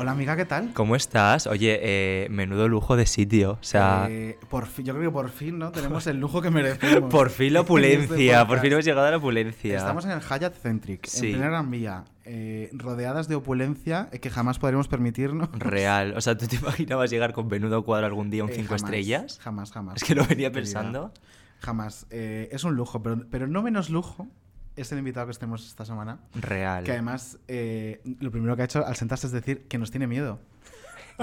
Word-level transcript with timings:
Hola 0.00 0.12
amiga, 0.12 0.34
¿qué 0.34 0.46
tal? 0.46 0.72
¿Cómo 0.72 0.96
estás? 0.96 1.46
Oye, 1.46 1.78
eh, 1.82 2.28
menudo 2.30 2.68
lujo 2.68 2.96
de 2.96 3.04
sitio. 3.04 3.58
O 3.60 3.62
sea, 3.62 4.06
Eh, 4.08 4.38
por 4.48 4.66
fin, 4.66 4.86
yo 4.86 4.94
creo 4.94 5.10
que 5.10 5.12
por 5.12 5.28
fin, 5.28 5.58
¿no? 5.58 5.72
Tenemos 5.72 6.06
el 6.06 6.18
lujo 6.18 6.40
que 6.40 6.50
merecemos. 6.50 7.10
por 7.10 7.28
fin 7.28 7.52
la 7.52 7.60
este 7.60 7.70
opulencia. 7.70 8.46
por 8.46 8.60
fin 8.60 8.72
hemos 8.72 8.86
llegado 8.86 9.06
a 9.08 9.10
la 9.10 9.18
opulencia. 9.18 9.76
Estamos 9.76 10.06
en 10.06 10.12
el 10.12 10.20
Hyatt 10.22 10.54
Centric, 10.54 11.04
Sí. 11.06 11.26
en 11.26 11.32
plena 11.34 11.48
Gran 11.50 11.70
Vía, 11.70 12.04
eh, 12.24 12.70
rodeadas 12.72 13.28
de 13.28 13.34
opulencia 13.34 14.08
que 14.08 14.30
jamás 14.30 14.58
podremos 14.58 14.88
permitirnos. 14.88 15.50
Real. 15.58 16.14
O 16.16 16.22
sea, 16.22 16.34
¿tú 16.38 16.46
te 16.46 16.56
imaginabas 16.56 17.10
llegar 17.10 17.34
con 17.34 17.48
menudo 17.48 17.84
cuadro 17.84 18.06
algún 18.06 18.30
día 18.30 18.40
a 18.40 18.46
un 18.46 18.52
Eh, 18.52 18.54
5 18.54 18.68
jamás, 18.68 18.82
estrellas? 18.82 19.38
Jamás, 19.42 19.70
jamás. 19.70 19.96
Es 19.96 20.04
que 20.04 20.14
lo 20.14 20.24
venía 20.24 20.50
pensando. 20.50 21.12
Jamás. 21.58 22.06
Es 22.08 22.64
un 22.64 22.74
lujo, 22.74 23.02
pero, 23.02 23.26
pero 23.30 23.46
no 23.48 23.62
menos 23.62 23.90
lujo 23.90 24.28
es 24.80 24.92
el 24.92 24.98
invitado 24.98 25.26
que 25.26 25.34
tenemos 25.34 25.66
esta 25.66 25.84
semana. 25.84 26.18
Real. 26.34 26.84
Que 26.84 26.92
además, 26.92 27.38
eh, 27.48 28.00
lo 28.20 28.30
primero 28.30 28.56
que 28.56 28.62
ha 28.62 28.64
hecho 28.64 28.86
al 28.86 28.96
sentarse 28.96 29.26
es 29.26 29.32
decir 29.32 29.66
que 29.68 29.78
nos 29.78 29.90
tiene 29.90 30.06
miedo. 30.06 30.40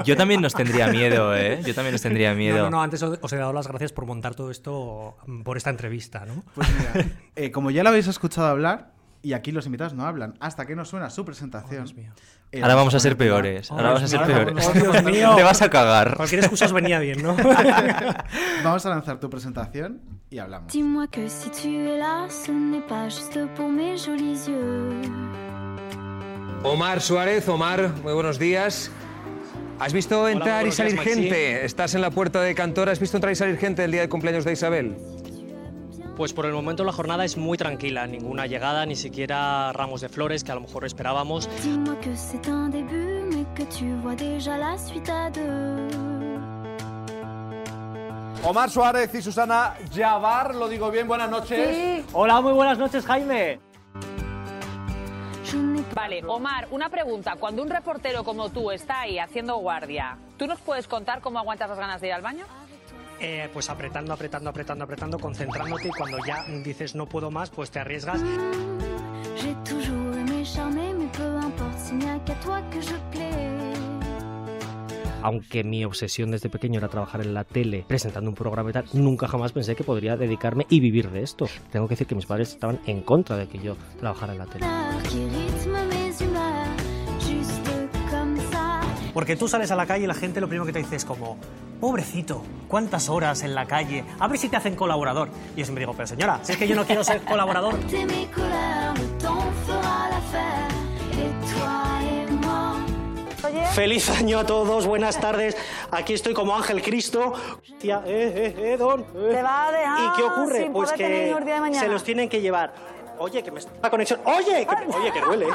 Yo 0.05 0.15
también 0.15 0.41
nos 0.41 0.53
tendría 0.53 0.87
miedo, 0.89 1.35
¿eh? 1.35 1.59
Yo 1.65 1.73
también 1.73 1.93
nos 1.93 2.01
tendría 2.03 2.33
miedo. 2.35 2.57
No, 2.57 2.63
no, 2.65 2.69
no, 2.77 2.83
antes 2.83 3.01
os 3.01 3.33
he 3.33 3.35
dado 3.37 3.51
las 3.51 3.67
gracias 3.67 3.91
por 3.91 4.05
montar 4.05 4.35
todo 4.35 4.51
esto 4.51 5.17
mm, 5.25 5.41
por 5.41 5.57
esta 5.57 5.71
entrevista, 5.71 6.23
¿no? 6.25 6.43
Pues 6.53 6.67
mira, 6.69 7.07
eh, 7.35 7.49
como 7.51 7.71
ya 7.71 7.81
lo 7.81 7.89
habéis 7.89 8.05
escuchado 8.07 8.45
hablar, 8.47 8.91
y 9.23 9.33
aquí 9.33 9.51
los 9.51 9.65
invitados 9.65 9.93
no 9.95 10.05
hablan, 10.05 10.35
hasta 10.39 10.67
que 10.67 10.75
no 10.75 10.85
suena 10.85 11.09
su 11.09 11.25
presentación. 11.25 11.81
Oh, 11.81 11.85
Dios 11.85 11.95
mío. 11.95 12.11
eh, 12.51 12.61
Ahora 12.61 12.75
vamos 12.75 12.93
a 12.93 12.99
ser 12.99 13.17
peores. 13.17 13.71
Oh, 13.71 13.73
Ahora 13.73 13.87
vamos 13.87 14.03
a 14.03 14.07
ser 14.07 14.21
peores. 14.21 14.67
Oh, 14.67 14.71
Dios 14.73 15.03
mío. 15.03 15.33
Te 15.35 15.41
vas 15.43 15.61
a 15.63 15.69
cagar. 15.71 16.15
Cualquier 16.15 16.41
excusa 16.41 16.65
os 16.65 16.73
venía 16.73 16.99
bien, 16.99 17.23
¿no? 17.23 17.35
Vamos 18.63 18.85
a 18.85 18.89
lanzar 18.89 19.19
tu 19.19 19.29
presentación 19.31 19.99
y 20.29 20.39
hablamos. 20.39 20.71
Dis-moi 20.71 21.07
que 21.07 21.29
si 21.29 21.49
tu 21.49 21.67
es 21.67 21.97
là, 21.97 22.27
ce 22.29 22.51
n'est 22.51 22.85
pas 22.85 23.09
juste 23.09 23.39
pour 23.55 23.69
mes 23.69 23.97
jolis 23.97 24.47
yeux. 24.47 25.01
Omar 26.63 27.01
Suárez, 27.01 27.47
Omar, 27.47 27.93
muy 28.03 28.13
buenos 28.13 28.39
días. 28.39 28.91
¿Has 29.79 29.93
visto 29.93 30.27
entrar 30.27 30.65
y 30.65 30.71
salir 30.71 30.93
días, 30.93 31.05
gente? 31.05 31.65
Estás 31.65 31.93
en 31.93 32.01
la 32.01 32.09
puerta 32.09 32.41
de 32.41 32.55
Cantor, 32.55 32.89
¿has 32.89 32.99
visto 32.99 33.17
entrar 33.17 33.31
y 33.31 33.35
salir 33.35 33.57
gente 33.57 33.83
el 33.83 33.91
día 33.91 34.01
de 34.01 34.09
cumpleaños 34.09 34.43
de 34.43 34.53
Isabel? 34.53 34.97
Pues 36.17 36.33
por 36.33 36.47
el 36.47 36.53
momento 36.53 36.83
la 36.83 36.91
jornada 36.91 37.23
es 37.23 37.37
muy 37.37 37.59
tranquila, 37.59 38.07
ninguna 38.07 38.47
llegada, 38.47 38.87
ni 38.87 38.95
siquiera 38.95 39.71
ramos 39.71 40.01
de 40.01 40.09
flores 40.09 40.43
que 40.43 40.51
a 40.51 40.55
lo 40.55 40.61
mejor 40.61 40.83
esperábamos. 40.83 41.47
Dis-moi 41.63 41.95
que 42.01 42.15
c'est 42.15 42.49
un 42.49 42.69
début, 42.69 43.21
mais 43.31 43.45
que 43.53 43.63
tu 43.65 43.85
vois 44.01 44.15
déjà 44.15 44.57
la 44.57 44.77
suite 44.79 45.09
à 45.09 45.29
deux. 45.29 46.16
Omar 48.43 48.69
Suárez 48.69 49.13
y 49.13 49.21
Susana 49.21 49.75
Yavar, 49.91 50.55
lo 50.55 50.67
digo 50.67 50.89
bien, 50.91 51.07
buenas 51.07 51.29
noches. 51.29 52.05
Hola, 52.13 52.39
muy 52.41 52.53
buenas 52.53 52.77
noches, 52.77 53.05
Jaime. 53.05 53.59
Vale, 55.93 56.23
Omar, 56.25 56.67
una 56.71 56.89
pregunta. 56.89 57.35
Cuando 57.39 57.63
un 57.63 57.69
reportero 57.69 58.23
como 58.23 58.49
tú 58.49 58.71
está 58.71 59.01
ahí 59.01 59.17
haciendo 59.17 59.57
guardia, 59.57 60.17
¿tú 60.37 60.45
nos 60.45 60.59
puedes 60.59 60.87
contar 60.87 61.21
cómo 61.21 61.39
aguantas 61.39 61.69
las 61.69 61.79
ganas 61.79 62.01
de 62.01 62.07
ir 62.07 62.13
al 62.13 62.21
baño? 62.21 62.45
Eh, 63.19 63.49
pues 63.51 63.69
apretando, 63.69 64.13
apretando, 64.13 64.49
apretando, 64.49 64.83
apretando, 64.83 65.17
concentrándote 65.17 65.87
y 65.87 65.91
cuando 65.91 66.17
ya 66.25 66.43
dices 66.63 66.93
no 66.93 67.07
puedo 67.07 67.31
más, 67.31 67.49
pues 67.49 67.71
te 67.71 67.79
arriesgas. 67.79 68.21
J'ai 69.41 69.55
toujours 69.63 70.15
aimé 70.15 70.43
charmer, 70.43 70.93
mais 70.93 71.09
peu 71.11 71.39
importe, 71.41 71.79
s'il 71.79 71.97
n'y 71.97 72.09
a 72.09 72.19
qu'à 72.19 72.35
toi 72.35 72.61
que 72.71 72.81
je 72.81 72.95
plais. 73.11 73.96
Aunque 75.21 75.63
mi 75.63 75.83
obsesión 75.85 76.31
desde 76.31 76.49
pequeño 76.49 76.79
era 76.79 76.87
trabajar 76.87 77.21
en 77.21 77.33
la 77.33 77.43
tele 77.43 77.85
presentando 77.87 78.29
un 78.29 78.35
programa 78.35 78.69
y 78.69 78.73
tal, 78.73 78.85
nunca 78.93 79.27
jamás 79.27 79.51
pensé 79.51 79.75
que 79.75 79.83
podría 79.83 80.17
dedicarme 80.17 80.65
y 80.69 80.79
vivir 80.79 81.09
de 81.11 81.23
esto. 81.23 81.47
Tengo 81.71 81.87
que 81.87 81.93
decir 81.93 82.07
que 82.07 82.15
mis 82.15 82.25
padres 82.25 82.49
estaban 82.49 82.79
en 82.85 83.01
contra 83.01 83.37
de 83.37 83.47
que 83.47 83.59
yo 83.59 83.75
trabajara 83.99 84.33
en 84.33 84.39
la 84.39 84.45
tele. 84.45 84.65
Porque 89.13 89.35
tú 89.35 89.47
sales 89.47 89.71
a 89.71 89.75
la 89.75 89.87
calle 89.87 90.03
y 90.03 90.07
la 90.07 90.13
gente 90.13 90.39
lo 90.39 90.47
primero 90.47 90.65
que 90.65 90.73
te 90.73 90.77
dice 90.77 90.95
es 90.95 91.03
como, 91.03 91.37
pobrecito, 91.81 92.43
¿cuántas 92.67 93.09
horas 93.09 93.41
en 93.41 93.55
la 93.55 93.65
calle? 93.65 94.03
A 94.19 94.27
ver 94.27 94.37
si 94.37 94.47
te 94.47 94.57
hacen 94.57 94.75
colaborador. 94.75 95.29
Y 95.55 95.59
yo 95.59 95.65
siempre 95.65 95.81
digo, 95.81 95.93
pero 95.93 96.05
señora, 96.05 96.39
si 96.43 96.51
es 96.51 96.57
que 96.59 96.67
yo 96.67 96.75
no 96.75 96.85
quiero 96.85 97.03
ser 97.03 97.21
colaborador. 97.21 97.73
Feliz 103.73 104.09
año 104.09 104.39
a 104.39 104.45
todos, 104.45 104.85
buenas 104.85 105.19
tardes. 105.19 105.55
Aquí 105.91 106.13
estoy 106.13 106.33
como 106.33 106.55
Ángel 106.55 106.81
Cristo. 106.81 107.33
Tía, 107.79 108.01
eh, 108.05 108.53
eh, 108.57 108.73
eh, 108.73 108.77
don. 108.77 109.01
eh. 109.01 109.05
Te 109.33 109.41
va 109.41 109.67
a 109.67 109.71
dejar 109.71 109.99
¿Y 109.99 110.17
qué 110.17 110.23
ocurre? 110.23 110.63
sin 110.63 110.73
pues 110.73 110.91
que 110.93 111.35
se 111.73 111.87
los 111.87 112.03
tienen 112.03 112.29
que 112.29 112.41
llevar. 112.41 112.73
Oye, 113.19 113.43
que 113.43 113.51
me 113.51 113.59
está 113.59 113.71
la 113.81 113.89
conexión. 113.89 114.19
Oye, 114.25 114.65
que, 114.67 114.95
oye, 114.95 115.11
que 115.11 115.21
duele. 115.21 115.47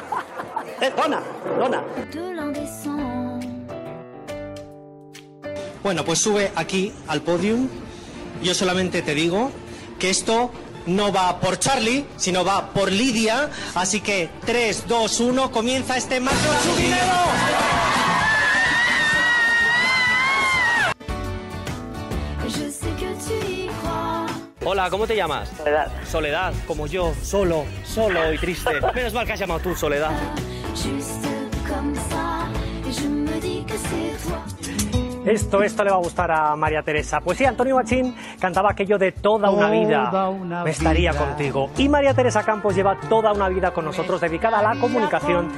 Eh, 0.80 0.92
dona, 0.97 1.22
dona. 1.58 1.84
Bueno, 5.82 6.04
pues 6.04 6.19
sube 6.19 6.50
aquí 6.56 6.92
al 7.09 7.20
podium. 7.22 7.69
Yo 8.42 8.54
solamente 8.54 9.03
te 9.03 9.14
digo 9.14 9.50
que 9.98 10.10
esto 10.10 10.50
no 10.86 11.12
va 11.12 11.38
por 11.38 11.59
Charlie, 11.59 12.04
sino 12.16 12.44
va 12.44 12.70
por 12.70 12.91
Lidia. 12.91 13.48
Así 13.74 14.00
que 14.00 14.28
3, 14.44 14.86
2, 14.88 15.20
1, 15.20 15.50
comienza 15.53 15.97
este 15.97 16.19
macro 16.20 16.50
chubinero. 16.64 17.22
Hola, 24.82 24.91
¿cómo 24.91 25.06
te 25.06 25.15
llamas? 25.15 25.48
Soledad. 25.56 25.93
Soledad, 26.04 26.54
como 26.66 26.88
yo, 26.88 27.12
solo, 27.22 27.65
solo 27.84 28.32
y 28.32 28.37
triste. 28.37 28.81
Menos 28.97 29.15
mal 29.15 29.25
que 29.25 29.34
has 29.34 29.38
llamado 29.38 29.60
tú, 29.60 29.76
Soledad. 29.76 30.10
Esto, 35.25 35.62
esto 35.62 35.84
le 35.84 35.91
va 35.91 35.97
a 35.97 36.00
gustar 36.00 36.32
a 36.32 36.56
María 36.56 36.82
Teresa. 36.82 37.21
Pues 37.21 37.38
sí, 37.38 37.44
Antonio 37.44 37.76
Machín 37.76 38.16
cantaba 38.41 38.72
aquello 38.72 38.98
de 38.98 39.12
toda 39.12 39.50
una 39.50 39.71
vida. 39.71 40.28
una 40.31 40.65
Me 40.65 40.71
estaría 40.71 41.12
vida. 41.12 41.26
contigo. 41.26 41.71
Y 41.76 41.88
María 41.88 42.12
Teresa 42.12 42.42
Campos 42.42 42.75
lleva 42.75 42.98
toda 43.09 43.32
una 43.32 43.48
vida 43.48 43.72
con 43.72 43.84
nosotros 43.84 44.21
dedicada 44.21 44.59
a 44.59 44.75
la 44.75 44.81
comunicación. 44.81 45.48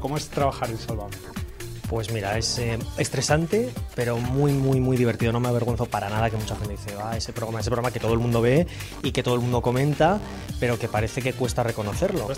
¿Cómo 0.00 0.16
es 0.16 0.30
trabajar 0.30 0.70
en 0.70 0.78
Sálvame? 0.78 1.45
Pues 1.88 2.12
mira, 2.12 2.36
es 2.36 2.58
eh, 2.58 2.78
estresante, 2.98 3.70
pero 3.94 4.18
muy, 4.18 4.52
muy, 4.52 4.80
muy 4.80 4.96
divertido. 4.96 5.32
No 5.32 5.40
me 5.40 5.48
avergüenzo 5.48 5.86
para 5.86 6.08
nada 6.08 6.30
que 6.30 6.36
mucha 6.36 6.56
gente 6.56 6.72
dice, 6.72 6.96
ah, 7.02 7.16
ese 7.16 7.32
programa, 7.32 7.60
ese 7.60 7.70
programa 7.70 7.92
que 7.92 8.00
todo 8.00 8.12
el 8.12 8.18
mundo 8.18 8.40
ve 8.40 8.66
y 9.02 9.12
que 9.12 9.22
todo 9.22 9.34
el 9.34 9.40
mundo 9.40 9.62
comenta, 9.62 10.18
pero 10.58 10.78
que 10.78 10.88
parece 10.88 11.22
que 11.22 11.32
cuesta 11.32 11.62
reconocerlo. 11.62 12.28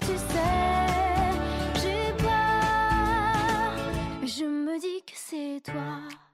Toi. 5.69 6.27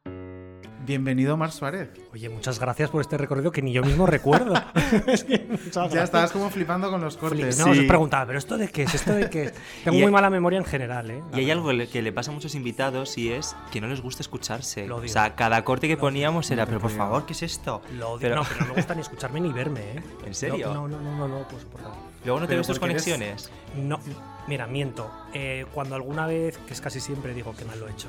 Bienvenido, 0.86 1.34
Omar 1.34 1.50
Suárez. 1.50 1.88
Oye, 2.12 2.28
muchas 2.28 2.58
gracias 2.58 2.90
por 2.90 3.00
este 3.00 3.16
recorrido 3.16 3.50
que 3.50 3.62
ni 3.62 3.72
yo 3.72 3.82
mismo 3.82 4.04
recuerdo. 4.06 4.52
Es 5.06 5.24
que 5.24 5.46
Ya 5.90 6.02
estabas 6.04 6.30
como 6.32 6.50
flipando 6.50 6.90
con 6.90 7.00
los 7.00 7.16
cortes. 7.16 7.58
No, 7.58 7.70
os 7.70 7.78
preguntaba, 7.78 8.26
¿pero 8.26 8.38
esto 8.38 8.58
de 8.58 8.68
qué 8.68 8.82
es? 8.82 8.94
¿Esto 8.94 9.14
de 9.14 9.30
qué 9.30 9.44
es? 9.44 9.54
Tengo 9.84 9.96
Y- 9.96 10.02
muy 10.02 10.10
mala 10.12 10.28
memoria 10.30 10.58
en 10.58 10.64
general, 10.64 11.10
¿eh? 11.10 11.22
Y 11.32 11.40
hay 11.40 11.50
algo 11.50 11.70
que 11.90 12.02
le 12.02 12.12
pasa 12.12 12.30
a 12.30 12.34
muchos 12.34 12.54
invitados 12.54 13.16
y 13.16 13.32
es 13.32 13.56
que 13.72 13.80
no 13.80 13.86
les 13.86 14.00
gusta 14.02 14.22
escucharse. 14.22 14.86
Lo 14.86 14.96
O 14.96 14.98
odio. 14.98 15.08
sea, 15.08 15.34
cada 15.34 15.64
corte 15.64 15.88
que 15.88 15.96
poníamos 15.96 16.50
era, 16.50 16.66
pero 16.66 16.80
por 16.80 16.90
favor, 16.90 17.24
¿qué 17.24 17.32
es 17.32 17.42
esto? 17.42 17.80
Lo 17.96 18.10
odio. 18.10 18.20
Pero- 18.20 18.34
No, 18.36 18.42
pero 18.44 18.60
no 18.60 18.66
me 18.68 18.74
gusta 18.74 18.94
ni 18.94 19.00
escucharme 19.00 19.40
ni 19.40 19.52
verme, 19.52 19.80
¿eh? 19.80 20.02
¿En 20.26 20.34
serio? 20.34 20.74
No, 20.74 20.86
no, 20.86 20.98
no, 21.00 21.16
no, 21.16 21.28
no, 21.28 21.48
pues 21.48 21.64
por 21.64 21.80
favor. 21.80 21.96
Luego 22.24 22.40
no 22.40 22.46
te 22.46 22.56
ves 22.56 22.66
tus 22.66 22.76
eres- 22.76 22.80
conexiones. 22.80 23.50
No, 23.76 24.00
mira, 24.48 24.66
miento. 24.66 25.10
Eh, 25.32 25.64
cuando 25.72 25.94
alguna 25.94 26.26
vez, 26.26 26.58
que 26.58 26.74
es 26.74 26.80
casi 26.80 27.00
siempre, 27.00 27.32
digo 27.32 27.54
que 27.56 27.64
mal 27.64 27.78
lo 27.80 27.88
he 27.88 27.92
hecho. 27.92 28.08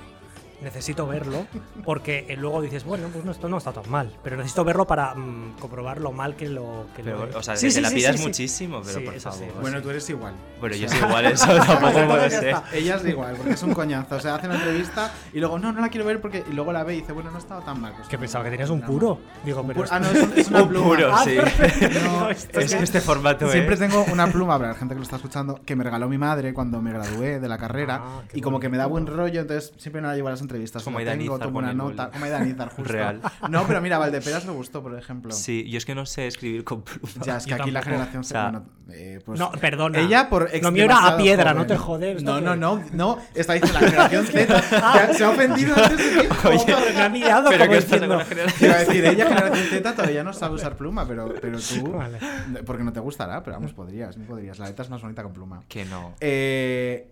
Necesito 0.61 1.05
verlo, 1.07 1.45
porque 1.83 2.25
eh, 2.29 2.35
luego 2.37 2.61
dices, 2.61 2.83
bueno, 2.83 3.07
pues 3.11 3.23
no, 3.25 3.31
esto 3.31 3.49
no 3.49 3.57
está 3.57 3.71
tan 3.73 3.89
mal, 3.89 4.11
pero 4.23 4.37
necesito 4.37 4.63
verlo 4.63 4.85
para 4.87 5.13
mm, 5.13 5.57
comprobar 5.59 5.99
lo 6.01 6.11
mal 6.11 6.35
que 6.35 6.47
lo 6.49 6.87
que 6.95 7.03
Pero, 7.03 7.25
lo 7.25 7.37
o 7.39 7.43
sea, 7.43 7.55
Sí, 7.55 7.67
te 7.67 7.71
sí, 7.73 7.81
la 7.81 7.89
sí, 7.89 7.95
pidas 7.95 8.13
sí, 8.13 8.17
sí. 8.21 8.27
muchísimo, 8.27 8.81
pero 8.85 8.99
Sí, 8.99 9.05
por 9.05 9.19
favor. 9.19 9.53
Bueno, 9.61 9.81
tú 9.81 9.89
eres 9.89 10.09
igual. 10.09 10.33
Bueno, 10.59 10.75
yo 10.75 10.89
soy 10.89 10.97
igual, 10.99 11.25
eso 11.25 11.45
tampoco 11.65 12.07
puede 12.07 12.29
ser. 12.29 12.55
Ella 12.73 12.95
es 12.95 13.05
igual, 13.05 13.35
porque 13.35 13.53
es 13.53 13.63
un 13.63 13.73
coñazo. 13.73 14.15
O 14.15 14.19
sea, 14.19 14.35
hace 14.35 14.47
una 14.47 14.55
entrevista 14.55 15.11
y 15.33 15.39
luego, 15.39 15.59
no, 15.59 15.71
no 15.71 15.81
la 15.81 15.89
quiero 15.89 16.05
ver 16.05 16.21
porque. 16.21 16.43
Y 16.49 16.53
luego 16.53 16.71
la 16.71 16.83
ve 16.83 16.95
y 16.95 16.99
dice, 17.01 17.11
bueno, 17.11 17.29
no 17.31 17.37
ha 17.37 17.39
estado 17.39 17.61
tan 17.61 17.81
mal. 17.81 17.93
Pues, 17.95 18.07
Que 18.07 18.15
no, 18.17 18.21
pensaba 18.21 18.43
que 18.45 18.51
tenías 18.51 18.69
un 18.69 18.81
puro. 18.81 19.19
Digo, 19.43 19.61
Un 19.61 19.67
pero 19.67 19.81
puro- 19.81 19.89
Ah, 19.91 19.99
no, 19.99 20.07
es, 20.11 20.23
un- 20.23 20.33
es 20.37 20.47
una 20.49 20.63
Un 20.63 20.69
pluma. 20.69 20.85
puro, 20.87 21.09
Ah, 21.13 21.23
sí. 21.23 21.37
No, 22.03 22.29
Es 22.29 22.45
que 22.47 22.61
este 22.83 23.01
formato 23.01 23.49
Siempre 23.49 23.75
es... 23.75 23.79
tengo 23.79 24.03
una 24.11 24.27
pluma 24.27 24.57
para 24.57 24.69
la 24.69 24.75
gente 24.75 24.93
que 24.95 24.99
lo 24.99 25.03
está 25.03 25.17
escuchando 25.17 25.59
que 25.65 25.75
me 25.75 25.83
regaló 25.83 26.07
mi 26.09 26.17
madre 26.17 26.53
cuando 26.53 26.81
me 26.81 26.91
gradué 26.91 27.39
de 27.39 27.47
la 27.47 27.57
carrera 27.57 27.99
Ah, 28.01 28.21
y 28.33 28.41
como 28.41 28.59
que 28.59 28.69
me 28.69 28.77
da 28.77 28.85
buen 28.85 29.05
rollo, 29.07 29.41
entonces 29.41 29.73
siempre 29.77 30.01
me 30.01 30.07
la 30.07 30.15
llevo 30.15 30.27
a 30.27 30.31
las 30.31 30.41
entrevistas. 30.45 30.83
Como 30.83 30.95
Lo 30.95 30.99
Aida 30.99 31.11
tengo, 31.17 31.35
una 31.35 31.71
el 31.71 31.77
nota. 31.77 32.03
boli. 32.05 32.13
Como 32.13 32.25
Aida 32.25 32.39
Nízar, 32.39 32.69
justo. 32.75 32.91
Real. 32.93 33.21
No, 33.49 33.67
pero 33.67 33.81
mira, 33.81 33.97
Valdeperas 33.97 34.45
le 34.45 34.51
gustó, 34.53 34.81
por 34.81 34.97
ejemplo. 34.97 35.31
Sí, 35.33 35.69
yo 35.69 35.77
es 35.77 35.85
que 35.85 35.93
no 35.95 36.05
sé 36.05 36.27
escribir 36.27 36.63
con 36.63 36.81
pluma. 36.83 37.09
Ya, 37.25 37.37
es 37.37 37.43
que 37.45 37.51
Yo 37.51 37.55
aquí 37.61 37.71
la 37.71 37.81
generación. 37.81 38.21
O 38.21 38.23
sea, 38.23 38.43
bueno, 38.51 38.65
eh, 38.89 39.19
pues, 39.25 39.39
No, 39.39 39.51
perdona. 39.51 39.99
Ella 39.99 40.29
por 40.29 40.49
Lo 40.61 40.71
mío 40.71 40.85
era 40.85 41.07
a 41.07 41.17
piedra, 41.17 41.51
joven. 41.51 41.57
no 41.57 41.65
te 41.67 41.77
jodes. 41.77 42.23
No, 42.23 42.39
no, 42.41 42.53
que- 42.53 42.57
no, 42.59 42.83
no. 42.93 43.17
Está 43.33 43.53
diciendo 43.53 43.79
la 43.79 43.87
generación 43.87 44.25
Z. 44.31 44.63
Ya 44.71 45.13
se 45.13 45.23
ha 45.23 45.29
ofendido 45.29 45.75
antes 45.83 46.15
de 46.15 46.21
ti. 46.23 46.27
Oye, 46.47 46.93
me 46.95 47.01
ha 47.01 47.09
mirado 47.09 47.49
Pero 47.49 47.65
como 47.65 47.73
a 47.73 48.77
decir, 48.77 49.05
ella, 49.05 49.25
generación 49.27 49.65
Z, 49.69 49.93
todavía 49.95 50.23
no 50.23 50.33
sabe 50.33 50.55
usar 50.55 50.75
pluma, 50.77 51.07
pero, 51.07 51.33
pero 51.41 51.57
tú. 51.59 51.91
Vale. 51.91 52.19
Porque 52.65 52.83
no 52.83 52.93
te 52.93 52.99
gustará, 52.99 53.43
pero 53.43 53.57
vamos, 53.57 53.73
podrías, 53.73 54.17
no 54.17 54.25
podrías. 54.25 54.59
La 54.59 54.67
letra 54.67 54.83
es 54.83 54.89
más 54.89 55.01
bonita 55.01 55.23
con 55.23 55.33
pluma. 55.33 55.61
Que 55.67 55.85
no. 55.85 56.13
Eh, 56.19 57.09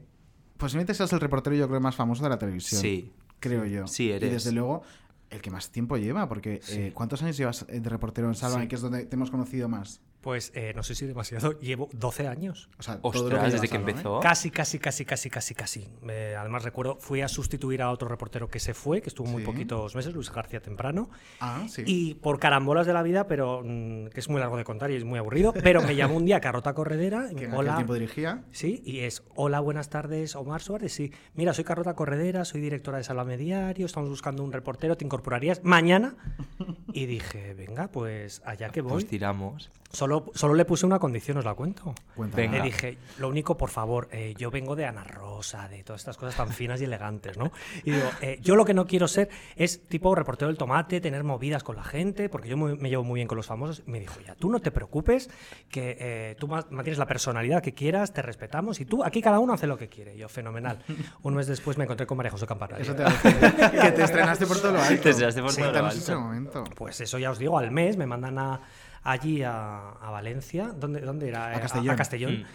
posiblemente 0.58 0.94
seas 0.94 1.12
el 1.14 1.20
reportero, 1.20 1.56
yo 1.56 1.68
creo, 1.68 1.80
más 1.80 1.96
famoso 1.96 2.24
de 2.24 2.30
la 2.30 2.38
televisión. 2.38 2.82
Sí. 2.82 3.12
Creo 3.44 3.66
yo. 3.66 3.88
Sí, 3.88 4.10
eres. 4.12 4.30
Y 4.30 4.34
desde 4.34 4.52
luego, 4.54 4.84
el 5.30 5.42
que 5.42 5.52
más 5.52 5.70
tiempo 5.70 5.98
lleva, 5.98 6.30
porque 6.30 6.62
eh, 6.70 6.92
¿cuántos 6.94 7.22
años 7.24 7.36
llevas 7.36 7.66
de 7.68 7.90
reportero 7.90 8.28
en 8.30 8.36
Sálvame, 8.36 8.64
Sí. 8.64 8.68
que 8.70 8.76
es 8.76 8.82
donde 8.82 9.06
te 9.06 9.16
hemos 9.16 9.30
conocido 9.32 9.68
más? 9.68 10.00
Pues 10.24 10.52
eh, 10.56 10.72
no 10.76 10.82
sé 10.82 10.96
si 10.96 11.06
demasiado. 11.06 11.52
Llevo 11.60 11.90
12 11.94 12.28
años. 12.28 12.70
O 12.80 12.82
sea, 12.84 13.00
todo 13.00 13.12
lo 13.30 13.36
Ostras, 13.36 13.54
desde 13.54 13.68
que 13.68 13.76
empezó. 13.76 14.20
Casi, 14.22 14.50
casi, 14.50 14.80
casi, 14.80 15.06
casi, 15.06 15.30
casi, 15.30 15.54
casi. 15.54 15.88
Eh, 16.10 16.36
además 16.40 16.64
recuerdo, 16.64 16.96
fui 17.00 17.22
a 17.22 17.28
sustituir 17.28 17.82
a 17.82 17.92
otro 17.92 18.08
reportero 18.08 18.48
que 18.48 18.60
se 18.60 18.74
fue, 18.74 19.02
que 19.02 19.10
estuvo 19.10 19.28
muy 19.28 19.42
Sí. 19.42 19.46
poquitos 19.46 19.96
meses, 19.96 20.14
Luis 20.14 20.32
García 20.32 20.62
Temprano. 20.62 21.10
Ah, 21.42 21.66
sí. 21.70 21.84
Y 21.86 22.14
por 22.16 22.40
carambolas 22.40 22.88
de 22.88 22.94
la 22.94 23.04
vida, 23.04 23.28
pero 23.28 23.62
mm, 23.64 24.08
que 24.08 24.20
es 24.22 24.30
muy 24.30 24.40
largo 24.40 24.56
de 24.58 24.64
contar 24.64 24.90
y 24.92 24.96
es 24.96 25.04
muy 25.04 25.20
aburrido, 25.20 25.54
pero 25.54 25.82
me 25.82 25.96
llamó 25.96 26.16
un 26.16 26.26
día 26.26 26.40
Carrota 26.40 26.74
Corredera. 26.74 27.28
y 27.32 27.36
que 27.36 27.46
en 27.46 27.54
hola. 27.54 27.76
tiempo 27.76 27.94
dirigía. 27.94 28.46
Sí, 28.52 28.82
y 28.86 29.00
es, 29.00 29.24
hola, 29.36 29.60
buenas 29.60 29.90
tardes, 29.90 30.36
Omar 30.38 30.62
Suárez, 30.62 30.94
sí. 30.94 31.12
Mira, 31.36 31.54
soy 31.54 31.66
Carlota 31.66 31.96
Corredera, 31.96 32.46
soy 32.46 32.62
directora 32.62 32.98
de 32.98 33.04
Salvame 33.04 33.36
Diario, 33.36 33.86
estamos 33.86 34.08
buscando 34.10 34.42
un 34.44 34.54
reportero, 34.54 34.96
¿te 34.96 35.04
incorporarías 35.04 35.64
mañana? 35.66 36.16
Y 36.96 37.08
dije, 37.08 37.56
venga, 37.56 37.88
pues 37.88 38.42
allá 38.46 38.70
que 38.70 38.82
voy. 38.82 38.92
Pues 38.94 39.08
tiramos. 39.08 39.72
Solo, 39.94 40.26
solo 40.34 40.56
le 40.56 40.66
puse 40.66 40.88
una 40.88 40.98
condición, 40.98 41.38
os 41.38 41.46
la 41.46 41.54
cuento. 41.54 41.94
Cuéntame. 42.16 42.48
Le 42.50 42.62
dije, 42.64 42.98
lo 43.20 43.30
único, 43.30 43.56
por 43.56 43.70
favor, 43.70 44.10
eh, 44.12 44.34
yo 44.36 44.50
vengo 44.50 44.76
de 44.76 44.88
Ana 44.88 45.04
Rosa, 45.04 45.68
de 45.70 45.84
todas 45.84 46.02
estas 46.02 46.18
cosas 46.18 46.36
tan 46.36 46.50
finas 46.50 46.82
y 46.82 46.86
elegantes, 46.86 47.38
¿no? 47.38 47.52
Y 47.84 47.92
digo, 47.92 48.10
eh, 48.22 48.40
yo 48.42 48.56
lo 48.56 48.66
que 48.66 48.74
no 48.74 48.88
quiero 48.88 49.08
ser 49.08 49.30
es 49.56 49.88
tipo 49.88 50.16
reportero 50.16 50.48
del 50.48 50.58
tomate, 50.58 51.00
tener 51.00 51.24
movidas 51.24 51.64
con 51.64 51.76
la 51.76 51.84
gente, 51.84 52.28
porque 52.28 52.50
yo 52.50 52.58
me 52.58 52.90
llevo 52.90 53.04
muy 53.04 53.20
bien 53.20 53.28
con 53.28 53.36
los 53.38 53.46
famosos. 53.46 53.84
Y 53.86 53.92
me 53.92 54.00
dijo, 54.00 54.20
ya, 54.26 54.34
tú 54.34 54.50
no 54.50 54.60
te 54.60 54.72
preocupes, 54.72 55.30
que 55.70 55.96
eh, 56.00 56.36
tú 56.40 56.48
ma- 56.48 56.66
mantienes 56.72 56.98
la 56.98 57.06
personalidad 57.06 57.62
que 57.62 57.76
quieras, 57.76 58.14
te 58.14 58.24
respetamos, 58.24 58.80
y 58.82 58.86
tú, 58.86 59.04
aquí 59.04 59.22
cada 59.22 59.38
uno 59.38 59.54
hace 59.54 59.68
lo 59.68 59.78
que 59.78 59.90
quiere. 59.90 60.16
Y 60.16 60.18
yo, 60.18 60.28
fenomenal. 60.28 60.80
Un 61.22 61.36
mes 61.36 61.46
después 61.46 61.78
me 61.78 61.84
encontré 61.84 62.08
con 62.08 62.18
María 62.18 62.32
José 62.32 62.48
Campanario. 62.48 62.82
Eso 62.84 62.96
te 62.96 63.04
va 63.04 63.10
a 63.10 63.14
decir. 63.14 63.80
que 63.80 63.92
te 63.92 64.04
estrenaste 64.06 64.48
por 64.48 64.60
todo 64.60 64.72
lo 64.72 64.82
alto. 64.82 65.04
Te 65.04 65.10
estrenaste 65.12 65.42
por 65.44 65.54
todo 65.56 65.72
lo 65.72 65.86
alto. 65.86 65.98
ese 66.00 66.16
momento. 66.16 66.64
Pues 66.76 67.00
eso 67.00 67.20
ya 67.20 67.30
os 67.30 67.38
digo, 67.38 67.60
al 67.60 67.70
mes 67.70 67.96
me 67.96 68.08
mandan 68.08 68.40
a, 68.40 68.60
allí 69.04 69.44
a, 69.44 69.92
a 69.92 70.12
Valencia. 70.12 70.72
¿Dónde, 70.76 71.02
dónde 71.02 71.30
era? 71.30 71.56
A 71.56 71.60
Castellón. 71.60 71.94
A, 71.94 71.96
Castellón. 71.96 72.34
Mm. 72.42 72.46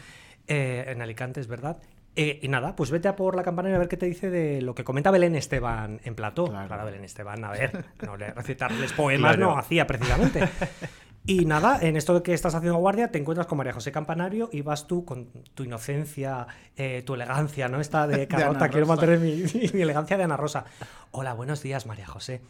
Eh, 0.48 0.84
en 0.88 1.02
Alicante, 1.02 1.40
es 1.40 1.46
verdad. 1.46 1.78
Eh, 2.16 2.40
y 2.42 2.48
nada, 2.48 2.74
pues 2.74 2.90
vete 2.90 3.06
a 3.06 3.14
por 3.14 3.36
la 3.36 3.44
campana 3.44 3.72
a 3.72 3.78
ver 3.78 3.86
qué 3.86 3.96
te 3.96 4.06
dice 4.06 4.28
de 4.28 4.60
lo 4.60 4.74
que 4.74 4.82
comenta 4.82 5.10
Belén 5.12 5.36
Esteban 5.36 6.00
en 6.02 6.14
plató. 6.16 6.46
Claro. 6.46 6.66
Claro, 6.66 6.84
Belén 6.86 7.04
Esteban, 7.04 7.44
a 7.44 7.50
ver, 7.52 7.84
no 8.04 8.16
le 8.16 8.32
recitarles 8.32 8.92
poemas 8.92 9.36
Claro. 9.36 9.52
no 9.52 9.58
hacía 9.58 9.86
precisamente. 9.86 10.40
Y 11.28 11.44
nada, 11.44 11.78
en 11.82 11.98
esto 11.98 12.14
de 12.14 12.22
que 12.22 12.32
estás 12.32 12.54
haciendo 12.54 12.78
guardia, 12.78 13.12
te 13.12 13.18
encuentras 13.18 13.46
con 13.46 13.58
María 13.58 13.74
José 13.74 13.92
Campanario 13.92 14.48
y 14.50 14.62
vas 14.62 14.86
tú 14.86 15.04
con 15.04 15.26
tu 15.52 15.62
inocencia, 15.62 16.46
eh, 16.74 17.02
tu 17.04 17.12
elegancia, 17.12 17.68
¿no? 17.68 17.82
Esta 17.82 18.06
de 18.06 18.26
Carlota, 18.28 18.64
Ana 18.64 18.68
quiero 18.70 18.86
mantener 18.86 19.18
mi, 19.18 19.44
mi 19.74 19.82
elegancia 19.82 20.16
de 20.16 20.24
Ana 20.24 20.38
Rosa. 20.38 20.64
Hola, 21.10 21.34
buenos 21.34 21.62
días, 21.62 21.84
María 21.84 22.06
José. 22.06 22.40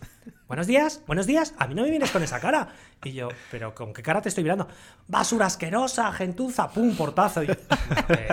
Buenos 0.47 0.69
días, 0.69 1.03
buenos 1.09 1.27
días. 1.27 1.55
A 1.59 1.67
mí 1.67 1.75
no 1.75 1.83
me 1.83 1.91
vienes 1.91 2.13
con 2.13 2.23
esa 2.23 2.39
cara. 2.39 2.69
Y 3.03 3.15
yo, 3.15 3.31
¿pero 3.51 3.75
con 3.75 3.93
qué 3.93 4.01
cara 4.01 4.23
te 4.23 4.29
estoy 4.29 4.45
mirando? 4.45 4.69
Basura 5.09 5.47
asquerosa, 5.47 6.13
gentuza, 6.13 6.71
pum, 6.71 6.97
portazo. 6.97 7.43
Y, 7.43 7.51
eh, 7.51 7.57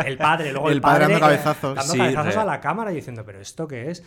el 0.06 0.20
padre, 0.20 0.52
luego 0.52 0.68
el, 0.68 0.76
El 0.76 0.82
padre 0.82 1.06
dando 1.06 1.18
eh, 1.18 1.22
cabezazos. 1.22 1.76
dando 1.76 1.92
Sí, 1.92 1.98
cabezazos 1.98 2.38
a 2.38 2.46
la 2.46 2.62
cámara 2.62 2.92
y 2.92 2.98
diciendo, 2.98 3.24
¿pero 3.26 3.42
esto 3.42 3.68
qué 3.68 3.90
es? 3.90 4.04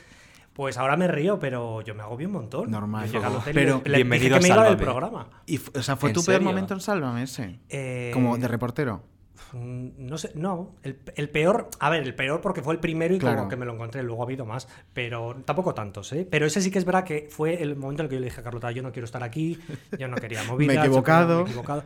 Pues 0.58 0.76
ahora 0.76 0.96
me 0.96 1.06
río, 1.06 1.38
pero 1.38 1.82
yo 1.82 1.94
me 1.94 2.02
agobio 2.02 2.26
un 2.26 2.32
montón. 2.32 2.68
Normal. 2.68 3.08
Yo 3.08 3.24
al 3.24 3.36
hotel 3.36 3.54
Pero 3.54 3.80
le- 3.84 3.90
le 3.92 3.96
bienvenido 3.98 4.38
dije 4.38 4.48
que 4.48 4.52
a 4.52 4.56
me 4.56 4.60
iba 4.62 4.68
del 4.68 4.76
programa. 4.76 5.30
Y, 5.46 5.60
o 5.72 5.82
sea, 5.84 5.94
¿fue 5.94 6.10
¿En 6.10 6.14
tu 6.14 6.24
peor 6.24 6.40
momento 6.42 6.74
en 6.74 6.80
Sálvame 6.80 7.22
ese? 7.22 7.60
Eh, 7.68 8.10
Como 8.12 8.36
de 8.38 8.48
reportero. 8.48 9.04
No 9.52 10.18
sé, 10.18 10.32
no. 10.34 10.74
El, 10.82 10.98
el 11.14 11.30
peor, 11.30 11.68
a 11.78 11.90
ver, 11.90 12.02
el 12.02 12.12
peor 12.16 12.40
porque 12.40 12.60
fue 12.62 12.74
el 12.74 12.80
primero 12.80 13.14
y 13.14 13.20
Claro. 13.20 13.36
como 13.36 13.48
que 13.48 13.54
me 13.54 13.66
lo 13.66 13.74
encontré. 13.74 14.02
Luego 14.02 14.22
ha 14.22 14.24
habido 14.24 14.44
más, 14.46 14.66
pero 14.92 15.36
tampoco 15.44 15.74
tantos, 15.74 16.12
¿eh? 16.12 16.26
Pero 16.28 16.44
ese 16.44 16.60
sí 16.60 16.72
que 16.72 16.80
es 16.80 16.84
verdad 16.84 17.04
que 17.04 17.28
fue 17.30 17.62
el 17.62 17.76
momento 17.76 18.02
en 18.02 18.06
el 18.06 18.10
que 18.10 18.16
yo 18.16 18.20
le 18.20 18.26
dije 18.26 18.40
a 18.40 18.42
Carlota, 18.42 18.72
yo 18.72 18.82
no 18.82 18.90
quiero 18.90 19.04
estar 19.04 19.22
aquí, 19.22 19.60
yo 19.96 20.08
no 20.08 20.16
quería 20.16 20.42
movidas, 20.42 20.66
Me 20.74 20.80
he 20.80 20.84
yo 20.84 20.90
equivocado. 20.90 21.36
me 21.36 21.42
he 21.42 21.46
equivocado. 21.52 21.84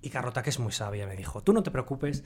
Y 0.00 0.08
Carlota, 0.08 0.42
que 0.42 0.48
es 0.48 0.58
muy 0.58 0.72
sabia, 0.72 1.06
me 1.06 1.14
dijo, 1.14 1.42
tú 1.42 1.52
no 1.52 1.62
te 1.62 1.70
preocupes, 1.70 2.24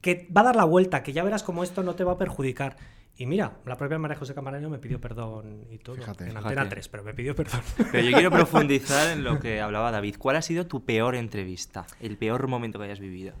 que 0.00 0.28
va 0.34 0.42
a 0.42 0.44
dar 0.44 0.56
la 0.56 0.64
vuelta, 0.64 1.02
que 1.02 1.12
ya 1.12 1.24
verás 1.24 1.42
cómo 1.42 1.62
esto 1.62 1.82
no 1.82 1.94
te 1.94 2.04
va 2.04 2.12
a 2.12 2.18
perjudicar. 2.18 2.76
Y 3.16 3.26
mira, 3.26 3.58
la 3.66 3.76
propia 3.76 3.98
María 3.98 4.16
José 4.16 4.32
Camarero 4.32 4.70
me 4.70 4.78
pidió 4.78 5.00
perdón 5.00 5.66
y 5.72 5.78
todo. 5.78 5.96
Fíjate, 5.96 6.24
en 6.24 6.30
fíjate. 6.30 6.46
Antena 6.48 6.68
3, 6.68 6.88
pero 6.88 7.02
me 7.02 7.14
pidió 7.14 7.34
perdón. 7.34 7.60
Pero 7.90 8.04
yo 8.08 8.12
quiero 8.12 8.30
profundizar 8.32 9.10
en 9.10 9.24
lo 9.24 9.40
que 9.40 9.60
hablaba 9.60 9.90
David. 9.90 10.16
¿Cuál 10.18 10.36
ha 10.36 10.42
sido 10.42 10.66
tu 10.66 10.84
peor 10.84 11.16
entrevista? 11.16 11.84
El 12.00 12.16
peor 12.16 12.46
momento 12.46 12.78
que 12.78 12.84
hayas 12.84 13.00
vivido. 13.00 13.34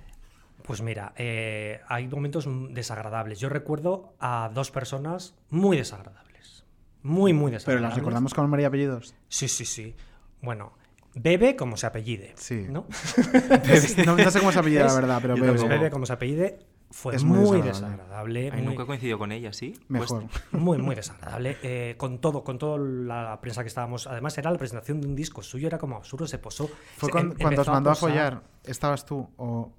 Pues 0.64 0.82
mira, 0.82 1.12
eh, 1.16 1.80
hay 1.86 2.08
momentos 2.08 2.48
desagradables. 2.70 3.38
Yo 3.38 3.48
recuerdo 3.48 4.14
a 4.18 4.50
dos 4.52 4.72
personas 4.72 5.36
muy 5.48 5.76
desagradables. 5.76 6.64
Muy, 7.04 7.32
muy 7.32 7.50
Pero 7.50 7.58
desagradables. 7.60 7.90
las 7.90 7.98
recordamos 7.98 8.34
con 8.34 8.50
María 8.50 8.66
Apellidos. 8.66 9.14
Sí, 9.28 9.46
sí, 9.46 9.64
sí. 9.64 9.94
Bueno, 10.42 10.72
Bebe 11.14 11.56
como 11.56 11.76
se 11.76 11.86
apellide. 11.86 12.34
Sí. 12.36 12.66
¿no? 12.68 12.86
no, 14.06 14.16
no 14.16 14.30
sé 14.30 14.38
cómo 14.38 14.52
se 14.52 14.58
apellida, 14.58 14.84
la 14.84 14.94
verdad, 14.94 15.18
pero 15.22 15.34
Bebe. 15.34 15.90
como 15.90 16.06
se 16.06 16.12
apellide 16.12 16.58
fue 16.90 17.14
Es 17.16 17.22
muy 17.24 17.38
muy, 17.38 17.60
desagradable. 17.60 17.96
desagradable. 17.96 18.52
Muy, 18.52 18.62
nunca 18.62 18.82
he 18.82 18.86
coincidido 18.86 19.18
con 19.18 19.30
ella, 19.32 19.52
¿sí? 19.52 19.74
Mejor. 19.88 20.24
Pues- 20.50 20.62
muy, 20.62 20.78
muy 20.78 20.94
desagradable. 20.94 21.56
eh, 21.62 21.94
con 21.98 22.18
todo, 22.20 22.44
con 22.44 22.58
toda 22.58 22.78
la 22.78 23.40
prensa 23.40 23.62
que 23.62 23.68
estábamos. 23.68 24.06
Además, 24.06 24.38
era 24.38 24.50
la 24.50 24.58
presentación 24.58 25.00
de 25.00 25.06
un 25.08 25.14
disco 25.14 25.42
suyo, 25.42 25.66
era 25.66 25.78
como 25.78 25.96
absurdo, 25.96 26.26
se 26.26 26.38
posó. 26.38 26.70
Fue 26.96 27.10
se- 27.12 27.18
em- 27.18 27.34
cuando 27.34 27.60
os 27.62 27.68
mandó 27.68 27.90
a 27.90 27.94
posar. 27.94 28.08
follar. 28.10 28.42
¿Estabas 28.64 29.04
tú? 29.04 29.28
O 29.36 29.72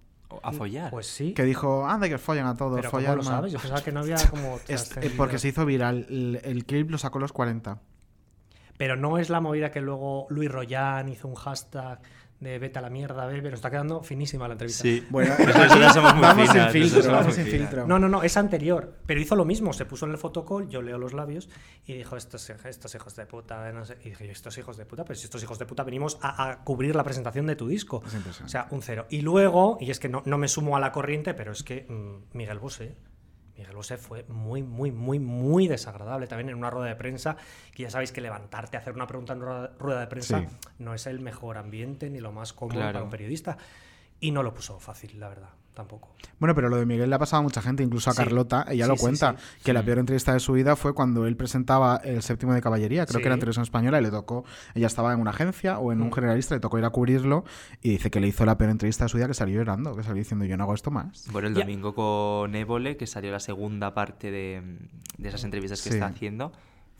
a 0.43 0.51
follar. 0.51 0.91
Pues 0.91 1.07
sí. 1.07 1.33
que 1.33 1.43
dijo, 1.43 1.87
anda, 1.87 2.07
que 2.07 2.19
follan 2.19 2.45
a 2.45 2.55
todos. 2.55 2.75
Pero 2.75 2.91
¿cómo 2.91 3.01
follar 3.01 3.17
lo 3.17 3.23
mal". 3.23 3.33
sabes? 3.33 3.51
Yo 3.53 3.59
pensaba 3.59 3.81
que 3.83 3.91
no 3.91 4.01
había 4.01 4.17
como. 4.29 4.57
Es- 4.57 4.65
trascendido. 4.89 5.13
porque 5.17 5.39
se 5.39 5.47
hizo 5.47 5.65
viral. 5.65 6.05
El, 6.09 6.39
el 6.43 6.65
clip 6.65 6.91
lo 6.91 6.99
sacó 6.99 7.17
los 7.17 7.33
40. 7.33 7.79
Pero 8.79 8.95
no 8.95 9.17
es 9.17 9.29
la 9.29 9.41
movida 9.41 9.71
que 9.71 9.81
luego 9.81 10.25
Luis 10.29 10.49
Royan 10.49 11.09
hizo 11.09 11.27
un 11.27 11.35
hashtag 11.35 11.99
de 12.39 12.57
vete 12.59 12.79
a 12.79 12.81
la 12.81 12.89
mierda, 12.89 13.25
bebe. 13.25 13.49
Nos 13.49 13.57
está 13.57 13.69
quedando 13.69 14.01
finísima 14.03 14.47
la 14.47 14.53
entrevista. 14.53 14.83
Sí. 14.83 15.05
Bueno, 15.09 15.35
Nosotros 15.37 15.79
ya 15.81 15.91
somos 15.91 16.13
muy 16.13 16.21
vamos 16.21 16.49
finas, 16.49 16.71
sin 16.71 16.81
filtro, 16.81 17.11
vamos 17.11 17.35
sin. 17.35 17.69
No, 17.89 17.99
no, 17.99 18.07
no, 18.07 18.23
es 18.23 18.37
anterior. 18.37 18.93
Pero 19.05 19.19
hizo 19.19 19.35
lo 19.35 19.43
mismo. 19.43 19.73
Se 19.73 19.83
puso 19.85 20.05
en 20.05 20.13
el 20.13 20.17
fotocall, 20.17 20.69
yo 20.69 20.81
leo 20.81 20.97
los 20.97 21.11
labios 21.11 21.49
y 21.85 21.91
dijo: 21.95 22.15
Estos, 22.15 22.49
estos 22.49 22.95
hijos 22.95 23.17
de 23.17 23.25
puta. 23.25 23.69
No 23.73 23.83
sé. 23.83 23.97
Y 24.05 24.11
dije: 24.11 24.31
Estos 24.31 24.57
hijos 24.57 24.77
de 24.77 24.85
puta, 24.85 25.03
pero 25.03 25.15
si 25.19 25.25
estos 25.25 25.43
hijos 25.43 25.59
de 25.59 25.65
puta 25.65 25.83
venimos 25.83 26.17
a, 26.21 26.49
a 26.49 26.63
cubrir 26.63 26.95
la 26.95 27.03
presentación 27.03 27.47
de 27.47 27.57
tu 27.57 27.67
disco. 27.67 28.01
O 28.45 28.47
sea, 28.47 28.67
un 28.71 28.81
cero. 28.81 29.07
Y 29.09 29.23
luego, 29.23 29.77
y 29.81 29.91
es 29.91 29.99
que 29.99 30.07
no, 30.07 30.23
no 30.23 30.37
me 30.37 30.47
sumo 30.47 30.77
a 30.77 30.79
la 30.79 30.93
corriente, 30.93 31.33
pero 31.33 31.51
es 31.51 31.63
que 31.63 31.85
mm, 31.89 32.37
Miguel 32.37 32.59
Bosé. 32.59 32.95
Miguel 33.59 33.75
Bosé 33.75 33.97
fue 33.97 34.23
muy, 34.29 34.63
muy, 34.63 34.89
muy, 34.91 35.19
muy 35.19 35.67
desagradable 35.67 36.27
también 36.27 36.49
en 36.49 36.55
una 36.55 36.69
rueda 36.69 36.87
de 36.87 36.95
prensa, 36.95 37.35
que 37.75 37.83
ya 37.83 37.89
sabéis 37.89 38.11
que 38.13 38.21
levantarte 38.21 38.77
a 38.77 38.79
hacer 38.79 38.93
una 38.93 39.05
pregunta 39.05 39.33
en 39.33 39.41
rueda, 39.41 39.71
rueda 39.77 39.99
de 39.99 40.07
prensa 40.07 40.39
Sí. 40.39 40.47
no 40.79 40.93
es 40.93 41.05
el 41.07 41.19
mejor 41.19 41.57
ambiente 41.57 42.09
ni 42.09 42.19
lo 42.21 42.31
más 42.31 42.53
cómodo 42.53 42.77
Claro. 42.79 42.93
para 42.93 43.03
un 43.03 43.09
periodista. 43.11 43.57
Y 44.21 44.31
no 44.31 44.43
lo 44.43 44.53
puso 44.53 44.79
fácil, 44.79 45.19
la 45.19 45.27
verdad, 45.29 45.49
tampoco. 45.79 46.09
Bueno, 46.39 46.53
pero 46.55 46.69
lo 46.69 46.77
de 46.77 46.85
Miguel 46.85 47.09
le 47.09 47.15
ha 47.15 47.19
pasado 47.19 47.39
a 47.39 47.43
mucha 47.43 47.61
gente, 47.61 47.83
incluso 47.83 48.09
a 48.09 48.13
Sí. 48.13 48.17
Carlota, 48.17 48.65
ella 48.69 48.85
Sí, 48.85 48.89
lo 48.91 48.95
cuenta, 48.97 49.35
sí. 49.37 49.63
que 49.63 49.73
la 49.73 49.83
peor 49.83 49.99
entrevista 49.99 50.33
de 50.33 50.39
su 50.39 50.53
vida 50.53 50.75
fue 50.75 50.93
cuando 50.93 51.25
él 51.25 51.35
presentaba 51.35 51.97
el 52.03 52.21
séptimo 52.21 52.53
de 52.53 52.61
caballería, 52.61 53.05
creo 53.05 53.17
Sí. 53.19 53.21
que 53.23 53.27
era 53.27 53.33
en 53.35 53.39
televisión 53.39 53.63
española, 53.63 53.99
y 53.99 54.03
le 54.03 54.11
tocó, 54.11 54.45
ella 54.75 54.87
estaba 54.87 55.13
en 55.13 55.19
una 55.19 55.31
agencia 55.31 55.79
o 55.79 55.91
en 55.91 56.01
un 56.01 56.07
Mm. 56.09 56.13
generalista, 56.13 56.55
le 56.55 56.61
tocó 56.61 56.77
ir 56.79 56.85
a 56.85 56.89
cubrirlo, 56.89 57.43
y 57.81 57.91
dice 57.91 58.09
que 58.11 58.19
le 58.19 58.27
hizo 58.27 58.45
la 58.45 58.57
peor 58.57 58.71
entrevista 58.71 59.05
de 59.05 59.09
su 59.09 59.17
vida, 59.17 59.27
que 59.27 59.33
salió 59.33 59.55
llorando, 59.57 59.95
que 59.95 60.03
salió 60.03 60.19
diciendo, 60.19 60.45
yo 60.45 60.55
no 60.57 60.63
hago 60.63 60.73
esto 60.73 60.91
más. 60.91 61.27
Bueno, 61.31 61.47
el 61.47 61.53
domingo 61.53 61.93
con 61.95 62.53
Évole, 62.55 62.97
que 62.97 63.07
salió 63.07 63.31
la 63.31 63.39
segunda 63.39 63.93
parte 63.93 64.31
de, 64.31 64.61
de 65.17 65.29
esas 65.29 65.43
entrevistas 65.43 65.81
que 65.81 65.89
Sí. 65.89 65.95
está 65.95 66.07
haciendo, 66.07 66.51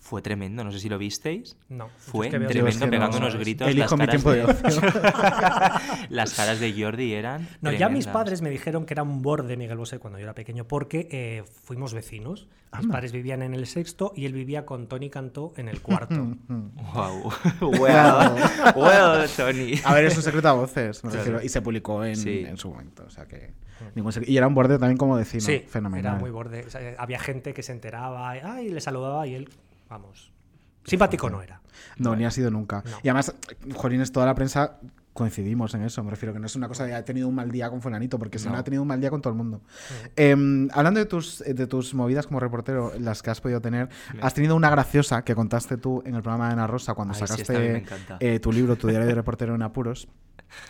Fue 0.02 0.22
tremendo, 0.22 0.64
no 0.64 0.72
sé 0.72 0.80
si 0.80 0.88
lo 0.90 0.98
visteis. 0.98 1.58
No, 1.68 1.90
Fue 1.98 2.28
es 2.28 2.32
que 2.34 2.40
tremendo, 2.40 2.68
es 2.70 2.78
que 2.78 2.86
no, 2.86 2.92
pegando 2.92 3.18
unos 3.18 3.36
gritos. 3.36 3.68
Elijo 3.68 3.96
las 3.98 4.00
mi 4.00 4.06
caras 4.06 4.12
tiempo 4.24 4.32
de 4.32 4.44
ocio. 4.46 4.82
las 6.10 6.34
caras 6.34 6.60
de 6.60 6.74
Jordi 6.82 7.14
eran. 7.14 7.48
No, 7.62 7.72
ya 7.72 7.90
mis 7.90 8.08
padres 8.08 8.42
me 8.42 8.50
dijeron 8.50 8.86
que 8.86 8.94
era 8.94 9.04
un 9.04 9.22
borde 9.22 9.58
Miguel 9.58 9.78
Bosé 9.78 10.00
cuando 10.00 10.18
yo 10.20 10.24
era 10.24 10.34
pequeño, 10.34 10.66
porque 10.68 11.08
eh, 11.12 11.44
fuimos 11.64 11.94
vecinos. 11.94 12.48
Mis 12.78 12.88
padres 12.88 13.12
vivían 13.12 13.42
en 13.42 13.54
el 13.56 13.66
sexto 13.66 14.14
y 14.16 14.26
él 14.26 14.34
vivía 14.34 14.66
con 14.66 14.88
Tony 14.88 15.10
Cantó 15.10 15.54
en 15.58 15.68
el 15.70 15.82
cuarto. 15.82 16.16
Wow. 16.94 17.32
well, 17.62 18.44
well, 18.76 19.30
Tony. 19.36 19.74
A 19.84 19.94
ver, 19.96 20.06
es 20.06 20.16
un 20.18 20.24
secreto 20.24 20.48
a 20.50 20.54
voces, 20.54 21.04
me 21.04 21.10
Claro. 21.10 21.24
refiero, 21.26 21.46
y 21.46 21.50
se 21.50 21.62
publicó 21.62 22.06
en, 22.06 22.16
Sí. 22.16 22.46
en 22.48 22.58
su 22.58 22.70
momento. 22.70 23.04
O 23.08 23.10
sea 23.10 23.26
que. 23.26 23.54
ningún. 23.96 24.14
Y 24.26 24.38
era 24.38 24.48
un 24.48 24.54
borde 24.54 24.78
también 24.78 24.98
como 24.98 25.16
vecino. 25.16 25.42
sí, 25.42 25.64
fenomenal. 25.68 26.14
era 26.14 26.20
muy 26.22 26.30
borde. 26.30 26.64
O 26.66 26.70
sea, 26.70 26.96
había 27.00 27.20
gente 27.20 27.54
que 27.54 27.64
se 27.64 27.72
enteraba 27.72 28.38
y, 28.38 28.42
ay, 28.44 28.70
le 28.70 28.82
saludaba 28.82 29.26
y 29.26 29.34
él, 29.36 29.50
vamos, 29.90 30.32
simpático 30.84 31.30
no 31.30 31.42
era. 31.42 31.62
No, 31.98 32.16
ni 32.16 32.26
ha 32.26 32.32
sido 32.32 32.52
nunca. 32.52 32.84
No. 32.86 32.98
Y 33.04 33.10
además, 33.10 33.34
Jolines, 33.76 34.12
toda 34.12 34.26
la 34.26 34.36
prensa 34.36 34.80
coincidimos 35.14 35.74
en 35.74 35.84
eso. 35.84 36.04
Me 36.04 36.12
refiero 36.12 36.34
que 36.34 36.40
no 36.40 36.46
es 36.46 36.56
una 36.56 36.68
cosa 36.68 36.86
de 36.86 36.94
ha 36.94 37.04
tenido 37.04 37.28
un 37.28 37.36
mal 37.36 37.52
día 37.52 37.70
con 37.70 37.82
Fulanito, 37.82 38.18
porque 38.18 38.40
si 38.40 38.48
no 38.48 38.56
ha 38.56 38.64
tenido 38.64 38.82
un 38.82 38.88
mal 38.88 39.02
día 39.02 39.10
con 39.10 39.22
todo 39.22 39.34
el 39.34 39.38
mundo. 39.38 39.62
Em, 40.16 40.70
hablando 40.72 41.00
de 41.00 41.06
tus, 41.06 41.40
de 41.40 41.68
tus 41.68 41.94
movidas 41.94 42.28
como 42.28 42.40
reportero, 42.40 42.94
las 42.98 43.22
que 43.22 43.30
has 43.30 43.42
podido 43.42 43.60
tener, 43.62 43.90
has 44.22 44.34
tenido 44.34 44.56
una 44.56 44.70
graciosa 44.70 45.24
que 45.24 45.36
contaste 45.36 45.78
tú 45.78 46.02
en 46.06 46.16
el 46.16 46.22
programa 46.22 46.48
de 46.48 46.54
Ana 46.54 46.68
Rosa 46.68 46.94
cuando 46.94 47.14
Ay, 47.14 47.20
sacaste 47.20 47.86
eh, 48.20 48.40
tu 48.40 48.52
libro, 48.52 48.78
tu 48.78 48.88
diario 48.88 49.08
de 49.08 49.16
reportero 49.16 49.56
en 49.56 49.62
apuros. 49.62 50.08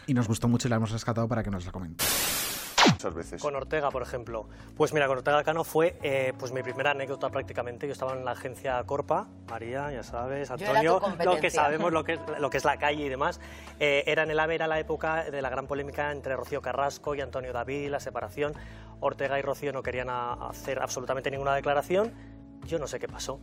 Y 0.08 0.14
nos 0.14 0.28
gustó 0.28 0.48
mucho 0.48 0.68
y 0.68 0.70
la 0.70 0.78
hemos 0.78 0.92
rescatado 0.92 1.28
para 1.28 1.44
que 1.44 1.52
nos 1.52 1.66
la 1.66 1.72
comentes. 1.72 2.59
Muchas 2.92 3.14
veces. 3.14 3.42
Con 3.42 3.56
Ortega, 3.56 3.90
por 3.92 4.02
ejemplo. 4.02 4.48
Pues 4.76 4.94
mira, 4.94 5.08
con 5.08 5.18
Ortega 5.18 5.44
Cano 5.44 5.64
fue 5.64 5.98
eh, 6.04 6.34
pues 6.38 6.52
mi 6.52 6.62
primera 6.64 6.92
anécdota 6.92 7.30
prácticamente. 7.30 7.88
Yo 7.88 7.94
estaba 7.94 8.14
en 8.14 8.26
la 8.26 8.32
agencia 8.32 8.82
Corpa, 8.86 9.28
María, 9.50 9.92
ya 9.92 10.04
sabes, 10.04 10.50
Antonio, 10.52 11.00
lo 11.26 11.40
que 11.40 11.50
sabemos, 11.50 11.92
lo 11.94 12.04
que 12.04 12.14
es, 12.14 12.20
lo 12.40 12.50
que 12.50 12.58
es 12.58 12.66
la 12.66 12.78
calle 12.78 13.06
y 13.06 13.10
demás. 13.10 13.40
Eh, 13.80 14.04
era 14.08 14.24
en 14.24 14.32
el 14.32 14.40
AVE, 14.40 14.56
era 14.56 14.68
la 14.68 14.80
época 14.80 15.24
de 15.26 15.42
la 15.42 15.50
gran 15.50 15.68
polémica 15.68 16.12
entre 16.12 16.36
Rocío 16.36 16.62
Carrasco 16.62 17.16
y 17.16 17.22
Antonio 17.22 17.54
David, 17.54 17.90
la 17.90 18.00
separación. 18.00 18.54
Ortega 19.02 19.40
y 19.40 19.42
Rocío 19.42 19.72
no 19.72 19.82
querían 19.82 20.10
a- 20.10 20.34
hacer 20.50 20.82
absolutamente 20.82 21.32
ninguna 21.32 21.56
declaración. 21.56 22.12
Yo 22.66 22.80
no 22.80 22.88
sé 22.88 23.00
qué 23.00 23.08
pasó. 23.08 23.40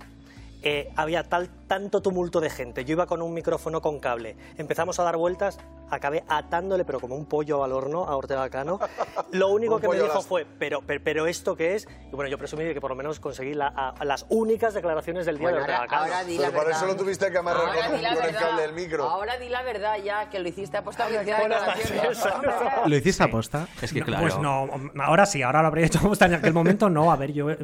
Eh, 0.68 0.90
había 0.96 1.22
tal, 1.22 1.48
tanto 1.68 2.02
tumulto 2.02 2.40
de 2.40 2.50
gente. 2.50 2.84
Yo 2.84 2.90
iba 2.94 3.06
con 3.06 3.22
un 3.22 3.32
micrófono 3.32 3.80
con 3.80 4.00
cable. 4.00 4.36
Empezamos 4.58 4.98
a 4.98 5.04
dar 5.04 5.16
vueltas, 5.16 5.58
acabé 5.90 6.24
atándole, 6.26 6.84
pero 6.84 6.98
como 6.98 7.14
un 7.14 7.24
pollo 7.26 7.62
al 7.62 7.70
horno 7.70 8.02
a 8.04 8.16
Ortega 8.16 8.50
Cano. 8.50 8.80
Lo 9.30 9.50
único 9.50 9.78
que 9.78 9.86
me 9.86 9.94
dijo 9.94 10.08
las- 10.12 10.26
fue, 10.26 10.44
pero, 10.58 10.80
pero, 10.84 11.04
pero 11.04 11.26
¿esto 11.28 11.54
qué 11.54 11.76
es? 11.76 11.86
Y 12.10 12.16
bueno, 12.16 12.28
yo 12.28 12.36
presumí 12.36 12.64
de 12.64 12.74
que 12.74 12.80
por 12.80 12.90
lo 12.90 12.96
menos 12.96 13.20
conseguí 13.20 13.54
la- 13.54 13.68
a- 13.68 14.04
las 14.04 14.26
únicas 14.28 14.74
declaraciones 14.74 15.24
del 15.24 15.38
día 15.38 15.50
Bueno, 15.50 15.58
de 15.58 15.62
Ortega 15.62 15.78
ahora, 15.78 15.88
Cano. 15.90 16.02
ahora 16.02 16.24
di 16.24 16.34
la 16.36 16.40
Pero 16.46 16.52
para 16.52 16.64
verdad. 16.64 16.82
eso 16.82 16.86
lo 16.92 16.96
tuviste 16.96 17.30
que 17.30 17.38
amarrar 17.38 17.66
Ahora 17.68 17.86
con, 17.86 17.94
el 18.24 18.34
cable 18.34 18.62
del 18.62 18.72
micro. 18.72 19.04
Ahora 19.04 19.38
di 19.38 19.48
la 19.48 19.62
verdad 19.62 19.98
ya, 20.04 20.28
que 20.30 20.40
lo 20.40 20.48
hiciste 20.48 20.76
aposta. 20.78 21.06
¿Lo 22.86 22.96
hiciste 22.96 23.22
aposta? 23.22 23.68
Es 23.80 23.92
que 23.92 24.00
No, 24.00 24.06
claro. 24.06 24.22
Pues 24.22 24.38
no, 24.40 24.68
ahora 25.04 25.26
sí, 25.26 25.42
ahora 25.42 25.62
lo 25.62 25.68
habría 25.68 25.86
hecho 25.86 26.00
en 26.20 26.34
aquel 26.34 26.52
momento 26.52 26.90
no. 26.90 27.12
A 27.12 27.16
ver, 27.16 27.32
yo 27.32 27.50
eh, 27.50 27.56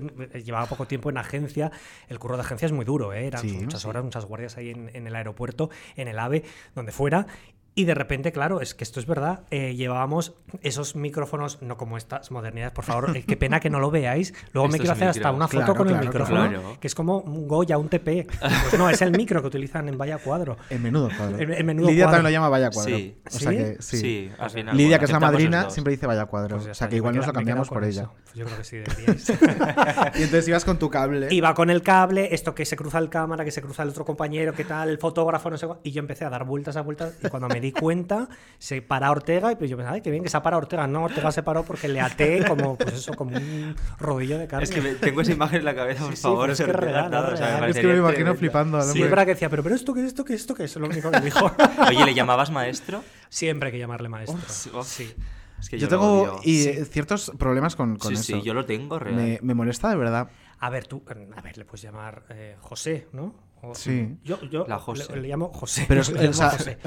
llevaba 0.45 0.67
poco 0.67 0.87
tiempo 0.87 1.11
en 1.11 1.19
agencia, 1.19 1.73
el 2.09 2.21
curro 2.21 2.37
de 2.37 2.43
agencia 2.43 2.67
es 2.67 2.73
muy 2.73 2.85
duro, 2.85 2.92
¿eh? 3.13 3.27
eran 3.27 3.41
Sí, 3.41 3.53
muchas 3.63 3.83
sí. 3.83 3.89
horas, 3.89 4.05
muchas 4.05 4.25
guardias 4.27 4.57
ahí 4.57 4.71
en, 4.71 4.91
en 4.95 5.07
el 5.07 5.17
aeropuerto, 5.17 5.71
en 5.97 6.09
el 6.09 6.19
AVE, 6.19 6.45
donde 6.75 6.93
fuera. 6.93 7.27
Y 7.75 7.85
de 7.87 7.95
repente, 7.95 8.33
claro, 8.33 8.61
es 8.61 8.75
que 8.75 8.85
esto 8.85 9.01
es 9.01 9.07
verdad, 9.07 9.45
eh, 9.51 9.75
llevábamos 9.75 10.35
esos 10.61 10.95
micrófonos, 10.95 11.63
no 11.63 11.79
como 11.79 11.97
estas 11.97 12.31
modernidades, 12.31 12.75
por 12.75 12.85
favor, 12.85 13.17
eh, 13.17 13.25
qué 13.27 13.35
pena 13.39 13.61
que 13.61 13.71
no 13.71 13.81
lo 13.81 13.91
veáis. 13.91 14.35
Luego 14.53 14.69
me 14.69 14.77
quiero 14.79 14.93
hacer 14.93 15.09
hasta 15.09 15.31
una 15.33 15.49
foto 15.49 15.65
Claro, 15.65 15.75
con 15.77 15.89
el 15.89 15.99
micrófono, 15.99 16.49
claro. 16.51 16.77
que 16.79 16.87
es 16.87 16.95
como 16.95 17.21
un 17.21 17.49
Goya, 17.49 17.79
un 17.79 17.89
TP. 17.89 18.27
Pues 18.29 18.79
no, 18.79 18.91
es 18.91 19.01
el 19.01 19.13
micro 19.13 19.41
que 19.41 19.47
utilizan 19.47 19.89
en 19.89 19.97
Vaya 19.97 20.19
Cuadro. 20.19 20.59
En 20.69 20.83
menudo 20.83 21.09
cuadro. 21.17 21.39
En- 21.39 21.51
en 21.55 21.65
menudo 21.65 21.89
Lidia 21.89 22.05
cuadro. 22.05 22.19
también 22.19 22.33
lo 22.33 22.37
llama 22.37 22.49
vaya 22.51 22.71
cuadro. 22.71 22.95
Sí. 22.97 23.17
O 23.27 23.31
sea 23.31 23.51
¿Sí? 23.51 23.57
que 23.57 23.77
sí. 23.81 23.97
Sí, 23.97 24.31
al 24.39 24.51
final. 24.51 24.77
Lidia, 24.77 24.89
bueno, 24.89 24.99
que 24.99 25.05
es 25.07 25.11
la 25.13 25.21
madrina, 25.21 25.71
siempre 25.71 25.93
dice 25.93 26.07
vaya 26.07 26.27
cuadro. 26.27 26.57
Pues 26.59 26.69
o 26.69 26.75
sea 26.75 26.89
que 26.91 26.97
igual 26.97 27.17
nos 27.17 27.27
lo 27.27 27.33
cambiamos 27.33 27.69
por 27.71 27.85
ella. 27.85 28.11
Pues 28.25 28.35
yo 28.35 28.45
creo 28.45 28.59
que 28.59 28.65
sí, 28.65 28.77
deberíais. 28.77 29.31
y 30.19 30.23
entonces 30.25 30.47
ibas 30.49 30.65
con 30.67 30.79
tu 30.79 30.91
cable. 30.91 31.29
Iba 31.31 31.55
con 31.55 31.71
el 31.71 31.81
cable, 31.83 32.35
esto 32.35 32.55
que 32.55 32.67
se 32.67 32.77
cruza 32.77 32.99
el 32.99 33.09
cámara, 33.09 33.47
que 33.47 33.51
se 33.51 33.63
cruza 33.63 33.83
el 33.83 33.89
otro 33.89 34.05
compañero, 34.05 34.53
que 34.53 34.65
tal, 34.67 34.91
el 34.91 34.99
fotógrafo, 34.99 35.49
no 35.49 35.57
sé 35.57 35.67
cuál. 35.67 35.79
Y 35.85 35.93
yo 35.93 36.01
empecé 36.01 36.27
a 36.27 36.31
dar 36.31 36.45
vueltas 36.45 36.77
a 36.77 36.83
vueltas. 36.83 37.15
Y 37.23 37.29
cuando 37.29 37.49
me 37.49 37.62
di 37.63 37.73
cuenta, 37.73 38.29
se 38.59 38.83
para 38.83 39.11
Ortega. 39.11 39.51
Y 39.51 39.57
pues 39.57 39.71
yo 39.71 39.79
pensaba, 39.79 39.95
ay, 39.95 40.03
qué 40.03 40.11
bien 40.11 40.23
que 40.23 40.29
se 40.29 40.37
ha 40.37 40.43
parado 40.43 40.61
Ortega. 40.61 40.87
No, 40.87 41.05
Ortega 41.05 41.33
se 41.33 41.43
paró 41.43 41.63
porque 41.63 41.89
le 41.89 42.01
até 42.03 42.45
como, 42.47 42.77
pues 42.77 42.93
eso, 42.93 43.15
como 43.15 43.35
un 43.35 43.75
rodillo 43.99 44.37
de 44.39 44.47
carne. 44.47 44.65
Es 44.65 44.71
que 44.71 44.83
me- 44.83 44.95
tengo 44.97 45.23
esa 45.23 45.33
imagen 45.33 45.61
en 45.61 45.65
la 45.65 45.75
cabeza, 45.75 46.05
por 46.05 46.15
Sí, 46.17 46.23
favor. 46.23 46.51
es 46.51 46.61
que 46.61 46.71
real, 46.71 47.11
Cano, 47.11 47.29
es 47.29 47.33
o 47.33 47.37
sea, 47.39 47.47
me 47.47 47.57
real. 47.61 47.71
es 47.71 47.77
que 47.79 47.87
me 47.87 47.93
imagino 47.95 48.13
tremendo. 48.13 48.39
flipando. 48.39 48.77
al 48.77 48.83
Sí, 48.83 48.89
hombre. 48.91 49.05
es 49.05 49.11
verdad 49.11 49.25
que 49.25 49.31
decía, 49.31 49.49
pero, 49.49 49.63
pero 49.63 49.75
esto, 49.75 49.95
¿qué 49.95 50.01
es 50.01 50.07
esto, 50.09 50.25
qué 50.27 50.35
es 50.35 50.41
esto, 50.43 50.55
qué 50.55 50.65
es? 50.65 50.77
Lo 50.77 50.87
único 50.87 51.11
que 51.11 51.19
me 51.21 51.25
dijo. 51.25 51.51
Oye, 51.89 52.05
¿le 52.05 52.13
llamabas 52.15 52.51
maestro? 52.51 53.03
Siempre 53.31 53.69
hay 53.69 53.73
que 53.73 53.79
llamarle 53.79 54.09
maestro. 54.11 54.37
Uf, 54.79 54.87
Sí. 54.87 55.15
Es 55.61 55.69
que 55.69 55.79
Yo 55.79 55.87
lo 55.87 55.91
tengo 55.91 56.41
y, 56.43 56.65
ciertos 56.91 57.31
problemas 57.39 57.77
con, 57.77 57.97
con 57.97 58.09
Sí, 58.09 58.15
eso. 58.15 58.41
sí, 58.41 58.43
yo 58.43 58.53
lo 58.53 58.65
tengo, 58.67 58.99
real. 58.99 59.15
me, 59.15 59.39
me 59.43 59.55
molesta 59.55 59.89
de 59.91 59.95
verdad. 59.97 60.29
A 60.59 60.71
ver, 60.71 60.89
tú, 60.89 61.05
a 61.09 61.41
ver, 61.41 61.57
le 61.57 61.65
puedes 61.65 61.83
llamar 61.83 62.25
eh, 62.31 62.57
José, 62.61 63.07
¿no? 63.13 63.33
O- 63.63 63.75
Sí. 63.75 64.17
Yo, 64.25 64.41
yo 64.43 64.67
La 64.69 64.79
José. 64.79 65.15
Le, 65.15 65.23
le 65.23 65.29
llamo 65.29 65.53
José. 65.53 65.85
Pero 65.89 66.01
es- 66.03 66.09
le 66.13 66.19
llamo 66.21 66.31
o 66.31 66.33
sea- 66.35 66.51
José. 66.51 66.79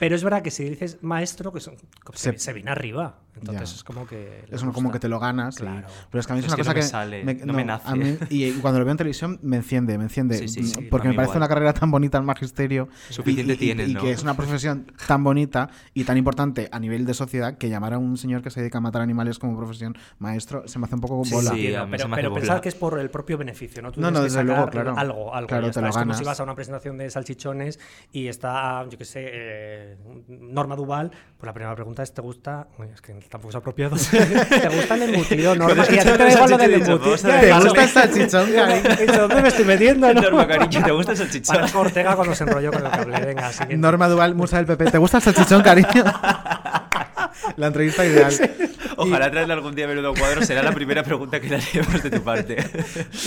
Pero 0.00 0.14
es 0.16 0.22
verdad 0.24 0.42
que 0.42 0.50
si 0.50 0.64
dices 0.68 0.98
maestro, 1.02 1.52
que 1.52 1.60
son- 1.60 1.76
se 2.12 2.52
viene 2.52 2.70
arriba. 2.70 3.20
Entonces 3.36 3.70
Ya. 3.70 3.76
es 3.76 3.84
como 3.84 4.06
que. 4.06 4.44
Es 4.50 4.62
como 4.62 4.92
que 4.92 4.98
te 5.00 5.08
lo 5.08 5.18
ganas. 5.18 5.56
y- 5.56 5.62
Claro. 5.62 5.86
pero 6.10 6.20
es 6.20 6.26
que 6.26 6.32
a 6.32 6.36
mí 6.36 6.40
es 6.40 6.46
Es 6.46 6.52
una 6.52 6.56
que 6.56 6.62
cosa 6.62 6.70
no 6.70 6.74
me 6.74 6.80
que. 6.80 6.86
sale, 6.86 7.46
no 7.46 7.52
me 7.52 7.64
nace. 7.64 7.88
a 7.88 7.94
mí- 7.96 8.16
y 8.30 8.52
cuando 8.62 8.78
lo 8.78 8.84
veo 8.84 8.92
en 8.92 8.98
televisión 8.98 9.38
me 9.42 9.56
enciende, 9.56 9.98
me 9.98 10.04
enciende. 10.04 10.38
Sí, 10.38 10.48
sí, 10.48 10.60
Mm, 10.60 10.64
sí, 10.66 10.80
porque 10.90 11.08
me 11.08 11.14
parece 11.14 11.30
igual. 11.32 11.38
una 11.38 11.48
carrera 11.48 11.72
tan 11.74 11.90
bonita 11.90 12.16
el 12.18 12.24
magisterio. 12.24 12.88
Suficiente 13.10 13.52
y, 13.52 13.56
y- 13.56 13.58
tienes, 13.58 13.88
y 13.88 13.94
¿no? 13.94 14.00
que 14.02 14.12
es 14.12 14.22
una 14.22 14.34
profesión 14.34 14.86
tan 15.06 15.24
bonita 15.24 15.68
y 15.94 16.04
tan 16.04 16.16
importante 16.16 16.68
a 16.70 16.78
nivel 16.78 17.04
de 17.06 17.14
sociedad 17.14 17.58
que 17.58 17.68
llamar 17.68 17.94
a 17.94 17.98
un 17.98 18.16
señor 18.16 18.42
que 18.42 18.50
se 18.50 18.60
dedica 18.60 18.78
a 18.78 18.80
matar 18.80 19.02
animales 19.02 19.38
como 19.38 19.56
profesión 19.56 19.96
maestro 20.18 20.66
se 20.68 20.78
me 20.78 20.86
hace 20.86 20.94
un 20.94 21.00
poco 21.00 21.16
bola. 21.28 21.50
pero 21.52 21.86
me 22.08 22.16
pero 22.16 22.30
bola. 22.30 22.40
pensad 22.40 22.60
que 22.60 22.68
es 22.68 22.74
por 22.74 22.98
el 22.98 23.10
propio 23.10 23.36
beneficio, 23.36 23.82
¿no? 23.82 23.90
Tú 23.92 24.00
No, 24.00 24.10
no, 24.10 24.22
desde 24.22 24.44
luego, 24.44 24.68
claro. 24.68 24.94
algo, 24.96 25.34
algo. 25.34 25.48
Claro, 25.48 25.70
te 25.70 25.80
lo 25.80 25.88
es 25.88 25.92
como 25.94 26.04
ganas. 26.04 26.18
si 26.18 26.24
vas 26.24 26.38
a 26.40 26.42
una 26.44 26.54
presentación 26.54 26.96
de 26.98 27.10
salchichones 27.10 27.80
y 28.12 28.28
está, 28.28 28.86
yo 28.88 28.96
qué 28.96 29.04
sé, 29.04 29.28
eh, 29.32 29.96
Norma 30.28 30.76
Duval, 30.76 31.10
pues 31.36 31.46
la 31.46 31.52
primera 31.52 31.74
pregunta 31.74 32.02
es, 32.02 32.12
¿te 32.14 32.20
gusta? 32.22 32.68
Uy, 32.78 32.88
es 32.92 33.00
que 33.00 33.12
tampoco 33.28 33.50
es 33.50 33.56
apropiado. 33.56 33.96
¿Te 34.10 34.68
gusta 34.68 34.94
el 34.94 35.02
embutido, 35.02 35.54
Norma? 35.54 35.84
Y 35.90 35.98
a 35.98 36.02
ti 36.04 36.08
te 36.18 36.32
igual 36.32 36.50
lo 36.50 36.58
del 36.58 36.74
embutido. 36.74 37.16
¿Te 37.16 37.52
gusta 37.52 37.82
el 37.84 37.88
salchichón, 37.90 38.52
cariño? 38.52 38.88
¿Y 39.02 39.16
¿Dónde 39.16 39.42
me 39.42 39.48
estoy 39.48 39.64
metiendo? 39.64 40.12
no? 40.14 40.20
Norma, 40.20 40.46
cariño, 40.46 40.84
¿te 40.84 40.90
gusta 40.92 41.12
el 41.12 41.18
salchichón? 41.18 41.56
Parezco 41.56 41.80
Ortega 41.80 42.16
cuando 42.16 42.34
se 42.34 42.44
enrolló 42.44 42.72
con 42.72 42.84
el 42.84 42.90
cable. 42.90 43.20
Venga, 43.20 43.52
siguiente. 43.52 43.76
Norma 43.76 44.08
Duval, 44.08 44.34
musa 44.34 44.56
del 44.58 44.66
PP. 44.66 44.90
¿Te 44.90 44.98
gusta 44.98 45.18
el 45.18 45.22
salchichón, 45.24 45.62
cariño? 45.62 46.04
La 47.56 47.66
entrevista 47.66 48.04
ideal. 48.04 48.32
Ojalá 48.96 49.30
traerle 49.30 49.52
algún 49.54 49.74
día 49.74 49.86
a 49.86 49.88
menudo 49.88 50.14
cuadro, 50.14 50.42
será 50.42 50.62
la 50.62 50.72
primera 50.72 51.02
pregunta 51.02 51.40
que 51.40 51.48
le 51.48 51.56
haremos 51.56 52.02
de 52.02 52.10
tu 52.10 52.22
parte. 52.22 52.56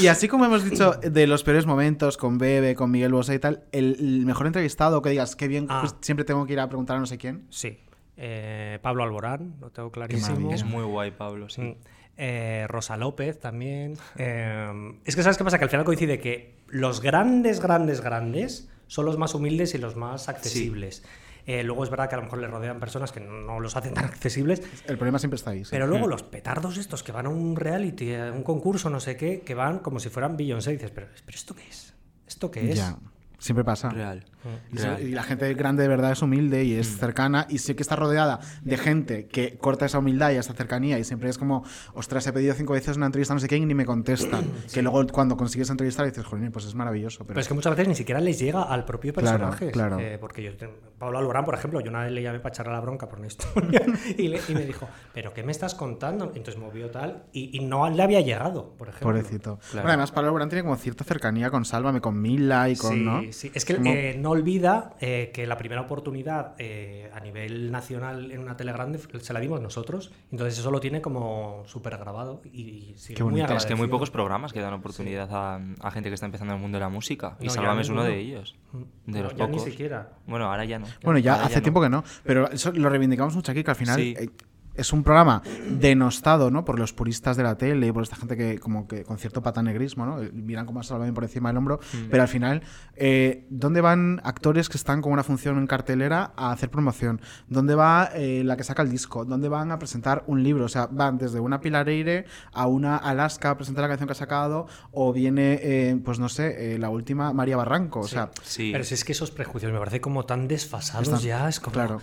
Y 0.02 0.08
así 0.08 0.28
como 0.28 0.46
hemos 0.46 0.64
dicho 0.64 0.94
de 0.94 1.28
los 1.28 1.44
peores 1.44 1.66
momentos 1.66 2.16
con 2.18 2.38
Bebe, 2.38 2.74
con 2.74 2.90
Miguel 2.90 3.12
Bosé 3.12 3.36
y 3.36 3.40
tal, 3.40 3.64
el, 3.74 3.98
el 4.00 4.26
mejor 4.26 4.48
entrevistado 4.48 5.02
que 5.02 5.10
digas, 5.10 5.36
qué 5.36 5.48
bien, 5.48 5.68
Ah. 5.70 5.80
pues 5.82 5.96
siempre 6.02 6.24
tengo 6.24 6.46
que 6.46 6.54
ir 6.54 6.60
a 6.62 6.68
preguntar 6.70 6.96
a 6.98 7.00
no 7.00 7.06
sé 7.06 7.18
quién. 7.18 7.46
Sí. 7.50 7.78
Eh, 8.18 8.80
Pablo 8.82 9.04
Alborán, 9.04 9.56
lo 9.62 9.70
tengo 9.70 9.92
clarísimo. 9.92 10.52
Es 10.52 10.64
muy 10.64 10.84
guay, 10.84 11.12
Pablo, 11.12 11.50
sí. 11.50 11.62
Mm. 11.62 11.76
Eh, 12.18 12.66
Rosa 12.68 12.98
López 12.98 13.40
también. 13.40 13.96
Eh, 14.18 14.94
es 15.06 15.16
que 15.16 15.22
sabes 15.22 15.38
qué 15.38 15.44
pasa, 15.44 15.60
que 15.60 15.66
al 15.66 15.70
final 15.70 15.86
coincide 15.86 16.20
que 16.20 16.56
los 16.68 17.00
grandes, 17.02 17.60
grandes, 17.60 18.02
grandes 18.02 18.70
son 18.88 19.06
los 19.06 19.18
más 19.18 19.36
humildes 19.36 19.76
y 19.76 19.78
los 19.78 19.96
más 19.96 20.28
accesibles. 20.28 21.04
Eh, 21.46 21.64
luego 21.64 21.84
es 21.84 21.90
verdad 21.90 22.10
que 22.10 22.16
a 22.16 22.18
lo 22.18 22.26
mejor 22.26 22.40
le 22.40 22.48
rodean 22.48 22.80
personas 22.80 23.12
que 23.14 23.22
no 23.22 23.60
los 23.62 23.78
hacen 23.78 23.94
tan 23.94 24.04
accesibles, 24.06 24.62
El 24.86 24.98
problema 24.98 25.18
siempre 25.18 25.36
está 25.36 25.52
ahí. 25.52 25.64
sí. 25.64 25.72
pero 25.72 25.88
luego 25.88 26.08
los 26.08 26.24
petardos 26.24 26.78
estos 26.78 27.04
que 27.04 27.14
van 27.14 27.26
a 27.26 27.30
un 27.30 27.56
reality, 27.56 28.16
a 28.16 28.34
un 28.34 28.44
concurso, 28.44 28.90
no 28.90 29.00
sé 29.00 29.16
qué, 29.16 29.42
que 29.42 29.54
van 29.54 29.80
como 29.80 30.02
si 30.02 30.10
fueran 30.10 30.36
Beyoncé, 30.36 30.72
y 30.72 30.74
dices, 30.74 30.92
pero, 30.92 31.08
pero 31.26 31.38
¿esto 31.38 31.56
qué 31.56 31.64
es? 31.70 31.94
¿Esto 32.28 32.52
qué 32.52 32.72
es? 32.72 32.76
Ya, 32.76 32.98
siempre 33.38 33.64
pasa. 33.64 33.90
Real. 33.90 34.26
Y, 34.72 34.78
se- 34.78 34.88
real. 34.88 35.02
y 35.02 35.12
la 35.12 35.24
gente 35.24 35.54
grande 35.56 35.84
de 35.84 35.90
verdad 35.90 36.12
es 36.14 36.22
humilde 36.22 36.64
y 36.64 36.74
es 36.76 36.98
cercana 36.98 37.46
y 37.50 37.58
sé 37.58 37.76
que 37.76 37.82
está 37.84 37.96
rodeada 37.98 38.40
de 38.62 38.78
gente 38.78 39.28
que 39.28 39.58
corta 39.58 39.86
esa 39.86 40.00
humildad 40.00 40.32
y 40.32 40.36
esa 40.36 40.54
cercanía 40.54 40.98
y 41.00 41.04
siempre 41.04 41.30
es 41.30 41.38
como, 41.38 41.64
ostras, 41.94 42.26
he 42.28 42.34
pedido 42.34 42.54
cinco 42.54 42.74
veces 42.74 42.96
una 42.98 43.08
entrevista 43.08 43.34
no 43.34 43.40
sé 43.42 43.48
quién 43.48 43.64
y 43.64 43.66
ni 43.66 43.74
me 43.76 43.86
contestan. 43.86 44.46
Que 44.74 44.82
luego 44.82 45.06
cuando 45.08 45.36
consigues 45.38 45.70
entrevistar 45.70 46.06
dices, 46.06 46.24
joder, 46.26 46.52
pues 46.52 46.66
es 46.66 46.76
maravilloso. 46.76 47.20
Pero, 47.20 47.28
Pero 47.30 47.40
es 47.42 47.48
que 47.48 47.54
muchas 47.54 47.72
veces 47.72 47.88
ni 47.88 47.96
siquiera 47.96 48.20
les 48.22 48.40
llega 48.40 48.64
al 48.64 48.86
propio 48.86 49.14
Claro, 49.14 49.38
personaje. 49.50 49.72
claro. 49.72 50.00
Eh, 50.00 50.18
porque 50.20 50.44
yo, 50.44 50.52
Pablo 50.98 51.18
Alborán, 51.20 51.44
por 51.46 51.54
ejemplo, 51.56 51.80
yo 51.82 51.90
una 51.90 52.04
vez 52.04 52.12
le 52.12 52.22
llamé 52.22 52.40
para 52.40 52.54
echarle 52.54 52.74
la 52.74 52.80
bronca 52.80 53.08
por 53.08 53.20
una 53.20 53.28
historia 53.28 53.82
y, 54.18 54.28
le- 54.30 54.40
y 54.48 54.54
me 54.54 54.66
dijo, 54.66 54.88
¿pero 55.14 55.34
qué 55.34 55.44
me 55.44 55.52
estás 55.52 55.76
contando? 55.76 56.26
Entonces 56.36 56.58
movió 56.58 56.90
tal 56.90 57.26
y, 57.34 57.58
y 57.58 57.66
no 57.66 57.90
le 57.90 58.02
había 58.04 58.22
llegado, 58.22 58.76
por 58.78 58.88
ejemplo. 58.90 59.10
Pobrecito. 59.10 59.58
Claro. 59.58 59.72
Bueno, 59.74 59.90
además, 59.90 60.12
Pablo 60.12 60.30
Alborán 60.30 60.50
tiene 60.50 60.64
como 60.64 60.76
cierta 60.78 61.04
cercanía 61.04 61.50
con 61.50 61.66
Sálvame, 61.66 62.02
con 62.02 62.22
Mila 62.22 62.70
y 62.70 62.76
con. 62.76 62.94
Sí, 62.94 63.02
¿no? 63.04 63.22
Sí, 63.32 63.48
sí. 63.48 63.52
Es 63.54 63.66
que 63.66 63.76
Como- 63.76 63.92
eh, 63.92 64.16
no 64.20 64.32
olvida 64.32 64.96
eh, 65.00 65.32
que 65.34 65.46
la 65.48 65.58
primera 65.58 65.82
oportunidad 65.82 66.54
eh, 66.60 67.10
a 67.14 67.20
nivel 67.20 67.72
nacional 67.72 68.32
en 68.32 68.40
una 68.40 68.56
tele 68.58 68.72
grande 68.72 69.00
se 69.20 69.34
la 69.34 69.40
dimos 69.40 69.62
nosotros. 69.62 70.12
Entonces 70.32 70.60
eso 70.60 70.72
lo 70.72 70.80
tiene 70.80 71.02
como 71.02 71.64
súper 71.66 71.98
grabado 71.98 72.42
y, 72.46 72.62
y 72.62 72.94
sigue 72.98 73.24
muy 73.24 73.42
Es 73.42 73.66
que 73.66 73.76
muy 73.76 73.88
pocos 73.88 74.12
programas 74.12 74.54
que 74.54 74.60
dan 74.62 74.74
oportunidad 74.74 75.30
a, 75.34 75.60
a 75.82 75.92
gente 75.92 76.10
que 76.10 76.14
está 76.16 76.26
empezando 76.26 76.54
en 76.54 76.58
el 76.58 76.62
mundo 76.62 76.78
de 76.78 76.82
la 76.84 76.90
música. 76.90 77.38
Y 77.40 77.44
No, 77.46 77.50
ya 77.50 77.56
Sálvame 77.56 77.82
es 77.82 77.90
uno 77.90 78.04
de 78.04 78.18
ellos. 78.20 78.56
Mm. 78.72 79.12
De 79.12 79.18
No, 79.20 79.24
los 79.26 79.36
ya 79.36 79.48
ni 79.48 79.52
pocos. 79.58 79.70
siquiera. 79.72 80.10
Bueno, 80.26 80.46
ahora 80.52 80.66
ya 80.66 80.80
no. 80.80 80.88
Bueno, 81.04 81.20
ya 81.20 81.34
Ahora 81.34 81.46
hace 81.46 81.56
no. 81.58 81.62
tiempo 81.62 81.82
que 81.82 81.90
no, 81.90 82.04
pero 82.24 82.50
eso 82.52 82.72
lo 82.72 82.90
reivindicamos 82.90 83.36
mucho 83.36 83.52
aquí, 83.52 83.64
que 83.64 83.72
al 83.72 83.78
final 83.78 83.96
Sí. 83.96 84.16
eh, 84.18 84.30
es 84.78 84.94
un 84.94 85.04
programa 85.04 85.42
denostado, 85.82 86.52
¿no? 86.52 86.66
Por 86.66 86.80
los 86.80 86.94
puristas 86.94 87.38
de 87.38 87.44
la 87.44 87.58
tele 87.58 87.88
y 87.88 87.92
por 87.92 88.04
esta 88.04 88.16
gente 88.16 88.36
que 88.38 88.60
como 88.60 88.88
que 88.88 89.04
con 89.04 89.18
cierto 89.18 89.42
patanegrismo, 89.42 90.06
¿no? 90.06 90.22
Eh, 90.22 90.32
Miran 90.34 90.66
como 90.66 90.80
a 90.80 90.84
Sálvame 90.84 91.14
por 91.14 91.24
encima 91.24 91.50
del 91.50 91.58
hombro, 91.58 91.80
Mm. 91.94 92.10
pero 92.10 92.24
al 92.24 92.30
final, 92.30 92.62
eh, 92.96 93.46
¿dónde 93.50 93.82
van 93.82 94.22
actores 94.24 94.70
que 94.70 94.78
están 94.78 95.02
con 95.02 95.12
una 95.12 95.24
función 95.24 95.58
en 95.58 95.68
cartelera 95.68 96.32
a 96.36 96.52
hacer 96.52 96.70
promoción? 96.70 97.22
¿Dónde 97.48 97.76
va 97.76 98.10
eh, 98.14 98.44
la 98.46 98.58
que 98.58 98.64
saca 98.64 98.82
el 98.82 98.90
disco? 98.90 99.26
¿Dónde 99.26 99.50
van 99.50 99.72
a 99.72 99.80
presentar 99.80 100.24
un 100.28 100.44
libro? 100.44 100.66
O 100.66 100.70
sea, 100.70 100.88
van 100.92 101.18
desde 101.18 101.40
una 101.40 101.60
Pilareire 101.62 102.26
a 102.54 102.68
una 102.68 102.98
Alaska 102.98 103.52
a 103.52 103.58
presentar 103.58 103.84
la 103.84 103.88
canción 103.90 104.08
que 104.08 104.12
ha 104.14 104.16
sacado, 104.16 104.68
o 104.92 105.14
viene, 105.14 105.60
eh, 105.62 106.00
pues 106.04 106.20
no 106.20 106.30
sé, 106.30 106.76
eh, 106.76 106.78
la 106.80 106.90
última 106.90 107.34
María 107.34 107.58
Barranco, 107.58 108.00
o 108.02 108.08
sea... 108.08 108.30
Pero 108.58 108.84
si 108.84 108.94
es 108.94 109.04
que 109.04 109.12
esos 109.12 109.32
prejuicios 109.32 109.72
me 109.72 109.80
parece 109.80 110.02
como 110.02 110.26
tan 110.26 110.48
desfasados 110.48 111.08
Están- 111.08 111.22
ya. 111.22 111.50
Es 111.50 111.60
como. 111.60 111.74
claro. 111.74 112.02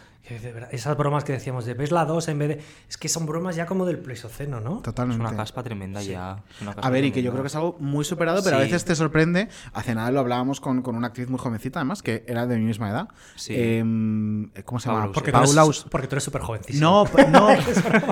Esas 0.70 0.96
bromas 0.96 1.22
que 1.24 1.32
decíamos 1.32 1.66
de 1.66 1.74
ves 1.74 1.90
la 1.92 2.04
2 2.06 2.28
en 2.28 2.38
vez 2.38 2.48
de. 2.48 2.60
Es 2.88 2.96
que 2.96 3.08
son 3.08 3.26
bromas 3.26 3.56
ya 3.56 3.66
como 3.66 3.84
del 3.84 3.98
Pleistoceno, 3.98 4.60
¿no? 4.60 4.80
Totalmente. 4.80 5.22
Es 5.22 5.28
una 5.30 5.36
caspa 5.36 5.62
tremenda 5.62 6.00
ya. 6.02 6.42
es 6.56 6.62
una 6.62 6.72
caspa 6.74 6.86
A 6.86 6.90
ver, 6.90 7.04
y 7.04 7.12
que 7.12 7.22
yo 7.22 7.30
creo 7.30 7.42
que 7.42 7.48
es 7.48 7.54
algo 7.56 7.76
muy 7.78 8.04
superado, 8.04 8.42
pero 8.42 8.56
a 8.56 8.60
veces 8.60 8.84
te 8.84 8.94
sorprende. 8.96 9.48
Hace 9.74 9.94
nada 9.94 10.10
lo 10.10 10.20
hablábamos 10.20 10.60
con, 10.60 10.82
con 10.82 10.96
una 10.96 11.08
actriz 11.08 11.28
muy 11.28 11.38
jovencita, 11.38 11.80
además, 11.80 12.02
que 12.02 12.24
era 12.26 12.46
de 12.46 12.56
mi 12.56 12.64
misma 12.64 12.90
edad. 12.90 13.08
Sí. 13.36 13.54
Em, 13.56 14.50
¿Cómo 14.64 14.80
se 14.80 14.88
llama? 14.88 15.00
Paula 15.00 15.12
Porque, 15.14 15.32
Paula 15.32 15.46
tú 15.46 15.52
eres, 15.68 15.68
Us- 15.68 15.86
porque 15.90 16.06
tú 16.08 16.14
eres 16.14 16.24
súper 16.24 16.40
jovencísimo. 16.42 16.80
No, 17.10 17.28
no, 17.30 17.48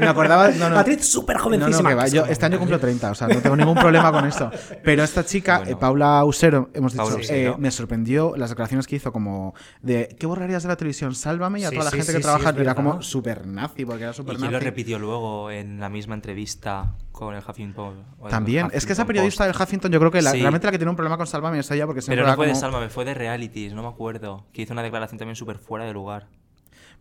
me 0.00 0.06
acordaba. 0.06 0.48
No, 0.50 0.68
no. 0.68 0.78
Actriz 0.78 1.04
súper 1.06 1.38
jovencísima. 1.38 1.82
no, 1.82 1.88
que 1.88 1.94
va, 1.94 2.02
que 2.02 2.08
es 2.08 2.12
yo 2.14 2.26
este 2.26 2.44
año 2.46 2.58
cumplo 2.58 2.78
30, 2.78 3.10
o 3.10 3.14
sea, 3.14 3.28
no 3.28 3.40
tengo 3.40 3.56
ningún 3.56 3.76
problema 3.76 4.12
con 4.12 4.26
esto. 4.26 4.50
Pero 4.84 5.02
esta 5.02 5.24
chica, 5.24 5.58
Bueno. 5.58 5.72
eh, 5.72 5.76
Paula 5.76 6.24
Usero, 6.24 6.70
hemos 6.74 6.92
dicho, 6.92 7.04
Paula 7.04 7.24
eh, 7.30 7.54
me 7.58 7.70
sorprendió 7.70 8.34
las 8.36 8.50
declaraciones 8.50 8.86
que 8.86 8.96
hizo 8.96 9.12
como 9.12 9.54
de 9.80 10.14
¿qué 10.18 10.26
borrarías 10.26 10.62
de 10.62 10.68
la 10.68 10.76
televisión? 10.76 11.14
Sálvame 11.14 11.60
y 11.60 11.64
a 11.64 11.70
Sí, 11.70 11.76
toda 11.76 11.84
la 11.86 11.90
sí, 11.90 11.96
gente 12.04 12.12
sí, 12.12 12.18
que 12.18 12.22
trabaja 12.22 12.54
y 12.56 12.60
era 12.60 12.74
como 12.74 13.02
súper 13.02 13.46
nazi, 13.46 13.84
porque 13.84 14.02
era 14.02 14.12
¿Y 14.12 14.14
súper 14.14 14.36
quién 14.36 14.50
lo 14.50 14.56
nazi. 14.58 14.64
repitió 14.64 14.98
luego 14.98 15.50
en 15.50 15.80
la 15.80 15.88
misma 15.88 16.14
entrevista 16.14 16.94
con 17.12 17.34
el 17.34 17.42
Huffington? 17.46 18.04
el 18.24 18.30
También, 18.30 18.68
es 18.72 18.86
que 18.86 18.92
esa 18.92 19.04
periodista 19.06 19.44
Post? 19.46 19.56
del 19.58 19.62
Huffington, 19.66 19.92
yo 19.92 19.98
creo 19.98 20.10
que 20.10 20.22
la- 20.22 20.32
realmente 20.32 20.66
la 20.66 20.70
que 20.72 20.78
tiene 20.78 20.90
un 20.90 20.96
problema 20.96 21.16
con 21.16 21.26
Sálvame 21.26 21.58
es 21.60 21.70
ella, 21.70 21.86
porque 21.86 22.00
siempre 22.02 22.22
Pero 22.22 22.28
no 22.30 22.36
fue 22.36 22.46
de 22.46 22.52
como- 22.52 22.60
Sálvame, 22.60 22.88
fue 22.88 23.04
de 23.04 23.14
realities, 23.14 23.72
no 23.74 23.82
me 23.82 23.88
acuerdo. 23.88 24.46
Que 24.52 24.62
hizo 24.62 24.72
una 24.72 24.82
declaración 24.82 25.18
también 25.18 25.36
súper 25.36 25.58
fuera 25.58 25.84
de 25.84 25.92
lugar. 25.92 26.28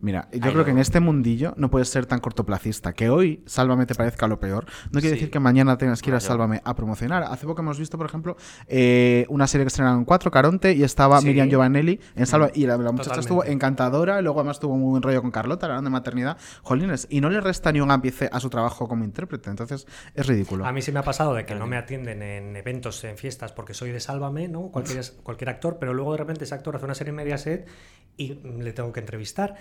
Mira, 0.01 0.27
yo 0.31 0.51
creo 0.51 0.65
que 0.65 0.72
en 0.72 0.79
este 0.79 1.00
mundillo 1.00 1.53
no 1.58 1.70
puedes 1.70 1.88
ser 1.89 2.05
tan 2.08 2.20
cortoplacista. 2.20 2.93
Que 2.93 3.10
hoy 3.10 3.43
Sálvame 3.46 3.86
te 3.86 3.93
parezca 3.96 4.27
lo 4.27 4.39
peor. 4.39 4.65
No 4.91 5.00
quiere 5.00 5.10
Sí. 5.10 5.13
decir 5.22 5.29
que 5.31 5.39
mañana 5.39 5.77
tengas 5.77 6.01
que 6.01 6.10
ir 6.10 6.15
a. 6.15 6.20
Sálvame 6.20 6.62
a 6.63 6.75
promocionar. 6.75 7.24
Hace 7.24 7.46
poco 7.46 7.62
hemos 7.62 7.77
visto, 7.77 7.98
por 7.98 8.08
ejemplo, 8.08 8.36
eh, 8.67 9.25
una 9.29 9.48
serie 9.48 9.63
que 9.65 9.67
estrenaron 9.70 10.00
en 10.00 10.05
cuatro, 10.05 10.31
Caronte, 10.31 10.74
y 10.74 10.84
estaba 10.84 11.20
Sí. 11.22 11.27
Miriam 11.27 11.50
Giovanelli 11.50 12.00
en 12.15 12.25
Sálvame. 12.25 12.51
Y 12.55 12.65
la, 12.65 12.77
la 12.77 12.91
muchacha 12.91 13.12
Totalmente. 13.12 13.20
estuvo 13.22 13.43
encantadora. 13.46 14.22
Luego 14.22 14.39
además 14.39 14.60
tuvo 14.60 14.75
muy 14.77 14.89
buen 14.89 15.03
rollo 15.03 15.22
con 15.22 15.31
Carlota, 15.31 15.67
hablando 15.67 15.89
de 15.89 15.91
maternidad. 15.93 16.38
Jolines. 16.63 17.08
Y 17.10 17.22
no 17.22 17.29
le 17.29 17.39
resta 17.41 17.72
ni 17.72 17.79
un 17.81 17.91
ápice 17.91 18.29
a 18.31 18.39
su 18.39 18.50
trabajo 18.50 18.88
como 18.88 19.03
intérprete. 19.03 19.50
Entonces 19.50 19.86
es 20.15 20.25
ridículo. 20.27 20.65
A 20.65 20.72
mí 20.72 20.81
sí 20.81 20.91
me 20.91 21.00
ha 21.00 21.03
pasado 21.03 21.34
de 21.36 21.46
que 21.46 21.53
no 21.55 21.67
me 21.67 21.77
atienden 21.77 22.22
en 22.24 22.55
eventos, 22.55 23.03
en 23.03 23.17
fiestas, 23.17 23.51
porque 23.53 23.74
soy 23.74 23.91
de 23.91 24.00
Sálvame, 24.00 24.48
¿no? 24.48 24.70
Cualquier, 24.70 25.03
cualquier 25.24 25.50
actor, 25.50 25.77
pero 25.79 25.93
luego 25.93 26.13
de 26.13 26.17
repente 26.17 26.43
ese 26.46 26.55
actor 26.55 26.75
hace 26.75 26.86
una 26.86 26.96
serie 26.96 27.10
en 27.10 27.15
Mediaset 27.17 27.67
y 28.17 28.34
mm, 28.34 28.62
le 28.62 28.74
tengo 28.74 28.91
que 28.91 29.00
entrevistar. 29.00 29.55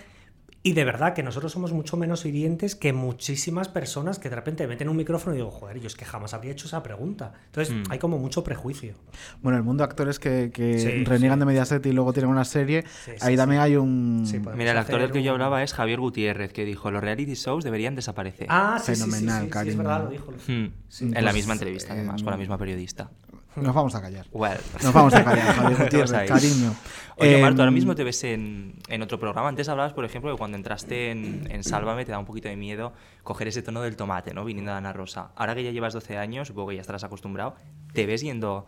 Y 0.63 0.73
de 0.73 0.85
verdad 0.85 1.13
que 1.15 1.23
nosotros 1.23 1.51
somos 1.51 1.73
mucho 1.73 1.97
menos 1.97 2.23
hirientes 2.23 2.75
que 2.75 2.93
muchísimas 2.93 3.67
personas 3.67 4.19
que 4.19 4.29
de 4.29 4.35
repente 4.35 4.67
meten 4.67 4.89
un 4.89 4.95
micrófono 4.95 5.33
y 5.33 5.37
digo, 5.39 5.49
joder, 5.49 5.79
yo 5.79 5.87
es 5.87 5.95
que 5.95 6.05
jamás 6.05 6.35
habría 6.35 6.51
hecho 6.51 6.67
esa 6.67 6.83
pregunta. 6.83 7.33
Entonces 7.47 7.73
Mm. 7.73 7.83
hay 7.91 7.97
como 7.97 8.19
mucho 8.19 8.43
prejuicio. 8.43 8.93
Bueno, 9.41 9.57
el 9.57 9.63
mundo 9.63 9.81
de 9.83 9.85
actores 9.89 10.19
que, 10.19 10.51
que 10.53 10.77
Sí, 10.77 11.03
reniegan 11.03 11.37
sí. 11.37 11.39
de 11.39 11.45
Mediaset 11.45 11.83
y 11.87 11.91
luego 11.93 12.13
tienen 12.13 12.29
una 12.29 12.45
serie, 12.45 12.83
Sí, 12.83 13.11
sí, 13.15 13.17
ahí 13.21 13.33
sí. 13.33 13.37
también 13.37 13.59
hay 13.61 13.75
un... 13.75 14.21
Mira, 14.55 14.71
el 14.71 14.77
actor 14.77 15.01
del 15.01 15.11
que 15.11 15.23
yo 15.23 15.31
hablaba 15.31 15.63
es 15.63 15.73
Javier 15.73 15.99
Gutiérrez, 15.99 16.53
que 16.53 16.63
dijo, 16.63 16.91
los 16.91 17.01
reality 17.01 17.33
shows 17.33 17.63
deberían 17.63 17.95
desaparecer. 17.95 18.45
Ah, 18.51 18.77
sí, 18.79 18.93
sí, 18.93 19.01
sí, 19.01 19.09
Fenomenal, 19.09 19.49
sí, 19.51 19.69
es 19.69 19.77
verdad, 19.77 20.03
lo 20.03 20.09
dijo. 20.11 20.31
Hmm. 20.47 20.67
Sí, 20.89 21.05
en 21.05 21.13
la 21.13 21.21
pues, 21.21 21.33
misma 21.33 21.53
entrevista, 21.53 21.93
además, 21.93 22.21
eh, 22.21 22.23
con 22.23 22.31
la 22.31 22.37
misma 22.37 22.59
periodista. 22.59 23.09
Nos 23.55 23.75
vamos 23.75 23.93
a 23.95 24.01
callar. 24.01 24.25
Well. 24.31 24.59
Nos 24.81 24.93
vamos 24.93 25.13
a 25.13 25.23
callar, 25.23 25.45
Javier 25.55 25.83
Gutiérrez, 25.83 26.29
cariño. 26.29 26.73
Oye, 27.17 27.35
Em, 27.35 27.41
Marto, 27.41 27.61
ahora 27.61 27.71
mismo 27.71 27.93
te 27.95 28.03
ves 28.03 28.23
en, 28.23 28.75
en 28.87 29.01
otro 29.01 29.19
programa. 29.19 29.49
Antes 29.49 29.67
hablabas, 29.69 29.93
por 29.93 30.05
ejemplo, 30.05 30.31
que 30.31 30.37
cuando 30.37 30.57
entraste 30.57 31.11
en, 31.11 31.47
en 31.51 31.63
Sálvame 31.63 32.05
te 32.05 32.11
da 32.11 32.19
un 32.19 32.25
poquito 32.25 32.47
de 32.47 32.55
miedo 32.55 32.93
coger 33.23 33.47
ese 33.49 33.61
tono 33.61 33.81
del 33.81 33.95
tomate, 33.95 34.33
¿no? 34.33 34.45
Viniendo 34.45 34.71
de 34.71 34.77
Ana 34.77 34.93
Rosa. 34.93 35.31
Ahora 35.35 35.53
que 35.53 35.63
ya 35.63 35.71
llevas 35.71 35.93
12 35.93 36.17
años, 36.17 36.47
supongo 36.47 36.69
que 36.69 36.75
ya 36.75 36.81
estarás 36.81 37.03
acostumbrado, 37.03 37.55
¿te 37.93 38.05
ves 38.05 38.21
yendo, 38.21 38.65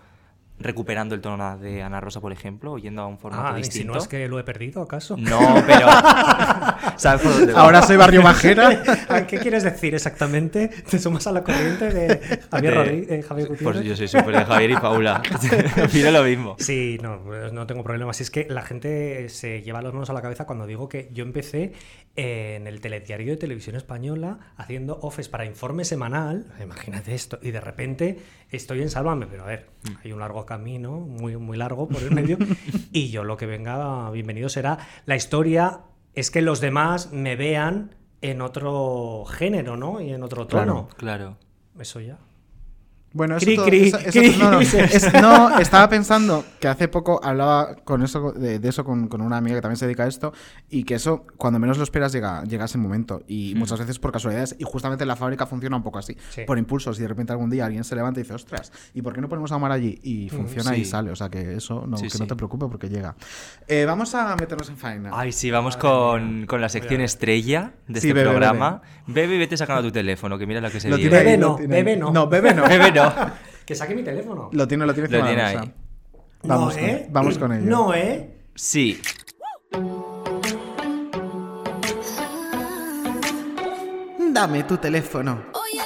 recuperando 0.64 1.14
el 1.16 1.22
tono 1.22 1.58
de 1.58 1.84
Ana 1.84 2.00
Rosa, 2.02 2.20
por 2.22 2.32
ejemplo, 2.32 2.78
yendo 2.78 3.02
a 3.02 3.08
un 3.08 3.18
formato 3.18 3.48
Ah, 3.50 3.56
distinto? 3.56 3.90
¿insinúas 3.90 4.08
que 4.08 4.28
lo 4.28 4.40
he 4.40 4.44
perdido 4.44 4.82
acaso? 4.82 5.16
No, 5.18 5.40
pero... 5.68 5.88
¿Sabes 6.98 7.22
por 7.22 7.34
dónde? 7.34 7.54
Ahora 7.56 7.82
soy 7.82 7.98
Barrio 7.98 8.22
Bajera. 8.22 8.82
¿Qué 9.28 9.38
quieres 9.40 9.64
decir 9.64 9.94
exactamente? 9.96 10.68
¿Te 10.68 11.00
sumas 11.00 11.26
a 11.28 11.32
la 11.32 11.44
corriente 11.44 11.90
de 11.92 12.40
Javier, 12.52 12.74
De- 13.08 13.20
eh, 13.20 13.24
Javier 13.24 13.48
Gutiérrez? 13.50 13.78
Pues 13.82 13.86
yo 13.86 13.96
soy 13.96 14.08
súper 14.08 14.38
de 14.38 14.46
Javier 14.46 14.72
y 14.72 14.76
Paula. 14.76 15.22
Opino 15.86 16.12
lo 16.12 16.24
mismo. 16.24 16.56
Sí, 16.60 16.98
no, 17.02 17.18
no 17.52 17.66
tengo 17.68 17.84
problema. 17.84 18.14
Si 18.14 18.24
es 18.24 18.32
que 18.32 18.48
la 18.50 18.62
gente 18.62 19.30
se 19.30 19.62
lleva 19.62 19.82
las 19.82 19.94
manos 19.94 20.10
a 20.10 20.14
la 20.14 20.22
cabeza 20.22 20.46
cuando 20.46 20.66
digo 20.66 20.88
que 20.90 21.10
yo 21.14 21.24
empecé 21.24 21.74
en 22.16 22.68
el 22.68 22.80
telediario 22.80 23.32
de 23.32 23.38
televisión 23.38 23.76
española 23.76 24.54
haciendo 24.56 25.00
offes 25.02 25.30
para 25.30 25.46
informe 25.46 25.84
semanal. 25.84 26.46
Imagínate 26.62 27.16
esto. 27.16 27.40
Y 27.42 27.52
de 27.52 27.60
repente 27.60 28.20
estoy 28.52 28.82
en 28.82 28.90
Sálvame, 28.90 29.26
pero 29.26 29.44
a 29.44 29.48
ver, 29.48 29.70
hay 30.04 30.12
un 30.12 30.20
largo 30.20 30.46
camino, 30.46 31.00
muy, 31.00 31.38
muy 31.38 31.58
largo 31.58 31.88
por 31.88 32.04
el 32.04 32.12
medio. 32.12 32.38
y 32.92 33.10
yo 33.10 33.24
lo 33.24 33.38
que 33.38 33.46
venga, 33.46 34.12
bienvenido 34.12 34.50
será. 34.50 34.78
La 35.06 35.16
historia 35.16 35.82
es 36.14 36.30
que 36.30 36.42
los 36.42 36.62
demás 36.62 37.12
me 37.12 37.36
vean 37.36 37.96
en 38.22 38.42
otro 38.42 39.26
género, 39.26 39.76
¿no? 39.76 40.00
Y 40.00 40.14
en 40.14 40.24
otro 40.24 40.48
tono. 40.48 40.90
Claro. 40.98 41.38
Eso 41.80 42.00
ya. 42.00 42.20
Bueno, 43.14 43.38
eso 43.38 43.46
Cri, 43.46 43.56
todo- 43.56 43.66
cri, 43.68 43.88
eso- 43.90 44.00
eso- 44.00 44.20
cri. 44.20 44.36
no, 44.40 44.52
no, 44.52 44.60
es- 44.62 45.14
no, 45.22 45.60
estaba 45.60 45.88
pensando 45.88 46.44
que 46.60 46.68
hace 46.68 46.88
poco 46.88 47.20
hablaba 47.24 47.76
con 47.84 48.02
eso, 48.04 48.32
de, 48.32 48.58
de 48.60 48.70
eso 48.70 48.84
con, 48.84 49.08
con 49.08 49.22
una 49.22 49.38
amiga 49.38 49.56
que 49.58 49.62
también 49.62 49.78
se 49.78 49.86
dedica 49.86 50.04
a 50.04 50.08
esto 50.08 50.34
y 50.70 50.84
que 50.84 50.96
eso, 50.96 51.26
cuando 51.38 51.60
menos 51.60 51.78
lo 51.78 51.84
esperas, 51.84 52.12
llega, 52.12 52.44
llega 52.44 52.66
ese 52.66 52.78
momento. 52.80 53.22
Y 53.28 53.54
Mm. 53.56 53.60
muchas 53.60 53.78
veces 53.80 54.00
por 54.00 54.12
casualidades. 54.12 54.56
Y 54.58 54.64
justamente 54.64 55.06
la 55.06 55.16
fábrica 55.16 55.46
funciona 55.46 55.76
un 55.78 55.84
poco 55.84 56.00
así, 56.00 56.18
Sí. 56.32 56.42
por 56.48 56.58
impulsos. 56.58 56.98
Y 56.98 57.04
de 57.04 57.08
repente 57.08 57.32
algún 57.32 57.50
día 57.52 57.66
alguien 57.66 57.84
se 57.84 57.96
levanta 57.96 58.20
y 58.20 58.24
dice, 58.24 58.34
ostras, 58.34 58.72
¿y 58.96 59.02
por 59.04 59.14
qué 59.14 59.22
no 59.22 59.30
ponemos 59.30 59.52
a 59.52 59.58
Omar 59.58 59.72
allí? 59.72 60.00
Y 60.02 60.30
funciona 60.30 60.76
y 60.76 60.84
Sí. 60.84 60.90
sale. 60.92 61.12
O 61.12 61.16
sea 61.16 61.30
que 61.30 61.54
eso, 61.56 61.86
no, 61.88 61.98
Sí, 61.98 62.06
que 62.06 62.10
sí. 62.10 62.18
no 62.20 62.26
te 62.28 62.36
preocupes 62.36 62.68
porque 62.70 62.90
llega. 62.90 63.16
Eh, 63.68 63.86
vamos 63.86 64.16
a 64.16 64.36
meternos 64.36 64.70
en 64.70 64.78
faena. 64.78 65.12
Ay, 65.14 65.32
sí, 65.32 65.52
vamos 65.52 65.78
con, 65.78 66.46
con 66.48 66.62
la 66.62 66.70
sección 66.70 67.00
estrella 67.02 67.74
de 67.88 68.02
Sí, 68.02 68.08
este 68.08 68.14
bebe, 68.14 68.30
programa. 68.32 68.82
Bebe. 69.06 69.36
y 69.36 69.38
vete 69.40 69.56
sacando 69.58 69.84
tu 69.84 69.92
teléfono, 69.92 70.38
que 70.38 70.48
mira 70.48 70.60
lo 70.62 70.72
que 70.72 70.80
se 70.80 70.90
Bebe 70.90 71.38
no, 71.38 71.58
bebe 71.58 71.96
no. 71.96 72.12
No, 72.12 72.28
bebe 72.28 72.54
no. 72.54 72.64
Bebe 72.68 72.92
no. 72.92 73.03
Que 73.66 73.76
saque 73.76 73.96
mi 73.96 74.04
teléfono. 74.04 74.50
Lo 74.52 74.68
tiene, 74.68 74.86
lo 74.86 74.94
tiene 74.94 75.08
Lo 75.10 75.26
tiene 75.26 75.42
ahí. 75.42 75.74
Vamos, 76.44 76.76
no, 76.76 76.82
con, 76.82 76.90
¿eh? 76.90 77.08
vamos 77.10 77.38
con 77.38 77.54
ello. 77.54 77.66
No, 77.66 77.94
¿eh? 77.94 78.30
Sí. 78.56 79.00
Dame 84.32 84.64
tu 84.64 84.78
teléfono. 84.78 85.46
Hoy 85.54 85.80
he 85.80 85.83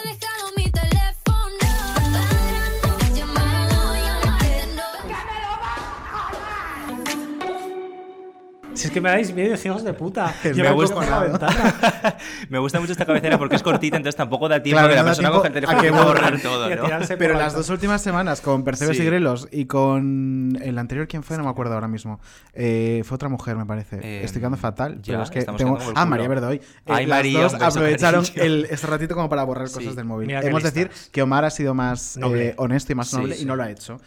Si 8.77 8.87
es 8.87 8.91
que 8.91 9.01
me 9.01 9.09
dais 9.09 9.33
miedo, 9.33 9.55
hijos 9.63 9.83
de 9.83 9.93
puta. 9.93 10.33
Yo 10.43 10.55
me 10.55 10.63
me 10.63 10.71
gusta 10.71 11.05
la 11.05 11.19
ventana. 11.19 11.75
Me 12.49 12.59
gusta 12.59 12.79
mucho 12.79 12.91
esta 12.91 13.05
cabecera 13.05 13.37
porque 13.37 13.55
es 13.55 13.63
cortita, 13.63 13.97
entonces 13.97 14.15
tampoco 14.15 14.47
da 14.47 14.61
tiempo 14.61 14.77
Claro, 14.79 14.89
que 14.89 14.95
la 14.95 15.01
no 15.01 15.07
persona 15.07 15.31
coja 15.31 15.47
el 15.47 15.53
teléfono 15.53 15.77
a 15.77 15.81
que 15.81 15.87
y 15.87 15.91
borrar 15.91 16.39
todo, 16.39 16.71
Y 16.71 16.75
¿no? 16.75 16.83
Pero 17.17 17.33
la 17.33 17.39
las 17.39 17.53
dos 17.53 17.69
últimas 17.69 18.01
semanas 18.01 18.41
con 18.41 18.63
Percebes 18.63 18.97
Sí. 18.97 19.03
y 19.03 19.05
Grelos 19.05 19.47
y 19.51 19.65
con 19.65 20.57
el 20.61 20.77
anterior, 20.77 21.07
¿quién 21.07 21.23
fue? 21.23 21.37
No 21.37 21.43
me 21.43 21.49
acuerdo 21.49 21.73
ahora 21.73 21.87
mismo. 21.87 22.19
Eh, 22.53 23.01
fue 23.05 23.15
otra 23.15 23.29
mujer, 23.29 23.55
me 23.55 23.65
parece. 23.65 23.99
Eh, 24.01 24.23
Estoy 24.23 24.39
quedando 24.41 24.57
fatal. 24.57 25.01
ya, 25.01 25.13
pero 25.13 25.23
es 25.23 25.29
que 25.31 25.43
tengo... 25.43 25.77
Ah. 25.95 26.05
María 26.05 26.27
Verdoy. 26.27 26.57
Eh, 26.57 26.61
Ay, 26.87 27.05
las 27.05 27.17
María, 27.17 27.41
dos 27.43 27.53
aprovecharon 27.55 28.25
el, 28.35 28.67
este 28.69 28.87
ratito 28.87 29.15
como 29.15 29.29
para 29.29 29.43
borrar 29.43 29.67
cosas 29.67 29.83
Sí. 29.91 29.95
del 29.95 30.05
móvil. 30.05 30.27
Mira 30.27 30.41
Hemos 30.41 30.63
de 30.63 30.71
decir 30.71 30.91
que 31.11 31.21
Omar 31.21 31.45
ha 31.45 31.49
sido 31.49 31.73
más 31.73 32.17
Noble. 32.17 32.49
eh, 32.49 32.53
honesto 32.57 32.91
y 32.91 32.95
más 32.95 33.09
Sí, 33.09 33.17
noble 33.17 33.35
y 33.35 33.39
sí. 33.39 33.45
no 33.45 33.55
lo 33.55 33.63
ha 33.63 33.69
hecho. 33.71 33.99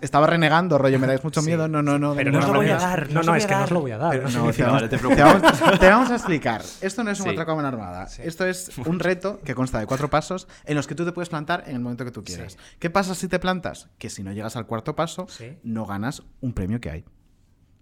Estaba 0.00 0.26
renegando, 0.26 0.78
rollo, 0.78 0.98
me 0.98 1.06
dais 1.06 1.22
mucho 1.22 1.42
miedo. 1.42 1.68
No, 1.68 1.80
no, 1.80 1.96
no. 1.98 2.14
Pero 2.16 2.32
no 2.32 2.40
os 2.40 2.48
lo 2.48 2.54
voy 2.54 2.70
a 2.70 2.76
dar. 2.76 3.08
No, 3.10 3.22
no, 3.22 3.36
es 3.36 3.46
que 3.46 3.54
no 3.54 3.64
os 3.64 3.70
lo 3.70 3.80
voy 3.80 3.92
a 3.92 3.98
dar. 3.98 4.15
Pero 4.18 4.28
no 4.30 4.34
no, 4.46 4.52
significa 4.52 4.64
te, 4.64 4.70
vamos, 4.70 4.82
no 4.82 4.88
te 4.88 4.96
te 4.96 4.98
preocupes. 4.98 5.60
vamos- 5.60 5.80
te 5.80 5.88
vamos 5.90 6.10
a 6.10 6.14
explicar. 6.16 6.62
Esto 6.80 7.04
no 7.04 7.10
es 7.10 7.20
un 7.20 7.24
Sí. 7.26 7.30
atraco 7.32 7.52
a 7.52 7.56
mano 7.56 7.68
armada. 7.68 8.08
Esto 8.18 8.46
es 8.46 8.70
un 8.78 8.98
reto 9.00 9.40
que 9.44 9.54
consta 9.54 9.78
de 9.80 9.86
cuatro 9.86 10.10
pasos 10.10 10.48
en 10.64 10.76
los 10.76 10.86
que 10.86 10.94
tú 10.94 11.04
te 11.04 11.12
puedes 11.12 11.28
plantar 11.28 11.64
en 11.66 11.76
el 11.76 11.80
momento 11.80 12.04
que 12.04 12.10
tú 12.10 12.24
quieras. 12.24 12.52
Sí. 12.52 12.58
¿Qué 12.78 12.90
pasa 12.90 13.14
si 13.14 13.28
te 13.28 13.38
plantas? 13.38 13.88
Que 13.98 14.10
si 14.10 14.22
no 14.22 14.32
llegas 14.32 14.56
al 14.56 14.66
cuarto 14.66 14.94
paso, 14.96 15.26
Sí. 15.28 15.58
no 15.62 15.86
ganas 15.86 16.22
un 16.40 16.52
premio 16.52 16.80
que 16.80 16.90
hay. 16.90 17.04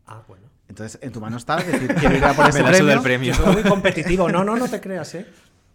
Ah, 0.06 0.22
bueno. 0.28 0.48
Entonces, 0.68 0.98
en 1.02 1.12
tu 1.12 1.20
mano 1.20 1.36
está 1.36 1.56
decir, 1.56 1.94
quiero 1.94 2.16
ir 2.16 2.24
a 2.24 2.32
por 2.34 2.46
ese 2.48 2.62
premio. 2.64 2.92
el 2.92 3.00
premio. 3.00 3.32
Yo 3.34 3.42
soy 3.44 3.52
muy 3.54 3.62
competitivo. 3.62 4.30
No, 4.30 4.44
no, 4.44 4.56
no 4.56 4.68
te 4.68 4.80
creas, 4.80 5.14
¿eh? 5.14 5.26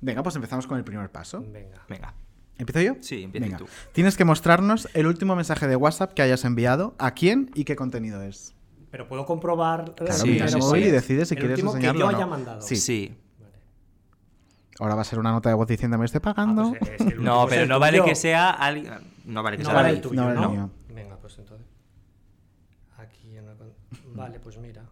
Venga, 0.02 0.24
pues 0.24 0.36
empezamos 0.36 0.65
con 0.67 0.78
el 0.78 0.84
primer 0.84 1.12
paso. 1.12 1.43
Venga. 1.48 1.84
Venga. 1.88 2.13
¿Empiezo 2.58 2.82
yo? 2.82 2.95
Sí, 3.02 3.24
empieza 3.24 3.45
Venga. 3.45 3.58
tú. 3.58 3.67
Tienes 3.93 4.17
que 4.17 4.26
mostrarnos 4.26 4.89
el 4.93 5.08
último 5.08 5.36
mensaje 5.36 5.67
de 5.67 5.76
WhatsApp 5.76 6.13
que 6.13 6.22
hayas 6.22 6.43
enviado, 6.43 6.93
a 7.00 7.12
quién 7.13 7.52
y 7.56 7.63
qué 7.63 7.76
contenido 7.76 8.22
es. 8.24 8.54
Pero 8.91 9.08
puedo 9.08 9.25
comprobar. 9.25 9.93
Claro, 9.95 10.13
Sí, 10.13 10.30
mira 10.30 10.45
el 10.45 10.52
sí, 10.52 10.58
móvil 10.58 10.84
sí. 10.84 10.89
y 10.89 10.91
decides 10.91 11.28
si 11.30 11.36
El 11.36 11.39
quieres 11.39 11.58
último 11.60 11.71
que 11.73 11.78
enseñarlo 11.78 11.99
yo 12.02 12.08
o 12.08 12.12
no. 12.12 12.17
haya 12.17 12.25
mandado. 12.28 12.62
Sí. 12.62 12.75
Sí. 12.75 13.15
Ahora 14.80 14.95
va 14.95 15.02
a 15.02 15.06
ser 15.06 15.19
una 15.19 15.32
nota 15.32 15.49
de 15.49 15.56
voz 15.56 15.67
diciendo 15.67 15.97
me 15.97 16.06
estoy 16.06 16.21
pagando. 16.21 16.73
Ah, 16.73 16.75
pues, 16.80 16.89
eh, 16.89 16.95
es 16.99 17.06
que 17.06 17.13
el 17.13 17.23
No, 17.23 17.45
pero 17.49 17.65
no 17.65 17.80
vale 17.80 18.02
que 18.04 18.15
sea 18.15 18.49
alguien. 18.52 18.93
No 19.25 19.43
vale 19.43 19.58
que 19.58 19.63
No 19.63 19.69
sea 19.69 19.75
vale 19.75 19.89
el 19.89 20.02
tuyo, 20.02 20.15
No 20.21 20.28
vale 20.28 20.36
el 20.38 20.41
¿no? 20.43 20.49
mío. 20.52 20.69
Venga, 20.95 21.17
pues 21.17 21.38
entonces. 21.38 21.67
Aquí 22.97 23.36
en 23.38 23.45
la 23.45 23.54
con- 23.56 23.73
Vale, 24.15 24.39
pues 24.39 24.58
mira. 24.58 24.84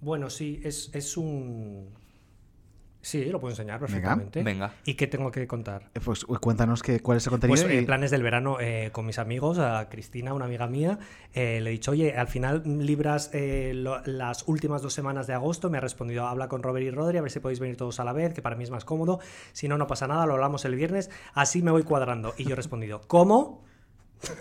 Bueno, 0.00 0.30
sí, 0.30 0.60
es, 0.64 0.90
es 0.94 1.16
un. 1.16 1.90
Sí, 3.02 3.24
lo 3.24 3.40
puedo 3.40 3.52
enseñar 3.52 3.80
perfectamente. 3.80 4.42
Venga. 4.42 4.74
¿Y 4.84 4.92
qué 4.94 5.06
tengo 5.06 5.30
que 5.30 5.46
contar? 5.46 5.90
Eh, 5.94 6.00
Pues 6.04 6.24
cuéntanos 6.26 6.82
qué, 6.82 7.00
cuál 7.00 7.16
es 7.16 7.26
el 7.26 7.30
contenido. 7.30 7.62
Pues 7.62 7.74
eh, 7.74 7.80
y- 7.80 7.86
planes 7.86 8.10
del 8.10 8.22
verano 8.22 8.58
eh, 8.60 8.90
con 8.92 9.06
mis 9.06 9.18
amigos, 9.18 9.58
a 9.58 9.88
Cristina, 9.88 10.34
una 10.34 10.44
amiga 10.44 10.66
mía, 10.66 10.98
eh, 11.32 11.60
le 11.62 11.70
he 11.70 11.72
dicho, 11.72 11.92
oye, 11.92 12.14
al 12.14 12.28
final 12.28 12.62
libras 12.66 13.30
eh, 13.32 13.72
lo- 13.74 14.02
las 14.04 14.46
últimas 14.48 14.82
dos 14.82 14.92
semanas 14.92 15.26
de 15.26 15.32
agosto, 15.32 15.70
me 15.70 15.78
ha 15.78 15.80
respondido, 15.80 16.26
habla 16.26 16.48
con 16.48 16.62
Robert 16.62 16.84
y 16.84 16.90
Rodri, 16.90 17.16
a 17.16 17.22
ver 17.22 17.30
si 17.30 17.40
podéis 17.40 17.58
venir 17.58 17.78
todos 17.78 18.00
a 18.00 18.04
la 18.04 18.12
vez, 18.12 18.34
que 18.34 18.42
para 18.42 18.54
mí 18.54 18.64
es 18.64 18.70
más 18.70 18.84
cómodo, 18.84 19.20
si 19.52 19.66
no, 19.66 19.78
no 19.78 19.86
pasa 19.86 20.06
nada, 20.06 20.26
lo 20.26 20.34
hablamos 20.34 20.66
el 20.66 20.74
viernes, 20.74 21.08
así 21.32 21.62
me 21.62 21.70
voy 21.70 21.84
cuadrando. 21.84 22.34
Y 22.36 22.44
yo 22.44 22.52
he 22.52 22.56
respondido, 22.56 23.00
¿cómo? 23.06 23.64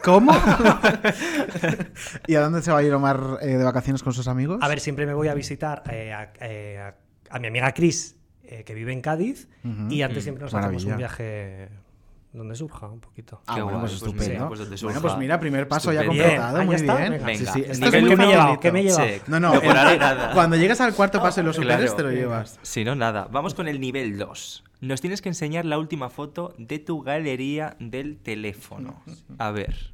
¿Cómo? 0.04 0.34
¿Y 2.28 2.36
a 2.36 2.42
dónde 2.42 2.62
se 2.62 2.72
va 2.72 2.80
a 2.80 2.84
ir 2.84 2.94
Omar 2.94 3.38
eh, 3.42 3.48
de 3.58 3.64
vacaciones 3.64 4.04
con 4.04 4.14
sus 4.14 4.28
amigos? 4.28 4.60
A 4.62 4.68
ver, 4.68 4.80
siempre 4.80 5.06
me 5.06 5.14
voy 5.14 5.28
a 5.30 5.34
visitar 5.34 5.84
eh, 5.90 6.12
a, 6.14 6.34
eh, 6.42 6.78
a- 6.80 6.96
a 7.32 7.40
mi 7.40 7.48
amiga 7.48 7.72
Cris, 7.74 8.19
eh, 8.52 8.64
que 8.64 8.74
vive 8.74 8.92
en 8.94 9.02
Cádiz, 9.02 9.48
y 9.90 10.02
antes 10.02 10.24
siempre 10.24 10.44
nos 10.44 10.54
maravilla. 10.54 10.78
hacemos 10.78 10.92
un 10.94 10.98
viaje 10.98 11.70
donde 12.34 12.56
surja 12.56 12.88
un 12.88 13.00
poquito. 13.00 13.42
Ah, 13.48 13.54
bueno, 13.62 13.68
guay, 13.68 13.80
pues 13.82 13.92
pues 13.92 14.02
estupendo. 14.04 14.34
mira, 14.34 14.48
pues 14.70 14.82
bueno, 14.84 15.02
pues 15.02 15.18
mira, 15.18 15.40
primer 15.40 15.68
paso 15.68 15.92
ya 15.94 16.06
completado. 16.06 16.58
Ah, 16.60 16.64
muy 16.64 16.76
bien. 16.76 17.22
Venga. 17.26 17.34
Sí, 17.34 17.46
sí, 17.46 17.62
¿Qué 17.64 17.72
estás 17.72 17.92
me. 17.92 18.02
No, 19.28 19.40
no, 19.40 19.54
No, 19.54 19.62
por 19.62 19.72
el- 19.72 19.78
ahora 19.78 19.96
nada. 19.98 20.34
cuando 20.34 20.56
llegas 20.56 20.82
al 20.82 20.94
cuarto 20.96 21.22
paso 21.22 21.42
y 21.42 21.44
lo 21.44 21.54
superes, 21.54 21.78
Claro. 21.92 21.96
te 21.96 22.04
lo 22.04 22.12
llevas. 22.12 22.60
Si 22.64 22.84
no, 22.84 22.96
nada. 22.96 23.28
Vamos 23.32 23.54
con 23.54 23.68
el 23.68 23.80
nivel 23.80 24.18
2. 24.18 24.64
Nos 24.82 25.02
tienes 25.02 25.22
que 25.22 25.30
enseñar 25.30 25.66
la 25.66 25.78
última 25.78 26.10
foto 26.10 26.54
de 26.58 26.80
tu 26.80 27.02
galería 27.02 27.76
del 27.80 28.18
teléfono. 28.18 29.04
A 29.38 29.52
ver. 29.52 29.92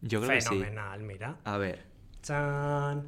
Yo 0.00 0.20
creo 0.20 0.32
que 0.32 0.40
sí. 0.40 0.48
Fenomenal, 0.50 1.02
mira. 1.02 1.36
A 1.44 1.56
ver. 1.58 1.84
Chan. 2.22 3.02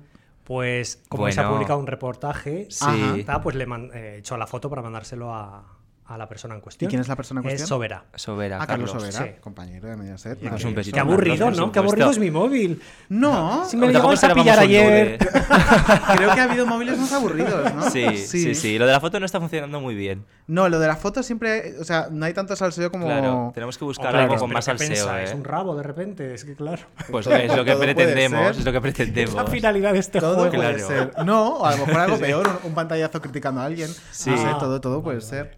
Pues 0.51 1.01
como 1.09 1.31
se 1.31 1.41
ha 1.41 1.49
publicado 1.49 1.79
un 1.79 1.87
reportaje, 1.87 2.67
Sí. 2.71 2.85
está, 3.21 3.41
pues 3.41 3.55
le 3.55 3.63
eh, 3.63 3.91
he 3.95 4.19
hecho 4.19 4.37
la 4.37 4.49
foto 4.49 4.69
para 4.69 4.83
mandárselo 4.83 5.33
a, 5.33 5.79
a 6.11 6.19
la 6.19 6.29
persona 6.29 6.55
en 6.55 6.59
¿Y 6.59 6.63
cuestión. 6.63 6.89
quién 6.89 7.01
es 7.01 7.07
la 7.07 7.15
persona 7.15 7.39
en 7.39 7.43
cuestión? 7.45 7.63
Es 7.63 7.69
Sobera. 7.69 8.05
Sobera, 8.17 8.59
Ah, 8.61 8.67
Carlos 8.67 8.91
Carlos. 8.91 9.13
Sobera, 9.15 9.33
Sí. 9.33 9.41
compañero 9.41 9.89
de 9.89 9.97
Mediaset. 9.97 10.33
Pues 10.39 10.43
un 10.43 10.45
maravilloso. 10.51 10.75
besito. 10.75 10.95
Qué 10.95 11.01
aburrido, 11.01 11.51
¿no? 11.53 11.71
Qué 11.73 11.79
aburrido 11.79 12.11
es 12.11 12.19
mi 12.19 12.31
móvil. 12.33 12.83
No, 13.09 13.65
Si 13.69 13.77
me 13.77 13.87
lo 13.87 13.93
llegamos 13.93 14.25
a 14.25 14.35
pillar 14.35 14.59
ayer. 14.59 15.19
creo 16.17 16.35
que 16.35 16.41
ha 16.41 16.45
habido 16.45 16.67
móviles 16.67 16.99
más 16.99 17.13
aburridos, 17.13 17.75
¿no? 17.75 17.91
Sí, 17.91 18.17
sí, 18.19 18.55
sí, 18.57 18.79
Lo 18.79 18.87
de 18.87 18.93
la 18.93 19.01
foto 19.01 19.21
no 19.21 19.27
está 19.27 19.39
funcionando 19.39 19.81
muy 19.81 19.95
bien. 19.95 20.25
No, 20.49 20.69
lo 20.69 20.81
de 20.81 20.89
la 20.89 20.97
foto 20.97 21.23
siempre, 21.23 21.77
o 21.79 21.85
sea, 21.85 22.09
no 22.11 22.27
hay 22.27 22.35
tanto 22.35 22.57
salseo 22.57 22.91
como... 22.91 23.07
Claro, 23.07 23.53
tenemos 23.55 23.79
que 23.79 23.85
buscar 23.85 24.11
Claro, 24.11 24.25
algo 24.33 24.37
con 24.37 24.53
más 24.53 24.65
¿qué 24.67 24.77
salseo? 24.79 25.17
¿eh? 25.17 25.33
un 25.35 25.45
rabo 25.45 25.77
de 25.77 25.85
repente, 25.85 26.35
es 26.35 26.45
que 26.45 26.57
claro. 26.57 26.83
Pues 27.11 27.27
es 27.29 27.55
lo 27.57 27.65
que 27.65 27.77
pretendemos, 27.77 28.59
es 28.59 28.65
lo 28.65 28.73
que 28.73 28.81
pretendemos. 28.81 29.35
La 29.35 29.47
finalidad 29.47 29.93
de 29.93 30.01
este 30.01 30.19
Todo 30.19 30.35
juego. 30.35 30.57
puede 30.57 30.79
ser. 30.81 31.13
No, 31.25 31.59
o 31.59 31.67
a 31.67 31.77
lo 31.77 31.87
mejor 31.87 32.01
algo 32.01 32.19
peor, 32.19 32.61
un, 32.65 32.75
pantallazo 32.75 33.21
criticando 33.23 33.61
a 33.61 33.67
alguien. 33.67 33.89
Sí. 34.11 34.31
No 34.31 34.37
sé, 34.37 34.45
Ah, 34.47 34.57
todo, 34.59 34.81
todo 34.81 35.03
puede 35.03 35.21
ser. 35.21 35.57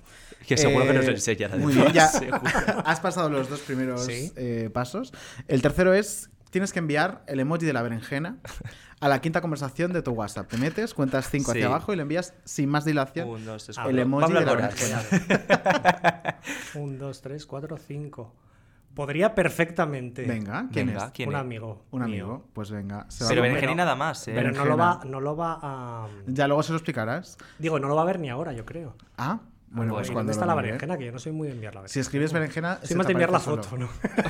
Que 0.56 0.60
seguro 0.62 0.84
que 0.86 0.92
nos 0.92 1.04
Eh, 1.04 1.08
lo 1.08 1.12
enseñará 1.14 1.56
Muy 1.56 1.74
bien, 1.74 1.92
ya 1.92 2.06
has 2.84 3.00
pasado 3.00 3.28
los 3.30 3.48
dos 3.48 3.60
primeros 3.60 4.04
Sí. 4.04 4.32
eh, 4.36 4.70
pasos. 4.72 5.12
El 5.48 5.62
tercero 5.62 5.94
es, 5.94 6.30
tienes 6.50 6.72
que 6.72 6.78
enviar 6.78 7.22
el 7.26 7.40
emoji 7.40 7.64
de 7.66 7.72
la 7.72 7.82
berenjena 7.82 8.38
a 9.00 9.08
la 9.08 9.20
quinta 9.20 9.40
conversación 9.40 9.92
de 9.92 10.02
tu 10.02 10.12
WhatsApp. 10.12 10.48
Te 10.48 10.56
metes, 10.58 10.94
cuentas 10.94 11.28
cinco 11.30 11.52
Sí. 11.52 11.58
hacia 11.58 11.66
abajo 11.66 11.92
y 11.92 11.96
le 11.96 12.02
envías 12.02 12.34
sin 12.44 12.68
más 12.68 12.84
dilación 12.84 13.28
Un, 13.28 13.44
dos, 13.44 13.64
tres, 13.64 13.76
el 13.78 13.82
cuatro. 13.84 14.00
emoji 14.02 14.22
Pablo 14.22 14.40
de 14.40 14.46
la 14.46 14.54
berenjena. 14.54 15.02
Un, 16.74 16.98
dos, 16.98 17.20
tres, 17.22 17.46
cuatro, 17.46 17.76
cinco. 17.78 18.32
Podría 18.94 19.34
perfectamente. 19.34 20.22
Venga, 20.26 20.68
¿quién 20.70 20.88
Venga, 20.88 21.06
es? 21.06 21.12
¿quién 21.12 21.30
un 21.30 21.34
es? 21.36 21.40
amigo. 21.40 21.82
Un 21.92 22.00
mío. 22.04 22.24
amigo. 22.24 22.48
Pues 22.52 22.70
venga. 22.70 23.06
se 23.08 23.24
va 23.24 23.30
Pero 23.30 23.40
berenjena 23.42 23.72
y 23.72 23.74
nada 23.74 23.94
más, 23.96 24.28
¿eh? 24.28 24.32
Pero 24.34 24.52
no 24.52 24.64
lo, 24.66 24.76
va, 24.76 25.00
no 25.06 25.18
lo 25.20 25.34
va 25.34 25.58
a. 25.62 26.08
Ya 26.26 26.46
luego 26.46 26.62
se 26.62 26.72
lo 26.72 26.76
explicarás. 26.78 27.38
Digo, 27.58 27.78
no 27.78 27.88
lo 27.88 27.96
va 27.96 28.02
a 28.02 28.04
ver 28.04 28.20
ni 28.20 28.28
ahora, 28.28 28.52
yo 28.52 28.66
creo. 28.66 28.94
Ah, 29.16 29.40
bueno, 29.74 29.94
pues 29.94 30.08
¿Y 30.08 30.12
cuando 30.12 30.30
¿Dónde 30.30 30.32
está 30.32 30.46
la 30.46 30.54
berenjena? 30.54 30.98
Que 30.98 31.06
yo 31.06 31.12
no 31.12 31.18
soy 31.18 31.32
muy 31.32 31.48
de 31.48 31.54
enviar 31.54 31.74
la 31.74 31.80
berenjena. 31.80 31.92
Si 31.94 32.00
escribes 32.00 32.32
berenjena, 32.32 32.78
Soy 32.82 32.96
más 32.96 33.06
te 33.06 33.08
de 33.08 33.12
enviar 33.14 33.30
la 33.30 33.40
foto. 33.40 33.76
¿no? 33.78 33.88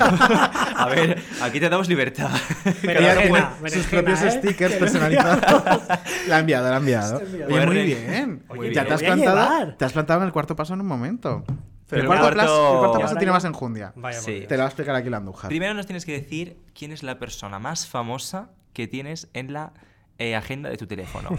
A 0.76 0.88
ver, 0.88 1.20
aquí 1.42 1.58
te 1.60 1.68
damos 1.68 1.88
libertad. 1.88 2.30
Pero 2.82 3.00
Ella 3.00 3.14
berenjena, 3.14 3.54
sus 3.68 3.86
propios 3.86 4.22
¿eh? 4.22 4.30
stickers 4.30 4.74
personalizados. 4.76 5.40
la 6.28 6.36
ha 6.36 6.38
enviado, 6.38 6.68
la 6.68 6.76
ha 6.76 6.78
enviado. 6.78 7.16
Oye, 7.18 7.46
muy 7.46 7.64
Pues, 7.66 7.84
bien. 7.86 8.44
Oye, 8.48 8.74
ya 8.74 8.84
te 8.84 8.94
has, 8.94 9.02
plantado, 9.02 9.74
te 9.74 9.84
has 9.84 9.92
plantado 9.92 10.20
en 10.20 10.26
el 10.26 10.32
cuarto 10.32 10.54
paso 10.56 10.74
en 10.74 10.80
un 10.80 10.86
momento. 10.86 11.44
Pero 11.88 12.02
el, 12.02 12.06
cuarto 12.06 12.24
cuarto- 12.24 12.40
paso, 12.40 12.72
el 12.72 12.78
cuarto 12.78 12.98
Y 12.98 13.00
paso 13.02 13.08
ahora 13.08 13.18
tiene 13.18 13.32
más 13.32 13.44
enjundia. 13.44 13.92
Vaya, 13.96 14.20
Sí. 14.20 14.44
Te 14.48 14.54
lo 14.54 14.60
va 14.60 14.64
a 14.64 14.68
explicar 14.68 14.94
aquí 14.94 15.10
la 15.10 15.18
Andújar. 15.18 15.48
Primero 15.48 15.74
nos 15.74 15.86
tienes 15.86 16.06
que 16.06 16.12
decir 16.12 16.56
quién 16.74 16.92
es 16.92 17.02
la 17.02 17.18
persona 17.18 17.58
más 17.58 17.86
famosa 17.86 18.50
que 18.72 18.86
tienes 18.86 19.28
en 19.34 19.52
la 19.52 19.72
eh, 20.18 20.34
agenda 20.36 20.70
de 20.70 20.76
tu 20.78 20.86
teléfono. 20.86 21.30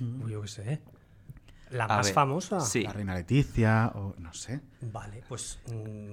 Uy, 0.00 0.32
yo 0.32 0.42
qué 0.42 0.48
sé. 0.48 0.80
La 1.70 1.84
A 1.84 1.88
más 1.88 2.06
ver, 2.06 2.14
famosa. 2.14 2.60
Sí. 2.60 2.82
La 2.82 2.92
reina 2.92 3.14
Leticia, 3.14 3.90
o 3.94 4.14
no 4.18 4.32
sé. 4.32 4.60
Vale, 4.82 5.22
pues. 5.28 5.58
mm, 5.72 6.12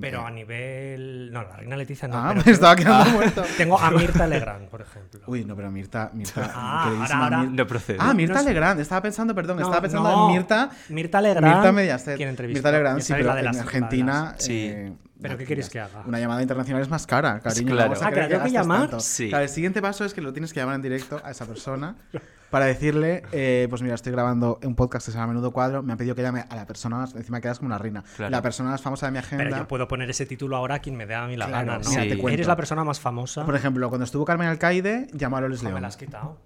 pero 0.00 0.24
a 0.24 0.30
nivel. 0.30 1.30
No, 1.32 1.42
la 1.42 1.56
reina 1.56 1.76
Leticia 1.76 2.06
no. 2.08 2.16
Ah, 2.16 2.28
pero 2.28 2.36
me 2.38 2.44
tengo- 2.44 2.54
estaba 2.54 2.76
quedando 2.76 3.10
Ah, 3.10 3.12
muerto. 3.12 3.42
Tengo 3.56 3.78
a 3.78 3.90
Mirta 3.90 4.26
Legrand, 4.26 4.68
por 4.68 4.80
ejemplo. 4.80 5.20
Uy, 5.26 5.44
no, 5.44 5.56
pero 5.56 5.70
Mirta. 5.70 6.10
Mirta 6.14 6.50
Ah, 6.54 6.84
ahora- 6.88 7.18
ahora- 7.24 7.42
Mir- 7.42 7.50
No 7.50 7.66
procede. 7.66 7.98
Ah, 8.00 8.14
Mirta 8.14 8.40
No. 8.40 8.48
Legrand. 8.48 8.80
Estaba 8.80 9.02
pensando, 9.02 9.34
perdón, 9.34 9.56
No, 9.58 9.64
estaba 9.64 9.82
pensando 9.82 10.08
no. 10.10 10.28
en 10.28 10.34
Mirta. 10.36 10.70
Mirta 10.90 11.20
Legrand, 11.20 11.54
Mirta 11.56 11.72
Mediaset. 11.72 12.16
¿quién 12.16 12.28
entrevistó? 12.28 12.58
Mirta 12.58 12.72
Legrand, 12.72 13.00
sí, 13.00 13.12
pero 13.12 13.26
la 13.26 13.34
de 13.34 13.40
en 13.40 13.46
Argentina. 13.58 14.32
las- 14.32 14.44
Sí. 14.44 14.74
¿Pero 15.22 15.36
qué 15.36 15.44
quieres 15.44 15.68
que 15.68 15.80
haga? 15.80 16.02
Una 16.06 16.18
llamada 16.18 16.42
internacional 16.42 16.82
es 16.82 16.88
más 16.88 17.06
cara, 17.06 17.40
cariño. 17.40 17.72
Claro. 17.72 17.90
vamos 17.90 18.02
a 18.02 18.08
Ah, 18.08 18.12
que 18.12 18.20
tengo 18.26 18.44
que 18.44 18.50
llamar. 18.50 18.80
tanto. 18.82 19.00
Sí. 19.00 19.28
Claro, 19.28 19.44
el 19.44 19.50
siguiente 19.50 19.82
paso 19.82 20.04
es 20.04 20.14
que 20.14 20.20
lo 20.20 20.32
tienes 20.32 20.52
que 20.52 20.60
llamar 20.60 20.76
en 20.76 20.82
directo 20.82 21.20
a 21.24 21.30
esa 21.30 21.46
persona 21.46 21.94
para 22.50 22.64
decirle, 22.64 23.22
eh, 23.32 23.66
pues 23.70 23.80
mira, 23.82 23.94
estoy 23.94 24.10
grabando 24.12 24.58
un 24.64 24.74
podcast 24.74 25.06
que 25.06 25.12
se 25.12 25.18
llama 25.18 25.32
Menudo 25.34 25.52
Cuadro, 25.52 25.82
me 25.82 25.92
han 25.92 25.98
pedido 25.98 26.14
que 26.16 26.22
llame 26.22 26.44
a 26.48 26.56
la 26.56 26.66
persona 26.66 26.96
más, 26.96 27.14
encima 27.14 27.40
quedas 27.40 27.58
como 27.58 27.66
una 27.68 27.78
reina, 27.78 28.02
Claro. 28.16 28.30
la 28.30 28.42
persona 28.42 28.70
más 28.70 28.80
famosa 28.82 29.06
de 29.06 29.12
mi 29.12 29.18
agenda. 29.18 29.44
Pero 29.44 29.56
yo 29.58 29.68
puedo 29.68 29.86
poner 29.86 30.10
ese 30.10 30.26
título 30.26 30.56
ahora 30.56 30.76
a 30.76 30.78
quien 30.80 30.96
me 30.96 31.06
dé 31.06 31.14
a 31.14 31.26
mí 31.26 31.36
la 31.36 31.46
Claro, 31.46 31.66
gana, 31.72 31.78
¿no? 31.84 31.90
mira, 31.90 32.02
te 32.02 32.18
cuento. 32.18 32.34
Eres 32.34 32.46
la 32.48 32.56
persona 32.56 32.82
más 32.82 32.98
famosa. 32.98 33.44
Por 33.44 33.54
ejemplo, 33.54 33.88
cuando 33.88 34.04
estuvo 34.04 34.24
Carmen 34.24 34.48
Alcaide, 34.48 35.06
llamó 35.12 35.36
a 35.36 35.42
Loles 35.42 35.62
No, 35.62 35.68
me 35.68 35.72
León. 35.74 35.82
la 35.82 35.88
has 35.88 35.96
quitado. 35.96 36.38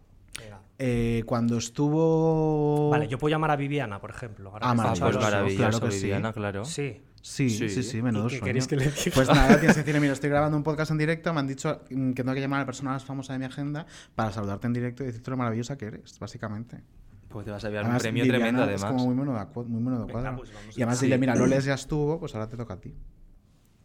Eh, 0.76 1.22
cuando 1.26 1.56
estuvo... 1.56 2.90
Vale, 2.90 3.06
yo 3.06 3.16
puedo 3.16 3.30
llamar 3.30 3.52
a 3.52 3.56
Viviana, 3.56 4.00
por 4.00 4.10
ejemplo. 4.10 4.50
ahora 4.50 4.66
Ah, 4.66 4.70
Ah, 4.72 4.74
pues 4.74 5.00
maravilloso, 5.00 5.20
maravilloso, 5.20 5.68
claro 5.70 5.80
que 5.86 5.90
sí. 5.92 6.02
Viviana, 6.02 6.32
claro. 6.32 6.64
Sí. 6.64 7.00
Sí, 7.26 7.48
sí, 7.48 7.70
Sí. 7.70 7.82
sí, 7.82 8.02
menudo 8.02 8.26
¿Y 8.26 8.28
qué 8.28 8.36
sueño. 8.36 8.44
queréis 8.44 8.66
que 8.68 8.76
le 8.76 8.84
diga? 8.84 8.96
Pues 9.14 9.28
nada, 9.28 9.46
tienes 9.58 9.76
que 9.76 9.80
decirle, 9.80 9.98
mira, 10.00 10.12
estoy 10.18 10.28
grabando 10.28 10.58
un 10.58 10.62
podcast 10.62 10.90
en 10.90 10.98
directo, 10.98 11.32
me 11.32 11.40
han 11.40 11.46
dicho 11.46 11.80
que 11.88 11.94
tengo 11.94 12.34
que 12.34 12.40
llamar 12.40 12.58
a 12.58 12.62
la 12.62 12.66
persona 12.66 12.90
más 12.90 13.04
famosa 13.06 13.32
de 13.32 13.38
mi 13.38 13.46
agenda 13.46 13.86
para 14.14 14.30
saludarte 14.30 14.66
en 14.66 14.74
directo 14.74 15.02
y 15.02 15.06
decirte 15.06 15.30
lo 15.30 15.38
maravillosa 15.38 15.78
que 15.78 15.86
eres, 15.86 16.18
básicamente. 16.18 16.82
Pues 17.30 17.46
te 17.46 17.50
vas 17.50 17.64
a 17.64 17.70
llevar 17.70 17.86
un 17.90 17.96
premio 17.96 18.24
Viviana 18.24 18.44
tremendo, 18.44 18.62
Es 18.70 18.82
además. 18.82 18.92
como 19.02 19.06
muy 19.06 19.14
menudo, 19.24 19.48
cu- 19.54 19.64
muy 19.64 19.80
menudo 19.82 20.06
Venga, 20.06 20.12
cuadro. 20.20 20.36
pues 20.36 20.50
y 20.76 20.82
además 20.82 21.00
dile, 21.00 21.14
Sí. 21.16 21.20
mira, 21.20 21.34
Loles 21.34 21.64
ya 21.64 21.74
estuvo, 21.74 22.20
pues 22.20 22.34
ahora 22.34 22.46
te 22.48 22.58
toca 22.58 22.74
a 22.74 22.80
ti. 22.80 22.94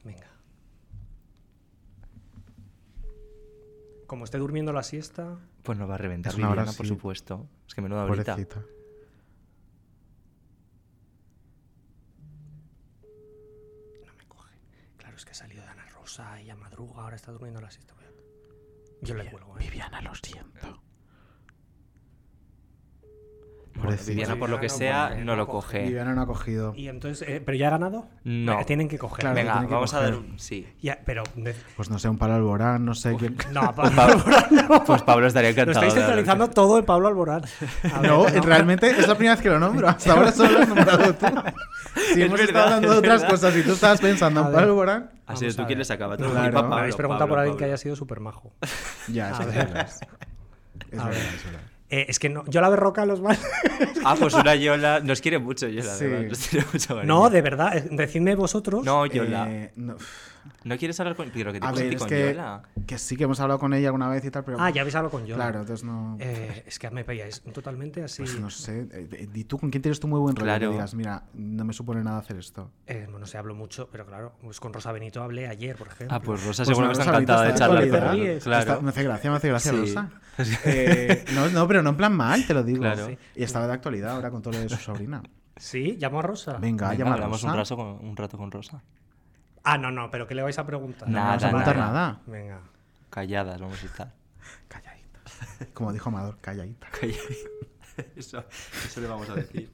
Venga. 0.04 0.28
Como 4.06 4.26
esté 4.26 4.38
durmiendo 4.38 4.74
la 4.74 4.84
siesta. 4.84 5.38
Pues 5.64 5.78
nos 5.78 5.90
va 5.90 5.96
a 5.96 5.98
reventar 5.98 6.34
Es 6.34 6.38
una 6.38 6.48
hora 6.50 6.64
Viviana, 6.64 6.76
por 6.78 6.86
así. 6.86 6.94
supuesto. 6.94 7.48
Es 7.68 7.74
que 7.74 7.82
menuda 7.82 8.02
ahorita. 8.02 8.34
Pobrecita. 8.36 8.66
No 14.06 14.14
me 14.18 14.26
coge. 14.28 14.54
Claro, 14.98 15.16
es 15.18 15.26
que 15.26 15.32
ha 15.32 15.36
salido 15.36 15.64
de 15.64 15.70
Ana 15.70 15.86
Rosa 15.90 16.42
y 16.42 16.50
a 16.50 16.56
madruga, 16.80 17.04
ahora 17.04 17.16
está 17.16 17.32
durmiendo 17.32 17.62
la 17.62 17.72
siesta. 17.72 17.94
Yo 19.02 19.16
le 19.16 19.30
cuelgo, 19.32 19.58
¿eh? 19.58 19.64
Viviana, 19.64 20.02
lo 20.02 20.14
siento. 20.14 20.84
Bueno. 23.84 23.98
Viviana, 24.08 24.36
por 24.36 24.50
lo 24.50 24.60
que 24.60 24.70
sea, 24.70 25.16
no 25.18 25.26
no 25.26 25.36
lo 25.36 25.48
coge. 25.48 25.84
Viviana 25.84 26.14
no 26.14 26.22
ha 26.22 26.26
cogido. 26.26 26.74
Y 26.76 26.88
entonces, 26.88 27.28
eh, 27.28 27.42
¿pero 27.46 27.58
ya 27.58 27.68
ha 27.68 27.72
ganado? 27.72 28.08
No. 28.24 28.58
Tienen 28.66 28.88
que 28.88 28.98
coger. 28.98 29.20
Claro, 29.22 29.36
Venga, 29.36 29.60
que 29.68 29.74
vamos 29.74 29.94
a 29.94 29.98
coger. 30.00 30.12
dar 30.14 30.20
un. 30.20 30.40
Sí. 30.40 30.68
Ya, 30.82 31.00
pero 31.06 31.24
de- 31.36 31.56
Pues 31.76 31.90
no 31.90 31.98
sé, 32.00 32.10
un 32.10 32.18
Pablo 32.18 32.36
Alborán, 32.36 32.84
no 32.86 32.94
sé 32.94 33.16
quién. 33.16 33.38
no, 33.52 33.74
Pues 33.74 33.92
Pablo 33.92 33.96
Pablo, 33.96 34.14
Alborán 34.36 34.68
no. 34.70 34.84
pues 34.84 35.02
Pablo 35.04 35.28
estaría 35.28 35.50
Lo 35.52 35.54
encantado. 35.62 35.86
estáis 35.86 35.94
de 35.96 36.02
hablar. 36.04 36.18
centralizando 36.18 36.54
todo 36.54 36.78
en 36.80 36.86
Pablo 36.86 37.08
Alborán. 37.08 37.44
A 37.94 38.00
ver, 38.02 38.12
No, 38.12 38.26
realmente 38.28 38.90
es 38.90 39.08
la 39.08 39.16
primera 39.16 39.36
vez 39.36 39.44
que 39.44 39.50
lo 39.50 39.60
nombro. 39.60 39.88
Hasta 39.90 40.14
ahora 40.14 40.32
solo 40.32 40.52
lo 40.52 40.60
has 40.60 40.68
nombrado 40.68 41.16
tú. 41.16 41.26
Si 41.96 42.12
Es 42.12 42.18
hemos 42.18 42.32
verdad, 42.32 42.42
estado 42.42 42.66
hablando 42.66 42.88
de 42.90 42.94
es 42.94 43.00
otras 43.00 43.22
verdad. 43.22 43.30
cosas 43.36 43.56
y 43.58 43.64
tú 43.64 43.72
estabas 43.74 44.02
pensando 44.02 44.40
A 44.42 44.48
en. 44.48 44.52
Pablo 44.54 44.68
Alborán. 44.72 45.12
Ha 45.28 45.36
sido 45.36 45.54
tú 45.54 45.62
a 45.62 45.66
quien 45.66 45.78
ver. 45.78 45.78
le 45.80 45.86
sacaba 45.86 46.18
tu 46.18 46.24
Claro. 46.26 46.68
Me 46.70 46.76
habéis 46.76 46.96
preguntado 46.96 47.30
por 47.30 47.40
alguien 47.40 47.58
que 47.58 47.66
haya 47.66 47.78
sido 47.78 47.96
súper 47.96 48.20
majo. 48.20 48.52
Ya, 49.08 49.30
eso 49.32 49.42
A 49.42 49.46
es 49.46 49.56
ver. 49.56 49.68
verdad. 49.68 49.88
Es 50.92 51.00
A 51.00 51.06
verdad, 51.06 51.10
ver. 51.10 51.18
es 51.36 51.46
verdad. 51.46 51.62
Eh, 51.90 52.06
es 52.08 52.20
que 52.20 52.30
no, 52.30 52.44
yo 52.48 52.62
la 52.62 52.70
Berroca 52.70 53.06
los 53.06 53.22
mal. 53.22 53.38
Ah, 54.06 54.16
pues 54.18 54.34
una 54.34 54.56
Yola. 54.56 55.00
Nos 55.00 55.22
quiere 55.22 55.40
mucho, 55.40 55.68
Yola. 55.68 55.96
Sí. 55.96 56.06
Nos 56.06 56.48
quiere 56.48 56.66
mucho. 56.72 56.96
cariño. 56.96 57.04
No, 57.06 57.30
de 57.30 57.42
verdad, 57.42 57.78
eh, 57.78 57.88
decidme 57.92 58.36
vosotros. 58.36 58.84
No, 58.86 59.06
Yola. 59.06 59.50
Eh, 59.50 59.72
no. 59.76 59.96
¿No 60.64 60.78
quieres 60.78 61.00
hablar 61.00 61.16
con.? 61.16 61.30
Pero 61.34 61.52
que 61.54 61.60
te 61.60 61.66
A 61.68 61.72
ver, 61.72 61.94
es 61.94 62.00
con 62.00 62.08
que, 62.10 62.34
Yola. 62.34 62.62
que 62.88 62.98
sí 62.98 63.16
que 63.16 63.24
hemos 63.26 63.40
hablado 63.40 63.60
con 63.60 63.74
ella 63.74 63.88
alguna 63.90 64.10
vez 64.10 64.24
y 64.26 64.32
tal, 64.32 64.44
pero. 64.44 64.58
Ah, 64.60 64.70
ya 64.70 64.82
habéis 64.82 64.96
hablado 64.96 65.12
con 65.12 65.26
yo. 65.26 65.36
Claro, 65.36 65.62
entonces 65.62 65.86
no. 65.86 66.18
Eh, 66.20 66.64
es 66.68 66.80
que 66.80 66.90
me 66.90 67.04
veíais 67.04 67.42
totalmente 67.54 68.04
así. 68.04 68.24
Pues 68.24 68.40
no 68.40 68.50
sé. 68.50 68.88
eh, 68.92 69.30
¿Y 69.34 69.44
tú 69.46 69.58
con 69.58 69.70
quién 69.70 69.82
tienes 69.82 70.00
tú 70.00 70.08
muy 70.08 70.20
buen 70.20 70.36
rollo? 70.36 70.46
Claro. 70.46 70.72
Digas, 70.72 70.94
mira, 70.96 71.24
no 71.34 71.64
me 71.66 71.74
supone 71.74 72.04
nada 72.04 72.20
hacer 72.20 72.38
esto. 72.38 72.72
Eh, 72.88 73.08
bueno, 73.10 73.26
se 73.26 73.38
hablo 73.38 73.56
mucho, 73.56 73.90
pero 73.92 74.06
claro, 74.06 74.34
pues 74.42 74.60
con 74.60 74.74
Rosa 74.74 74.92
Benito 74.92 75.22
hablé 75.24 75.48
ayer, 75.48 75.76
por 75.76 75.88
ejemplo. 75.88 76.16
Ah, 76.16 76.22
pues 76.22 76.44
Rosa 76.44 76.64
Pues 76.64 76.68
seguro 76.76 76.88
no, 76.88 76.94
que 76.94 77.00
está 77.00 77.10
encantada 77.12 77.44
de 77.44 77.54
charlar 77.56 77.84
de 77.84 77.90
con. 77.90 78.40
Claro. 78.40 78.60
Está- 78.60 78.80
me 78.82 78.90
hace 78.90 79.04
gracia, 79.04 79.30
me 79.32 79.38
hace 79.38 79.48
gracia, 79.50 79.72
Sí. 79.72 79.78
Rosa. 79.78 80.10
Eh, 80.66 81.26
no, 81.34 81.50
no, 81.50 81.68
pero 81.68 81.84
no 81.84 81.90
en 81.90 81.98
plan 81.98 82.16
mal, 82.16 82.46
te 82.48 82.54
lo 82.54 82.64
digo. 82.64 82.80
Claro. 82.80 83.08
Sí. 83.08 83.18
Y 83.36 83.44
estaba 83.44 83.68
de 83.68 83.74
actualidad 83.74 84.12
ahora 84.12 84.32
con 84.32 84.42
todo 84.42 84.54
lo 84.54 84.60
de 84.62 84.70
su 84.70 84.78
sobrina. 84.78 85.22
Sí, 85.58 85.98
llamo 86.00 86.20
a 86.20 86.22
Rosa. 86.22 86.54
Venga, 86.54 86.90
Venga, 86.90 86.94
llama 87.04 87.16
a 87.16 87.28
Rosa. 87.28 87.48
un 87.52 87.56
rato, 87.58 87.76
con, 87.76 87.88
un 88.08 88.16
rato 88.16 88.38
con 88.38 88.50
Rosa. 88.50 88.82
Ah, 89.64 89.78
no, 89.78 89.92
no, 89.92 90.10
pero 90.10 90.28
¿qué 90.28 90.36
le 90.36 90.42
vais 90.42 90.58
a 90.58 90.66
preguntar? 90.66 91.08
No 91.08 91.20
vamos 91.20 91.44
a 91.44 91.48
preguntar 91.48 91.78
nada. 91.78 92.22
Venga. 92.26 92.60
Calladas 93.10 93.60
vamos 93.60 93.82
a 93.82 93.86
estar. 93.86 94.14
Calladitas. 94.68 95.70
Como 95.74 95.92
dijo 95.94 96.10
Amador, 96.10 96.38
calladita. 96.42 96.88
Calladitas. 96.92 97.38
Eso, 98.16 98.44
eso 98.86 99.02
le 99.02 99.08
vamos 99.08 99.30
a 99.30 99.36
decir. 99.36 99.72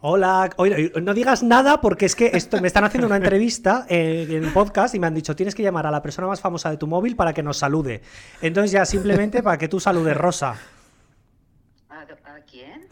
Hola, 0.00 0.50
oye, 0.56 0.92
no 1.02 1.14
digas 1.14 1.42
nada 1.42 1.80
porque 1.80 2.06
es 2.06 2.14
que 2.14 2.30
esto, 2.34 2.60
me 2.60 2.66
están 2.68 2.84
haciendo 2.84 3.06
una 3.06 3.16
entrevista 3.22 3.86
en 3.88 4.30
el 4.44 4.52
podcast 4.52 4.94
y 4.94 4.98
me 5.00 5.06
han 5.06 5.14
dicho 5.14 5.34
tienes 5.34 5.54
que 5.54 5.62
llamar 5.62 5.86
a 5.86 5.90
la 5.90 6.02
persona 6.02 6.28
más 6.28 6.40
famosa 6.40 6.70
de 6.70 6.76
tu 6.76 6.86
móvil 6.86 7.16
para 7.16 7.32
que 7.32 7.42
nos 7.42 7.56
salude. 7.58 8.02
Entonces 8.42 8.70
ya 8.72 8.84
simplemente 8.84 9.42
para 9.42 9.58
que 9.58 9.68
tú 9.68 9.80
saludes, 9.80 10.16
Rosa. 10.16 10.56
¿A, 11.88 12.00
a 12.02 12.40
quién? 12.48 12.86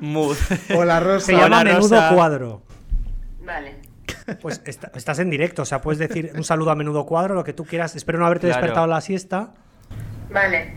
Mood. 0.00 0.36
Hola, 0.76 1.00
Rosa. 1.00 1.26
Se 1.26 1.32
llama 1.32 1.46
Hola, 1.60 1.64
Menudo 1.64 1.80
Rosa. 1.96 2.14
Cuadro. 2.14 2.62
Vale. 3.44 3.76
Pues 4.40 4.60
está- 4.64 4.90
estás 4.94 5.18
en 5.20 5.30
directo, 5.30 5.62
o 5.62 5.64
sea, 5.64 5.80
puedes 5.80 5.98
decir 5.98 6.32
un 6.34 6.42
saludo 6.44 6.70
a 6.70 6.74
Menudo 6.74 7.06
Cuadro, 7.06 7.34
lo 7.34 7.44
que 7.44 7.52
tú 7.52 7.64
quieras. 7.64 7.94
Espero 7.96 8.18
no 8.18 8.26
haberte 8.26 8.46
Claro. 8.48 8.60
despertado 8.60 8.84
en 8.86 8.90
la 8.90 9.00
siesta. 9.00 9.50
Vale. 10.32 10.76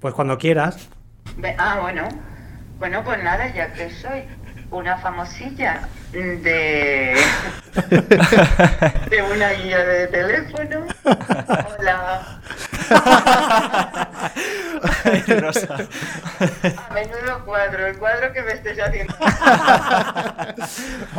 Pues 0.00 0.14
cuando 0.14 0.36
quieras. 0.38 0.88
Ah, 1.58 1.78
bueno. 1.80 2.08
Bueno, 2.82 3.04
pues 3.04 3.22
nada, 3.22 3.46
ya 3.54 3.72
que 3.72 3.90
soy 3.90 4.24
una 4.72 4.98
famosilla 4.98 5.86
de... 6.10 7.14
de 9.08 9.22
una 9.32 9.50
guía 9.52 9.78
de 9.78 10.08
teléfono. 10.08 10.88
Hola. 11.04 12.40
Rosa. 15.38 15.76
A 16.88 16.92
menudo 16.92 17.44
cuadro, 17.46 17.86
el 17.86 17.96
cuadro 17.98 18.32
que 18.32 18.42
me 18.42 18.52
estés 18.54 18.76
haciendo. 18.80 19.14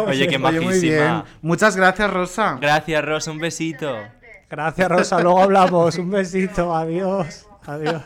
Oye, 0.06 0.28
qué 0.28 0.36
Oye, 0.36 0.60
muy 0.60 0.82
bien. 0.82 0.98
majísima. 1.00 1.26
Muchas 1.42 1.78
gracias, 1.78 2.12
Rosa. 2.12 2.58
Gracias, 2.60 3.06
Rosa. 3.06 3.32
Un 3.32 3.40
besito. 3.40 4.00
Gracias, 4.50 4.90
Rosa. 4.90 5.22
Luego 5.22 5.42
hablamos. 5.42 5.98
Un 5.98 6.12
besito. 6.12 6.76
Adiós. 6.76 7.48
Adiós. 7.66 8.02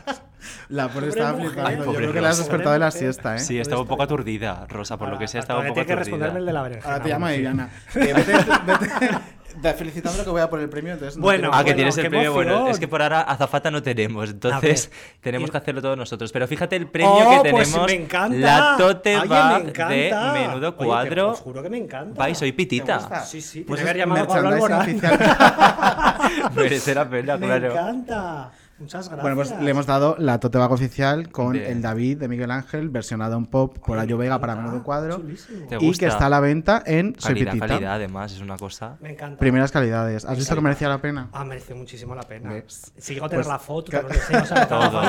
La 0.68 0.88
pobre 0.88 1.08
estaba 1.08 1.32
mujer. 1.32 1.50
flipando. 1.50 1.84
Yo 1.86 1.92
creo 1.94 2.12
que 2.12 2.20
la 2.20 2.28
has 2.30 2.38
despertado 2.38 2.72
de 2.72 2.78
la 2.78 2.90
siesta, 2.90 3.36
¿eh? 3.36 3.38
Sí, 3.40 3.58
estaba 3.58 3.80
un 3.82 3.88
poco 3.88 4.02
aturdida, 4.02 4.66
Rosa, 4.68 4.96
por 4.96 5.08
lo 5.08 5.18
que 5.18 5.28
sea, 5.28 5.40
estaba 5.40 5.60
un 5.60 5.66
poco 5.66 5.74
tiene 5.74 5.86
que 5.86 5.92
aturdida. 5.92 6.04
responderme 6.04 6.38
el 6.40 6.46
de 6.46 6.52
la 6.52 6.62
berenjena. 6.62 6.92
Ahora 6.92 7.02
te 7.04 7.08
llama. 7.10 7.30
Viviana. 7.30 7.68
Vete, 9.60 9.74
felicitando 9.78 10.22
que 10.22 10.30
voy 10.30 10.40
a 10.40 10.48
por 10.48 10.60
el 10.60 10.68
premio. 10.68 10.92
Entonces 10.92 11.16
no 11.16 11.22
Bueno, 11.22 11.50
Ah, 11.52 11.64
que 11.64 11.74
tienes 11.74 11.96
el 11.98 12.08
premio. 12.08 12.32
Bueno, 12.32 12.68
es 12.68 12.78
que 12.78 12.86
por 12.86 13.02
ahora 13.02 13.22
azafata 13.22 13.70
no 13.72 13.82
tenemos, 13.82 14.30
entonces 14.30 14.88
ver, 14.90 14.98
tenemos 15.20 15.48
y- 15.48 15.50
que 15.52 15.58
hacerlo 15.58 15.82
todos 15.82 15.96
nosotros. 15.96 16.30
Pero 16.30 16.46
fíjate 16.46 16.76
el 16.76 16.86
premio 16.86 17.10
Oh, 17.12 17.42
que 17.42 17.50
pues 17.50 17.68
tenemos. 17.68 17.86
me 17.90 17.94
encanta. 17.96 18.36
La 18.38 18.74
tote 18.78 19.16
Oye, 19.18 19.26
bag 19.28 19.64
me 19.64 19.68
encanta. 19.70 20.32
de 20.32 20.38
menudo 20.46 20.76
cuadro. 20.76 21.30
os 21.30 21.40
juro 21.40 21.60
que 21.62 21.70
me 21.70 21.78
encanta. 21.78 22.16
Vai, 22.16 22.34
soy 22.36 22.52
¿Te 22.52 22.56
pitita. 22.56 23.24
Sí, 23.24 23.40
sí, 23.40 23.62
Pues 23.66 23.80
haber 23.80 23.96
llamado 23.96 24.24
a 24.24 24.26
Pablo 24.28 24.48
Alborán. 24.50 24.80
oficial. 24.82 25.18
Merece 26.54 26.94
la 26.94 27.08
pena, 27.08 27.36
Me 27.38 27.46
claro. 27.46 27.72
encanta. 27.72 28.50
Muchas 28.78 29.08
gracias. 29.08 29.22
Bueno, 29.22 29.36
pues 29.36 29.60
le 29.60 29.70
hemos 29.70 29.86
dado 29.86 30.14
la 30.18 30.38
tote 30.40 30.56
bag 30.58 30.70
oficial 30.70 31.30
con 31.30 31.52
Bien. 31.52 31.66
el 31.66 31.82
David 31.82 32.18
de 32.18 32.28
Miguel 32.28 32.50
Ángel, 32.50 32.88
versionado 32.90 33.36
en 33.36 33.46
pop 33.46 33.76
por 33.84 33.98
Ayo 33.98 34.16
Vega 34.16 34.38
para 34.38 34.54
menudo 34.54 34.82
cuadro. 34.84 35.16
Chulísimo. 35.16 35.66
¿Te 35.66 35.78
Y 35.80 35.92
que 35.92 36.06
está 36.06 36.26
a 36.26 36.30
la 36.30 36.40
venta 36.40 36.82
en 36.86 37.14
Soy 37.18 37.34
Calidad, 37.34 37.52
Pitita. 37.52 37.66
calidad, 37.68 37.92
además, 37.94 38.32
es 38.32 38.40
una 38.40 38.56
cosa. 38.56 38.96
Me 39.00 39.10
encanta. 39.10 39.38
Primeras 39.38 39.72
calidades. 39.72 40.24
¿Has 40.24 40.36
visto 40.38 40.54
que 40.54 40.60
merecía 40.60 40.88
la 40.88 41.00
pena? 41.00 41.28
Ah, 41.32 41.44
merece 41.44 41.74
muchísimo 41.74 42.14
la 42.14 42.22
pena. 42.22 42.52
¿Ves? 42.52 42.92
Si 42.96 43.14
llego 43.14 43.26
a 43.26 43.28
tener 43.28 43.44
Pues, 43.44 43.52
la 43.52 43.58
foto, 43.58 43.90
que 43.90 44.02
no 44.02 44.08
sé, 44.14 44.36
o 44.36 44.44
sea, 44.46 44.68
Todo. 44.68 45.02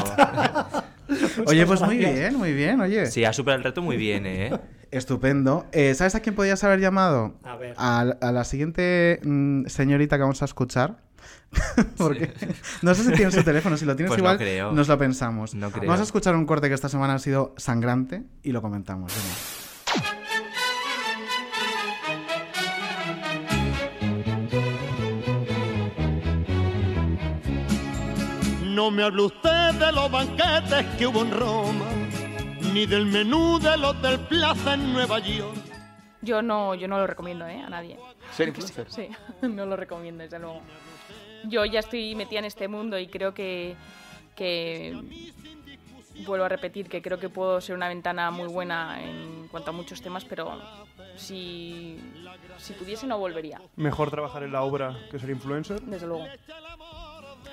Oye, 1.47 1.65
pues 1.65 1.81
muy 1.81 1.97
bien, 1.97 2.35
muy 2.35 2.53
bien, 2.53 2.79
oye. 2.81 3.07
Sí, 3.07 3.25
ha 3.25 3.33
superado 3.33 3.57
el 3.57 3.63
reto 3.63 3.81
muy 3.81 3.97
bien, 3.97 4.27
¿eh? 4.27 4.51
Estupendo. 4.91 5.65
Eh, 5.71 5.95
¿Sabes 5.95 6.13
a 6.15 6.19
quién 6.19 6.35
podías 6.35 6.63
haber 6.63 6.79
llamado? 6.79 7.33
A 7.43 7.55
ver. 7.55 7.73
A, 7.77 8.01
a 8.01 8.31
la 8.31 8.43
siguiente 8.43 9.19
mm, 9.23 9.65
señorita 9.65 10.17
que 10.17 10.21
vamos 10.21 10.41
a 10.43 10.45
escuchar. 10.45 10.97
Porque 11.97 12.31
no 12.81 12.93
sé 12.93 13.03
si 13.03 13.11
tienes 13.13 13.33
su 13.33 13.43
teléfono, 13.43 13.75
si 13.77 13.85
lo 13.85 13.95
tienes 13.95 14.09
Pues 14.09 14.19
no 14.19 14.23
igual, 14.25 14.37
creo. 14.37 14.71
nos 14.71 14.87
lo 14.87 14.97
pensamos. 14.97 15.55
No 15.55 15.71
creo. 15.71 15.85
Vamos 15.85 15.99
a 16.01 16.03
escuchar 16.03 16.35
un 16.35 16.45
corte 16.45 16.67
que 16.67 16.75
esta 16.75 16.89
semana 16.89 17.15
ha 17.15 17.19
sido 17.19 17.53
sangrante 17.57 18.23
y 18.43 18.51
lo 18.51 18.61
comentamos. 18.61 19.11
venga. 19.13 20.09
No 28.63 28.91
me 28.91 29.03
hable 29.03 29.23
usted 29.23 29.73
de 29.73 29.91
los 29.91 30.09
banquetes 30.11 30.85
que 30.97 31.07
hubo 31.07 31.21
en 31.23 31.31
Roma, 31.31 31.85
ni 32.73 32.85
del 32.85 33.05
menú 33.07 33.59
del 33.59 33.83
Hotel 33.83 34.19
Plaza 34.21 34.75
en 34.75 34.93
Nueva 34.93 35.19
York. 35.19 35.57
Yo 36.21 36.41
no, 36.41 36.75
yo 36.75 36.87
no 36.87 36.97
lo 36.97 37.07
recomiendo 37.07 37.45
¿eh? 37.47 37.61
a 37.61 37.69
nadie. 37.69 37.97
¿Ser 38.35 38.49
influencer? 38.49 38.87
Sí, 38.89 39.09
no 39.47 39.65
lo 39.65 39.75
recomiendo, 39.75 40.23
desde 40.23 40.39
luego. 40.39 40.61
Yo 41.45 41.65
ya 41.65 41.79
estoy 41.79 42.15
metida 42.15 42.39
en 42.39 42.45
este 42.45 42.67
mundo 42.67 42.97
y 42.99 43.07
creo 43.07 43.33
que, 43.33 43.75
que 44.35 44.97
vuelvo 46.25 46.45
a 46.45 46.49
repetir 46.49 46.89
que 46.89 47.01
creo 47.01 47.19
que 47.19 47.29
puedo 47.29 47.61
ser 47.61 47.75
una 47.75 47.87
ventana 47.87 48.29
muy 48.31 48.47
buena 48.47 49.01
en 49.01 49.47
cuanto 49.49 49.71
a 49.71 49.73
muchos 49.73 50.01
temas, 50.01 50.25
pero 50.25 50.59
si, 51.15 51.97
si 52.57 52.73
pudiese 52.73 53.07
no 53.07 53.17
volvería, 53.17 53.61
Mejor 53.75 54.11
trabajar 54.11 54.43
en 54.43 54.51
la 54.51 54.63
obra 54.63 54.97
que 55.11 55.17
ser 55.19 55.29
influencer. 55.29 55.81
desde 55.81 56.07
luego. 56.07 56.25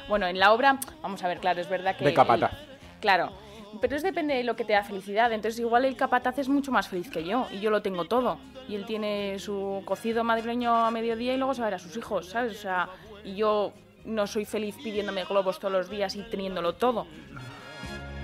Bueno, 0.09 0.27
en 0.27 0.39
la 0.39 0.53
obra, 0.53 0.79
vamos 1.03 1.23
a 1.25 1.29
ver, 1.29 1.39
claro, 1.39 1.61
es 1.61 1.69
verdad 1.69 1.97
que... 1.97 2.05
De 2.05 2.15
capata. 2.15 2.47
el- 2.47 3.01
claro, 3.01 3.33
pero 3.81 3.97
es 3.97 4.03
depende 4.03 4.35
de 4.35 4.45
lo 4.45 4.55
que 4.57 4.65
te 4.65 4.73
da 4.73 4.85
felicidad. 4.85 5.33
Entonces 5.33 5.59
igual 5.61 5.85
el 5.85 5.97
capataz 5.97 6.39
es 6.39 6.49
mucho 6.49 6.71
más 6.73 6.89
feliz 6.89 7.11
que 7.11 7.25
yo 7.25 7.47
y 7.53 7.59
yo 7.61 7.71
lo 7.71 7.83
tengo 7.83 8.05
todo. 8.05 8.39
Y 8.69 8.75
él 8.77 8.85
tiene 8.87 9.39
su 9.39 9.83
cocido 9.85 10.23
madrileño 10.25 10.75
a 10.75 10.91
mediodía 10.91 11.35
y 11.35 11.37
luego 11.39 11.55
se 11.55 11.61
va 11.61 11.67
a 11.69 11.71
ver 11.71 11.75
a 11.75 11.79
sus 11.83 11.97
hijos, 11.97 12.27
¿sabes? 12.29 12.53
O 12.57 12.61
sea, 12.61 12.89
y 13.27 13.35
yo 13.35 13.73
no 14.05 14.27
soy 14.27 14.45
feliz 14.45 14.77
pidiéndome 14.83 15.25
globos 15.25 15.59
todos 15.59 15.73
los 15.73 15.91
días 15.91 16.15
y 16.15 16.23
teniéndolo 16.23 16.75
todo. 16.75 17.07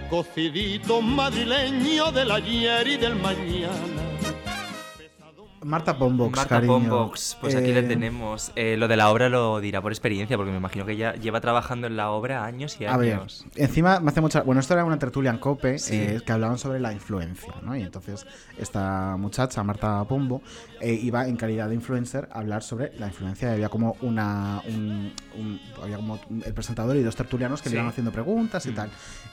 Cocidito 0.08 1.02
madrileño 1.02 2.12
del 2.12 2.30
ayer 2.30 2.86
y 2.86 2.96
del 2.96 3.16
mañana. 3.16 4.11
Marta 5.64 5.96
Pombox, 5.96 6.36
Marta 6.36 6.48
cariño. 6.56 6.72
Pombox, 6.74 7.36
pues 7.40 7.54
aquí 7.54 7.72
le 7.72 7.80
Eh, 7.80 7.82
tenemos. 7.84 8.52
Eh, 8.56 8.76
lo 8.76 8.88
de 8.88 8.96
la 8.96 9.10
obra 9.10 9.28
lo 9.28 9.60
dirá 9.60 9.80
por 9.80 9.92
experiencia, 9.92 10.36
porque 10.36 10.50
me 10.50 10.58
imagino 10.58 10.84
que 10.84 10.96
ya 10.96 11.14
lleva 11.14 11.40
trabajando 11.40 11.86
en 11.86 11.96
la 11.96 12.10
obra 12.10 12.44
años 12.44 12.76
y 12.80 12.84
A 12.84 12.96
ver, 12.96 13.14
años. 13.14 13.46
encima 13.56 14.00
me 14.00 14.10
hace 14.10 14.20
mucha. 14.20 14.42
Bueno, 14.42 14.60
esto 14.60 14.74
era 14.74 14.84
una 14.84 14.98
tertulia 14.98 15.30
en 15.30 15.38
Cope 15.38 15.78
Sí. 15.78 15.94
eh, 15.96 16.20
que 16.24 16.32
hablaban 16.32 16.58
sobre 16.58 16.80
la 16.80 16.92
influencia, 16.92 17.54
¿no? 17.62 17.76
Y 17.76 17.82
entonces 17.82 18.26
esta 18.58 19.16
muchacha, 19.18 19.62
Marta 19.62 20.02
Pombo, 20.04 20.42
iba 20.82 21.26
en 21.28 21.36
calidad 21.36 21.68
de 21.68 21.74
influencer 21.76 22.28
a 22.32 22.40
hablar 22.40 22.62
sobre 22.62 22.92
la 22.98 23.06
influencia. 23.06 23.50
Y 23.50 23.52
había 23.54 23.68
como 23.68 23.96
una. 24.02 24.62
un- 24.68 25.12
un- 25.38 25.60
había 25.82 25.96
como 25.96 26.18
el 26.44 26.54
presentador 26.54 26.96
y 26.96 27.02
dos 27.02 27.14
tertulianos 27.16 27.62
que 27.62 27.68
Sí. 27.68 27.74
le 27.74 27.80
iban 27.80 27.88
haciendo 27.90 28.10
preguntas 28.12 28.66
y 28.66 28.70
Mm. 28.70 28.74
tal. 28.74 28.90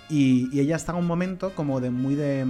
Y, 0.10 0.50
y 0.56 0.60
ella 0.60 0.76
está 0.76 0.92
en 0.92 1.00
un 1.00 1.08
momento 1.08 1.52
como 1.56 1.80
de 1.80 1.90
muy 1.90 2.16
de. 2.16 2.46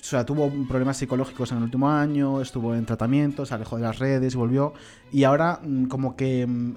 O 0.00 0.04
sea, 0.04 0.24
tuvo 0.24 0.50
problemas 0.66 0.96
psicológicos 0.96 1.52
en 1.52 1.58
el 1.58 1.64
último 1.64 1.90
año, 1.90 2.40
estuvo 2.40 2.74
en 2.74 2.86
tratamiento, 2.86 3.44
se 3.44 3.54
alejó 3.54 3.76
de 3.76 3.82
las 3.82 3.98
redes 3.98 4.34
y 4.34 4.36
volvió. 4.36 4.72
Y 5.12 5.24
ahora, 5.24 5.60
mm, 5.62 5.84
como 5.86 6.16
que 6.16 6.46
mm, 6.46 6.74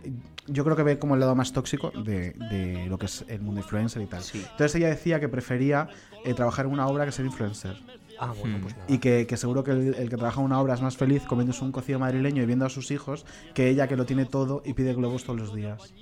yo 0.47 0.63
creo 0.63 0.75
que 0.75 0.83
ve 0.83 0.99
como 0.99 1.13
el 1.13 1.21
lado 1.21 1.36
más 1.36 1.53
tóxico 1.53 1.91
de, 1.91 2.31
de 2.33 2.86
lo 2.88 2.97
que 2.97 3.05
es 3.05 3.23
el 3.27 3.41
mundo 3.41 3.62
influencer 3.62 4.01
y 4.01 4.07
tal. 4.07 4.21
Entonces 4.33 4.75
ella 4.75 4.89
decía 4.89 5.19
que 5.19 5.29
prefería 5.29 5.88
eh, 6.25 6.33
trabajar 6.33 6.65
en 6.65 6.73
una 6.73 6.88
obra 6.88 7.05
que 7.05 7.12
ser 7.12 7.25
influencer. 7.25 7.77
Ah, 8.19 8.33
bueno, 8.39 8.59
pues 8.62 8.75
nada. 8.75 8.86
Y 8.88 8.99
que, 8.99 9.25
que 9.25 9.38
seguro 9.38 9.63
que 9.63 9.71
el, 9.71 9.95
el 9.95 10.09
que 10.09 10.17
trabaja 10.17 10.39
en 10.39 10.45
una 10.45 10.59
obra 10.59 10.73
es 10.73 10.81
más 10.81 10.97
feliz 10.97 11.23
comiéndose 11.23 11.63
un 11.63 11.71
cocido 11.71 11.99
madrileño 11.99 12.43
y 12.43 12.45
viendo 12.45 12.65
a 12.65 12.69
sus 12.69 12.91
hijos 12.91 13.25
que 13.53 13.69
ella 13.69 13.88
que 13.88 13.95
lo 13.95 14.05
tiene 14.05 14.25
todo 14.25 14.62
y 14.65 14.73
pide 14.73 14.93
globos 14.93 15.23
todos 15.23 15.39
los 15.39 15.55
días. 15.55 15.93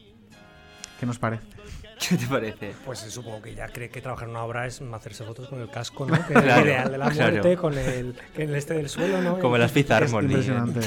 ¿Qué 1.00 1.06
nos 1.06 1.20
parece? 1.20 1.61
¿Qué 2.10 2.18
te 2.18 2.26
parece? 2.26 2.74
Pues 2.86 3.00
supongo 3.00 3.42
que 3.42 3.54
ya 3.54 3.68
cree 3.68 3.90
que 3.90 4.02
trabajar 4.02 4.28
en 4.28 4.32
una 4.32 4.44
obra 4.44 4.66
es 4.66 4.82
hacerse 4.82 5.24
fotos 5.24 5.48
con 5.48 5.62
el 5.62 5.70
casco, 5.70 6.06
¿no? 6.06 6.14
Que 6.28 6.34
es 6.34 6.40
el 6.44 6.66
ideal 6.66 6.92
de 6.92 6.98
la 6.98 7.10
claro. 7.10 7.32
muerte, 7.32 7.58
con 7.58 7.78
el, 7.78 8.16
con 8.34 8.42
el 8.42 8.56
este 8.56 8.74
del 8.74 8.90
suelo, 8.90 9.22
¿no? 9.22 9.40
Como 9.40 9.58
las 9.58 9.72
Fifth 9.72 9.92
Harmony. 9.92 10.26
impresionante. 10.26 10.80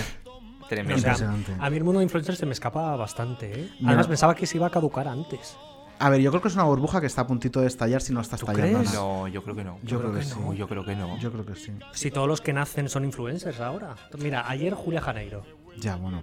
Tremendo. 0.69 0.97
O 0.97 0.99
sea, 0.99 1.13
Impresionante. 1.13 1.53
a 1.59 1.71
mí 1.71 1.77
el 1.77 1.85
mundo 1.85 2.01
de 2.01 2.05
influencers 2.05 2.39
se 2.39 2.47
me 2.47 2.53
escapa 2.53 2.97
bastante, 2.97 3.61
¿eh? 3.61 3.71
Además 3.85 4.07
pensaba 4.09 4.35
que 4.35 4.47
se 4.47 4.57
iba 4.57 4.67
a 4.67 4.71
caducar 4.71 5.07
antes. 5.09 5.57
A 5.99 6.11
ver, 6.11 6.21
yo 6.21 6.31
creo 6.31 6.43
que 6.43 6.49
es 6.49 6.55
una 6.55 6.65
burbuja 6.65 7.01
que 7.01 7.07
está 7.07 7.23
a 7.23 7.27
puntito 7.27 7.61
de 7.61 7.69
estallar 7.69 8.03
si 8.03 8.13
no 8.13 8.21
está 8.21 8.37
estallando 8.37 8.79
crees? 8.81 8.95
No, 8.95 9.29
yo 9.29 9.43
creo 9.45 9.55
que 9.55 9.63
no. 9.65 9.79
Yo, 9.85 10.01
creo, 10.01 10.13
que, 10.13 10.25
sí. 10.25 10.35
no, 10.41 10.53
yo 10.53 10.67
creo 10.67 10.85
que 10.85 10.97
no. 10.97 11.19
Yo 11.19 11.31
creo 11.31 11.47
que 11.47 11.55
sí. 11.55 11.73
Si 11.93 12.11
todos 12.11 12.27
los 12.27 12.41
que 12.41 12.53
nacen 12.53 12.89
son 12.89 13.05
influencers 13.05 13.61
ahora. 13.61 13.95
Mira, 14.19 14.49
ayer 14.49 14.75
Julia 14.75 15.01
Janeiro. 15.01 15.45
Ya, 15.79 15.97
bueno. 15.97 16.23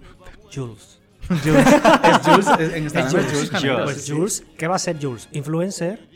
Jules. 0.54 1.01
Jules. 1.44 1.66
Es 1.66 2.18
Jules, 2.26 2.46
es- 2.60 2.72
en 2.74 2.82
Instagram 2.84 3.16
es 3.24 3.32
Jules 3.32 3.50
Janeiro, 3.50 3.84
Pues. 3.84 4.10
Jules, 4.10 4.44
¿qué 4.56 4.66
va 4.68 4.76
a 4.76 4.78
ser 4.78 4.96
Jules? 5.00 5.28
Influencer 5.32 6.08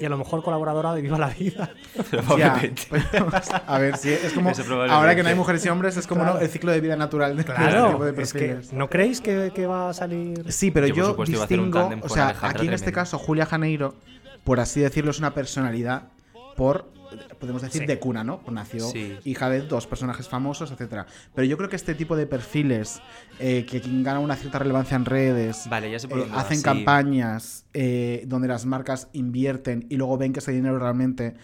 y 0.00 0.04
a 0.04 0.08
lo 0.08 0.16
mejor 0.16 0.44
colaboradora 0.44 0.94
de 0.94 1.02
Viva 1.02 1.18
la 1.18 1.28
Vida. 1.28 1.70
Ya, 2.38 2.60
pero, 2.88 3.28
a 3.66 3.78
ver, 3.78 3.96
sí, 3.96 4.10
es 4.10 4.32
como 4.32 4.52
ahora 4.90 5.16
que 5.16 5.22
no 5.24 5.28
hay 5.28 5.34
mujeres 5.34 5.64
y 5.66 5.68
hombres, 5.68 5.96
es 5.96 6.06
como 6.06 6.20
Claro. 6.22 6.36
¿no? 6.38 6.40
el 6.40 6.48
ciclo 6.48 6.70
de 6.70 6.80
vida 6.80 6.94
natural 6.96 7.30
de, 7.36 7.36
de 7.36 7.40
este 7.40 7.52
tipo 7.54 7.68
Claro, 7.68 8.12
de 8.12 8.22
es 8.22 8.32
que. 8.32 8.58
¿no 8.72 8.88
creéis 8.88 9.20
que, 9.20 9.50
que 9.54 9.66
va 9.66 9.90
a 9.90 9.94
salir? 9.94 10.44
Sí, 10.52 10.70
pero 10.70 10.86
Yo, 10.86 11.06
supuesto, 11.08 11.36
distingo, 11.40 11.90
o 12.02 12.08
sea, 12.08 12.36
aquí 12.42 12.66
en 12.68 12.74
este 12.74 12.92
caso 12.92 13.18
Julia 13.18 13.44
Janeiro, 13.46 13.96
por 14.44 14.60
así 14.60 14.80
decirlo, 14.80 15.10
es 15.10 15.18
una 15.18 15.34
personalidad 15.34 16.04
por 16.56 16.86
podemos 17.38 17.62
decir 17.62 17.82
Sí. 17.82 17.86
de 17.86 17.98
cuna, 17.98 18.24
¿no? 18.24 18.40
Pues 18.40 18.52
nació 18.54 18.88
Sí. 18.88 19.16
hija 19.24 19.48
de 19.50 19.62
dos 19.62 19.86
personajes 19.86 20.28
famosos, 20.28 20.70
etcétera. 20.70 21.06
Pero 21.34 21.46
yo 21.46 21.56
creo 21.56 21.68
que 21.68 21.76
este 21.76 21.94
tipo 21.94 22.16
de 22.16 22.26
perfiles 22.26 23.00
eh, 23.38 23.64
que 23.68 23.80
quien 23.80 24.02
gana 24.02 24.18
una 24.20 24.36
cierta 24.36 24.58
relevancia 24.58 24.96
en 24.96 25.04
redes, 25.04 25.66
Vale, 25.70 25.90
ya 25.90 25.98
sé 25.98 26.08
por 26.08 26.18
eh, 26.20 26.26
hacen 26.34 26.58
sí. 26.58 26.62
campañas 26.62 27.64
eh, 27.74 28.24
donde 28.26 28.48
las 28.48 28.66
marcas 28.66 29.08
invierten 29.12 29.86
y 29.88 29.96
luego 29.96 30.18
ven 30.18 30.32
que 30.32 30.40
ese 30.40 30.52
dinero 30.52 30.78
realmente 30.78 31.34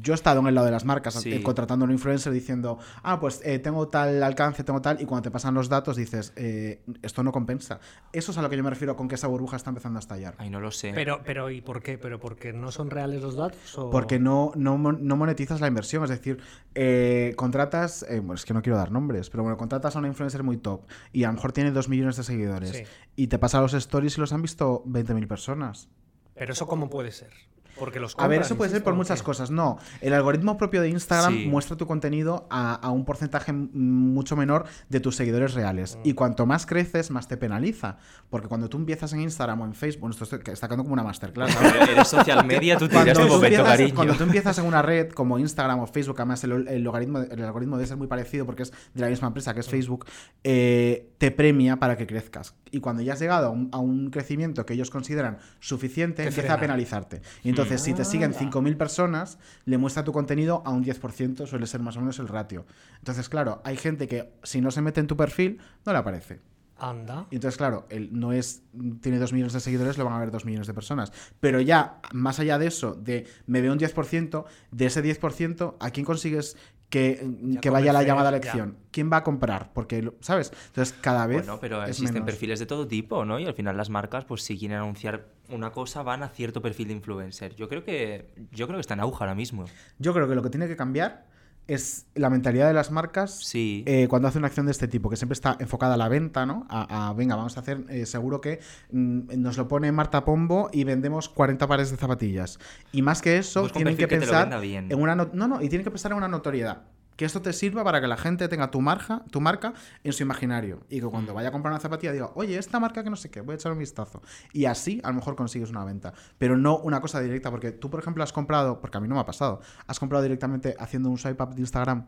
yo 0.00 0.12
he 0.12 0.14
estado 0.14 0.40
en 0.40 0.46
el 0.46 0.54
lado 0.54 0.64
de 0.66 0.72
las 0.72 0.84
marcas 0.84 1.14
Sí. 1.14 1.32
eh, 1.32 1.42
contratando 1.42 1.84
a 1.84 1.86
un 1.86 1.92
influencer 1.92 2.32
diciendo, 2.32 2.78
ah, 3.02 3.20
pues 3.20 3.40
eh, 3.44 3.58
tengo 3.58 3.88
tal 3.88 4.22
alcance, 4.22 4.64
tengo 4.64 4.80
tal, 4.80 5.00
y 5.00 5.04
cuando 5.06 5.22
te 5.22 5.30
pasan 5.30 5.54
los 5.54 5.68
datos 5.68 5.96
dices, 5.96 6.32
eh, 6.36 6.80
esto 7.02 7.22
no 7.22 7.32
compensa. 7.32 7.80
Eso 8.12 8.32
es 8.32 8.38
a 8.38 8.42
lo 8.42 8.50
que 8.50 8.56
yo 8.56 8.62
me 8.64 8.70
refiero 8.70 8.96
con 8.96 9.08
que 9.08 9.14
esa 9.16 9.26
burbuja 9.26 9.56
está 9.56 9.70
empezando 9.70 9.98
a 9.98 10.00
estallar. 10.00 10.34
Ay, 10.38 10.50
no 10.50 10.60
lo 10.60 10.70
sé. 10.70 10.92
Pero, 10.94 11.20
pero, 11.24 11.50
¿y 11.50 11.60
por 11.60 11.82
qué? 11.82 11.98
¿Pero 11.98 12.18
porque 12.20 12.52
no 12.52 12.70
son 12.72 12.90
reales 12.90 13.22
los 13.22 13.36
datos? 13.36 13.76
O... 13.78 13.90
Porque 13.90 14.18
no, 14.18 14.52
no, 14.56 14.76
no 14.78 15.16
monetizas 15.16 15.60
la 15.60 15.66
inversión, 15.68 16.02
es 16.04 16.10
decir, 16.10 16.38
eh, 16.74 17.34
contratas, 17.36 18.04
eh, 18.08 18.20
bueno, 18.20 18.34
es 18.34 18.44
que 18.44 18.54
no 18.54 18.62
quiero 18.62 18.76
dar 18.78 18.90
nombres, 18.90 19.30
pero 19.30 19.42
bueno, 19.42 19.56
contratas 19.56 19.96
a 19.96 19.98
una 19.98 20.08
influencer 20.08 20.42
muy 20.42 20.56
top 20.56 20.82
y 21.12 21.24
a 21.24 21.28
lo 21.28 21.34
mejor 21.34 21.52
tiene 21.52 21.70
dos 21.70 21.88
millones 21.88 22.16
de 22.16 22.22
seguidores 22.24 22.70
Sí. 22.70 22.82
y 23.16 23.26
te 23.28 23.38
pasa 23.38 23.60
los 23.60 23.74
stories 23.74 24.16
y 24.18 24.20
los 24.20 24.32
han 24.32 24.42
visto 24.42 24.82
20.000 24.86 25.26
personas. 25.28 25.88
Pero 26.34 26.52
eso 26.52 26.66
cómo 26.66 26.90
puede 26.90 27.12
ser? 27.12 27.30
Porque 27.78 28.00
los 28.00 28.14
A 28.18 28.28
ver, 28.28 28.38
compran, 28.38 28.42
eso 28.46 28.56
puede 28.56 28.70
ser 28.70 28.82
por 28.82 28.92
¿o 28.92 28.96
muchas 28.96 29.20
qué? 29.20 29.24
cosas. 29.26 29.50
No, 29.50 29.78
el 30.00 30.12
algoritmo 30.14 30.56
propio 30.56 30.80
de 30.80 30.88
Instagram 30.88 31.34
Sí. 31.34 31.46
muestra 31.46 31.76
tu 31.76 31.86
contenido 31.86 32.46
a, 32.50 32.74
a 32.74 32.90
un 32.90 33.04
porcentaje 33.04 33.52
mucho 33.52 34.36
menor 34.36 34.64
de 34.88 35.00
tus 35.00 35.16
seguidores 35.16 35.54
reales. 35.54 35.96
Mm. 35.96 36.08
Y 36.08 36.14
cuanto 36.14 36.46
más 36.46 36.66
creces, 36.66 37.10
más 37.10 37.28
te 37.28 37.36
penaliza. 37.36 37.96
Porque 38.30 38.48
cuando 38.48 38.68
tú 38.68 38.76
empiezas 38.76 39.12
en 39.12 39.20
Instagram 39.20 39.60
o 39.60 39.64
en 39.66 39.74
Facebook, 39.74 40.00
bueno, 40.02 40.12
esto 40.20 40.24
está 40.52 40.66
quedando 40.68 40.84
como 40.84 40.92
una 40.94 41.02
masterclass. 41.02 41.54
Eres 41.90 42.08
social 42.08 42.44
media, 42.46 42.76
tú 42.78 42.88
Cuando 42.88 43.12
tu 43.12 43.20
tú 43.20 43.26
momento, 43.26 43.44
empiezas- 43.46 43.66
cariño. 43.68 43.94
Cuando 43.94 44.14
tú 44.14 44.22
empiezas 44.24 44.58
en 44.58 44.64
una 44.66 44.82
red 44.82 45.10
como 45.10 45.38
Instagram 45.38 45.80
o 45.80 45.86
Facebook, 45.86 46.16
además 46.18 46.42
el, 46.44 46.68
el 46.68 46.82
logaritmo, 46.82 47.18
el 47.20 47.42
algoritmo 47.44 47.76
debe 47.76 47.86
ser 47.86 47.96
muy 47.96 48.06
parecido 48.06 48.46
porque 48.46 48.62
es 48.64 48.72
de 48.94 49.00
la 49.00 49.08
misma 49.08 49.28
empresa 49.28 49.52
que 49.52 49.58
Mm. 49.58 49.60
es 49.60 49.68
Facebook, 49.68 50.06
eh, 50.42 51.10
te 51.18 51.30
premia 51.30 51.76
para 51.76 51.96
que 51.96 52.06
crezcas. 52.06 52.54
Y 52.70 52.80
cuando 52.80 53.02
ya 53.02 53.12
has 53.14 53.20
llegado 53.20 53.46
a 53.46 53.50
un, 53.50 53.68
a 53.72 53.78
un 53.78 54.10
crecimiento 54.10 54.66
que 54.66 54.74
ellos 54.74 54.90
consideran 54.90 55.38
suficiente, 55.60 56.22
Te 56.22 56.28
empieza 56.28 56.54
a 56.54 56.60
penalizarte. 56.60 57.22
Y 57.42 57.48
entonces, 57.50 57.63
si 57.78 57.94
te 57.94 58.04
siguen 58.04 58.34
Anda. 58.34 58.50
5.000 58.50 58.76
personas, 58.76 59.38
le 59.64 59.78
muestra 59.78 60.04
tu 60.04 60.12
contenido 60.12 60.62
a 60.64 60.70
un 60.70 60.84
10%, 60.84 61.46
suele 61.46 61.66
ser 61.66 61.80
más 61.80 61.96
o 61.96 62.00
menos 62.00 62.18
el 62.18 62.28
ratio. 62.28 62.66
Entonces, 62.98 63.28
claro, 63.28 63.60
hay 63.64 63.76
gente 63.76 64.08
que 64.08 64.32
si 64.42 64.60
no 64.60 64.70
se 64.70 64.82
mete 64.82 65.00
en 65.00 65.06
tu 65.06 65.16
perfil, 65.16 65.60
no 65.84 65.92
le 65.92 65.98
aparece. 65.98 66.40
Anda. 66.76 67.26
Y 67.30 67.36
entonces, 67.36 67.56
claro, 67.56 67.86
él 67.88 68.10
no 68.12 68.32
es. 68.32 68.62
Tiene 69.00 69.18
2 69.18 69.32
millones 69.32 69.52
de 69.52 69.60
seguidores, 69.60 69.96
lo 69.96 70.04
van 70.04 70.14
a 70.14 70.18
ver 70.18 70.30
2 70.30 70.44
millones 70.44 70.66
de 70.66 70.74
personas. 70.74 71.12
Pero 71.40 71.60
ya, 71.60 72.00
más 72.12 72.40
allá 72.40 72.58
de 72.58 72.66
eso, 72.66 72.94
de 72.94 73.26
me 73.46 73.60
veo 73.60 73.72
un 73.72 73.78
10%, 73.78 74.44
de 74.72 74.86
ese 74.86 75.02
10%, 75.02 75.76
¿a 75.78 75.90
quién 75.90 76.04
consigues 76.04 76.56
que, 76.90 77.58
que 77.60 77.70
vaya 77.70 77.92
la 77.92 78.02
llamada 78.02 78.30
ya. 78.30 78.36
elección? 78.36 78.78
¿Quién 78.90 79.10
va 79.12 79.18
a 79.18 79.24
comprar? 79.24 79.72
Porque, 79.72 80.12
¿sabes? 80.20 80.52
Entonces, 80.68 80.94
cada 81.00 81.26
vez. 81.26 81.38
Bueno, 81.44 81.58
pero 81.60 81.82
existen 81.82 82.14
menos. 82.14 82.26
perfiles 82.26 82.58
de 82.60 82.66
todo 82.66 82.86
tipo, 82.86 83.24
¿no? 83.24 83.38
Y 83.40 83.46
al 83.46 83.54
final 83.54 83.76
las 83.76 83.90
marcas, 83.90 84.24
pues 84.24 84.42
si 84.42 84.58
quieren 84.58 84.78
anunciar 84.78 85.26
una 85.48 85.72
cosa, 85.72 86.02
van 86.02 86.22
a 86.22 86.28
cierto 86.28 86.62
perfil 86.62 86.88
de 86.88 86.94
influencer. 86.94 87.54
Yo 87.56 87.68
creo 87.68 87.84
que 87.84 88.30
yo 88.52 88.66
creo 88.66 88.76
que 88.76 88.82
está 88.82 88.94
en 88.94 89.00
auge 89.00 89.18
ahora 89.20 89.34
mismo. 89.34 89.64
Yo 89.98 90.14
creo 90.14 90.28
que 90.28 90.34
lo 90.34 90.42
que 90.42 90.50
tiene 90.50 90.68
que 90.68 90.76
cambiar 90.76 91.26
es 91.66 92.06
la 92.14 92.28
mentalidad 92.30 92.66
de 92.68 92.74
las 92.74 92.90
marcas 92.90 93.38
Sí. 93.42 93.84
eh, 93.86 94.06
cuando 94.08 94.28
hace 94.28 94.38
una 94.38 94.48
acción 94.48 94.66
de 94.66 94.72
este 94.72 94.86
tipo, 94.88 95.08
que 95.08 95.16
siempre 95.16 95.32
está 95.34 95.56
enfocada 95.60 95.94
a 95.94 95.96
la 95.96 96.08
venta, 96.08 96.44
¿no? 96.46 96.66
A, 96.68 97.08
a, 97.08 97.12
venga, 97.14 97.36
vamos 97.36 97.56
a 97.56 97.60
hacer, 97.60 97.84
eh, 97.88 98.04
seguro 98.06 98.40
que 98.40 98.60
mm, 98.92 99.40
nos 99.40 99.56
lo 99.56 99.66
pone 99.68 99.90
Marta 99.92 100.24
Pombo 100.24 100.68
y 100.72 100.84
vendemos 100.84 101.28
40 101.28 101.66
pares 101.66 101.90
de 101.90 101.96
zapatillas. 101.96 102.58
Y 102.92 103.02
más 103.02 103.22
que 103.22 103.38
eso, 103.38 103.68
tienen 103.70 103.96
que 103.96 104.08
pensar 104.08 104.60
bien. 104.60 104.90
en 104.90 105.00
una... 105.00 105.14
no- 105.14 105.30
No, 105.32 105.48
no, 105.48 105.62
y 105.62 105.68
tienen 105.68 105.84
que 105.84 105.90
pensar 105.90 106.12
en 106.12 106.18
una 106.18 106.28
notoriedad. 106.28 106.82
Que 107.16 107.24
esto 107.24 107.40
te 107.42 107.52
sirva 107.52 107.84
para 107.84 108.00
que 108.00 108.06
la 108.08 108.16
gente 108.16 108.48
tenga 108.48 108.70
tu 108.70 108.80
marca, 108.80 109.22
tu 109.30 109.40
marca 109.40 109.72
en 110.02 110.12
su 110.12 110.22
imaginario. 110.24 110.80
Y 110.88 111.00
que 111.00 111.06
cuando 111.06 111.32
Mm. 111.32 111.36
vaya 111.36 111.48
a 111.48 111.52
comprar 111.52 111.72
una 111.72 111.80
zapatilla 111.80 112.12
diga, 112.12 112.30
oye, 112.34 112.58
esta 112.58 112.80
marca 112.80 113.04
que 113.04 113.10
no 113.10 113.16
sé 113.16 113.30
qué, 113.30 113.40
voy 113.40 113.52
a 113.52 113.56
echar 113.56 113.70
un 113.72 113.78
vistazo. 113.78 114.20
Y 114.52 114.64
así 114.64 115.00
a 115.04 115.08
lo 115.08 115.14
mejor 115.14 115.36
consigues 115.36 115.70
una 115.70 115.84
venta. 115.84 116.12
Pero 116.38 116.56
no 116.56 116.76
una 116.78 117.00
cosa 117.00 117.20
directa, 117.20 117.50
porque 117.50 117.70
tú, 117.72 117.88
por 117.90 118.00
ejemplo, 118.00 118.24
has 118.24 118.32
comprado, 118.32 118.80
porque 118.80 118.98
a 118.98 119.00
mí 119.00 119.06
no 119.08 119.14
me 119.14 119.20
ha 119.20 119.26
pasado, 119.26 119.60
has 119.86 120.00
comprado 120.00 120.22
directamente 120.24 120.74
haciendo 120.78 121.08
un 121.08 121.18
swipe 121.18 121.42
up 121.42 121.54
de 121.54 121.60
Instagram. 121.60 122.06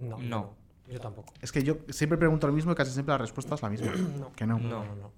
No, 0.00 0.16
No. 0.18 0.22
no. 0.22 0.54
Yo 0.90 0.98
tampoco. 1.00 1.34
Es 1.42 1.52
que 1.52 1.62
yo 1.62 1.76
siempre 1.90 2.16
pregunto 2.16 2.46
lo 2.46 2.52
mismo 2.54 2.72
y 2.72 2.74
casi 2.74 2.90
siempre 2.92 3.12
la 3.12 3.18
respuesta 3.18 3.54
es 3.54 3.60
la 3.62 3.68
misma. 3.68 3.92
No. 4.18 4.32
Que 4.34 4.46
no. 4.46 4.58
No. 4.58 4.84
No, 4.84 4.94
no. 4.96 5.12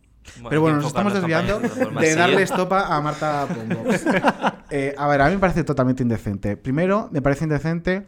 Pero 0.49 0.61
bueno, 0.61 0.77
nos 0.79 0.87
estamos 0.89 1.15
desviando 1.15 1.61
de 1.61 2.15
darle 2.17 2.43
estopa 2.43 2.95
a 2.95 3.01
Marta 3.01 3.47
Pombo. 3.47 3.85
Eh, 4.73 4.95
a 4.97 5.09
ver, 5.09 5.21
a 5.21 5.27
mí 5.27 5.33
me 5.35 5.39
parece 5.41 5.65
totalmente 5.65 6.03
indecente. 6.05 6.57
Primero, 6.57 7.09
me 7.11 7.21
parece 7.23 7.43
indecente 7.45 8.07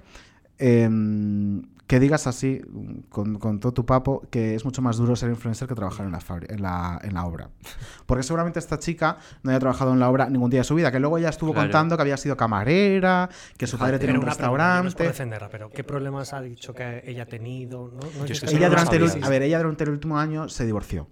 em, 0.62 1.62
que 1.88 1.98
digas 2.00 2.26
así, 2.26 2.62
con, 3.10 3.38
con 3.38 3.60
todo 3.60 3.72
tu 3.72 3.84
papo, 3.84 4.22
que 4.30 4.54
es 4.54 4.64
mucho 4.64 4.80
más 4.80 4.96
duro 4.96 5.14
ser 5.16 5.28
influencer 5.28 5.68
que 5.68 5.74
trabajar 5.74 6.06
en 6.06 6.12
la, 6.12 6.20
en 6.48 6.62
la, 6.62 7.00
en 7.02 7.12
la 7.14 7.26
obra. 7.26 7.50
Porque 8.06 8.22
seguramente 8.22 8.58
esta 8.60 8.78
chica 8.78 9.18
no 9.42 9.50
haya 9.50 9.58
trabajado 9.60 9.92
en 9.92 9.98
la 9.98 10.08
obra 10.08 10.30
ningún 10.30 10.48
día 10.48 10.60
de 10.60 10.64
su 10.64 10.74
vida, 10.74 10.90
que 10.90 11.00
luego 11.00 11.18
ella 11.18 11.28
estuvo 11.28 11.52
Claro. 11.52 11.68
contando 11.68 11.96
que 11.96 12.02
había 12.02 12.16
sido 12.16 12.36
camarera, 12.36 13.28
que 13.58 13.66
su 13.66 13.76
padre 13.76 13.98
tenía 13.98 14.14
Pero 14.14 14.20
un 14.30 14.36
pregunta, 14.36 14.48
no 14.82 14.88
es 14.88 14.94
por 14.94 15.02
restaurante. 15.02 15.04
defenderla, 15.04 15.48
pero 15.50 15.70
¿qué 15.70 15.84
problemas 15.84 16.32
ha 16.32 16.40
dicho 16.40 16.72
que 16.72 17.02
ella 17.04 17.24
ha 17.24 17.26
tenido? 17.26 17.90
¿No? 17.92 18.00
No 18.00 18.24
Yo 18.24 18.24
es 18.24 18.30
es 18.30 18.40
que 18.40 18.46
eso 18.46 18.56
ella 18.56 18.68
no 18.68 18.76
durante 18.76 18.96
el, 18.96 19.24
a 19.24 19.28
ver, 19.28 19.42
ella 19.42 19.58
durante 19.58 19.84
el 19.84 19.90
último 19.90 20.18
año 20.18 20.48
se 20.48 20.64
divorció. 20.64 21.08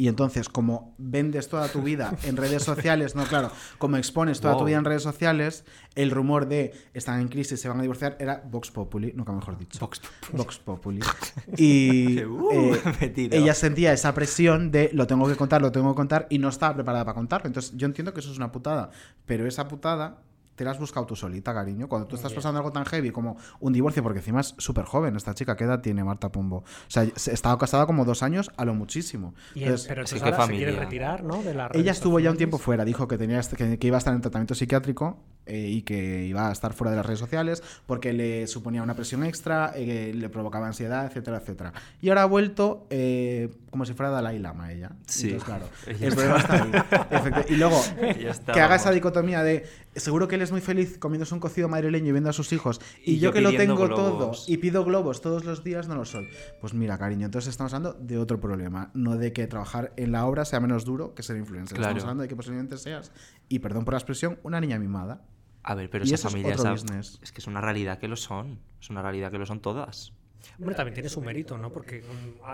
Y 0.00 0.06
entonces, 0.06 0.48
como 0.48 0.94
vendes 0.96 1.48
toda 1.48 1.66
tu 1.66 1.82
vida 1.82 2.16
en 2.22 2.36
redes 2.36 2.62
sociales, 2.62 3.16
no, 3.16 3.24
claro, 3.24 3.50
como 3.78 3.96
expones 3.96 4.40
toda 4.40 4.56
tu 4.56 4.64
vida 4.64 4.78
en 4.78 4.84
redes 4.84 5.02
sociales, 5.02 5.64
el 5.96 6.12
rumor 6.12 6.46
de 6.46 6.72
están 6.94 7.20
en 7.20 7.26
crisis, 7.26 7.60
se 7.60 7.68
van 7.68 7.80
a 7.80 7.82
divorciar, 7.82 8.16
era 8.20 8.40
Vox 8.48 8.70
Populi, 8.70 9.12
nunca 9.16 9.32
mejor 9.32 9.58
dicho. 9.58 9.80
Vox 9.80 10.00
Vox 10.32 10.58
Populi. 10.58 11.00
Y 11.56 11.98
Uh, 12.28 12.74
eh, 12.74 13.28
ella 13.32 13.54
sentía 13.54 13.92
esa 13.92 14.14
presión 14.14 14.70
de 14.70 14.90
lo 14.92 15.06
tengo 15.06 15.26
que 15.28 15.34
contar, 15.34 15.60
lo 15.62 15.72
tengo 15.72 15.90
que 15.90 15.96
contar, 15.96 16.26
y 16.30 16.38
no 16.38 16.48
estaba 16.48 16.74
preparada 16.74 17.04
para 17.04 17.14
contarlo. 17.14 17.46
Entonces, 17.46 17.72
yo 17.76 17.86
entiendo 17.86 18.14
que 18.14 18.20
eso 18.20 18.30
es 18.30 18.36
una 18.36 18.52
putada, 18.52 18.90
pero 19.26 19.46
esa 19.46 19.66
putada 19.66 20.22
te 20.58 20.64
la 20.64 20.72
has 20.72 20.78
buscado 20.80 21.06
tú 21.06 21.14
solita, 21.14 21.54
cariño. 21.54 21.88
Cuando 21.88 22.08
tú 22.08 22.16
estás 22.16 22.32
pasando 22.32 22.58
algo 22.58 22.72
tan 22.72 22.84
heavy 22.84 23.12
como 23.12 23.36
un 23.60 23.72
divorcio, 23.72 24.02
porque 24.02 24.18
encima 24.18 24.40
es 24.40 24.56
súper 24.58 24.84
joven 24.86 25.14
esta 25.14 25.32
chica, 25.32 25.54
¿qué 25.54 25.62
edad 25.62 25.80
tiene 25.80 26.02
Marta 26.02 26.32
Pombo? 26.32 26.56
O 26.58 26.64
sea, 26.88 27.06
se- 27.14 27.32
estaba 27.32 27.56
casada 27.58 27.86
como 27.86 28.04
dos 28.04 28.24
años 28.24 28.50
a 28.56 28.64
lo 28.64 28.74
muchísimo. 28.74 29.34
Y 29.54 29.60
el- 29.60 29.64
Entonces, 29.66 29.86
pero 29.88 30.04
sí, 30.06 30.18
ahora 30.20 30.46
se 30.46 30.52
quiere 30.52 30.72
retirar, 30.72 31.22
¿no? 31.22 31.44
De 31.44 31.54
la 31.54 31.70
ella 31.74 31.92
estuvo 31.92 32.18
ya 32.18 32.32
un 32.32 32.36
tiempo 32.36 32.58
fuera, 32.58 32.84
dijo 32.84 33.06
que, 33.06 33.16
tenía, 33.16 33.40
que, 33.40 33.78
que 33.78 33.86
iba 33.86 33.96
a 33.96 33.98
estar 33.98 34.12
en 34.12 34.20
tratamiento 34.20 34.56
psiquiátrico 34.56 35.22
eh, 35.46 35.68
y 35.68 35.82
que 35.82 36.24
iba 36.26 36.48
a 36.48 36.52
estar 36.52 36.72
fuera 36.74 36.90
de 36.90 36.96
las 36.96 37.06
redes 37.06 37.20
sociales 37.20 37.62
porque 37.86 38.12
le 38.12 38.46
suponía 38.48 38.82
una 38.82 38.94
presión 38.94 39.22
extra, 39.24 39.72
eh, 39.76 40.12
le 40.14 40.28
provocaba 40.28 40.66
ansiedad, 40.66 41.06
etcétera, 41.06 41.38
etcétera. 41.38 41.72
Y 42.02 42.08
ahora 42.08 42.22
ha 42.22 42.26
vuelto 42.26 42.86
eh, 42.90 43.48
como 43.70 43.86
si 43.86 43.94
fuera 43.94 44.10
Dalai 44.10 44.38
Lama 44.40 44.72
ella. 44.72 44.90
Sí. 45.06 45.30
Entonces, 45.30 45.44
claro, 45.44 45.66
el 45.86 46.12
problema 46.14 46.36
está 46.38 46.54
ahí. 46.62 47.44
Y 47.48 47.54
luego, 47.56 47.80
que 48.52 48.60
haga 48.60 48.74
esa 48.76 48.90
dicotomía 48.90 49.42
de 49.42 49.64
seguro 50.00 50.28
que 50.28 50.34
él 50.36 50.42
es 50.42 50.50
muy 50.52 50.60
feliz 50.60 50.98
comiéndose 50.98 51.34
un 51.34 51.40
cocido 51.40 51.68
madrileño 51.68 52.08
y 52.08 52.12
viendo 52.12 52.30
a 52.30 52.32
sus 52.32 52.52
hijos, 52.52 52.80
y, 53.04 53.12
Y 53.12 53.18
yo 53.18 53.28
yo 53.28 53.32
que 53.32 53.40
lo 53.40 53.52
tengo 53.52 53.88
todo 53.88 54.32
y 54.46 54.56
pido 54.58 54.84
globos 54.84 55.20
todos 55.20 55.44
los 55.44 55.64
días, 55.64 55.88
no 55.88 55.94
lo 55.94 56.04
soy. 56.04 56.28
Pues 56.60 56.74
mira, 56.74 56.98
cariño, 56.98 57.26
entonces 57.26 57.50
estamos 57.50 57.72
hablando 57.74 57.98
de 57.98 58.18
otro 58.18 58.40
problema, 58.40 58.90
no 58.94 59.16
de 59.16 59.32
que 59.32 59.46
trabajar 59.46 59.92
en 59.96 60.12
la 60.12 60.26
obra 60.26 60.44
sea 60.44 60.60
menos 60.60 60.84
duro 60.84 61.14
que 61.14 61.22
ser 61.22 61.36
influencer. 61.36 61.76
Claro. 61.76 61.90
Estamos 61.90 62.04
hablando 62.04 62.22
de 62.22 62.28
que 62.28 62.36
posiblemente 62.36 62.76
seas, 62.78 63.12
y 63.48 63.58
perdón 63.60 63.84
por 63.84 63.94
la 63.94 63.98
expresión, 63.98 64.38
una 64.42 64.60
niña 64.60 64.78
mimada. 64.78 65.22
A 65.62 65.74
ver, 65.74 65.90
pero 65.90 66.04
Y 66.04 66.08
esa 66.08 66.14
eso 66.14 66.28
es 66.28 66.32
familia 66.32 66.52
otro 66.54 66.62
esa- 66.64 66.72
business. 66.72 67.18
es 67.22 67.32
que 67.32 67.40
es 67.40 67.46
una 67.46 67.60
realidad 67.60 67.98
que 67.98 68.08
lo 68.08 68.16
son. 68.16 68.58
Es 68.80 68.88
una 68.90 69.02
realidad 69.02 69.30
que 69.30 69.38
lo 69.38 69.44
son 69.46 69.60
todas. 69.60 70.12
Hombre, 70.58 70.74
también 70.76 70.94
tiene 70.94 71.08
su 71.08 71.20
mérito, 71.20 71.58
¿no? 71.58 71.72
Porque 71.72 72.00
mm, 72.02 72.44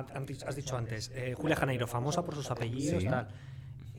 has 0.46 0.56
dicho 0.56 0.76
antes, 0.76 1.12
eh, 1.14 1.34
Julia 1.36 1.54
Janeiro, 1.54 1.86
famosa 1.86 2.24
por 2.24 2.34
sus 2.34 2.50
apellidos, 2.50 3.02
Sí. 3.02 3.08
tal. 3.08 3.28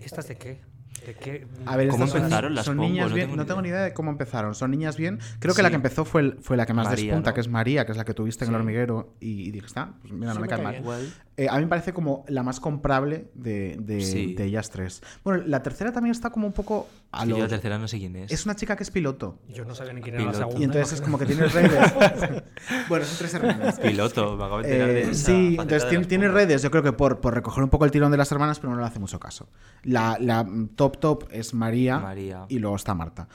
¿Estas 0.02 0.28
de 0.28 0.38
qué? 0.38 0.62
¿De 1.06 1.14
qué? 1.14 1.48
A 1.66 1.76
ver, 1.78 1.90
¿Cómo 1.90 2.04
estas 2.06 2.10
son- 2.12 2.22
empezaron 2.24 2.56
las 2.56 2.66
son 2.66 2.78
niñas 2.78 3.10
No 3.10 3.16
bien, 3.16 3.28
tengo 3.28 3.36
no 3.38 3.44
ni 3.44 3.48
tengo 3.48 3.62
ni 3.62 3.70
idea. 3.70 3.82
de 3.84 3.94
cómo 3.94 4.12
empezaron. 4.12 4.56
Son 4.56 4.72
niñas 4.72 4.98
bien. 4.98 5.20
Creo 5.40 5.54
que 5.54 5.62
la 5.64 5.70
que 5.70 5.76
empezó 5.76 6.06
fue, 6.06 6.22
el- 6.22 6.38
fue 6.42 6.58
la 6.58 6.66
que 6.66 6.74
más 6.74 6.86
María, 6.88 7.06
despunta, 7.06 7.32
¿no? 7.32 7.34
que 7.36 7.42
es 7.42 7.48
María, 7.48 7.86
que 7.86 7.92
es 7.92 7.98
la 7.98 8.06
que 8.06 8.14
tuviste 8.14 8.46
en 8.46 8.50
el 8.52 8.56
hormiguero. 8.56 9.14
Y, 9.20 9.48
y 9.48 9.52
dije, 9.52 9.66
está, 9.68 9.94
pues 10.02 10.14
mira, 10.14 10.28
no 10.28 10.34
Sí, 10.34 10.40
me 10.40 10.42
me 10.44 10.48
cae 10.50 10.64
cae 10.64 10.82
mal. 10.82 11.14
Eh, 11.38 11.48
a 11.50 11.56
mí 11.58 11.64
me 11.64 11.68
parece 11.68 11.92
como 11.94 12.24
la 12.30 12.44
más 12.44 12.60
comprable 12.60 13.30
de, 13.34 13.78
de, 13.80 14.02
Sí. 14.02 14.34
de 14.36 14.46
ellas 14.46 14.70
tres. 14.70 15.02
Bueno, 15.24 15.44
la 15.46 15.62
tercera 15.62 15.92
también 15.92 16.12
está 16.12 16.30
como 16.30 16.48
un 16.48 16.54
poco 16.54 16.88
a 17.22 17.26
yo 17.26 17.38
la 17.38 17.48
tercera 17.48 17.78
no 17.78 17.88
sé 17.88 17.98
quién 18.00 18.16
es. 18.16 18.32
Es 18.32 18.46
una 18.46 18.56
chica 18.56 18.76
que 18.76 18.84
es 18.84 18.92
piloto. 18.92 19.40
Yo 19.50 19.66
no 19.66 19.74
sabía 19.76 19.94
ni 19.94 20.02
quién 20.02 20.16
era 20.16 20.26
la 20.26 20.32
Piloto. 20.32 20.48
segunda. 20.50 20.62
Y 20.62 20.64
entonces 20.66 20.94
es 20.94 21.02
como 21.02 21.18
que 21.18 21.26
tiene 21.26 21.46
redes. 21.48 21.94
bueno, 22.90 23.06
son 23.06 23.18
tres 23.18 23.34
hermanas. 23.34 23.80
Piloto, 23.80 24.36
me 24.38 24.44
acabo 24.44 24.62
de 24.62 24.68
enterar 24.72 24.90
Eh, 24.90 24.94
de 24.94 25.02
esa 25.12 25.26
sí, 25.26 25.48
entonces 25.60 25.84
de 25.84 25.90
tiene, 25.90 26.06
tiene 26.06 26.28
redes, 26.30 26.62
yo 26.62 26.72
creo 26.72 26.84
que 26.84 26.94
por, 26.94 27.20
por 27.22 27.34
recoger 27.34 27.64
un 27.64 27.70
poco 27.70 27.86
el 27.86 27.92
tirón 27.92 28.12
de 28.12 28.18
las 28.18 28.32
hermanas, 28.32 28.60
pero 28.60 28.74
no 28.74 28.80
le 28.80 28.86
hace 28.86 29.00
mucho 29.00 29.20
caso. 29.20 29.50
La, 29.84 30.18
la 30.20 30.46
top 30.76 30.98
top 31.00 31.24
es 31.32 31.54
María, 31.54 32.00
María. 32.00 32.46
y 32.50 32.60
luego 32.60 32.76
está 32.76 32.94
Marta. 32.94 33.28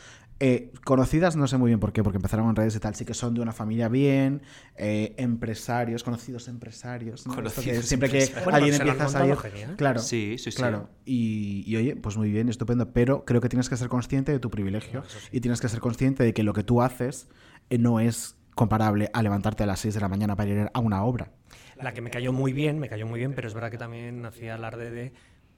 Eh, 0.42 0.72
conocidas 0.84 1.36
no 1.36 1.46
sé 1.46 1.58
muy 1.58 1.68
bien 1.68 1.80
por 1.80 1.92
qué, 1.92 2.02
porque 2.02 2.16
empezaron 2.16 2.48
en 2.48 2.56
redes 2.56 2.74
y 2.74 2.80
tal, 2.80 2.94
sí 2.94 3.04
que 3.04 3.12
son 3.12 3.34
de 3.34 3.42
una 3.42 3.52
familia 3.52 3.88
bien, 3.88 4.40
eh, 4.74 5.14
empresarios, 5.18 6.02
conocidos 6.02 6.48
empresarios. 6.48 7.26
¿no? 7.26 7.32
Esto 7.32 7.42
que 7.42 7.50
Conocidos 7.50 7.84
siempre 7.84 8.08
que. 8.08 8.26
Bueno, 8.42 8.56
alguien 8.56 8.74
empieza 8.74 9.04
a 9.04 9.08
salir. 9.08 9.36
genial. 9.36 9.76
Claro, 9.76 10.00
Sí, 10.00 10.36
sí, 10.38 10.50
sí. 10.50 10.56
claro. 10.56 10.88
Y, 11.04 11.62
y 11.66 11.76
oye, 11.76 11.94
pues 11.94 12.16
muy 12.16 12.30
bien, 12.30 12.48
estupendo, 12.48 12.90
pero 12.92 13.26
creo 13.26 13.42
que 13.42 13.50
tienes 13.50 13.68
que 13.68 13.76
ser 13.76 13.88
consciente 13.88 14.32
de 14.32 14.38
tu 14.38 14.50
privilegio 14.50 15.02
y 15.30 15.40
tienes 15.40 15.60
que 15.60 15.68
ser 15.68 15.80
consciente 15.80 16.24
de 16.24 16.32
que 16.32 16.42
lo 16.42 16.54
que 16.54 16.64
tú 16.64 16.80
haces 16.80 17.28
eh, 17.68 17.76
no 17.76 18.00
es 18.00 18.36
comparable 18.54 19.10
a 19.12 19.22
levantarte 19.22 19.64
a 19.64 19.66
las 19.66 19.80
6 19.80 19.94
de 19.94 20.00
la 20.00 20.08
mañana 20.08 20.36
para 20.36 20.50
ir 20.50 20.70
a 20.72 20.80
una 20.80 21.02
obra. 21.04 21.32
La 21.76 21.94
que 21.94 22.00
me 22.00 22.10
cayó 22.10 22.32
muy 22.32 22.52
bien, 22.52 22.78
me 22.78 22.88
cayó 22.88 23.06
muy 23.06 23.20
bien, 23.20 23.34
pero 23.34 23.48
es 23.48 23.54
verdad 23.54 23.70
que 23.70 23.78
también 23.78 24.24
hacía 24.26 24.54
alarde 24.54 24.90
de 24.90 25.12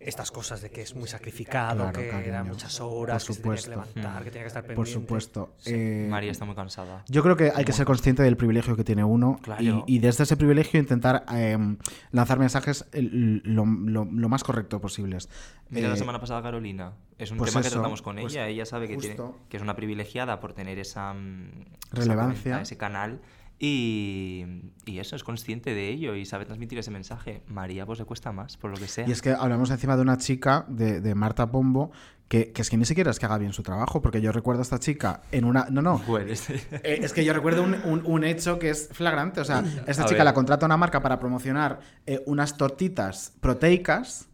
estas 0.05 0.31
cosas 0.31 0.61
de 0.63 0.71
que 0.71 0.83
es 0.83 0.95
muy 0.95 1.09
sacrificado, 1.09 1.77
Claro, 1.83 1.93
que 1.93 2.09
era 2.09 2.23
cariño. 2.23 2.45
muchas 2.45 2.81
horas, 2.81 3.25
Por 3.25 3.29
que 3.29 3.35
se 3.35 3.43
tenía 3.43 3.63
que 3.63 3.69
levantar, 3.71 4.25
que 4.25 4.31
tenía 4.31 4.43
que 4.43 4.49
estar 4.49 4.63
pendiente. 4.63 4.77
Por 4.77 4.89
supuesto. 4.89 5.55
Eh, 5.67 6.07
María 6.11 6.31
está 6.33 6.45
muy 6.45 6.55
cansada. 6.55 7.05
Yo 7.09 7.23
creo 7.23 7.37
que 7.37 7.53
hay 7.55 7.65
que 7.65 7.73
ser 7.73 7.87
consciente 7.87 8.23
del 8.23 8.37
privilegio 8.37 8.77
que 8.77 8.85
tiene 8.85 9.05
uno 9.05 9.39
Claro. 9.43 9.85
y, 9.87 9.97
y 9.97 9.99
desde 9.99 10.25
ese 10.25 10.37
privilegio 10.37 10.79
intentar 10.81 11.25
eh, 11.35 11.59
lanzar 12.11 12.39
mensajes 12.39 12.85
lo, 12.93 13.65
lo- 13.67 14.05
lo 14.05 14.29
más 14.29 14.45
correcto 14.45 14.81
posibles. 14.81 15.29
Mira 15.71 15.89
la 15.89 15.95
Eh, 15.95 15.99
semana 15.99 16.21
pasada 16.21 16.43
Carolina. 16.43 16.93
Es 17.19 17.31
un 17.31 17.39
pues 17.39 17.51
tema 17.51 17.63
que 17.63 17.71
tratamos 17.71 18.03
con 18.03 18.17
pues 18.17 18.33
ella. 18.33 18.49
Ella 18.49 18.67
sabe 18.67 18.89
que, 18.89 18.97
tiene- 18.97 19.17
que 19.49 19.57
es 19.57 19.63
una 19.63 19.75
privilegiada 19.77 20.41
por 20.41 20.53
tener 20.53 20.79
esa, 20.79 21.15
mm, 21.15 21.51
esa 21.93 22.01
Relevancia. 22.03 22.43
cuenta, 22.43 22.63
ese 22.63 22.77
canal. 22.77 23.21
Y, 23.65 24.45
y 24.87 24.99
eso, 24.99 25.15
es 25.15 25.23
consciente 25.23 25.73
de 25.73 25.89
ello 25.89 26.17
y 26.17 26.25
sabe 26.25 26.45
transmitir 26.47 26.81
ese 26.81 26.91
mensaje. 26.91 27.43
María, 27.47 27.87
pues 27.87 28.01
le 28.01 28.05
cuesta 28.05 28.33
más, 28.33 28.57
por 28.57 28.73
lo 28.73 28.77
que 28.77 28.89
sea. 28.89 29.09
Y 29.09 29.13
es 29.13 29.23
que 29.23 29.31
hablamos 29.31 29.71
encima 29.71 29.95
de 29.95 30.03
una 30.03 30.17
chica, 30.17 30.67
de, 30.69 31.01
de 31.01 31.15
Marta 31.15 31.49
Pombo, 31.53 31.93
que, 32.27 32.51
que 32.51 32.61
es 32.63 32.71
que 32.71 32.77
ni 32.77 32.85
siquiera 32.85 33.13
es 33.13 33.21
que 33.21 33.27
haga 33.27 33.39
bien 33.39 33.53
su 33.53 33.63
trabajo, 33.63 34.03
porque 34.03 34.21
yo 34.21 34.33
recuerdo 34.33 34.63
a 34.63 34.65
esta 34.65 34.81
chica 34.81 35.23
en 35.31 35.45
una... 35.45 35.67
No, 35.71 35.81
no. 35.81 35.99
Bueno, 36.09 36.33
Eh, 36.33 36.99
es 37.03 37.13
que 37.13 37.25
yo 37.25 37.33
recuerdo 37.33 37.63
un, 37.63 37.75
un- 37.85 38.03
un 38.05 38.25
hecho 38.25 38.59
que 38.59 38.71
es 38.71 38.89
flagrante. 38.91 39.41
O 39.41 39.45
sea, 39.45 39.61
esta 39.87 40.03
A 40.03 40.07
chica 40.07 40.19
ver. 40.19 40.25
la 40.25 40.35
contrata 40.35 40.67
una 40.67 40.77
marca 40.77 41.01
para 41.01 41.21
promocionar 41.21 41.79
eh, 42.07 42.21
unas 42.27 42.57
tortitas 42.57 43.33
proteicas 43.41 44.29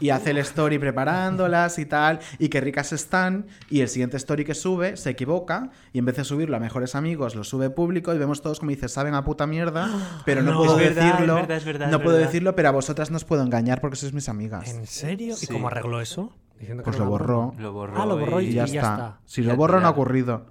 y 0.00 0.10
hace 0.10 0.30
el 0.30 0.38
story 0.38 0.78
preparándolas 0.78 1.78
y 1.78 1.86
tal, 1.86 2.20
y 2.38 2.48
qué 2.48 2.60
ricas 2.60 2.92
están. 2.92 3.46
Y 3.70 3.80
el 3.80 3.88
siguiente 3.88 4.16
story 4.16 4.44
que 4.44 4.54
sube 4.54 4.96
se 4.96 5.10
equivoca 5.10 5.70
y 5.92 5.98
en 5.98 6.04
vez 6.04 6.16
de 6.16 6.24
subirlo 6.24 6.56
a 6.56 6.60
mejores 6.60 6.94
amigos, 6.94 7.34
lo 7.34 7.44
sube 7.44 7.70
público 7.70 8.14
y 8.14 8.18
vemos 8.18 8.42
todos 8.42 8.58
como 8.60 8.70
dice, 8.70 8.88
saben 8.88 9.14
a 9.14 9.24
puta 9.24 9.46
mierda, 9.46 9.88
pero 10.24 10.42
no, 10.42 10.52
No, 10.56 10.58
puedo 10.58 10.78
es 10.78 10.94
verdad, 10.94 11.12
decirlo. 11.12 11.34
es 11.36 11.40
verdad, 11.42 11.56
es 11.58 11.64
verdad, 11.64 11.90
no 11.90 11.96
es 11.98 12.02
puedo 12.02 12.16
decirlo, 12.16 12.54
pero 12.56 12.68
a 12.68 12.72
vosotras 12.72 13.10
no 13.10 13.16
os 13.16 13.24
puedo 13.24 13.42
engañar 13.42 13.80
porque 13.80 13.96
sois 13.96 14.12
mis 14.12 14.28
amigas. 14.28 14.68
¿En 14.70 14.86
serio? 14.86 15.36
Sí. 15.36 15.46
¿Y 15.48 15.52
cómo 15.52 15.68
arregló 15.68 16.00
eso? 16.00 16.32
Diciendo 16.58 16.82
que 16.82 16.86
Pues 16.90 16.98
lo 16.98 17.04
borró. 17.06 17.54
Lo 17.58 17.72
borró 17.72 18.00
Ah, 18.02 18.06
lo 18.06 18.16
borró 18.18 18.40
y, 18.40 18.46
Y 18.46 18.52
ya, 18.54 18.66
y 18.66 18.76
está. 18.76 19.18
Si 19.26 19.42
lo 19.42 19.54
borro, 19.56 19.80
no 19.80 19.86
ha 19.88 19.90
ocurrido. 19.90 20.46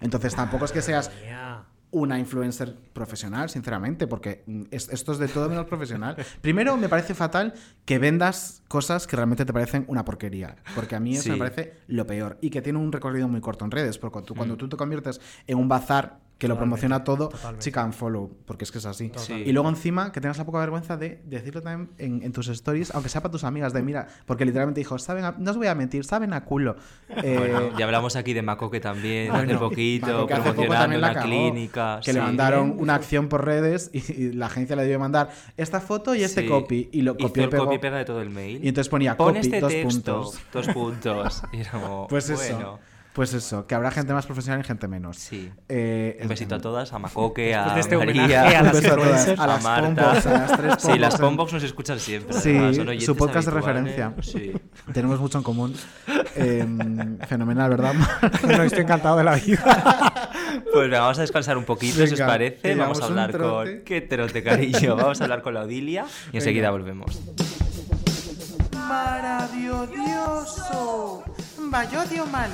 Entonces 0.00 0.34
tampoco 0.34 0.64
es 0.64 0.72
que 0.72 0.80
seas. 0.80 1.10
Una 1.92 2.18
influencer 2.18 2.76
profesional, 2.92 3.50
sinceramente, 3.50 4.06
porque 4.06 4.44
mm, 4.46 4.62
es- 4.70 4.88
esto 4.90 5.12
es 5.12 5.18
de 5.18 5.28
todo 5.28 5.48
menos 5.48 5.66
profesional. 5.66 6.16
Primero, 6.40 6.76
me 6.76 6.88
parece 6.88 7.14
fatal 7.14 7.52
que 7.84 7.98
vendas 7.98 8.62
cosas 8.68 9.06
que 9.06 9.16
realmente 9.16 9.44
te 9.44 9.52
parecen 9.52 9.84
una 9.88 10.04
porquería, 10.04 10.56
porque 10.74 10.94
a 10.94 11.00
mí 11.00 11.14
eso 11.14 11.24
Sí. 11.24 11.30
me 11.30 11.36
parece 11.36 11.74
lo 11.88 12.06
peor 12.06 12.38
y 12.40 12.50
que 12.50 12.62
tiene 12.62 12.78
un 12.78 12.92
recorrido 12.92 13.26
muy 13.28 13.40
corto 13.40 13.64
en 13.64 13.70
redes, 13.72 13.98
porque 13.98 14.34
cuando 14.34 14.56
tú 14.56 14.68
te 14.68 14.76
conviertes 14.76 15.20
en 15.46 15.58
un 15.58 15.68
bazar 15.68 16.20
que 16.40 16.48
lo 16.48 16.56
promociona 16.56 17.04
todo, 17.04 17.28
totalmente. 17.28 17.62
chica, 17.64 17.84
unfollow, 17.84 18.30
porque 18.46 18.64
es 18.64 18.72
que 18.72 18.78
es 18.78 18.86
así. 18.86 19.12
Sí. 19.16 19.34
Y 19.46 19.52
luego 19.52 19.68
encima 19.68 20.10
que 20.10 20.20
tengas 20.20 20.38
la 20.38 20.44
poca 20.44 20.58
vergüenza 20.58 20.96
de 20.96 21.20
decirlo 21.26 21.60
también 21.62 21.90
en, 21.98 22.22
en 22.24 22.32
tus 22.32 22.48
stories, 22.48 22.92
aunque 22.94 23.08
sea 23.10 23.20
para 23.20 23.30
tus 23.30 23.44
amigas, 23.44 23.72
de 23.72 23.82
mira, 23.82 24.08
porque 24.26 24.44
literalmente 24.46 24.80
dijo, 24.80 24.98
saben 24.98 25.24
a- 25.24 25.34
no 25.38 25.50
os 25.52 25.56
voy 25.58 25.66
a 25.68 25.74
mentir, 25.74 26.02
saben 26.04 26.32
a 26.32 26.42
culo. 26.44 26.76
Eh, 27.22 27.36
Bueno, 27.38 27.78
ya 27.78 27.84
hablamos 27.84 28.16
aquí 28.16 28.32
de 28.32 28.42
Macoque 28.42 28.80
también, 28.80 29.30
hace 29.30 29.44
bueno, 29.44 29.60
poquito, 29.60 30.26
que 30.26 30.32
hace 30.34 30.42
poco 30.50 30.54
promocionando 30.62 30.74
también 30.80 31.00
la 31.02 31.10
una 31.12 31.22
clínica. 31.22 32.00
Que 32.04 32.12
le 32.14 32.20
mandaron 32.22 32.74
una 32.78 32.94
acción 32.94 33.28
por 33.28 33.44
redes 33.44 33.90
y, 33.92 33.98
y 34.10 34.32
la 34.32 34.46
agencia 34.46 34.74
le 34.76 34.82
debió 34.82 34.98
mandar 34.98 35.30
esta 35.56 35.80
foto 35.80 36.14
y 36.14 36.22
este 36.24 36.40
Sí. 36.40 36.48
copy. 36.48 36.88
Y 36.90 37.02
lo 37.02 37.18
copió 37.18 37.44
y 37.44 37.48
pegó. 37.48 37.64
copy 37.64 37.76
y 37.76 37.78
pega 37.80 37.98
de 37.98 38.04
todo 38.06 38.22
el 38.22 38.30
mail. 38.30 38.64
Y 38.64 38.68
entonces 38.68 38.88
ponía 38.88 39.14
Pon 39.16 39.34
copy, 39.34 39.40
este 39.40 39.60
dos 39.60 39.70
texto, 39.70 39.90
puntos. 40.22 40.40
dos 40.52 40.68
puntos. 40.68 41.42
Y 41.52 41.60
era 41.60 41.70
como, 41.72 42.06
Pues 42.08 42.30
eso. 42.30 42.78
Bueno. 43.10 43.20
Pues 43.20 43.34
eso, 43.34 43.66
que 43.66 43.74
habrá 43.74 43.90
gente 43.90 44.12
más 44.12 44.24
profesional 44.26 44.60
y 44.60 44.64
gente 44.64 44.88
menos. 44.88 45.16
Sí. 45.16 45.50
Eh, 45.68 46.18
Un 46.22 46.28
besito 46.28 46.54
a 46.54 46.60
todas, 46.60 46.92
a 46.92 46.98
Macoque, 46.98 47.54
a 47.54 47.78
este 47.78 47.96
María, 47.96 48.60
a 48.60 48.62
las 48.62 48.80
beso 48.80 48.94
a 48.94 48.96
todas, 48.96 49.28
a 49.28 49.46
las 49.46 49.62
Marta. 49.62 50.04
Pombox, 50.12 50.26
a 50.26 50.32
las 50.32 50.56
tres 50.56 50.74
Sí, 50.78 50.98
las 50.98 51.16
Pombox 51.18 51.52
nos 51.52 51.62
escuchan 51.62 51.98
siempre. 51.98 52.32
Sí, 52.38 52.56
además, 52.56 53.04
su 53.04 53.16
podcast 53.16 53.48
de 53.48 53.54
referencia. 53.54 54.14
Sí. 54.22 54.52
Tenemos 54.92 55.20
mucho 55.20 55.38
en 55.38 55.44
común. 55.44 55.74
Eh, 56.36 56.66
fenomenal, 57.28 57.70
¿verdad? 57.70 57.94
No, 58.46 58.62
estoy 58.62 58.82
encantado 58.82 59.16
de 59.16 59.24
la 59.24 59.34
vida. 59.34 60.12
Pues 60.72 60.90
vamos 60.90 61.18
a 61.18 61.20
descansar 61.22 61.58
un 61.58 61.64
poquito, 61.64 62.06
si 62.06 62.14
os 62.14 62.20
parece. 62.20 62.74
Vamos 62.74 63.00
a 63.00 63.06
hablar 63.06 63.36
con. 63.36 63.82
¡Qué 63.84 64.00
trote, 64.00 64.42
cariño! 64.42 64.96
Vamos 64.96 65.20
a 65.20 65.24
hablar 65.24 65.42
con 65.42 65.54
la 65.54 65.62
Odilia 65.62 66.06
y 66.32 66.36
enseguida 66.36 66.70
volvemos. 66.70 67.20
Maravilloso. 68.90 71.22
Bayodio 71.70 72.26
Mali. 72.26 72.50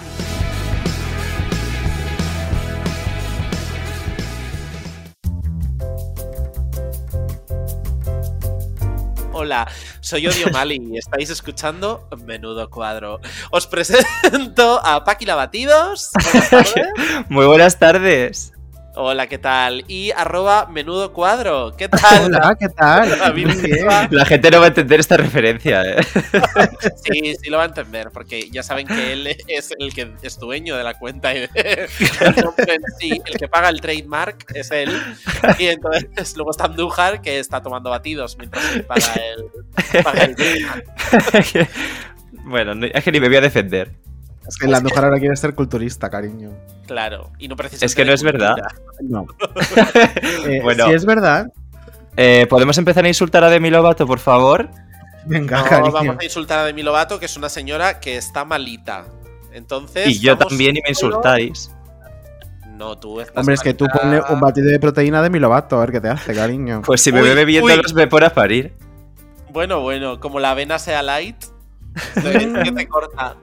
Hola, 9.33 9.67
soy 10.01 10.27
Odio 10.27 10.51
Mali 10.53 10.77
y 10.93 10.99
estáis 10.99 11.31
escuchando 11.31 12.07
Menudo 12.27 12.69
Cuadro. 12.69 13.21
Os 13.51 13.67
presento 13.67 14.79
a 14.85 15.05
Paqui 15.05 15.25
Lavatidos. 15.25 16.11
Buenas. 16.51 16.75
Muy 17.31 17.47
buenas 17.47 17.79
tardes. 17.79 18.53
Hola, 18.99 19.27
¿qué 19.27 19.37
tal? 19.37 19.85
Y 19.89 20.11
arroba 20.13 20.69
Menudo 20.73 21.13
Cuadro. 21.13 21.77
¿Qué 21.77 21.87
tal? 21.87 22.25
Hola, 22.25 22.57
¿qué 22.59 22.69
tal? 22.71 23.11
La 24.11 24.25
gente 24.25 24.51
no 24.51 24.59
va 24.61 24.65
a 24.65 24.69
entender 24.69 25.01
esta 25.01 25.19
referencia, 25.19 25.83
¿eh? 25.85 25.97
Sí, 27.05 27.35
sí 27.43 27.51
lo 27.51 27.59
va 27.59 27.65
a 27.65 27.67
entender, 27.67 28.11
porque 28.11 28.49
ya 28.51 28.63
saben 28.63 28.87
que 28.87 29.13
él 29.13 29.37
es 29.49 29.75
el 29.79 29.93
que 29.93 30.13
es 30.23 30.39
dueño 30.39 30.77
de 30.79 30.83
la 30.85 30.95
cuenta 30.95 31.35
y 31.35 31.41
de- 31.41 31.51
el 32.21 32.37
nombre 32.37 32.75
en 32.75 32.83
sí, 32.99 33.21
el 33.27 33.37
que 33.39 33.49
paga 33.49 33.69
el 33.69 33.83
trademark 33.83 34.47
es 34.55 34.71
él. 34.71 34.99
Y 35.59 35.67
entonces 35.67 36.35
luego 36.37 36.53
está 36.53 36.65
Andújar, 36.65 37.21
que 37.21 37.39
está 37.39 37.63
tomando 37.63 37.91
batidos 37.91 38.39
mientras 38.39 38.65
él 38.75 38.85
paga 38.85 39.13
el, 39.15 40.03
paga 40.03 40.25
el 40.25 40.35
trademark. 40.37 40.85
bueno, 42.45 42.75
no- 42.75 42.87
es 42.87 43.05
que 43.05 43.13
ni 43.13 43.21
me 43.21 43.29
voy 43.29 43.37
a 43.37 43.41
defender. 43.43 43.93
Es 44.49 44.57
que 44.57 44.67
la 44.69 44.81
mujer 44.81 45.05
ahora 45.05 45.19
quiere 45.19 45.35
ser 45.37 45.55
culturista, 45.55 46.09
cariño. 46.11 46.51
Claro, 46.87 47.31
y 47.39 47.49
no 47.49 47.57
precisa 47.57 47.85
Es 47.85 47.95
que 47.95 48.05
no 48.05 48.13
es 48.13 48.23
verdad. 48.23 48.55
No. 49.03 49.27
Eh, 50.47 50.61
Bueno. 50.63 50.87
Si 50.87 50.93
es 50.93 51.05
verdad, 51.05 51.47
Eh, 52.17 52.47
¿Podemos 52.49 52.79
empezar 52.79 53.05
a 53.05 53.09
insultar 53.09 53.45
a 53.45 53.51
Demi 53.51 53.69
Lovato, 53.71 54.07
por 54.07 54.19
favor? 54.21 54.71
venga, 55.27 55.59
No, 55.59 55.65
cariño. 55.69 55.93
vamos 55.93 56.17
a 56.21 56.25
insultar 56.25 56.61
a 56.61 56.65
Demi 56.65 56.83
Lovato, 56.83 57.19
que 57.19 57.27
es 57.27 57.37
una 57.37 57.49
señora 57.51 58.01
que 58.01 58.17
está 58.17 58.45
malita. 58.45 59.05
Entonces. 59.53 60.07
Y 60.09 60.21
yo 60.21 60.37
también 60.39 60.77
y 60.77 60.81
me 60.83 60.91
insultáis. 60.91 61.71
No, 62.77 62.97
tú 62.99 63.21
estás 63.21 63.37
Hombre, 63.39 63.55
es 63.55 63.61
que 63.63 63.73
tú 63.75 63.87
ponle 63.87 64.21
un 64.29 64.39
batido 64.39 64.69
de 64.71 64.79
proteína 64.79 65.23
de 65.23 65.31
Milovato, 65.31 65.77
a 65.77 65.81
ver 65.81 65.93
qué 65.93 66.01
te 66.01 66.09
hace, 66.11 66.35
cariño. 66.35 66.83
Pues 66.87 67.01
si 67.03 67.11
me 67.11 67.23
Uy, 67.23 67.29
bebe 67.29 67.45
viendo 67.47 67.67
uy. 67.73 67.77
los 67.83 67.95
me 67.95 68.07
pone 68.07 68.27
a 68.27 68.31
parir. 68.35 68.75
Bueno, 69.51 69.81
bueno, 69.81 70.21
como 70.21 70.41
la 70.41 70.51
avena 70.51 70.79
sea 70.79 71.03
light, 71.03 71.37
que 72.15 72.73
te 72.73 72.87
corta. 72.89 73.37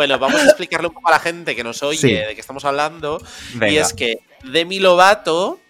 Bueno, 0.00 0.18
vamos 0.18 0.40
a 0.40 0.44
explicarle 0.46 0.88
un 0.88 0.94
poco 0.94 1.08
a 1.08 1.10
la 1.10 1.18
gente 1.18 1.54
que 1.54 1.62
nos 1.62 1.82
oye 1.82 1.98
Sí. 1.98 2.10
de 2.14 2.34
qué 2.34 2.40
estamos 2.40 2.64
hablando. 2.64 3.22
Y 3.68 3.76
es 3.76 3.92
que 3.92 4.20
Demi 4.44 4.78
Lovato 4.78 5.60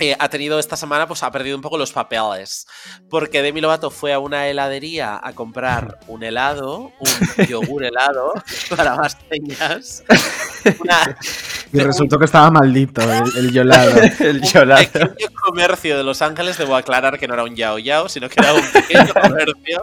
eh, 0.00 0.16
ha 0.18 0.28
tenido 0.28 0.58
esta 0.58 0.76
semana, 0.76 1.06
pues 1.06 1.22
ha 1.22 1.30
perdido 1.30 1.56
un 1.56 1.62
poco 1.62 1.78
los 1.78 1.92
papeles. 1.92 2.66
Porque 3.08 3.42
Demi 3.42 3.60
Lovato 3.60 3.90
fue 3.90 4.12
a 4.12 4.18
una 4.18 4.48
heladería 4.48 5.20
a 5.22 5.32
comprar 5.34 5.98
un 6.08 6.22
helado, 6.24 6.92
un 6.98 7.46
yogur 7.46 7.84
helado, 7.84 8.32
para 8.76 8.96
más 8.96 9.16
señas. 9.28 10.02
Una, 10.80 11.16
Y 11.72 11.80
resultó 11.80 12.18
que 12.18 12.24
estaba 12.24 12.50
maldito 12.50 13.02
el, 13.02 13.36
el 13.36 13.52
yolado. 13.52 14.00
el 14.20 14.40
un 14.40 14.42
pequeño 14.42 15.28
comercio 15.44 15.96
de 15.96 16.04
Los 16.04 16.22
Ángeles, 16.22 16.58
debo 16.58 16.76
aclarar 16.76 17.18
que 17.18 17.28
no 17.28 17.34
era 17.34 17.44
un 17.44 17.54
yao 17.54 17.78
yao, 17.78 18.08
sino 18.08 18.28
que 18.28 18.40
era 18.40 18.54
un 18.54 18.66
pequeño 18.72 19.12
comercio. 19.14 19.82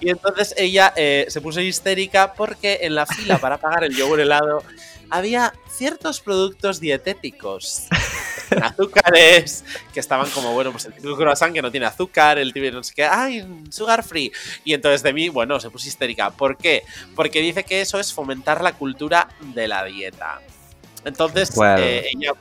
Y 0.00 0.10
entonces 0.10 0.54
ella 0.56 0.92
eh, 0.96 1.26
se 1.28 1.40
puso 1.40 1.60
histérica 1.60 2.32
porque 2.34 2.80
en 2.82 2.94
la 2.94 3.06
fila 3.06 3.38
para 3.38 3.58
pagar 3.58 3.84
el 3.84 3.94
yogur 3.94 4.20
helado 4.20 4.62
había 5.10 5.52
ciertos 5.68 6.20
productos 6.20 6.80
dietéticos. 6.80 7.86
azúcares 8.62 9.64
que 9.92 10.00
estaban 10.00 10.28
como, 10.30 10.52
bueno, 10.52 10.72
pues 10.72 10.84
el 10.86 10.94
típico 10.94 11.16
croissant 11.16 11.52
que 11.54 11.62
no 11.62 11.70
tiene 11.70 11.86
azúcar, 11.86 12.38
el 12.38 12.52
típico 12.52 12.76
no 12.76 12.82
sé 12.82 12.94
qué, 12.94 13.04
ay, 13.04 13.46
sugar 13.70 14.02
free. 14.02 14.32
Y 14.64 14.74
entonces 14.74 15.02
de 15.02 15.12
mí, 15.12 15.28
bueno, 15.28 15.58
se 15.60 15.70
puso 15.70 15.88
histérica. 15.88 16.30
¿Por 16.30 16.56
qué? 16.56 16.82
Porque 17.14 17.40
dice 17.40 17.64
que 17.64 17.80
eso 17.80 17.98
es 18.00 18.12
fomentar 18.12 18.62
la 18.62 18.72
cultura 18.72 19.28
de 19.40 19.68
la 19.68 19.84
dieta. 19.84 20.40
Entonces, 21.04 21.54
Bueno. 21.54 21.82
eh, 21.82 22.06
ella 22.14 22.32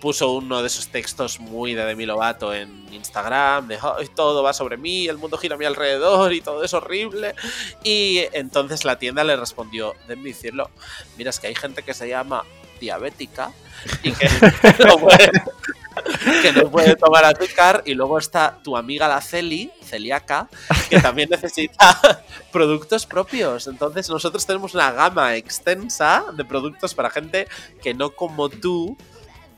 puso 0.00 0.32
uno 0.32 0.60
de 0.62 0.66
esos 0.66 0.88
textos 0.88 1.38
muy 1.38 1.74
de 1.74 1.84
Demi 1.84 2.06
Lovato 2.06 2.52
en 2.52 2.92
Instagram, 2.92 3.68
de 3.68 3.78
"Ay, 3.80 4.08
todo 4.16 4.42
va 4.42 4.52
sobre 4.52 4.76
mí, 4.76 5.06
el 5.06 5.16
mundo 5.16 5.38
gira 5.38 5.54
a 5.54 5.58
mi 5.58 5.64
alrededor 5.64 6.32
y 6.32 6.40
todo 6.40 6.64
es 6.64 6.74
horrible. 6.74 7.34
Y 7.84 8.24
entonces 8.32 8.84
la 8.84 8.98
tienda 8.98 9.22
le 9.22 9.36
respondió, 9.36 9.94
Demi, 10.08 10.32
decirlo, 10.32 10.70
mira, 11.16 11.30
es 11.30 11.38
que 11.38 11.46
hay 11.46 11.54
gente 11.54 11.84
que 11.84 11.94
se 11.94 12.08
llama 12.08 12.44
diabética 12.82 13.52
y 14.02 14.12
que 14.12 14.28
no 16.52 16.70
puede, 16.70 16.96
tomar 16.96 17.24
azúcar. 17.24 17.82
Y 17.86 17.94
luego 17.94 18.18
está 18.18 18.58
tu 18.62 18.76
amiga 18.76 19.08
la 19.08 19.20
Celi, 19.20 19.70
celíaca, 19.84 20.48
que 20.90 21.00
también 21.00 21.30
necesita 21.30 21.98
productos 22.52 23.06
propios. 23.06 23.68
Entonces 23.68 24.10
nosotros 24.10 24.44
tenemos 24.44 24.74
una 24.74 24.90
gama 24.90 25.36
extensa 25.36 26.24
de 26.36 26.44
productos 26.44 26.94
para 26.94 27.08
gente 27.08 27.46
que 27.82 27.94
no 27.94 28.10
como 28.10 28.48
tú 28.48 28.96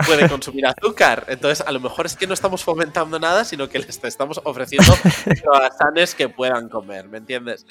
puede 0.07 0.29
consumir 0.29 0.67
azúcar. 0.67 1.25
Entonces, 1.29 1.67
a 1.67 1.73
lo 1.73 1.81
mejor 1.81 2.05
es 2.07 2.17
que 2.17 2.27
no 2.27 2.35
estamos 2.35 2.63
fomentando 2.63 3.19
nada, 3.19 3.45
sino 3.45 3.69
que 3.69 3.79
les 3.79 4.03
estamos 4.05 4.41
ofreciendo 4.45 4.93
croissants 5.23 6.15
que 6.15 6.29
puedan 6.29 6.69
comer, 6.69 7.09
¿me 7.09 7.19
entiendes? 7.19 7.65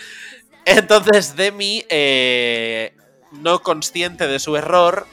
Entonces, 0.66 1.36
Demi, 1.36 1.84
eh, 1.90 2.96
no 3.34 3.60
consciente 3.62 4.26
de 4.28 4.40
su 4.40 4.56
error, 4.56 5.06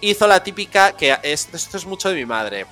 hizo 0.00 0.26
la 0.26 0.42
típica 0.42 0.92
que 0.92 1.16
es- 1.22 1.48
esto 1.52 1.76
es 1.76 1.86
mucho 1.86 2.08
de 2.08 2.14
mi 2.14 2.26
madre. 2.26 2.66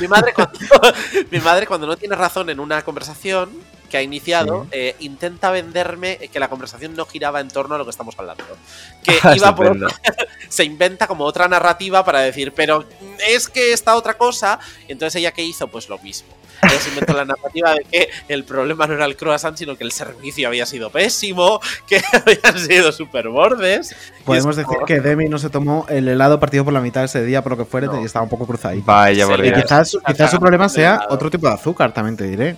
Mi 0.00 0.06
madre 0.08 0.32
cuando, 0.34 0.58
mi 1.30 1.38
madre 1.40 1.66
cuando 1.66 1.86
no 1.86 1.96
tiene 1.96 2.14
razón 2.14 2.50
en 2.50 2.60
una 2.60 2.84
conversación 2.84 3.50
que 3.90 3.96
ha 3.96 4.02
iniciado, 4.02 4.66
eh, 4.70 4.94
intenta 5.00 5.50
venderme 5.50 6.18
que 6.30 6.38
la 6.38 6.48
conversación 6.50 6.94
no 6.94 7.06
giraba 7.06 7.40
en 7.40 7.48
torno 7.48 7.74
a 7.74 7.78
lo 7.78 7.84
que 7.84 7.90
estamos 7.90 8.14
hablando. 8.18 8.44
Que 9.02 9.18
Ah, 9.22 9.34
iba 9.34 9.54
por 9.56 9.74
se 10.50 10.64
inventa 10.64 11.06
como 11.06 11.24
otra 11.24 11.48
narrativa 11.48 12.04
para 12.04 12.20
decir, 12.20 12.52
pero 12.52 12.84
es 13.26 13.48
que 13.48 13.72
esta 13.72 13.96
otra 13.96 14.14
cosa. 14.18 14.58
Entonces 14.88 15.16
ella 15.16 15.32
qué 15.32 15.42
hizo, 15.42 15.68
pues 15.68 15.88
lo 15.88 15.98
mismo. 15.98 16.28
Ella 16.62 16.80
se 16.80 16.88
inventó 16.88 17.12
la 17.12 17.24
narrativa 17.24 17.72
de 17.74 17.84
que 17.84 18.08
el 18.28 18.44
problema 18.44 18.86
no 18.86 18.94
era 18.94 19.04
el 19.04 19.16
croissant, 19.16 19.56
sino 19.56 19.76
que 19.76 19.84
el 19.84 19.92
servicio 19.92 20.48
había 20.48 20.66
sido 20.66 20.90
pésimo, 20.90 21.60
que 21.86 22.00
habían 22.12 22.58
sido 22.58 22.92
super 22.92 23.28
bordes. 23.28 23.94
Podemos 24.24 24.56
decir 24.56 24.66
como- 24.66 24.84
que 24.86 25.00
Demi 25.00 25.28
no 25.28 25.38
se 25.38 25.50
tomó 25.50 25.86
el 25.88 26.08
helado 26.08 26.40
partido 26.40 26.64
por 26.64 26.72
la 26.72 26.80
mitad 26.80 27.04
ese 27.04 27.24
día, 27.24 27.42
por 27.42 27.52
lo 27.52 27.58
que 27.58 27.64
fuera, 27.64 27.88
y 28.00 28.04
estaba 28.04 28.24
un 28.24 28.28
poco 28.28 28.46
cruzadito. 28.46 28.84
Vaya, 28.86 29.26
por 29.26 29.40
Dios. 29.40 29.62
quizás, 29.62 29.96
quizás 30.06 30.30
su 30.30 30.38
problema 30.40 30.68
sea 30.68 31.00
otro 31.10 31.30
tipo 31.30 31.46
de 31.46 31.54
azúcar, 31.54 31.92
también 31.94 32.16
te 32.16 32.24
diré. 32.24 32.56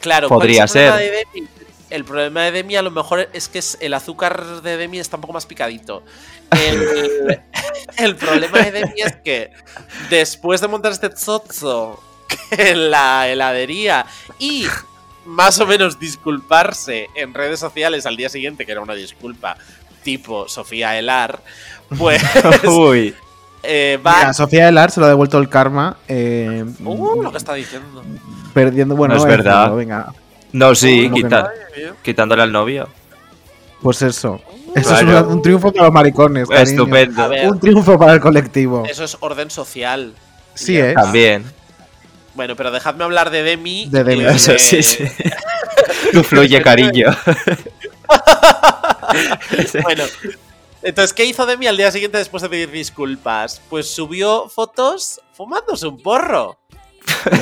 Claro, 0.00 0.28
Podría 0.28 0.66
¿cuál 0.66 0.68
es 0.68 0.76
el 0.76 0.82
problema 0.82 0.98
ser. 0.98 1.10
de 1.10 1.16
Demi? 1.34 1.48
El 1.90 2.04
problema 2.04 2.42
de 2.42 2.52
Demi 2.52 2.76
a 2.76 2.82
lo 2.82 2.90
mejor 2.90 3.30
es 3.32 3.48
que 3.48 3.58
es- 3.60 3.78
el 3.80 3.94
azúcar 3.94 4.60
de 4.62 4.76
Demi 4.76 4.98
está 4.98 5.16
un 5.16 5.22
poco 5.22 5.32
más 5.32 5.46
picadito. 5.46 6.02
El, 6.50 7.40
el 7.96 8.16
problema 8.16 8.58
de 8.58 8.70
Demi 8.72 9.00
es 9.00 9.16
que 9.24 9.50
después 10.10 10.60
de 10.60 10.68
montar 10.68 10.92
este 10.92 11.10
zozo 11.16 12.02
en 12.50 12.90
la 12.90 13.28
heladería 13.28 14.06
y 14.38 14.66
más 15.26 15.58
o 15.60 15.66
menos 15.66 15.98
disculparse 15.98 17.08
en 17.14 17.34
redes 17.34 17.60
sociales 17.60 18.06
al 18.06 18.16
día 18.16 18.28
siguiente, 18.28 18.64
que 18.64 18.72
era 18.72 18.80
una 18.80 18.94
disculpa 18.94 19.56
tipo 20.02 20.48
Sofía 20.48 20.98
Elar, 20.98 21.42
pues 21.98 22.22
Uy. 22.64 23.14
eh, 23.62 23.98
va... 24.06 24.16
Mira, 24.18 24.34
Sofía 24.34 24.68
Elar 24.68 24.90
se 24.90 25.00
lo 25.00 25.06
ha 25.06 25.10
devuelto 25.10 25.38
el 25.38 25.48
karma. 25.48 25.98
eh, 26.08 26.64
Uh, 26.84 27.22
lo 27.22 27.30
que 27.30 27.38
está 27.38 27.54
diciendo. 27.54 28.02
perdiendo. 28.54 28.96
Bueno, 28.96 29.14
No 29.14 29.20
es 29.20 29.26
a 29.26 29.28
verdad. 29.28 29.74
venga. 29.74 30.12
No, 30.52 30.74
sí, 30.74 31.10
que 31.10 31.22
quita- 31.22 31.42
no. 31.88 31.94
quitándole 32.02 32.42
al 32.42 32.52
novio. 32.52 32.88
Pues 33.82 34.00
eso. 34.02 34.40
Eso 34.74 34.88
Claro. 34.90 35.18
es 35.20 35.26
un 35.26 35.42
triunfo 35.42 35.72
para 35.72 35.84
los 35.86 35.92
maricones. 35.94 36.48
cariño. 36.48 36.62
Estupendo. 36.82 37.28
Ver. 37.28 37.48
Un 37.50 37.60
triunfo 37.60 37.98
para 37.98 38.14
el 38.14 38.20
colectivo. 38.20 38.84
Eso 38.88 39.04
es 39.04 39.16
orden 39.20 39.50
social. 39.50 40.14
Sí, 40.54 40.74
ya 40.74 40.90
¿eh? 40.90 40.94
También. 40.94 41.44
Bueno, 42.38 42.54
pero 42.54 42.70
dejadme 42.70 43.02
hablar 43.02 43.30
de 43.30 43.42
Demi. 43.42 43.88
De 43.90 44.04
Demi. 44.04 44.22
de- 44.22 44.30
Eso 44.30 44.56
sí, 44.58 44.80
sí. 44.80 45.02
Tú 46.12 46.22
fluye, 46.22 46.62
cariño. 46.62 47.08
bueno, 49.82 50.04
entonces, 50.82 51.12
¿qué 51.12 51.24
hizo 51.24 51.46
Demi 51.46 51.66
al 51.66 51.76
día 51.76 51.90
siguiente 51.90 52.18
después 52.18 52.40
de 52.44 52.48
pedir 52.48 52.70
disculpas? 52.70 53.60
Pues 53.68 53.90
subió 53.92 54.48
fotos 54.48 55.20
fumándose 55.32 55.88
un 55.88 56.00
porro. 56.00 56.56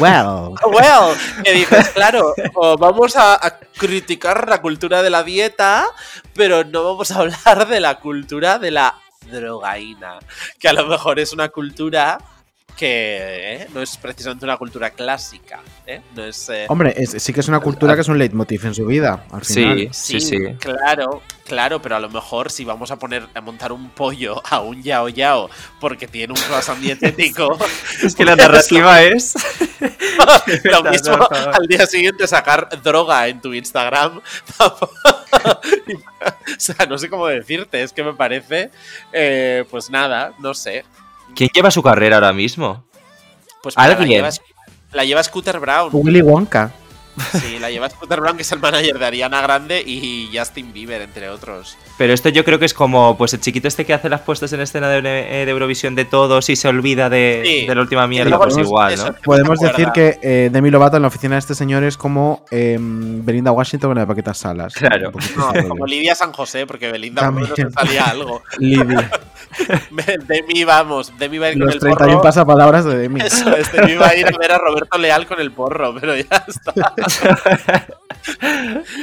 Well. 0.00 0.54
Well, 0.66 1.14
que 1.44 1.52
dices, 1.52 1.90
claro, 1.90 2.32
o 2.54 2.78
vamos 2.78 3.16
a, 3.16 3.34
a 3.34 3.58
criticar 3.58 4.48
la 4.48 4.62
cultura 4.62 5.02
de 5.02 5.10
la 5.10 5.24
dieta, 5.24 5.84
pero 6.32 6.64
no 6.64 6.84
vamos 6.84 7.10
a 7.10 7.18
hablar 7.18 7.68
de 7.68 7.80
la 7.80 7.96
cultura 7.98 8.58
de 8.58 8.70
la 8.70 8.98
drogaína, 9.30 10.20
que 10.58 10.68
a 10.68 10.72
lo 10.72 10.86
mejor 10.86 11.20
es 11.20 11.34
una 11.34 11.50
cultura 11.50 12.16
que 12.76 13.54
¿eh? 13.62 13.68
no 13.74 13.80
es 13.82 13.96
precisamente 13.96 14.44
una 14.44 14.56
cultura 14.56 14.90
clásica, 14.90 15.60
¿eh? 15.86 16.00
No 16.14 16.24
es... 16.24 16.48
eh, 16.50 16.66
Hombre, 16.68 16.94
es- 16.96 17.22
sí 17.22 17.32
que 17.32 17.40
es 17.40 17.48
una 17.48 17.60
cultura 17.60 17.94
que 17.94 18.02
es 18.02 18.08
un 18.08 18.18
leitmotiv 18.18 18.66
en 18.66 18.74
su 18.74 18.86
vida. 18.86 19.24
Al 19.32 19.44
final. 19.44 19.78
Sí, 19.92 20.20
sí, 20.20 20.20
sí. 20.20 20.36
Claro, 20.60 21.22
claro, 21.46 21.80
pero 21.82 21.96
a 21.96 22.00
lo 22.00 22.08
mejor 22.10 22.50
si 22.50 22.64
vamos 22.64 22.90
a 22.90 22.96
poner 22.98 23.26
a 23.34 23.40
montar 23.40 23.72
un 23.72 23.88
pollo 23.90 24.42
a 24.50 24.60
un 24.60 24.82
yao 24.82 25.08
yao 25.08 25.48
porque 25.80 26.06
tiene 26.06 26.32
un 26.34 26.40
croissant 26.40 26.78
dietético. 26.80 27.58
Es 28.02 28.14
que 28.14 28.24
la 28.24 28.36
narrativa 28.36 29.02
es. 29.02 29.34
lo 30.64 30.82
mismo 30.84 31.18
al 31.30 31.66
día 31.66 31.86
siguiente 31.86 32.26
sacar 32.26 32.68
droga 32.82 33.26
en 33.28 33.40
tu 33.40 33.52
Instagram. 33.54 34.20
o 34.58 34.88
sea, 36.58 36.86
no 36.88 36.98
sé 36.98 37.08
cómo 37.08 37.26
decirte, 37.26 37.82
es 37.82 37.92
que 37.92 38.04
me 38.04 38.12
parece. 38.14 38.70
eh, 39.12 39.64
pues 39.70 39.90
nada, 39.90 40.32
no 40.38 40.54
sé. 40.54 40.84
¿Quién 41.36 41.50
lleva 41.54 41.70
su 41.70 41.82
carrera 41.82 42.16
ahora 42.16 42.32
mismo? 42.32 42.84
Pues 43.62 43.76
mira, 43.76 43.88
la 43.88 43.94
¿Alguien? 43.96 44.22
lleva, 44.24 44.30
la 44.92 45.04
lleva 45.04 45.22
Scooter 45.22 45.60
Brown. 45.60 45.90
Willy 45.92 46.22
Wonka. 46.22 46.72
Sí, 47.40 47.58
la 47.58 47.70
lleva 47.70 47.88
Scooter 47.88 48.20
Brown, 48.20 48.36
que 48.36 48.42
es 48.42 48.52
el 48.52 48.58
manager 48.60 48.98
de 48.98 49.06
Ariana 49.06 49.40
Grande 49.40 49.82
y 49.84 50.30
Justin 50.34 50.72
Bieber, 50.72 51.00
entre 51.02 51.28
otros. 51.30 51.76
Pero 51.98 52.12
esto 52.12 52.28
yo 52.28 52.44
creo 52.44 52.58
que 52.58 52.66
es 52.66 52.74
como 52.74 53.16
pues 53.16 53.32
el 53.34 53.40
chiquito 53.40 53.68
este 53.68 53.84
que 53.86 53.94
hace 53.94 54.08
las 54.08 54.20
puestas 54.20 54.52
en 54.52 54.60
escena 54.60 54.88
de, 54.88 55.00
de 55.02 55.42
Eurovisión 55.50 55.94
de 55.94 56.04
todos 56.04 56.48
y 56.50 56.56
se 56.56 56.68
olvida 56.68 57.08
de, 57.08 57.42
Sí. 57.44 57.66
de 57.66 57.74
la 57.74 57.80
última 57.80 58.06
mierda, 58.06 58.36
pues 58.38 58.56
es- 58.56 58.64
igual, 58.66 58.96
¿no? 58.96 59.14
Podemos 59.24 59.58
decir 59.60 59.88
que 59.94 60.18
eh, 60.22 60.50
Demi 60.52 60.70
Lovato 60.70 60.96
en 60.96 61.02
la 61.02 61.08
oficina 61.08 61.34
de 61.36 61.40
este 61.40 61.54
señor 61.54 61.84
es 61.84 61.96
como 61.96 62.44
eh, 62.50 62.76
Belinda 62.80 63.52
Washington 63.52 63.90
con 63.90 63.94
la 63.96 64.02
de 64.02 64.06
Paquetas 64.06 64.38
Salas. 64.38 64.74
Claro. 64.74 65.10
No, 65.36 65.68
como 65.68 65.86
Lidia 65.86 66.14
San 66.14 66.32
José, 66.32 66.66
porque 66.66 66.90
Belinda 66.92 67.22
por 67.22 67.32
lo 67.32 67.40
menos 67.40 67.48
También. 67.54 67.72
salía 67.72 68.04
algo. 68.04 68.42
Lidia. 68.58 69.10
Demi, 70.26 70.64
vamos, 70.64 71.12
Demi 71.18 71.38
va 71.38 71.46
a 71.46 71.50
ir 71.50 71.54
con 71.58 71.66
Los 71.66 71.74
el 71.76 71.80
31 71.80 72.12
porro. 72.16 72.22
pasapalabras 72.22 72.84
de 72.84 72.96
Demi. 72.98 73.20
Eso 73.20 73.56
es, 73.56 73.70
Demi 73.72 73.94
va 73.94 74.08
a 74.08 74.16
ir 74.16 74.26
a 74.26 74.36
ver 74.38 74.52
a 74.52 74.58
Roberto 74.58 74.98
Leal 74.98 75.26
con 75.26 75.40
el 75.40 75.52
porro, 75.52 75.94
pero 75.98 76.14
ya 76.16 76.44
está. 76.46 76.72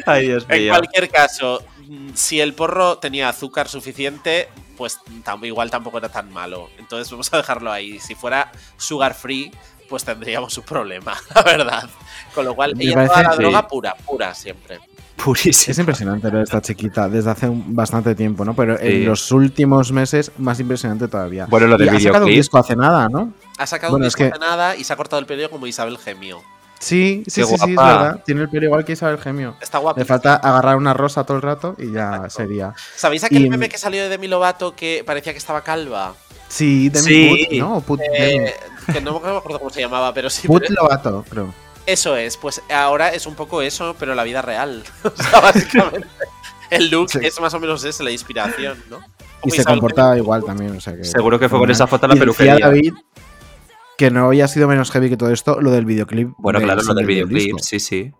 Ay, 0.06 0.28
Dios 0.28 0.46
En 0.50 0.70
cualquier 0.70 1.10
caso, 1.10 1.64
mm, 1.88 2.10
si 2.14 2.40
el 2.42 2.54
porro 2.54 2.98
tenía 2.98 3.30
azúcar 3.30 3.68
suficiente, 3.70 4.50
pues 4.78 5.00
tam- 5.24 5.46
igual 5.46 5.70
tampoco 5.72 5.98
era 5.98 6.10
tan 6.10 6.32
malo. 6.32 6.70
Entonces 6.78 7.10
vamos 7.12 7.32
a 7.34 7.38
dejarlo 7.38 7.72
ahí. 7.72 8.00
Si 8.00 8.16
fuera 8.16 8.52
sugar 8.78 9.14
free, 9.14 9.52
pues 9.90 10.04
tendríamos 10.04 10.58
un 10.58 10.66
problema, 10.66 11.16
la 11.36 11.44
verdad. 11.44 11.90
Con 12.34 12.46
lo 12.46 12.56
cual, 12.56 12.76
Me 12.76 12.86
ella 12.86 13.08
toda 13.08 13.24
la 13.24 13.32
sí. 13.34 13.38
droga 13.38 13.68
pura, 13.68 13.96
pura 14.06 14.34
siempre. 14.34 14.80
Purísimo. 15.16 15.72
Es 15.72 15.80
impresionante 15.80 16.30
de 16.32 16.42
esta 16.42 16.60
chiquita 16.62 17.08
desde 17.08 17.30
hace 17.30 17.48
un- 17.48 17.76
bastante 17.76 18.16
tiempo, 18.16 18.44
¿no? 18.44 18.56
Pero 18.56 18.78
Sí. 18.78 18.88
en 18.88 19.06
los 19.06 19.32
últimos 19.32 19.92
meses, 19.92 20.32
más 20.38 20.60
impresionante 20.60 21.08
todavía. 21.08 21.46
Bueno, 21.46 21.68
lo 21.68 21.78
del 21.78 21.88
Y 21.88 21.90
ha 21.90 21.94
sacado 21.94 22.26
un 22.26 22.32
videoclip. 22.32 22.36
disco 22.38 22.58
hace 22.58 22.76
nada, 22.76 23.08
¿no? 23.10 23.32
Ha 23.58 23.68
sacado 23.68 23.92
Bueno, 23.92 24.04
un 24.04 24.08
es 24.08 24.16
disco 24.16 24.32
que- 24.32 24.38
de 24.38 24.46
nada 24.46 24.76
y 24.76 24.84
se 24.84 24.92
ha 24.92 24.96
cortado 24.96 25.20
el 25.20 25.26
pelo 25.28 25.50
como 25.50 25.68
Isabel 25.68 25.98
Gemio. 26.00 26.42
Sí, 26.84 27.24
sí, 27.28 27.44
sí, 27.44 27.58
sí, 27.58 27.72
es 27.72 27.76
verdad. 27.76 28.22
Tiene 28.26 28.42
el 28.42 28.50
pelo 28.50 28.66
igual 28.66 28.84
que 28.86 28.94
Isabel 28.94 29.18
Gemio. 29.20 29.56
Está 29.62 29.78
guapo. 29.78 30.00
Le 30.00 30.06
falta 30.06 30.36
agarrar 30.36 30.76
una 30.76 30.94
rosa 30.94 31.24
todo 31.24 31.38
el 31.38 31.44
rato 31.44 31.76
y 31.78 31.92
ya 31.92 32.30
sería. 32.30 32.74
¿Sabéis 32.96 33.24
aquel 33.24 33.46
Y- 33.46 33.50
meme 33.50 33.70
que 33.70 33.78
salió 33.78 34.04
de 34.04 34.10
Demi 34.10 34.28
Lovato 34.28 34.76
que 34.76 35.04
parecía 35.06 35.32
que 35.32 35.38
estaba 35.40 35.62
calva? 35.62 36.14
Sí, 36.50 36.90
Demi 36.90 37.06
Sí. 37.08 37.48
Put, 37.50 37.58
¿no? 37.60 37.82
Put, 37.82 38.02
Eh, 38.02 38.54
que 38.92 39.02
no 39.02 39.20
me 39.20 39.38
acuerdo 39.38 39.60
cómo 39.60 39.70
se 39.70 39.82
llamaba, 39.82 40.14
pero 40.14 40.30
sí. 40.30 40.48
Put 40.48 40.64
pero- 40.68 40.84
Lovato, 40.84 41.26
creo. 41.30 41.54
Eso 41.86 42.16
es, 42.16 42.38
pues 42.38 42.62
ahora 42.74 43.10
es 43.10 43.26
un 43.26 43.36
poco 43.36 43.62
eso, 43.62 43.96
pero 44.00 44.12
en 44.12 44.18
la 44.18 44.24
vida 44.24 44.42
real. 44.42 44.84
O 45.04 45.12
sea, 45.24 45.40
básicamente. 45.40 46.08
El 46.70 46.90
look 46.90 47.10
Sí. 47.12 47.20
es 47.22 47.40
más 47.40 47.54
o 47.54 47.60
menos 47.60 47.84
esa, 47.84 48.04
la 48.04 48.12
inspiración, 48.12 48.82
¿no? 48.90 49.00
Y 49.44 49.52
se 49.52 49.58
Isabel 49.58 49.80
comportaba 49.80 50.18
igual 50.18 50.44
también, 50.46 50.78
o 50.78 50.80
sea 50.82 50.96
que... 50.96 51.04
Seguro 51.04 51.38
que 51.38 51.50
fue 51.50 51.58
fenomenal. 51.58 51.72
esa 51.76 51.88
foto 51.88 52.08
la 52.08 52.16
peluquería. 52.16 52.58
David 52.60 52.94
que 53.98 54.12
no 54.12 54.28
había 54.28 54.48
sido 54.48 54.68
menos 54.68 54.92
heavy 54.92 55.10
que 55.10 55.18
todo 55.18 55.32
esto, 55.32 55.60
lo 55.62 55.72
del 55.72 55.86
videoclip. 55.86 56.30
Bueno, 56.38 56.60
del 56.60 56.68
claro, 56.68 56.82
lo 56.84 56.94
del 56.94 57.06
videoclip, 57.06 57.44
disco. 57.44 57.60
sí, 57.60 57.80
sí. 57.80 58.12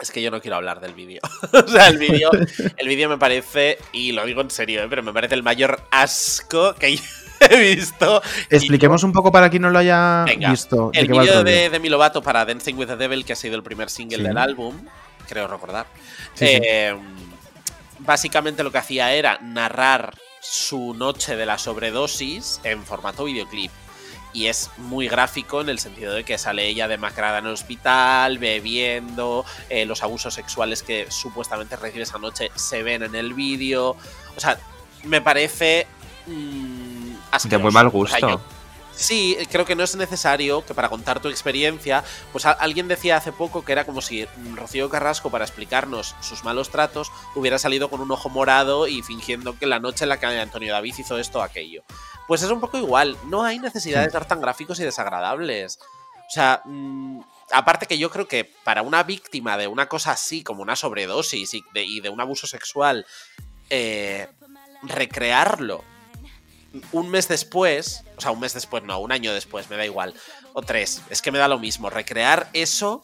Es 0.00 0.10
que 0.10 0.20
yo 0.20 0.30
no 0.32 0.40
quiero 0.40 0.56
hablar 0.56 0.80
del 0.80 0.92
vídeo. 0.94 1.20
o 1.52 1.68
sea, 1.68 1.88
el 1.88 1.98
vídeo 1.98 2.30
el 2.76 2.88
vídeo 2.88 3.08
me 3.08 3.16
parece, 3.18 3.78
y 3.92 4.12
lo 4.12 4.24
digo 4.26 4.40
en 4.40 4.50
serio, 4.50 4.82
¿eh? 4.82 4.86
pero 4.90 5.02
me 5.02 5.12
parece 5.12 5.34
el 5.34 5.42
mayor 5.44 5.80
asco 5.90 6.74
que 6.74 6.98
he 7.40 7.74
visto. 7.76 8.20
Expliquemos 8.50 9.04
un 9.04 9.12
poco 9.12 9.30
para 9.30 9.48
quien 9.50 9.62
no 9.62 9.70
lo 9.70 9.78
haya 9.78 10.24
Venga, 10.24 10.50
visto. 10.50 10.90
de 10.92 10.98
el 11.00 11.08
vídeo 11.08 11.44
de 11.44 11.70
Demi 11.70 11.88
Lovato 11.88 12.22
para 12.22 12.44
Dancing 12.44 12.74
with 12.74 12.88
the 12.88 12.96
Devil, 12.96 13.24
que 13.24 13.34
ha 13.34 13.36
sido 13.36 13.54
el 13.54 13.62
primer 13.62 13.88
single 13.90 14.18
Sí. 14.18 14.24
del 14.24 14.36
álbum, 14.38 14.74
creo 15.28 15.46
recordar. 15.46 15.86
Sí, 16.34 16.46
sí. 16.46 16.58
eh, 16.64 16.96
Básicamente 18.00 18.62
lo 18.64 18.72
que 18.72 18.78
hacía 18.78 19.12
era 19.14 19.38
narrar 19.40 20.14
su 20.40 20.92
noche 20.94 21.36
de 21.36 21.46
la 21.46 21.56
sobredosis 21.56 22.60
en 22.64 22.82
formato 22.84 23.24
videoclip. 23.24 23.70
Y 24.34 24.48
es 24.48 24.70
muy 24.76 25.08
gráfico 25.08 25.60
en 25.62 25.68
el 25.70 25.78
sentido 25.78 26.12
de 26.12 26.24
que 26.24 26.36
sale 26.36 26.66
ella 26.66 26.88
demacrada 26.88 27.38
en 27.38 27.46
el 27.46 27.52
hospital, 27.52 28.38
bebiendo, 28.38 29.44
eh, 29.70 29.86
los 29.86 30.02
abusos 30.02 30.34
sexuales 30.34 30.82
que 30.82 31.06
supuestamente 31.10 31.76
recibe 31.76 32.02
esa 32.02 32.18
noche 32.18 32.50
se 32.56 32.82
ven 32.82 33.02
en 33.04 33.14
el 33.14 33.32
vídeo. 33.32 33.90
O 34.36 34.40
sea, 34.40 34.58
me 35.04 35.20
parece... 35.22 35.86
mm, 36.26 37.14
De 37.44 37.58
muy 37.58 37.72
mal 37.72 37.86
O 37.86 37.90
sea, 37.90 37.98
gusto. 38.00 38.28
yo- 38.28 38.40
Sí, 38.96 39.36
creo 39.50 39.64
que 39.64 39.74
no 39.74 39.82
es 39.82 39.96
necesario 39.96 40.64
que 40.64 40.72
para 40.72 40.88
contar 40.88 41.20
tu 41.20 41.28
experiencia, 41.28 42.04
pues 42.32 42.46
alguien 42.46 42.86
decía 42.86 43.16
hace 43.16 43.32
poco 43.32 43.64
que 43.64 43.72
era 43.72 43.84
como 43.84 44.00
si 44.00 44.24
mm, 44.24 44.56
Rocío 44.56 44.88
Carrasco 44.88 45.30
para 45.30 45.44
explicarnos 45.44 46.14
sus 46.20 46.44
malos 46.44 46.70
tratos 46.70 47.10
hubiera 47.34 47.58
salido 47.58 47.90
con 47.90 48.00
un 48.00 48.10
ojo 48.12 48.28
morado 48.28 48.86
y 48.86 49.02
fingiendo 49.02 49.58
que 49.58 49.66
la 49.66 49.80
noche 49.80 50.04
en 50.04 50.10
la 50.10 50.20
que 50.20 50.26
Antonio 50.26 50.72
David 50.72 50.94
hizo 50.96 51.18
esto 51.18 51.40
o 51.40 51.42
aquello. 51.42 51.82
Pues 52.28 52.42
es 52.42 52.50
un 52.50 52.60
poco 52.60 52.78
igual, 52.78 53.16
no 53.26 53.42
hay 53.42 53.58
necesidad 53.58 54.04
de 54.04 54.10
ser 54.10 54.24
tan 54.26 54.40
gráficos 54.40 54.78
y 54.78 54.84
desagradables. 54.84 55.80
O 56.28 56.30
sea, 56.30 56.62
mm, 56.64 57.20
aparte 57.50 57.86
que 57.86 57.98
yo 57.98 58.10
creo 58.10 58.28
que 58.28 58.44
para 58.44 58.82
una 58.82 59.02
víctima 59.02 59.56
de 59.56 59.66
una 59.66 59.88
cosa 59.88 60.12
así 60.12 60.44
como 60.44 60.62
una 60.62 60.76
sobredosis 60.76 61.52
y 61.54 61.64
de, 61.74 61.84
y 61.84 62.00
de 62.00 62.08
un 62.10 62.20
abuso 62.20 62.46
sexual, 62.46 63.04
eh, 63.70 64.28
recrearlo 64.82 65.84
un 66.92 67.10
mes 67.10 67.28
después, 67.28 68.04
o 68.16 68.20
sea, 68.20 68.30
un 68.30 68.40
mes 68.40 68.54
después, 68.54 68.82
no, 68.84 68.98
un 68.98 69.12
año 69.12 69.32
después, 69.32 69.68
me 69.70 69.76
da 69.76 69.84
igual, 69.84 70.14
o 70.52 70.62
tres, 70.62 71.02
es 71.10 71.22
que 71.22 71.30
me 71.32 71.38
da 71.38 71.48
lo 71.48 71.58
mismo. 71.58 71.90
Recrear 71.90 72.48
eso 72.52 73.02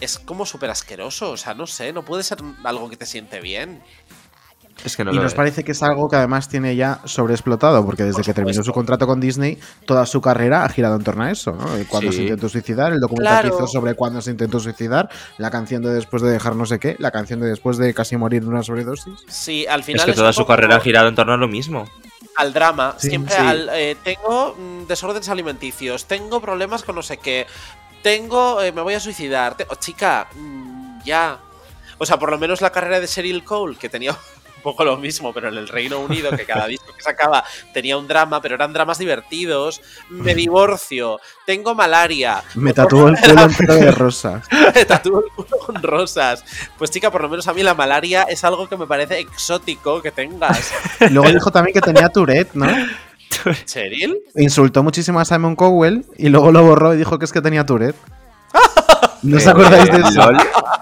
es 0.00 0.18
como 0.18 0.46
súper 0.46 0.70
asqueroso, 0.70 1.30
o 1.32 1.36
sea, 1.36 1.54
no 1.54 1.66
sé, 1.66 1.92
no 1.92 2.04
puede 2.04 2.22
ser 2.22 2.38
algo 2.64 2.88
que 2.88 2.96
te 2.96 3.06
siente 3.06 3.40
bien. 3.40 3.82
Es 4.84 4.96
que 4.96 5.04
no 5.04 5.12
y 5.12 5.16
nos 5.16 5.32
es. 5.32 5.34
parece 5.34 5.64
que 5.64 5.72
es 5.72 5.82
algo 5.82 6.08
que 6.08 6.14
además 6.14 6.48
tiene 6.48 6.76
ya 6.76 7.00
sobreexplotado, 7.04 7.84
porque 7.84 8.04
desde 8.04 8.22
que 8.22 8.32
terminó 8.32 8.62
su 8.62 8.72
contrato 8.72 9.08
con 9.08 9.18
Disney, 9.18 9.58
toda 9.86 10.06
su 10.06 10.20
carrera 10.20 10.64
ha 10.64 10.68
girado 10.68 10.94
en 10.94 11.02
torno 11.02 11.24
a 11.24 11.32
eso, 11.32 11.50
¿no? 11.50 11.74
El 11.74 11.84
Cuando 11.88 12.12
Sí. 12.12 12.18
se 12.18 12.22
intentó 12.22 12.48
suicidar, 12.48 12.92
el 12.92 13.00
documental 13.00 13.42
que 13.42 13.48
hizo 13.48 13.66
sobre 13.66 13.94
cuándo 13.94 14.20
se 14.22 14.30
intentó 14.30 14.60
suicidar, 14.60 15.08
la 15.38 15.50
canción 15.50 15.82
de 15.82 15.90
después 15.92 16.22
de 16.22 16.30
dejar 16.30 16.54
no 16.54 16.64
sé 16.64 16.78
qué, 16.78 16.94
la 17.00 17.10
canción 17.10 17.40
de 17.40 17.48
después 17.48 17.76
de 17.76 17.92
casi 17.92 18.16
morir 18.16 18.42
de 18.42 18.48
una 18.50 18.62
sobredosis. 18.62 19.14
Sí, 19.26 19.66
al 19.66 19.80
Es 19.80 19.86
final 19.86 20.04
que 20.04 20.10
es 20.12 20.16
toda 20.16 20.28
un 20.28 20.34
su 20.34 20.46
carrera 20.46 20.76
ha 20.76 20.80
girado 20.80 21.08
en 21.08 21.16
torno 21.16 21.32
a 21.32 21.36
lo 21.36 21.48
mismo. 21.48 21.84
Al 22.38 22.52
drama, 22.52 22.94
Sí, 22.98 23.08
siempre 23.10 23.34
sí. 23.34 23.40
al 23.40 23.68
eh, 23.72 23.96
tengo 24.02 24.54
mm, 24.58 24.86
desórdenes 24.86 25.28
alimenticios, 25.28 26.06
tengo 26.06 26.40
problemas 26.40 26.82
con 26.84 26.94
no 26.96 27.02
sé 27.02 27.18
qué, 27.18 27.46
tengo 28.02 28.62
eh, 28.62 28.72
me 28.72 28.80
voy 28.82 28.94
a 28.94 29.00
suicidar, 29.00 29.56
te- 29.56 29.66
oh, 29.68 29.74
chica, 29.74 30.28
mm, 30.34 31.02
ya. 31.04 31.38
O 31.98 32.06
sea, 32.06 32.16
por 32.18 32.30
lo 32.30 32.38
menos 32.38 32.60
la 32.60 32.70
carrera 32.70 33.00
de 33.00 33.08
Cheryl 33.08 33.42
Cole, 33.44 33.76
que 33.76 33.88
tenía 33.88 34.16
poco 34.68 34.84
lo 34.84 34.98
mismo, 34.98 35.32
pero 35.32 35.48
en 35.48 35.56
el 35.56 35.66
Reino 35.66 35.98
Unido, 35.98 36.30
que 36.30 36.44
cada 36.44 36.66
disco 36.66 36.92
que 36.94 37.02
sacaba 37.02 37.42
tenía 37.72 37.96
un 37.96 38.06
drama, 38.06 38.42
pero 38.42 38.54
eran 38.54 38.74
dramas 38.74 38.98
divertidos. 38.98 39.80
Me 40.10 40.34
divorcio, 40.34 41.20
tengo 41.46 41.74
malaria. 41.74 42.42
Me 42.54 42.74
tatuó 42.74 43.08
el 43.08 43.16
culo 43.16 43.44
entero 43.44 43.74
de 43.76 43.90
rosa. 43.90 44.42
me 44.74 44.84
tatúo 44.84 45.24
el 45.24 45.32
culo 45.32 45.58
con 45.64 45.82
rosas. 45.82 46.44
Pues 46.76 46.90
chica, 46.90 47.10
por 47.10 47.22
lo 47.22 47.30
menos 47.30 47.48
a 47.48 47.54
mí 47.54 47.62
la 47.62 47.72
malaria 47.72 48.24
es 48.24 48.44
algo 48.44 48.68
que 48.68 48.76
me 48.76 48.86
parece 48.86 49.18
exótico 49.20 50.02
que 50.02 50.10
tengas. 50.10 50.70
Luego 51.10 51.32
dijo 51.32 51.50
también 51.50 51.72
que 51.72 51.80
tenía 51.80 52.10
Tourette, 52.10 52.52
¿no? 52.52 52.66
¿Cheryl? 53.64 54.18
Insultó 54.36 54.82
muchísimo 54.82 55.18
a 55.18 55.24
Simon 55.24 55.56
Cowell 55.56 56.04
y 56.18 56.28
luego 56.28 56.50
lo 56.50 56.62
borró 56.64 56.94
y 56.94 56.96
dijo 56.96 57.18
que 57.18 57.24
es 57.24 57.32
que 57.32 57.40
tenía 57.40 57.64
Tourette. 57.64 57.96
¿No 59.22 59.36
os 59.36 59.46
Eh, 59.46 59.50
acordáis 59.50 59.90
de 59.90 59.98
eso? 59.98 60.10
lol. 60.30 60.36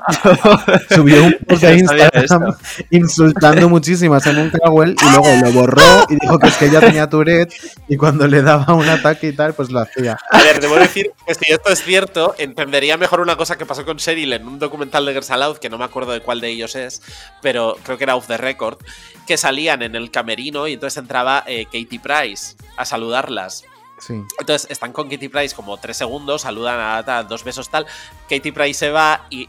Subió 0.94 1.24
un 1.24 1.36
post 1.48 1.62
sabía 1.62 1.78
Instagram 1.78 2.54
insultando 2.90 3.68
muchísimo 3.68 4.14
a 4.14 4.20
Simon 4.20 4.52
Cowell 4.62 4.94
y 5.00 5.10
luego 5.10 5.28
lo 5.44 5.52
borró 5.52 6.04
y 6.08 6.16
dijo 6.20 6.38
que 6.38 6.48
es 6.48 6.56
que 6.56 6.66
ella 6.66 6.80
tenía 6.80 7.08
Tourette 7.08 7.54
y 7.88 7.96
cuando 7.96 8.26
le 8.26 8.42
daba 8.42 8.74
un 8.74 8.88
ataque 8.88 9.28
y 9.28 9.32
tal, 9.32 9.54
pues 9.54 9.70
lo 9.70 9.80
hacía. 9.80 10.16
A 10.30 10.42
ver, 10.42 10.60
debo 10.60 10.76
decir 10.76 11.10
que 11.26 11.34
si 11.34 11.52
esto 11.52 11.70
es 11.70 11.82
cierto, 11.82 12.34
entendería 12.38 12.96
mejor 12.96 13.20
una 13.20 13.36
cosa 13.36 13.56
que 13.56 13.66
pasó 13.66 13.84
con 13.84 13.96
Cheryl 13.96 14.32
en 14.32 14.46
un 14.46 14.58
documental 14.58 15.04
de 15.06 15.12
Girls 15.12 15.30
Aloud, 15.30 15.56
que 15.58 15.68
no 15.70 15.78
me 15.78 15.84
acuerdo 15.84 16.12
de 16.12 16.20
cuál 16.20 16.40
de 16.40 16.48
ellos 16.48 16.76
es, 16.76 17.02
pero 17.42 17.76
creo 17.82 17.98
que 17.98 18.04
era 18.04 18.16
Off 18.16 18.26
the 18.26 18.36
Record, 18.36 18.78
que 19.26 19.36
salían 19.36 19.82
en 19.82 19.96
el 19.96 20.10
camerino 20.10 20.68
y 20.68 20.74
entonces 20.74 20.98
entraba 20.98 21.42
eh, 21.46 21.64
Katie 21.64 22.00
Price 22.00 22.54
a 22.76 22.84
saludarlas. 22.84 23.64
Sí. 23.98 24.24
Entonces 24.38 24.70
están 24.70 24.92
con 24.92 25.08
Katie 25.08 25.30
Price 25.30 25.54
como 25.54 25.76
tres 25.78 25.96
segundos, 25.96 26.42
saludan 26.42 26.78
a, 26.78 26.98
a 26.98 27.22
dos 27.24 27.44
besos 27.44 27.68
tal. 27.68 27.86
Katie 28.28 28.52
Price 28.52 28.78
se 28.78 28.90
va 28.90 29.26
y 29.30 29.46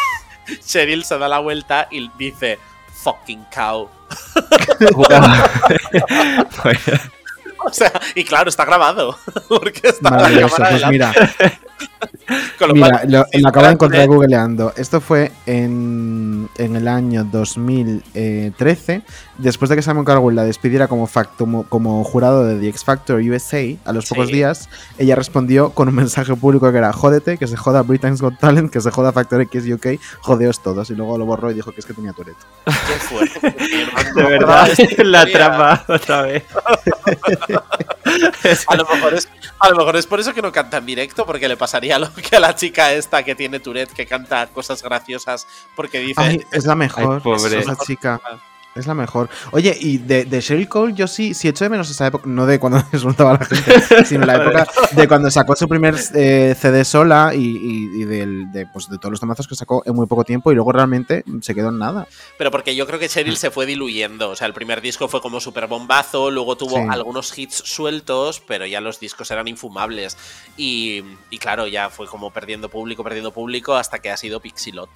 Cheryl 0.64 1.04
se 1.04 1.18
da 1.18 1.28
la 1.28 1.38
vuelta 1.38 1.88
y 1.90 2.10
dice 2.16 2.58
fucking 3.02 3.44
cow. 3.54 3.88
O 7.62 7.72
sea, 7.72 7.92
y 8.14 8.24
claro, 8.24 8.48
está 8.48 8.64
grabado. 8.64 9.18
Porque 9.48 9.88
está 9.88 10.10
la 10.10 10.48
cámara 10.48 10.70
pues 10.70 10.86
mira. 10.88 11.12
Mira, 12.74 13.02
lo, 13.08 13.24
lo 13.32 13.48
acabo 13.48 13.66
de 13.66 13.72
encontrar 13.72 14.06
googleando. 14.06 14.72
Esto 14.76 15.00
fue 15.00 15.32
en, 15.46 16.48
en 16.58 16.76
el 16.76 16.86
año 16.88 17.24
2013, 17.24 19.02
después 19.38 19.68
de 19.68 19.76
que 19.76 19.82
Simon 19.82 20.04
Cowell 20.04 20.36
la 20.36 20.44
despidiera 20.44 20.86
como, 20.86 21.06
fact- 21.08 21.66
como, 21.68 22.04
jurado 22.04 22.44
de 22.44 22.60
The 22.60 22.68
X 22.68 22.84
Factor 22.84 23.20
USA, 23.20 23.62
a 23.84 23.92
los 23.92 24.06
pocos 24.06 24.28
Sí. 24.28 24.34
días, 24.34 24.68
ella 24.98 25.16
respondió 25.16 25.70
con 25.70 25.88
un 25.88 25.94
mensaje 25.94 26.34
público 26.36 26.70
que 26.70 26.78
era 26.78 26.92
jódete, 26.92 27.36
que 27.38 27.46
se 27.46 27.56
joda 27.56 27.82
Britain's 27.82 28.20
Got 28.20 28.38
Talent, 28.38 28.70
que 28.70 28.80
se 28.80 28.90
joda 28.90 29.12
Factor 29.12 29.40
X 29.42 29.64
UK, 29.72 29.98
jodeos 30.20 30.62
todos. 30.62 30.90
Y 30.90 30.94
luego 30.94 31.18
lo 31.18 31.26
borró 31.26 31.50
y 31.50 31.54
dijo 31.54 31.72
que 31.72 31.80
es 31.80 31.86
que 31.86 31.94
tenía 31.94 32.12
Tourette. 32.12 32.36
De 34.14 34.22
verdad, 34.22 34.68
la 34.98 35.26
trama 35.26 35.84
otra 35.88 36.22
vez. 36.22 36.44
A 38.66 38.76
lo, 38.76 38.84
mejor 38.84 39.14
es, 39.14 39.28
a 39.60 39.70
lo 39.70 39.76
mejor 39.76 39.96
es 39.96 40.06
por 40.06 40.20
eso 40.20 40.34
que 40.34 40.42
no 40.42 40.52
canta 40.52 40.78
en 40.78 40.86
directo, 40.86 41.24
porque 41.26 41.48
le 41.48 41.56
pasaría 41.70 42.00
lo 42.00 42.12
que 42.12 42.34
a 42.36 42.40
la 42.40 42.54
chica 42.54 42.92
esta 42.92 43.22
que 43.22 43.36
tiene 43.36 43.60
Tourette, 43.60 43.92
que 43.92 44.04
canta 44.04 44.48
cosas 44.48 44.82
graciosas, 44.82 45.46
porque 45.76 46.00
dice. 46.00 46.20
Ay, 46.20 46.44
es 46.50 46.64
la 46.64 46.74
mejor, 46.74 47.16
Ay, 47.16 47.20
pobre. 47.22 47.60
esa 47.60 47.76
chica. 47.76 48.20
Es 48.76 48.86
la 48.86 48.94
mejor. 48.94 49.28
Oye, 49.50 49.76
y 49.80 49.98
de, 49.98 50.24
de 50.24 50.40
Sheryl 50.40 50.68
Cole, 50.68 50.94
yo 50.94 51.08
sí, 51.08 51.34
sí 51.34 51.48
echo 51.48 51.64
de 51.64 51.70
menos 51.70 51.90
esa 51.90 52.06
época, 52.06 52.24
no 52.28 52.46
de 52.46 52.60
cuando 52.60 52.80
insultaba 52.92 53.30
a 53.32 53.38
la 53.38 53.44
gente, 53.44 54.04
sino 54.04 54.24
la 54.24 54.36
época 54.42 54.66
de 54.92 55.08
cuando 55.08 55.28
sacó 55.28 55.56
su 55.56 55.66
primer 55.68 55.96
eh, 56.14 56.54
CD 56.56 56.84
sola 56.84 57.32
y, 57.34 57.40
y- 57.40 58.02
y 58.02 58.04
del- 58.04 58.52
de, 58.52 58.66
pues, 58.66 58.88
de 58.88 58.96
todos 58.98 59.10
los 59.10 59.18
tomazos 59.20 59.48
que 59.48 59.56
sacó 59.56 59.82
en 59.84 59.94
muy 59.96 60.06
poco 60.06 60.22
tiempo 60.22 60.52
y 60.52 60.54
luego 60.54 60.70
realmente 60.70 61.24
se 61.42 61.52
quedó 61.54 61.70
en 61.70 61.78
nada. 61.78 62.06
Pero 62.38 62.52
porque 62.52 62.76
yo 62.76 62.86
creo 62.86 63.00
que 63.00 63.08
Cheryl 63.08 63.36
se 63.36 63.50
fue 63.50 63.66
diluyendo. 63.66 64.30
O 64.30 64.36
sea, 64.36 64.46
el 64.46 64.54
primer 64.54 64.80
disco 64.80 65.08
fue 65.08 65.20
como 65.20 65.40
súper 65.40 65.66
bombazo, 65.66 66.30
luego 66.30 66.56
tuvo 66.56 66.76
Sí. 66.76 66.82
algunos 66.88 67.36
hits 67.36 67.56
sueltos, 67.64 68.40
pero 68.46 68.66
ya 68.66 68.80
los 68.80 69.00
discos 69.00 69.30
eran 69.32 69.48
infumables. 69.48 70.16
Y, 70.56 71.02
y 71.30 71.38
claro, 71.38 71.66
ya 71.66 71.90
fue 71.90 72.06
como 72.06 72.30
perdiendo 72.32 72.68
público, 72.68 73.02
perdiendo 73.02 73.32
público, 73.32 73.74
hasta 73.74 73.98
que 73.98 74.10
ha 74.10 74.16
sido 74.16 74.38
Pixilot. 74.40 74.88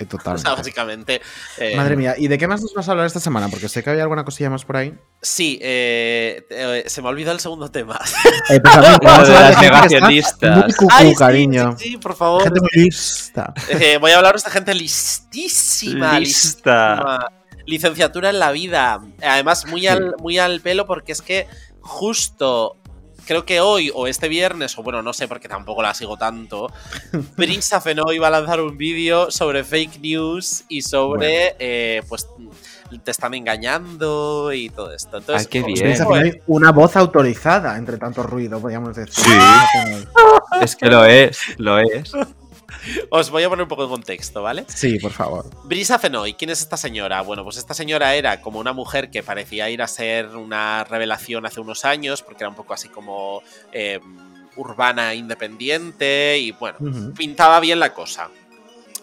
Eh, 0.00 0.04
O 0.06 0.06
Totalmente. 0.08 0.42
sea, 0.48 0.54
básicamente. 0.56 1.20
eh, 1.58 1.76
Madre 1.76 1.96
mía, 1.96 2.14
¿y 2.18 2.26
de 2.28 2.38
qué 2.38 2.48
más 2.48 2.60
nos 2.62 2.72
vas 2.74 2.88
a 2.88 2.92
hablar 2.92 3.06
esta 3.06 3.20
semana? 3.20 3.48
Porque 3.48 3.68
sé 3.68 3.82
que 3.82 3.90
había 3.90 4.02
alguna 4.02 4.24
cosilla 4.24 4.50
más 4.50 4.64
por 4.64 4.76
ahí. 4.78 4.94
Sí, 5.22 5.58
eh, 5.62 6.44
eh, 6.50 6.84
se 6.86 7.02
me 7.02 7.08
ha 7.08 7.10
olvidado 7.10 7.34
el 7.34 7.40
segundo 7.40 7.70
tema. 7.70 8.00
Eh, 8.48 8.60
pues 8.60 8.74
a 8.74 8.80
mí, 8.80 8.96
vamos 9.04 9.28
a 9.28 9.36
hablar 9.48 9.62
negacionistas. 9.62 10.56
Muy 10.64 10.72
cucú, 10.72 10.94
Ay, 10.96 11.14
cariño. 11.14 11.76
sí, 11.78 11.90
sí, 11.90 11.96
por 11.98 12.16
favor. 12.16 12.42
Gente 12.44 12.60
muy 12.60 12.84
lista. 12.84 13.52
Eh, 13.68 13.98
voy 13.98 14.10
a 14.12 14.16
hablaros 14.16 14.42
de 14.44 14.50
gente 14.50 14.74
listísima, 14.74 16.18
Lista. 16.18 16.94
listísima. 16.94 17.26
Licenciatura 17.66 18.30
en 18.30 18.38
la 18.38 18.50
vida. 18.52 19.00
Además, 19.22 19.66
muy, 19.66 19.86
al, 19.86 20.14
muy 20.18 20.38
al 20.38 20.60
pelo 20.60 20.86
porque 20.86 21.12
es 21.12 21.22
que 21.22 21.46
justo 21.80 22.76
creo 23.30 23.44
que 23.44 23.60
hoy 23.60 23.92
o 23.94 24.08
este 24.08 24.26
viernes, 24.26 24.76
o 24.76 24.82
bueno, 24.82 25.02
no 25.02 25.12
sé 25.12 25.28
porque 25.28 25.46
tampoco 25.46 25.82
la 25.82 25.94
sigo 25.94 26.16
tanto, 26.16 26.66
Brisa 27.36 27.80
Fenoy 27.80 28.18
va 28.18 28.26
a 28.26 28.30
lanzar 28.30 28.60
un 28.60 28.76
vídeo 28.76 29.30
sobre 29.30 29.62
fake 29.62 30.00
news 30.00 30.64
y 30.68 30.82
sobre, 30.82 31.54
eh, 31.60 32.02
pues, 32.08 32.26
te 33.04 33.12
están 33.12 33.34
engañando 33.34 34.52
y 34.52 34.68
todo 34.68 34.92
esto. 34.92 35.18
Entonces, 35.18 35.46
Ay, 35.46 35.48
qué 35.48 35.60
os 35.60 35.66
bien. 35.80 35.96
Final 35.96 36.24
hay 36.24 36.42
una 36.48 36.72
voz 36.72 36.96
autorizada 36.96 37.76
entre 37.76 37.98
tanto 37.98 38.24
ruido, 38.24 38.60
podríamos 38.60 38.96
decir. 38.96 39.14
Sí. 39.14 39.30
Es 40.60 40.74
que 40.74 40.86
lo 40.86 41.04
es, 41.04 41.38
lo 41.58 41.78
es. 41.78 42.12
Os 43.10 43.30
voy 43.30 43.42
a 43.42 43.48
poner 43.48 43.62
un 43.64 43.68
poco 43.68 43.82
de 43.84 43.88
contexto, 43.88 44.42
¿vale? 44.42 44.64
Sí, 44.68 44.98
por 44.98 45.12
favor. 45.12 45.46
Brisa 45.64 45.98
Fenoy, 45.98 46.34
¿quién 46.34 46.50
es 46.50 46.60
esta 46.60 46.76
señora? 46.76 47.20
Bueno, 47.22 47.44
pues 47.44 47.56
esta 47.56 47.74
señora 47.74 48.14
era 48.14 48.40
como 48.40 48.58
una 48.58 48.72
mujer 48.72 49.10
que 49.10 49.22
parecía 49.22 49.68
ir 49.70 49.82
a 49.82 49.86
ser 49.88 50.28
una 50.36 50.84
revelación 50.84 51.46
hace 51.46 51.60
unos 51.60 51.84
años, 51.84 52.22
porque 52.22 52.44
era 52.44 52.48
un 52.48 52.56
poco 52.56 52.74
así 52.74 52.88
como 52.88 53.42
eh, 53.72 54.00
urbana 54.56 55.14
independiente 55.14 56.38
y 56.38 56.52
bueno, 56.52 56.78
pintaba 57.16 57.60
bien 57.60 57.80
la 57.80 57.92
cosa. 57.94 58.28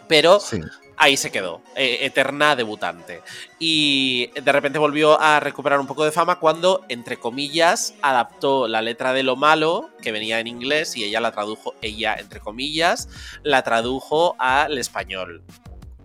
Pero 0.07 0.39
Sí. 0.39 0.59
Ahí 0.97 1.15
se 1.15 1.31
quedó, 1.31 1.61
eh, 1.75 1.99
eterna 2.01 2.55
debutante. 2.55 3.21
Y 3.59 4.31
de 4.41 4.51
repente 4.51 4.79
volvió 4.79 5.19
a 5.19 5.39
recuperar 5.39 5.79
un 5.79 5.87
poco 5.87 6.03
de 6.03 6.11
fama 6.11 6.39
cuando, 6.39 6.83
entre 6.89 7.17
comillas, 7.17 7.93
adaptó 8.01 8.67
la 8.67 8.81
letra 8.81 9.13
de 9.13 9.23
lo 9.23 9.35
malo, 9.35 9.89
que 10.01 10.11
venía 10.11 10.39
en 10.39 10.47
inglés, 10.47 10.97
y 10.97 11.03
ella 11.03 11.21
la 11.21 11.31
tradujo, 11.31 11.75
ella, 11.81 12.15
entre 12.15 12.39
comillas, 12.39 13.07
la 13.43 13.63
tradujo 13.63 14.35
al 14.39 14.77
español. 14.77 15.43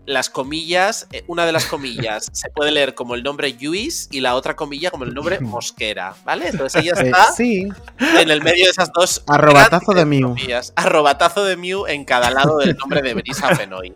Las 0.05 0.31
comillas, 0.31 1.07
eh, 1.13 1.23
una 1.29 1.47
de 1.47 1.53
las 1.53 1.67
comillas 1.67 2.29
se 2.33 2.51
puede 2.51 2.73
leer 2.73 2.95
como 2.95 3.15
el 3.15 3.23
nombre 3.23 3.53
Lluís 3.57 4.09
y 4.11 4.19
la 4.21 4.35
otra 4.35 4.57
comilla 4.57 4.91
como 4.91 5.05
el 5.05 5.15
nombre 5.15 5.39
Mosquera, 5.39 6.15
¿vale? 6.25 6.49
Entonces 6.49 6.83
ella 6.83 6.95
Eh, 7.01 7.05
está 7.07 7.31
sí. 7.33 7.69
en 8.19 8.31
el 8.31 8.43
medio 8.43 8.65
de 8.65 8.71
esas 8.73 8.91
dos 8.93 9.23
Arrobatazo 9.29 9.93
de 9.93 10.05
Mew. 10.05 10.29
comillas. 10.31 10.73
Arrobatazo 10.75 11.45
de 11.45 11.57
Mew 11.57 11.87
en 11.87 12.05
cada 12.05 12.31
lado 12.33 12.59
del 12.59 12.77
nombre 12.77 13.01
de 13.01 13.15
Brisa 13.15 13.55
Fenoy. 13.55 13.95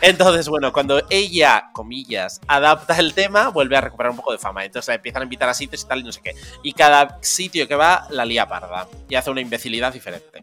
Entonces, 0.00 0.48
bueno, 0.48 0.72
cuando 0.72 1.02
ella, 1.10 1.70
comillas, 1.72 2.40
adapta 2.46 2.96
el 2.98 3.12
tema, 3.12 3.48
vuelve 3.48 3.76
a 3.76 3.80
recuperar 3.80 4.10
un 4.10 4.16
poco 4.18 4.30
de 4.32 4.38
fama. 4.38 4.64
Entonces 4.64 4.88
la 4.88 4.94
empiezan 4.94 5.22
a 5.22 5.24
invitar 5.24 5.48
a 5.48 5.54
sitios 5.54 5.82
y 5.82 5.86
tal 5.88 5.98
y 6.00 6.02
no 6.04 6.12
sé 6.12 6.20
qué. 6.22 6.34
Y 6.62 6.72
cada 6.74 7.18
sitio 7.22 7.66
que 7.66 7.74
va 7.74 8.06
la 8.10 8.24
lía 8.24 8.46
parda 8.48 8.86
y 9.08 9.16
hace 9.16 9.30
una 9.30 9.40
imbecilidad 9.40 9.92
diferente. 9.92 10.40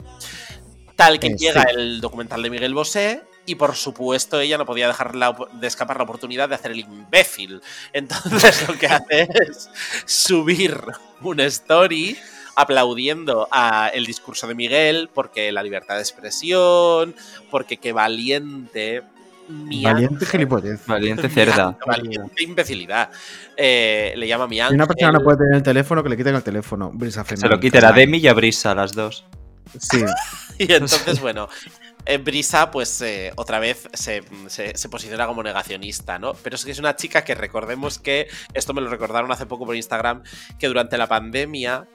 Tal 0.97 1.17
que 1.19 1.27
Eh, 1.27 1.35
llega 1.37 1.61
sí. 1.63 1.67
el 1.75 2.01
documental 2.01 2.43
de 2.43 2.49
Miguel 2.49 2.73
Bosé 2.73 3.23
y 3.45 3.55
por 3.55 3.75
supuesto 3.75 4.39
ella 4.39 4.57
no 4.57 4.65
podía 4.65 4.87
dejar 4.87 5.15
la 5.15 5.35
de 5.53 5.67
escapar 5.67 5.97
la 5.97 6.03
oportunidad 6.03 6.49
de 6.49 6.55
hacer 6.55 6.71
el 6.71 6.79
imbécil. 6.79 7.61
Entonces 7.93 8.67
lo 8.67 8.77
que 8.77 8.87
hace 8.87 9.27
es 9.47 9.69
subir 10.05 10.79
una 11.21 11.45
story 11.45 12.17
aplaudiendo 12.55 13.47
a 13.51 13.89
el 13.93 14.05
discurso 14.05 14.47
de 14.47 14.55
Miguel 14.55 15.09
porque 15.13 15.51
la 15.51 15.63
libertad 15.63 15.95
de 15.95 16.01
expresión, 16.01 17.15
porque 17.49 17.77
qué 17.77 17.93
valiente. 17.93 19.03
Valiente 19.47 20.25
gilipollez. 20.25 20.85
Valiente 20.85 21.27
cerda. 21.27 21.77
Valiente 21.85 22.43
imbecilidad. 22.43 23.09
Eh, 23.57 24.13
le 24.15 24.27
llama 24.27 24.47
mi 24.47 24.57
Si 24.57 24.73
una 24.73 24.87
persona 24.87 25.09
ángel. 25.09 25.19
no 25.19 25.23
puede 25.23 25.37
tener 25.39 25.55
el 25.55 25.63
teléfono, 25.63 26.03
que 26.03 26.09
le 26.09 26.17
quiten 26.17 26.35
el 26.35 26.43
teléfono. 26.43 26.91
Brisa 26.93 27.25
Se 27.25 27.47
lo 27.47 27.59
quiten 27.59 27.83
a 27.83 27.91
Demi 27.91 28.19
y 28.19 28.27
a 28.27 28.33
Brisa, 28.33 28.73
las 28.75 28.93
dos. 28.93 29.25
Sí. 29.79 30.03
Y 30.57 30.73
entonces, 30.73 31.19
bueno, 31.19 31.49
Brisa, 32.23 32.71
pues 32.71 33.01
eh, 33.01 33.31
otra 33.35 33.59
vez 33.59 33.87
se, 33.93 34.23
se- 34.47 34.75
se 34.77 34.89
posiciona 34.89 35.27
como 35.27 35.43
negacionista, 35.43 36.17
¿no? 36.19 36.33
Pero 36.33 36.55
es 36.55 36.65
que 36.65 36.71
es 36.71 36.79
una 36.79 36.95
chica 36.95 37.23
que 37.23 37.35
recordemos 37.35 37.99
que, 37.99 38.27
esto 38.53 38.73
me 38.73 38.81
lo 38.81 38.89
recordaron 38.89 39.31
hace 39.31 39.45
poco 39.45 39.65
por 39.65 39.75
Instagram, 39.75 40.23
que 40.59 40.67
durante 40.67 40.97
la 40.97 41.07
pandemia, 41.07 41.87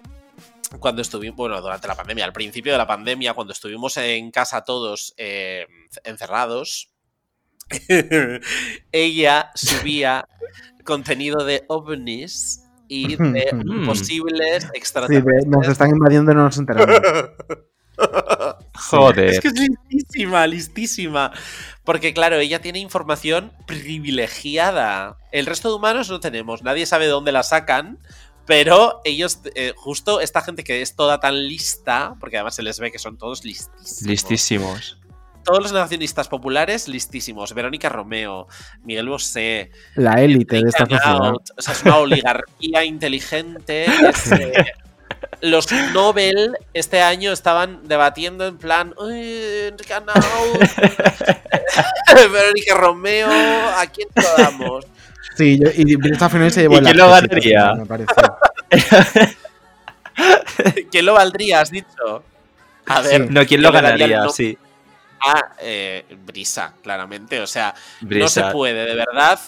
cuando 0.81 1.03
estuvimos, 1.03 1.37
bueno, 1.37 1.61
durante 1.61 1.89
la 1.89 1.95
pandemia, 1.95 2.25
al 2.25 2.33
principio 2.33 2.73
de 2.73 2.79
la 2.79 2.87
pandemia, 2.87 3.35
cuando 3.35 3.53
estuvimos 3.53 3.97
en 3.97 4.31
casa 4.31 4.65
todos 4.65 5.15
eh, 5.17 5.67
encerrados, 6.05 6.93
ella 8.93 9.51
subía 9.55 10.29
contenido 10.85 11.45
de 11.45 11.65
ovnis 11.69 12.63
y 12.89 13.17
de 13.17 13.47
posibles 13.85 14.63
Sí, 14.65 14.69
extraterrestres. 14.75 15.45
de- 15.45 15.51
nos 15.51 15.67
están 15.69 15.91
invadiendo 15.91 16.31
y 16.33 16.35
no 16.37 16.45
nos 16.45 16.59
enteramos. 16.59 17.01
Joder. 18.75 19.31
Es 19.31 19.41
que 19.41 19.49
es 19.49 19.55
listísima, 19.89 20.47
listísima. 20.47 21.33
Porque, 21.85 22.13
claro, 22.13 22.37
ella 22.37 22.61
tiene 22.61 22.79
información 22.79 23.53
privilegiada. 23.67 25.19
El 25.33 25.47
resto 25.47 25.69
de 25.69 25.77
humanos 25.77 26.11
no 26.11 26.21
tenemos. 26.21 26.63
Nadie 26.63 26.87
sabe 26.87 27.07
de 27.07 27.13
dónde 27.13 27.33
la 27.33 27.43
sacan. 27.43 27.99
Pero 28.47 29.01
ellos, 29.05 29.41
eh, 29.57 29.73
justo 29.77 30.21
esta 30.21 30.41
gente 30.41 30.63
que 30.63 30.81
es 30.81 30.95
toda 30.95 31.19
tan 31.19 31.49
lista, 31.49 32.15
porque 32.21 32.37
además 32.37 32.55
se 32.55 32.63
les 32.63 32.79
ve 32.79 32.93
que 32.93 32.99
son 33.01 33.19
todos 33.19 33.45
listísimos. 33.45 34.03
Listísimos. 34.03 34.99
Todos 35.45 35.63
los 35.63 35.73
nacionalistas 35.73 36.29
populares, 36.29 36.87
listísimos. 36.87 37.55
Verónica 37.55 37.89
Romeo, 37.89 38.47
Miguel 38.85 39.09
Bosé, 39.09 39.71
La 39.95 40.23
élite 40.23 40.57
de 40.57 40.69
esta 40.69 40.87
sociedad. 40.87 41.35
O 41.35 41.63
sea, 41.63 41.75
es 41.75 41.83
una 41.83 41.97
oligarquía 41.99 42.85
inteligente. 42.85 43.85
es, 43.85 44.33
eh, 44.33 44.53
los 45.41 45.71
Nobel 45.93 46.57
este 46.75 47.01
año 47.03 47.33
estaban 47.33 47.87
debatiendo 47.89 48.47
en 48.47 48.59
plan. 48.59 48.95
"Uy, 48.99 49.69
Enrique 49.69 49.95
Arnaut, 49.95 50.17
Verónica 52.33 52.75
Romeo, 52.75 53.29
¿a 53.77 53.87
quién 53.87 54.09
lo 54.15 54.43
damos? 54.43 54.85
Sí, 55.37 55.59
yo- 55.59 55.69
y 55.75 55.97
Brisa 55.97 56.29
Fenoy 56.31 56.51
se 56.51 56.63
llevó 56.63 56.75
¿Y 56.75 56.79
el 56.79 56.85
quién 56.85 56.97
lo 56.97 57.11
ganaría? 57.11 57.75
me 57.75 57.87
parece. 57.87 58.13
¿Quién 60.91 61.07
lo 61.07 61.15
valdría, 61.15 61.61
has 61.61 61.71
dicho? 61.71 62.23
A 62.87 63.01
ver. 63.03 63.31
No, 63.31 63.45
¿quién 63.45 63.63
lo 63.63 63.71
ganaría? 63.73 64.21
no- 64.21 64.31
Sí. 64.31 64.57
Ah, 65.21 65.53
eh, 65.61 66.05
Brisa, 66.25 66.75
claramente. 66.83 67.41
O 67.41 67.47
sea, 67.47 67.75
no 68.01 68.29
se 68.29 68.43
puede, 68.45 68.85
de 68.87 68.95
verdad, 68.95 69.39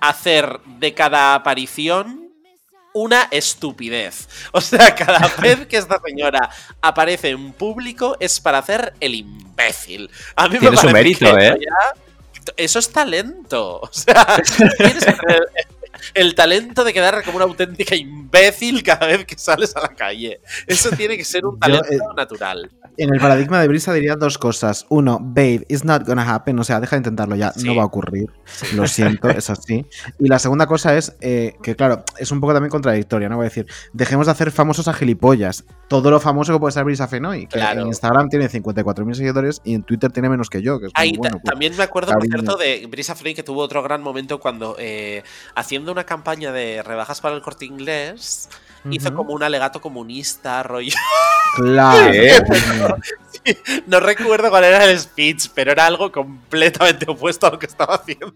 hacer 0.00 0.60
de 0.64 0.94
cada 0.94 1.34
aparición 1.34 2.25
una 2.96 3.28
estupidez. 3.30 4.26
O 4.52 4.60
sea, 4.62 4.94
cada 4.94 5.28
vez 5.42 5.66
que 5.66 5.76
esta 5.76 6.00
señora 6.04 6.48
aparece 6.80 7.28
en 7.28 7.52
público 7.52 8.16
es 8.20 8.40
para 8.40 8.58
hacer 8.58 8.94
el 9.00 9.14
imbécil. 9.14 10.10
A 10.34 10.48
mí 10.48 10.58
me 10.58 10.66
su 10.68 10.74
parece 10.74 10.92
mérito, 10.92 11.36
que 11.36 11.46
¿eh? 11.46 11.58
ya- 11.60 12.52
Eso 12.56 12.78
es 12.78 12.90
talento. 12.90 13.80
O 13.80 13.90
sea, 13.92 14.24
tienes 14.78 15.04
que 15.04 15.12
tener 15.12 15.42
el 16.14 16.34
talento 16.34 16.84
de 16.84 16.92
quedar 16.92 17.22
como 17.24 17.36
una 17.36 17.44
auténtica 17.46 17.94
imbécil 17.94 18.82
cada 18.82 19.06
vez 19.06 19.24
que 19.24 19.36
sales 19.38 19.74
a 19.76 19.80
la 19.80 19.88
calle. 19.88 20.40
Eso 20.66 20.90
tiene 20.90 21.16
que 21.16 21.24
ser 21.24 21.44
un 21.46 21.58
talento 21.58 21.92
eh, 21.92 21.98
natural. 22.16 22.70
En 22.98 23.12
el 23.12 23.20
paradigma 23.20 23.60
de 23.60 23.68
Brisa 23.68 23.92
diría 23.92 24.16
dos 24.16 24.38
cosas. 24.38 24.86
Uno, 24.88 25.18
babe, 25.20 25.64
it's 25.68 25.84
not 25.84 26.06
gonna 26.06 26.22
happen. 26.34 26.58
O 26.58 26.64
sea, 26.64 26.80
deja 26.80 26.96
de 26.96 27.00
intentarlo 27.00 27.36
ya, 27.36 27.52
Sí. 27.52 27.64
no 27.66 27.74
va 27.74 27.82
a 27.82 27.86
ocurrir. 27.86 28.30
Lo 28.74 28.86
siento, 28.86 29.28
es 29.28 29.50
así. 29.50 29.84
Y 30.18 30.28
la 30.28 30.38
segunda 30.38 30.66
cosa 30.66 30.96
es 30.96 31.14
eh, 31.20 31.54
que, 31.62 31.76
claro, 31.76 32.04
es 32.18 32.30
un 32.30 32.40
poco 32.40 32.54
también 32.54 32.70
contradictoria, 32.70 33.28
¿no? 33.28 33.36
Voy 33.36 33.44
a 33.46 33.48
decir, 33.48 33.66
dejemos 33.92 34.26
de 34.26 34.32
hacer 34.32 34.50
famosos 34.50 34.88
a 34.88 34.94
gilipollas. 34.94 35.64
Todo 35.88 36.10
lo 36.10 36.20
famoso 36.20 36.52
que 36.54 36.58
puede 36.58 36.72
ser 36.72 36.84
Brisa 36.84 37.06
Fenoy, 37.06 37.46
que 37.46 37.58
Claro. 37.58 37.82
en 37.82 37.88
Instagram 37.88 38.28
tiene 38.28 38.48
54.000 38.48 39.14
seguidores 39.14 39.60
y 39.64 39.74
en 39.74 39.82
Twitter 39.82 40.10
tiene 40.10 40.28
menos 40.28 40.48
que 40.50 40.62
yo, 40.62 40.80
que 40.80 40.86
es 40.86 40.92
muy 40.96 41.02
Ahí 41.02 41.16
bueno. 41.16 41.38
pues, 41.38 41.44
también 41.44 41.76
me 41.76 41.82
acuerdo, 41.82 42.12
por 42.12 42.22
cierto, 42.26 42.56
de 42.56 42.86
Brisa 42.90 43.14
Frey 43.14 43.34
que 43.34 43.42
tuvo 43.42 43.60
otro 43.62 43.82
gran 43.82 44.02
momento 44.02 44.40
cuando, 44.40 44.76
eh, 44.78 45.22
haciendo 45.54 45.85
una 45.92 46.04
campaña 46.04 46.52
de 46.52 46.82
rebajas 46.82 47.20
para 47.20 47.34
el 47.34 47.42
corte 47.42 47.64
inglés, 47.64 48.48
hizo 48.90 49.14
como 49.14 49.32
un 49.32 49.42
alegato 49.42 49.80
comunista, 49.80 50.62
rollo. 50.62 50.94
Claro. 51.56 52.12
No 53.86 54.00
recuerdo 54.00 54.50
cuál 54.50 54.64
era 54.64 54.84
el 54.84 54.98
speech, 54.98 55.48
pero 55.54 55.72
era 55.72 55.86
algo 55.86 56.10
completamente 56.10 57.06
opuesto 57.08 57.46
a 57.46 57.50
lo 57.50 57.58
que 57.58 57.66
estaba 57.66 57.96
haciendo. 57.96 58.34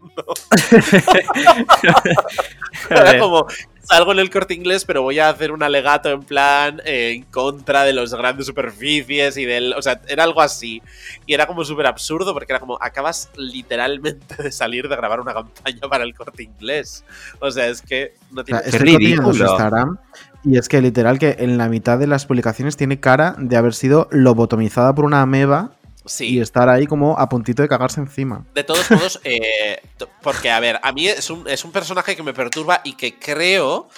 era 2.91 3.19
como. 3.19 3.47
Salgo 3.83 4.13
en 4.13 4.21
el 4.21 4.31
corte 4.31 4.55
inglés, 4.55 4.85
pero 4.85 5.03
voy 5.03 5.19
a 5.19 5.31
hacer 5.31 5.51
un 5.51 5.65
alegato 5.65 6.11
en 6.11 6.23
plan 6.23 6.81
eh, 6.85 7.13
en 7.13 7.23
contra 7.25 7.83
de 7.83 7.93
los 7.93 8.15
grandes 8.15 8.47
superficies 8.47 9.37
y 9.37 9.47
del. 9.47 9.73
O 9.73 9.83
sea, 9.83 10.01
era 10.07 10.23
algo 10.23 10.43
así. 10.43 10.81
Y 11.27 11.35
era 11.35 11.47
como 11.47 11.65
súper 11.65 11.87
absurdo 11.87 12.33
porque 12.33 12.53
era 12.53 12.61
como, 12.61 12.79
acabas 12.81 13.31
literalmente 13.37 14.41
de 14.41 14.53
salir 14.53 14.89
de 14.89 14.95
grabar 14.95 15.21
una 15.21 15.35
campaña 15.35 15.81
para 15.89 16.05
el 16.05 16.15
corte 16.15 16.45
inglés. 16.45 17.05
O 17.41 17.51
sea, 17.51 17.67
es 17.67 17.83
que 17.83 18.15
no 18.31 18.43
O 18.43 18.45
sea, 18.45 18.45
tiene. 18.45 18.61
estoy 18.69 18.81
cotilleando 18.87 19.33
su 19.33 19.39
ridículo. 19.39 19.45
Instagram 19.45 19.99
y 20.45 20.57
es 20.59 20.69
que 20.69 20.81
literal 20.81 21.19
que 21.19 21.37
en 21.41 21.59
la 21.59 21.69
mitad 21.69 21.99
de 21.99 22.07
las 22.07 22.27
publicaciones 22.27 22.77
tiene 22.77 23.01
cara 23.01 23.35
de 23.39 23.57
haber 23.57 23.75
sido 23.75 24.09
lobotomizada 24.11 24.95
por 24.95 25.05
una 25.05 25.23
ameba 25.23 25.73
Sí. 26.07 26.29
y 26.29 26.41
estar 26.41 26.69
ahí 26.71 26.87
como 26.87 27.19
a 27.19 27.29
puntito 27.29 27.61
de 27.63 27.69
cagarse 27.69 28.01
encima. 28.01 28.47
De 28.55 28.65
todos 28.65 28.91
modos, 28.91 29.21
eh, 29.25 29.81
porque, 30.23 30.51
a 30.51 30.59
ver, 30.59 30.81
a 30.83 30.93
mí 30.93 31.07
es 31.07 31.29
un, 31.31 31.47
es 31.49 31.65
un 31.65 31.73
personaje 31.73 32.17
que 32.17 32.23
me 32.23 32.33
perturba 32.33 32.81
y 32.85 32.95
que 32.95 33.19
creo 33.19 33.89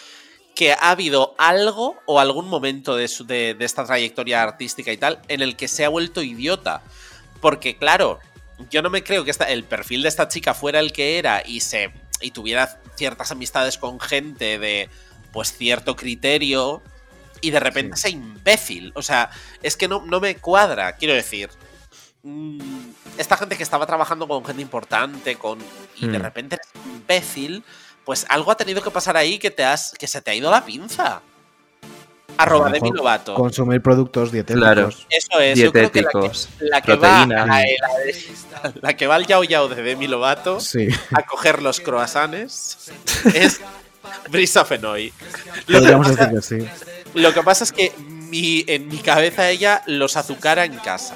que 0.57 0.73
ha 0.73 0.91
habido 0.91 1.35
algo 1.39 1.97
o 2.07 2.19
algún 2.21 2.49
momento 2.49 2.97
de, 2.97 3.07
su- 3.09 3.25
de- 3.27 3.55
de 3.55 3.65
esta 3.65 3.85
trayectoria 3.85 4.43
artística 4.43 4.93
y 4.93 4.97
tal 4.99 5.21
en 5.29 5.41
el 5.43 5.57
que 5.57 5.69
se 5.69 5.85
ha 5.85 5.89
vuelto 5.89 6.23
idiota. 6.23 6.83
Porque, 7.41 7.77
claro, 7.79 8.19
yo 8.71 8.83
no 8.83 8.91
me 8.91 9.03
creo 9.05 9.25
que 9.25 9.31
esta- 9.31 9.49
el 9.49 9.65
perfil 9.65 10.03
de 10.03 10.09
esta 10.09 10.29
chica 10.29 10.55
fuera 10.55 10.81
el 10.81 10.93
que 10.93 11.19
era 11.19 11.43
y, 11.47 11.61
se, 11.61 11.93
y 12.21 12.33
tuviera 12.33 12.81
ciertas 12.97 13.31
amistades 13.31 13.79
con 13.79 13.99
gente 14.01 14.59
de 14.59 14.91
pues 15.33 15.53
cierto 15.57 15.97
criterio 15.97 16.83
y 17.41 17.51
de 17.51 17.61
repente 17.61 17.97
sea 17.97 18.11
imbécil. 18.11 18.93
O 18.95 19.03
sea, 19.03 19.31
es 19.63 19.77
que 19.77 19.89
no, 19.89 20.05
no 20.07 20.21
me 20.21 20.37
cuadra. 20.37 20.93
Quiero 20.97 21.15
decir, 21.15 21.51
mm, 22.23 22.61
esta 23.19 23.37
gente 23.37 23.57
que 23.57 23.63
estaba 23.63 23.87
trabajando 23.87 24.29
con 24.29 24.45
gente 24.45 24.63
importante 24.63 25.37
con 25.37 25.59
y 25.97 26.07
de 26.07 26.19
Hmm. 26.19 26.23
repente 26.23 26.57
eres 26.57 26.69
imbécil, 26.95 27.65
pues 28.05 28.27
algo 28.29 28.51
ha 28.51 28.57
tenido 28.57 28.83
que 28.83 28.91
pasar 28.91 29.17
ahí 29.17 29.39
que, 29.39 29.51
te 29.51 29.65
has, 29.65 29.93
que 29.99 30.07
se 30.07 30.21
te 30.23 30.31
ha 30.31 30.35
ido 30.35 30.51
la 30.51 30.65
pinza. 30.65 31.23
Arroba 32.39 32.67
Demi 32.71 32.81
mejor 32.91 32.97
Lovato. 32.97 33.35
Consumir 33.35 33.83
productos 33.83 34.33
dietéticos. 34.33 34.65
Claro. 34.65 34.89
Eso 35.11 35.39
es, 35.41 35.59
yo 35.59 35.71
creo 35.71 35.93
que 35.93 36.01
la 36.03 36.09
que, 36.11 36.19
Dietéticos, 36.19 36.49
la 36.61 36.81
que 36.81 36.95
va 36.95 37.27
proteínas. 37.27 37.43
a 37.43 37.47
la, 37.47 37.59
la- 38.63 38.73
la 38.81 38.97
que 38.97 39.07
va 39.07 39.15
al 39.17 39.27
Yao 39.27 39.45
Yao 39.45 39.69
de 39.69 39.83
Demi 39.83 40.07
Lovato 40.09 40.59
Sí. 40.59 40.89
a 41.13 41.23
coger 41.27 41.61
los 41.63 41.81
croissants 41.81 42.91
es 43.35 43.61
Brisa 44.31 44.65
Fenoy. 44.65 45.13
Lo 45.67 45.79
que, 45.79 45.81
Podríamos 45.81 46.09
pasa, 46.11 46.27
decir 46.27 46.59
que 46.59 46.65
sí. 46.67 46.89
lo 47.15 47.33
que 47.35 47.43
pasa 47.43 47.65
es 47.65 47.73
que 47.73 47.93
mi, 48.31 48.65
en 48.67 48.89
mi 48.89 48.99
cabeza 48.99 49.49
ella 49.51 49.83
los 49.87 50.17
azucara 50.17 50.65
en 50.65 50.77
casa. 50.79 51.15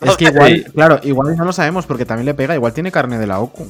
Es 0.00 0.16
que 0.16 0.24
igual, 0.26 0.64
claro, 0.74 1.00
igual 1.02 1.36
no 1.36 1.44
lo 1.44 1.52
sabemos 1.52 1.86
porque 1.86 2.04
también 2.04 2.26
le 2.26 2.34
pega, 2.34 2.54
igual 2.54 2.72
tiene 2.72 2.92
carne 2.92 3.18
de 3.18 3.26
la 3.26 3.40
OCU. 3.40 3.66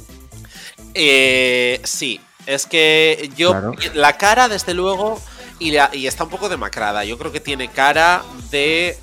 Eh, 0.95 1.81
sí, 1.85 2.21
es 2.47 2.67
que 2.67 3.31
yo. 3.37 3.51
Claro. 3.51 3.73
La 3.95 4.17
cara, 4.17 4.49
desde 4.49 4.75
luego, 4.75 5.21
y, 5.59 5.71
la- 5.73 5.91
y 5.93 6.07
está 6.07 6.25
un 6.25 6.31
poco 6.31 6.49
demacrada. 6.49 7.05
Yo 7.05 7.19
creo 7.19 7.33
que 7.33 7.41
tiene 7.41 7.69
cara 7.69 8.23
de 8.51 8.99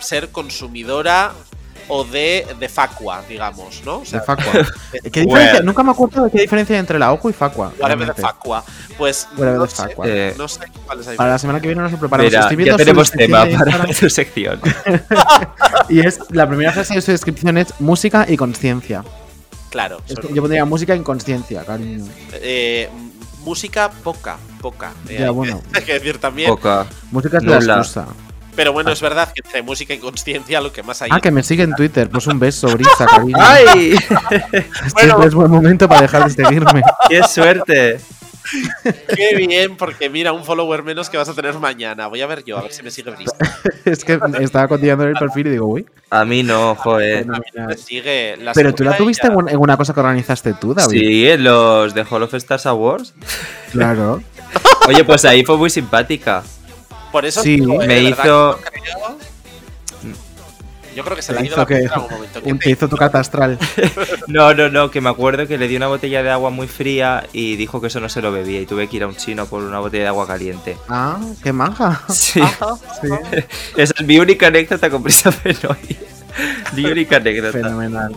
ser 0.00 0.30
consumidora 0.30 1.32
o 1.88 2.04
de, 2.04 2.46
de 2.58 2.68
facua, 2.68 3.22
digamos, 3.28 3.82
¿no? 3.84 3.96
O 3.96 4.04
De 4.04 4.20
Facua. 4.20 4.52
de- 5.02 5.10
¿Qué 5.10 5.20
diferencia? 5.22 5.60
Nunca 5.62 5.82
me 5.82 5.90
acuerdo 5.92 6.24
de 6.24 6.30
qué 6.30 6.40
diferencia 6.42 6.74
hay 6.76 6.80
entre 6.80 6.98
la 6.98 7.12
OCU 7.12 7.30
y 7.30 7.32
Facua. 7.32 7.72
Whatever 7.78 8.14
de 8.14 8.22
facua. 8.22 8.64
Pues 8.96 9.28
Whatever 9.36 9.58
no 9.58 9.64
de 9.64 9.70
sé, 9.70 9.76
facua. 9.76 10.04
Eh, 10.08 10.34
no 10.38 10.48
sé 10.48 10.60
cuál 10.86 11.00
es 11.00 11.06
la 11.06 11.14
Para 11.16 11.30
la 11.30 11.38
semana 11.38 11.60
que 11.60 11.66
viene 11.68 11.82
nos 11.82 11.92
lo 11.92 11.98
preparamos. 11.98 12.30
Mira, 12.30 12.40
Estoy 12.48 12.64
ya 12.64 12.72
su 12.72 12.78
tenemos 12.78 13.10
tema 13.10 13.46
para 13.58 13.86
tu 13.86 14.08
sección. 14.10 14.60
Y 15.88 16.00
es 16.00 16.18
la 16.30 16.46
primera 16.48 16.72
frase 16.72 16.94
de 16.94 17.00
su 17.02 17.10
descripción 17.10 17.58
es 17.58 17.74
música 17.80 18.24
y 18.28 18.36
conciencia. 18.36 19.04
Claro. 19.70 19.98
Es 20.06 20.14
sobre- 20.14 20.28
que 20.28 20.34
Yo 20.34 20.42
pondría 20.42 20.64
música 20.64 20.94
y 20.94 21.00
conciencia, 21.00 21.64
cariño. 21.64 22.06
eh, 22.34 22.88
música 23.40 23.90
poca, 23.90 24.36
poca. 24.60 24.92
eh, 25.08 25.16
Ya, 25.20 25.30
bueno. 25.30 25.60
que, 25.72 25.78
hay 25.80 25.84
que 25.86 25.92
decir 25.94 26.18
también. 26.18 26.48
Poca. 26.48 26.86
Música 27.10 27.38
es 27.38 27.44
la 27.44 27.56
excusa. 27.56 28.06
Pero 28.56 28.72
bueno, 28.72 28.90
es 28.92 29.00
verdad 29.00 29.32
que 29.32 29.40
entre 29.44 29.62
música 29.62 29.94
y 29.94 29.98
conciencia 29.98 30.60
lo 30.60 30.72
que 30.72 30.82
más 30.82 31.02
hay. 31.02 31.10
Ah, 31.12 31.20
que 31.20 31.30
me 31.30 31.42
sigue 31.42 31.62
en 31.64 31.74
Twitter. 31.74 32.08
Pues 32.08 32.26
un 32.26 32.38
beso, 32.38 32.68
Brisa, 32.68 33.06
cariño. 33.10 33.36
¡Ay! 33.40 33.96
Siempre 34.96 35.26
es 35.26 35.34
buen 35.34 35.50
momento 35.50 35.88
para 35.88 36.02
dejar 36.02 36.24
de 36.30 36.30
seguirme. 36.44 36.82
¡Qué 37.08 37.22
suerte! 37.24 37.98
Qué 39.16 39.34
bien, 39.36 39.76
porque 39.76 40.10
mira, 40.10 40.32
un 40.32 40.44
follower 40.44 40.82
menos 40.82 41.08
que 41.08 41.16
vas 41.16 41.28
a 41.28 41.34
tener 41.34 41.58
mañana. 41.58 42.08
Voy 42.08 42.20
a 42.20 42.26
ver 42.26 42.44
yo, 42.44 42.58
a 42.58 42.62
ver 42.62 42.72
si 42.72 42.82
me 42.82 42.90
sigue 42.90 43.10
Brisa. 43.10 43.32
es 43.86 44.04
que 44.04 44.20
estaba 44.40 44.68
continuando 44.68 45.04
en 45.04 45.10
el 45.10 45.16
perfil 45.16 45.46
y 45.46 45.50
digo, 45.50 45.66
uy. 45.66 45.86
A 46.10 46.24
mí 46.26 46.42
no, 46.42 46.74
joder. 46.74 47.26
Me 47.26 47.76
sigue. 47.76 48.36
La 48.36 48.52
Pero 48.52 48.74
tú 48.74 48.84
la 48.84 48.96
tuviste 48.96 49.26
ella- 49.28 49.50
en 49.50 49.58
una 49.58 49.76
cosa 49.78 49.94
que 49.94 50.00
organizaste 50.00 50.52
tú, 50.54 50.74
David. 50.74 51.00
Sí, 51.00 51.28
en 51.28 51.42
los 51.42 51.94
de 51.94 52.04
Hall 52.04 52.22
of 52.22 52.34
Stars 52.34 52.66
Awards. 52.66 53.14
Claro. 53.72 54.22
Oye, 54.86 55.02
pues 55.04 55.24
ahí 55.24 55.42
fue 55.44 55.56
muy 55.56 55.70
simpática. 55.70 56.44
Por 57.14 57.24
eso 57.24 57.44
Sí. 57.44 57.62
eh, 57.62 57.86
Me 57.86 58.00
hizo- 58.02 58.16
creo- 58.22 58.58
Yo 60.96 61.04
creo 61.04 61.14
que 61.16 61.22
se 61.22 61.32
Te 61.32 61.40
le 61.40 61.44
ha 61.44 61.46
ido 61.48 61.56
la 61.56 61.66
que, 61.66 61.74
en 61.78 61.88
algún 61.92 62.10
momento. 62.10 62.42
¿Qué 62.42 62.52
un- 62.52 62.58
te 62.58 62.70
hizo 62.70 62.88
tu 62.88 62.96
catastral. 62.96 63.56
No, 64.26 64.52
no, 64.52 64.68
no, 64.68 64.90
que 64.90 65.00
me 65.00 65.10
acuerdo 65.10 65.46
que 65.46 65.58
le 65.58 65.68
di 65.68 65.76
una 65.76 65.86
botella 65.86 66.24
de 66.24 66.30
agua 66.30 66.50
muy 66.50 66.66
fría 66.66 67.24
y 67.32 67.54
dijo 67.54 67.80
que 67.80 67.86
eso 67.86 68.00
no 68.00 68.08
se 68.08 68.20
lo 68.20 68.32
bebía 68.32 68.60
y 68.60 68.66
tuve 68.66 68.88
que 68.88 68.96
ir 68.96 69.04
a 69.04 69.06
un 69.06 69.14
chino 69.16 69.46
por 69.46 69.62
una 69.62 69.78
botella 69.78 70.02
de 70.04 70.08
agua 70.08 70.26
caliente. 70.26 70.76
Ah, 70.88 71.20
qué 71.42 71.52
maja. 71.52 72.02
Sí. 72.08 72.40
Sí. 73.00 73.08
Esa 73.76 73.94
es 73.96 74.04
mi 74.06 74.18
única 74.18 74.48
anécdota 74.48 74.90
con 74.90 75.04
Prisa 75.04 75.30
Fenoy. 75.30 75.76
Mi 76.72 76.84
única 76.86 77.18
anécdota. 77.18 77.52
Fenomenal. 77.58 78.12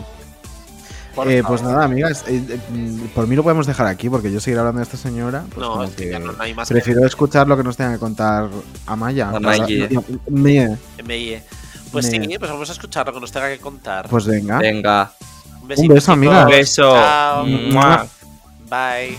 Eh, 1.26 1.42
pues 1.46 1.62
nada, 1.62 1.84
amigas, 1.84 2.24
eh, 2.28 2.42
eh, 2.48 2.58
mm, 2.70 3.06
por 3.14 3.26
mí 3.26 3.34
lo 3.36 3.42
podemos 3.42 3.66
dejar 3.66 3.86
aquí 3.86 4.08
porque 4.08 4.30
yo 4.32 4.40
seguir 4.40 4.58
hablando 4.58 4.78
de 4.78 4.84
esta 4.84 4.96
señora. 4.96 5.44
Pues 5.54 5.66
No, 5.66 5.82
es 5.84 5.90
que 5.92 6.10
ya 6.10 6.18
no 6.18 6.32
hay 6.38 6.54
más 6.54 6.68
prefiero 6.68 7.04
escuchar 7.06 7.46
lo 7.48 7.56
que 7.56 7.62
nos 7.64 7.76
tenga 7.76 7.92
que 7.92 7.98
contar 7.98 8.48
Amaya. 8.86 9.32
Mie. 10.28 10.76
MIE. 11.04 11.42
Pues 11.92 12.04
Me- 12.10 12.10
sí, 12.24 12.38
pues 12.38 12.50
vamos 12.50 12.68
a 12.68 12.72
escuchar 12.72 13.06
lo 13.06 13.14
que 13.14 13.20
nos 13.20 13.32
tenga 13.32 13.48
que 13.48 13.58
contar. 13.58 14.08
Pues 14.08 14.26
venga. 14.26 14.58
Venga. 14.58 15.12
Un 15.56 15.62
Un 15.62 15.68
besito, 15.68 15.94
beso, 15.94 16.12
chicos. 16.12 16.14
amiga. 16.14 16.44
Un 16.44 16.50
beso. 16.50 16.94
Bye. 18.68 19.16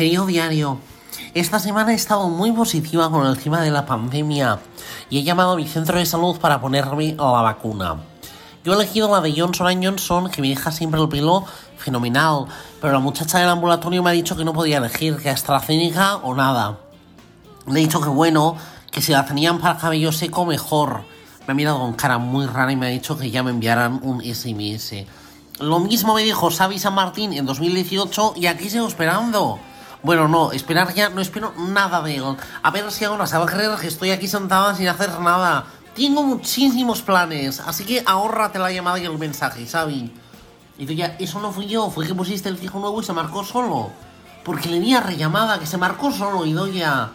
Querido 0.00 0.24
diario, 0.24 0.78
esta 1.34 1.58
semana 1.58 1.92
he 1.92 1.94
estado 1.94 2.30
muy 2.30 2.52
positiva 2.52 3.10
con 3.10 3.26
el 3.26 3.36
tema 3.36 3.60
de 3.60 3.70
la 3.70 3.84
pandemia 3.84 4.58
y 5.10 5.18
he 5.18 5.24
llamado 5.24 5.52
a 5.52 5.56
mi 5.56 5.68
centro 5.68 5.98
de 5.98 6.06
salud 6.06 6.38
para 6.38 6.58
ponerme 6.58 7.14
la 7.18 7.42
vacuna. 7.42 7.96
Yo 8.64 8.72
he 8.72 8.76
elegido 8.76 9.10
la 9.10 9.20
de 9.20 9.38
Johnson 9.38 9.84
Johnson, 9.84 10.30
que 10.30 10.40
me 10.40 10.48
deja 10.48 10.72
siempre 10.72 10.98
el 11.02 11.10
pelo 11.10 11.44
fenomenal, 11.76 12.46
pero 12.80 12.94
la 12.94 12.98
muchacha 12.98 13.40
del 13.40 13.50
ambulatorio 13.50 14.02
me 14.02 14.08
ha 14.08 14.14
dicho 14.14 14.34
que 14.38 14.42
no 14.42 14.54
podía 14.54 14.78
elegir, 14.78 15.18
que 15.18 15.28
AstraZeneca 15.28 16.16
o 16.16 16.34
nada. 16.34 16.78
Le 17.66 17.80
he 17.80 17.82
dicho 17.82 18.00
que 18.00 18.08
bueno, 18.08 18.56
que 18.90 19.02
si 19.02 19.12
la 19.12 19.26
tenían 19.26 19.58
para 19.58 19.76
cabello 19.76 20.12
seco, 20.12 20.46
mejor. 20.46 21.02
Me 21.46 21.52
ha 21.52 21.54
mirado 21.54 21.78
con 21.78 21.92
cara 21.92 22.16
muy 22.16 22.46
rara 22.46 22.72
y 22.72 22.76
me 22.76 22.86
ha 22.86 22.88
dicho 22.88 23.18
que 23.18 23.30
ya 23.30 23.42
me 23.42 23.50
enviaran 23.50 24.00
un 24.02 24.22
SMS. 24.22 24.94
Lo 25.58 25.78
mismo 25.78 26.14
me 26.14 26.22
dijo 26.22 26.48
Xavi 26.50 26.78
San 26.78 26.94
Martín 26.94 27.34
en 27.34 27.44
2018 27.44 28.32
y 28.36 28.46
aquí 28.46 28.70
sigo 28.70 28.88
esperando. 28.88 29.60
Bueno, 30.02 30.28
no, 30.28 30.52
esperar 30.52 30.94
ya, 30.94 31.10
no 31.10 31.20
espero 31.20 31.52
nada 31.58 32.00
de 32.00 32.16
él. 32.16 32.36
A 32.62 32.70
ver 32.70 32.90
si 32.90 33.04
ahora 33.04 33.26
se 33.26 33.36
va 33.36 33.44
a 33.44 33.46
creer 33.46 33.76
que 33.78 33.86
estoy 33.86 34.10
aquí 34.12 34.28
sentada 34.28 34.74
sin 34.74 34.88
hacer 34.88 35.20
nada. 35.20 35.66
Tengo 35.94 36.22
muchísimos 36.22 37.02
planes, 37.02 37.60
así 37.60 37.84
que 37.84 38.02
ahórrate 38.06 38.58
la 38.58 38.72
llamada 38.72 38.98
y 38.98 39.04
el 39.04 39.18
mensaje, 39.18 39.66
Xavi. 39.66 40.10
Y 40.78 40.86
tú 40.86 41.02
eso 41.18 41.40
no 41.40 41.52
fui 41.52 41.66
yo, 41.66 41.90
fue 41.90 42.06
que 42.06 42.14
pusiste 42.14 42.48
el 42.48 42.56
fijo 42.56 42.78
nuevo 42.78 43.02
y 43.02 43.04
se 43.04 43.12
marcó 43.12 43.44
solo. 43.44 43.90
Porque 44.42 44.70
le 44.70 44.80
di 44.80 44.94
a 44.94 45.00
rellamada, 45.02 45.58
que 45.58 45.66
se 45.66 45.76
marcó 45.76 46.10
solo, 46.10 46.46
y 46.46 46.52
doy 46.52 46.78
ya. 46.78 47.10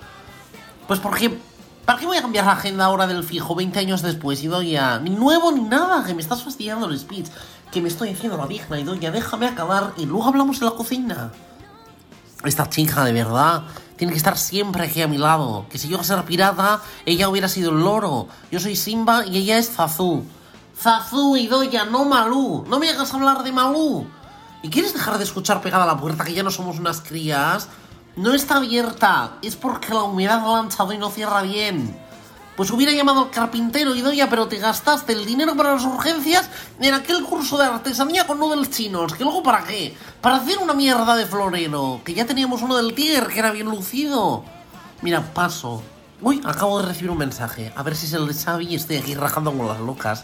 Pues 0.88 1.00
porque. 1.00 1.40
¿Para 1.86 2.00
qué 2.00 2.08
voy 2.08 2.18
a 2.18 2.22
cambiar 2.22 2.46
la 2.46 2.54
agenda 2.54 2.86
ahora 2.86 3.06
del 3.06 3.24
fijo 3.24 3.54
20 3.54 3.78
años 3.78 4.02
después, 4.02 4.44
Idoya? 4.44 5.00
Ni 5.00 5.12
nuevo 5.12 5.52
ni 5.52 5.62
nada, 5.62 6.04
que 6.04 6.16
me 6.16 6.22
estás 6.22 6.44
fastidiando 6.44 6.88
el 6.88 6.98
speech. 6.98 7.28
Que 7.72 7.80
me 7.80 7.90
estoy 7.90 8.10
haciendo 8.10 8.38
la 8.38 8.48
digna, 8.48 8.80
Idoya. 8.80 9.12
Déjame 9.12 9.48
acabar 9.48 9.94
y 9.98 10.08
luego 10.08 10.26
hablamos 10.26 10.60
de 10.60 10.66
la 10.66 10.72
cocina. 10.72 11.32
Esta 12.46 12.70
chica, 12.70 13.04
de 13.04 13.12
verdad, 13.12 13.64
tiene 13.98 14.14
que 14.14 14.18
estar 14.18 14.38
siempre 14.38 14.84
aquí 14.84 15.02
a 15.02 15.08
mi 15.08 15.18
lado. 15.18 15.66
Que 15.70 15.78
si 15.78 15.88
yo 15.88 16.00
a 16.00 16.04
ser 16.04 16.24
pirata, 16.26 16.82
ella 17.06 17.30
hubiera 17.30 17.48
sido 17.48 17.72
el 17.72 17.80
loro. 17.80 18.28
Yo 18.52 18.60
soy 18.60 18.76
Simba 18.76 19.26
y 19.26 19.38
ella 19.38 19.58
es 19.58 19.72
Zazú. 19.72 20.24
Zazú, 20.78 21.38
Idoya, 21.38 21.86
no 21.86 22.06
Malú. 22.06 22.66
No 22.68 22.80
me 22.80 22.90
hagas 22.90 23.14
hablar 23.14 23.44
de 23.44 23.52
Malú. 23.52 24.06
¿Y 24.62 24.70
quieres 24.70 24.94
dejar 24.94 25.18
de 25.18 25.24
escuchar 25.24 25.62
pegada 25.62 25.84
a 25.84 25.88
la 25.88 25.98
puerta 25.98 26.24
que 26.24 26.34
ya 26.34 26.44
no 26.44 26.52
somos 26.52 26.80
unas 26.80 27.02
crías? 27.02 27.70
No 28.16 28.34
está 28.34 28.58
abierta. 28.58 29.38
Es 29.42 29.56
porque 29.56 29.94
la 29.94 30.04
humedad 30.04 30.40
ha 30.44 30.62
lanzado 30.62 30.94
y 30.94 30.98
no 30.98 31.10
cierra 31.10 31.42
bien. 31.42 32.00
Pues 32.56 32.72
hubiera 32.72 32.94
llamado 32.94 33.24
al 33.24 33.32
carpintero, 33.32 33.94
Idoya, 33.94 34.30
pero 34.30 34.48
te 34.48 34.58
gastaste 34.58 35.12
el 35.12 35.26
dinero 35.26 35.58
para 35.58 35.74
las 35.74 35.84
urgencias 35.84 36.50
en 36.80 36.94
aquel 36.94 37.24
curso 37.24 37.58
de 37.58 37.66
artesanía 37.66 38.26
con 38.26 38.40
noodles 38.40 38.70
chinos. 38.70 39.14
¿Que 39.14 39.26
luego 39.26 39.44
para 39.44 39.66
qué? 39.66 39.94
Para 40.22 40.38
hacer 40.38 40.60
una 40.60 40.74
mierda 40.74 41.18
de 41.18 41.26
florero. 41.26 42.00
Que 42.06 42.14
ya 42.14 42.26
teníamos 42.26 42.62
uno 42.62 42.78
del 42.78 42.94
Tiger, 42.94 43.28
que 43.28 43.40
era 43.40 43.52
bien 43.52 43.68
lucido. 43.68 44.46
Mira, 45.02 45.34
paso. 45.34 45.84
Uy, 46.22 46.42
acabo 46.46 46.80
de 46.80 46.88
recibir 46.88 47.12
un 47.12 47.18
mensaje. 47.18 47.74
A 47.76 47.84
ver 47.84 47.94
si 47.94 48.06
es 48.06 48.14
el 48.14 48.26
de 48.26 48.34
Xavi 48.34 48.68
y 48.68 48.76
estoy 48.76 48.98
aquí 48.98 49.16
rajando 49.16 49.52
con 49.52 49.68
las 49.68 49.82
locas. 49.82 50.24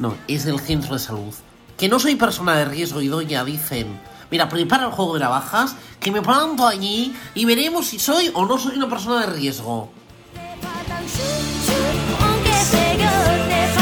No, 0.00 0.16
es 0.26 0.44
del 0.44 0.58
centro 0.58 0.94
de 0.94 0.98
salud. 0.98 1.32
Que 1.78 1.88
no 1.88 2.00
soy 2.00 2.16
persona 2.16 2.56
de 2.56 2.64
riesgo, 2.64 3.00
Idoya, 3.00 3.44
dicen. 3.44 4.00
Mira, 4.32 4.48
prepara 4.48 4.86
el 4.86 4.90
juego 4.92 5.14
de 5.14 5.20
navajas, 5.20 5.76
que 6.00 6.10
me 6.10 6.22
planto 6.22 6.66
allí 6.66 7.14
y 7.34 7.44
veremos 7.44 7.86
si 7.86 8.00
soy 8.00 8.32
o 8.34 8.46
no 8.46 8.58
soy 8.58 8.76
una 8.76 8.88
persona 8.88 9.20
de 9.20 9.26
riesgo. 9.26 9.90
Aunque 11.04 12.52
sé 12.52 12.96
yo 12.96 13.10
te 13.48 13.50
falta, 13.50 13.50
te 13.50 13.72
falta 13.72 13.81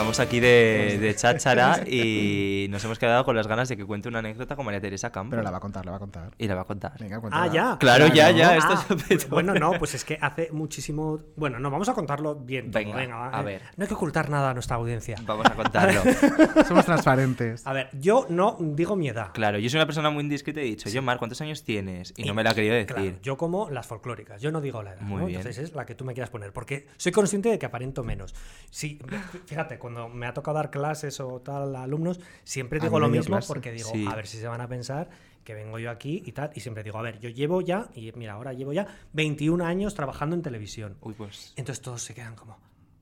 estamos 0.00 0.18
aquí 0.20 0.40
de, 0.40 0.96
de 0.98 1.14
cháchara 1.14 1.82
y 1.86 2.66
nos 2.70 2.82
hemos 2.84 2.98
quedado 2.98 3.22
con 3.24 3.36
las 3.36 3.46
ganas 3.46 3.68
de 3.68 3.76
que 3.76 3.84
cuente 3.84 4.08
una 4.08 4.20
anécdota 4.20 4.56
con 4.56 4.64
María 4.64 4.80
Teresa 4.80 5.12
Campos. 5.12 5.32
Pero 5.32 5.42
la 5.42 5.50
va 5.50 5.58
a 5.58 5.60
contar, 5.60 5.84
la 5.84 5.90
va 5.90 5.96
a 5.98 6.00
contar. 6.00 6.30
Y 6.38 6.48
la 6.48 6.54
va 6.54 6.62
a 6.62 6.64
contar. 6.64 6.92
Venga, 6.98 7.16
Ah, 7.16 7.20
cuéntala. 7.20 7.46
ya. 7.52 7.76
Claro, 7.78 8.06
ya, 8.06 8.30
ya. 8.30 8.50
Ah, 8.52 8.56
Esto 8.56 8.72
es 8.72 8.90
lo 8.90 8.96
pues 8.96 9.28
bueno, 9.28 9.54
no, 9.54 9.72
pues 9.78 9.94
es 9.94 10.04
que 10.06 10.16
hace 10.20 10.48
muchísimo. 10.52 11.20
Bueno, 11.36 11.58
no, 11.58 11.70
vamos 11.70 11.88
a 11.90 11.94
contarlo 11.94 12.34
bien. 12.34 12.70
todo, 12.70 12.82
Venga, 12.82 13.16
va, 13.16 13.36
a 13.38 13.42
eh. 13.42 13.44
ver. 13.44 13.62
No 13.76 13.84
hay 13.84 13.88
que 13.88 13.94
ocultar 13.94 14.30
nada 14.30 14.50
a 14.50 14.54
nuestra 14.54 14.76
audiencia. 14.76 15.16
Vamos 15.24 15.44
a 15.46 15.54
contarlo. 15.54 16.00
Somos 16.66 16.86
transparentes. 16.86 17.66
A 17.66 17.74
ver, 17.74 17.90
yo 17.92 18.26
no 18.30 18.56
digo 18.58 18.96
mi 18.96 19.08
edad. 19.08 19.32
Claro, 19.34 19.58
yo 19.58 19.68
soy 19.68 19.78
una 19.78 19.86
persona 19.86 20.08
muy 20.08 20.22
indiscreta 20.22 20.60
y 20.60 20.64
he 20.64 20.66
dicho, 20.68 20.88
yo, 20.88 21.02
Mar, 21.02 21.18
¿cuántos 21.18 21.40
años 21.42 21.62
tienes? 21.62 22.14
Y 22.16 22.24
no 22.24 22.32
me 22.32 22.42
la 22.42 22.50
ha 22.50 22.54
querido 22.54 22.74
decir. 22.74 22.94
Claro, 22.94 23.12
yo 23.22 23.36
como 23.36 23.68
las 23.68 23.86
folclóricas, 23.86 24.40
yo 24.40 24.50
no 24.50 24.62
digo 24.62 24.82
la 24.82 24.94
edad. 24.94 25.02
Muy 25.02 25.20
¿no? 25.20 25.26
bien. 25.26 25.40
Entonces 25.40 25.62
es 25.62 25.74
la 25.74 25.84
que 25.84 25.94
tú 25.94 26.04
me 26.06 26.14
quieras 26.14 26.30
poner, 26.30 26.52
porque 26.54 26.86
soy 26.96 27.12
consciente 27.12 27.50
de 27.50 27.58
que 27.58 27.66
aparento 27.66 28.02
menos. 28.02 28.34
Sí, 28.70 28.98
fíjate, 29.46 29.78
cuando 29.92 30.08
me 30.14 30.26
ha 30.26 30.34
tocado 30.34 30.56
dar 30.56 30.70
clases 30.70 31.20
o 31.20 31.40
tal 31.40 31.74
a 31.76 31.82
alumnos, 31.82 32.20
siempre 32.44 32.78
digo 32.80 32.98
lo 33.00 33.08
mismo 33.08 33.36
clase. 33.36 33.48
porque 33.48 33.72
digo, 33.72 33.90
Sí. 33.92 34.06
a 34.06 34.14
ver 34.14 34.26
si 34.26 34.38
se 34.38 34.46
van 34.46 34.60
a 34.60 34.68
pensar 34.68 35.08
que 35.44 35.54
vengo 35.54 35.78
yo 35.78 35.90
aquí 35.90 36.22
y 36.24 36.32
tal, 36.32 36.50
y 36.54 36.60
siempre 36.60 36.82
digo, 36.84 36.98
a 36.98 37.02
ver, 37.02 37.18
yo 37.18 37.28
llevo 37.30 37.60
ya, 37.60 37.88
y 37.94 38.12
mira, 38.12 38.34
ahora 38.34 38.52
llevo 38.52 38.72
ya 38.72 38.86
21 39.12 39.62
años 39.64 39.94
trabajando 39.94 40.36
en 40.36 40.42
televisión. 40.42 40.96
Uy, 41.00 41.14
pues. 41.14 41.54
Entonces 41.56 41.82
todos 41.82 42.02
se 42.02 42.14
quedan 42.14 42.36
como, 42.36 42.56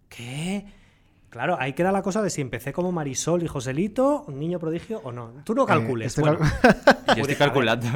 ¿qué? 0.09 0.65
Claro, 1.31 1.59
ahí 1.61 1.75
queda 1.75 1.93
la 1.93 2.01
cosa 2.01 2.23
de 2.23 2.31
si 2.31 2.41
empecé 2.41 2.73
como 2.73 2.91
Marisol 2.91 3.43
y 3.43 3.49
Joselito, 3.49 4.25
un 4.29 4.39
niño 4.39 4.59
prodigio 4.59 5.01
o 5.05 5.13
no. 5.13 5.33
Tú 5.45 5.55
no 5.55 5.65
Eh, 5.65 5.67
calcules. 5.67 6.07
estoy 6.17 6.23
bueno. 6.23 6.39
cal- 6.39 6.49
Yo 7.09 7.13
estoy 7.23 7.27
ver, 7.27 7.37
calculando. 7.39 7.87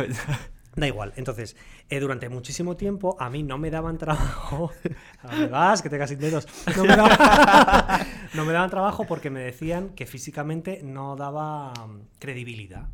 Da 0.74 0.86
igual. 0.86 1.12
Entonces, 1.16 1.56
eh, 1.90 2.00
durante 2.00 2.28
muchísimo 2.28 2.76
tiempo 2.76 3.16
a 3.20 3.28
mí 3.28 3.42
no 3.42 3.58
me 3.58 3.70
daban 3.70 3.98
trabajo. 3.98 4.70
¿A 5.22 5.30
dónde 5.30 5.48
vas? 5.48 5.82
Que 5.82 5.90
te 5.90 6.06
sin 6.06 6.18
dedos. 6.18 6.48
No 6.76 6.84
me, 6.84 6.96
daban... 6.96 7.10
no 8.34 8.44
me 8.44 8.52
daban 8.52 8.70
trabajo 8.70 9.04
porque 9.06 9.28
me 9.30 9.40
decían 9.40 9.90
que 9.90 10.06
físicamente 10.06 10.80
no 10.82 11.16
daba 11.16 11.72
mm, 11.74 12.00
credibilidad. 12.18 12.88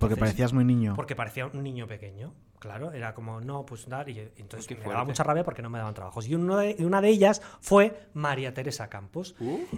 Porque 0.00 0.16
parecías 0.16 0.52
muy 0.52 0.64
niño. 0.64 0.94
Porque 0.96 1.14
parecía 1.16 1.46
un 1.46 1.62
niño 1.62 1.86
pequeño. 1.86 2.34
Claro, 2.58 2.92
era 2.92 3.14
como, 3.14 3.40
no, 3.40 3.64
pues 3.64 3.88
dar. 3.88 4.08
Y 4.08 4.18
entonces 4.36 4.68
me 4.70 4.84
daba 4.84 5.04
mucha 5.04 5.22
rabia 5.22 5.44
porque 5.44 5.62
no 5.62 5.70
me 5.70 5.78
daban 5.78 5.94
trabajos. 5.94 6.26
Y 6.26 6.34
uno 6.34 6.56
de- 6.56 6.76
una 6.80 7.00
de 7.00 7.08
ellas 7.08 7.40
fue 7.60 8.08
María 8.14 8.52
Teresa 8.52 8.88
Campos. 8.88 9.36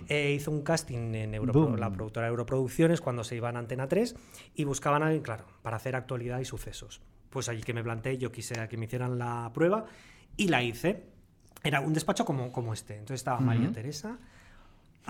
Eh, 0.08 0.32
hizo 0.34 0.50
un 0.50 0.62
casting 0.62 1.14
en 1.14 1.34
Europro- 1.34 1.76
la 1.76 1.90
productora 1.90 2.28
Europroducciones 2.28 3.00
cuando 3.00 3.22
se 3.24 3.36
iban 3.36 3.56
a 3.56 3.58
Antena 3.58 3.88
3 3.88 4.14
y 4.54 4.64
buscaban 4.64 5.02
a 5.02 5.06
alguien, 5.06 5.22
claro, 5.22 5.44
para 5.62 5.76
hacer 5.76 5.94
actualidad 5.96 6.38
y 6.40 6.44
sucesos. 6.44 7.02
Pues 7.30 7.48
allí 7.48 7.62
que 7.62 7.74
me 7.74 7.82
planteé, 7.82 8.18
yo 8.18 8.32
quise 8.32 8.68
que 8.68 8.76
me 8.76 8.86
hicieran 8.86 9.18
la 9.18 9.50
prueba 9.52 9.86
y 10.36 10.48
la 10.48 10.62
hice. 10.62 11.04
Era 11.62 11.80
un 11.80 11.92
despacho 11.92 12.24
como, 12.24 12.52
como 12.52 12.72
este. 12.72 12.94
Entonces 12.94 13.20
estaba 13.20 13.40
María. 13.40 13.70
Teresa. 13.72 14.18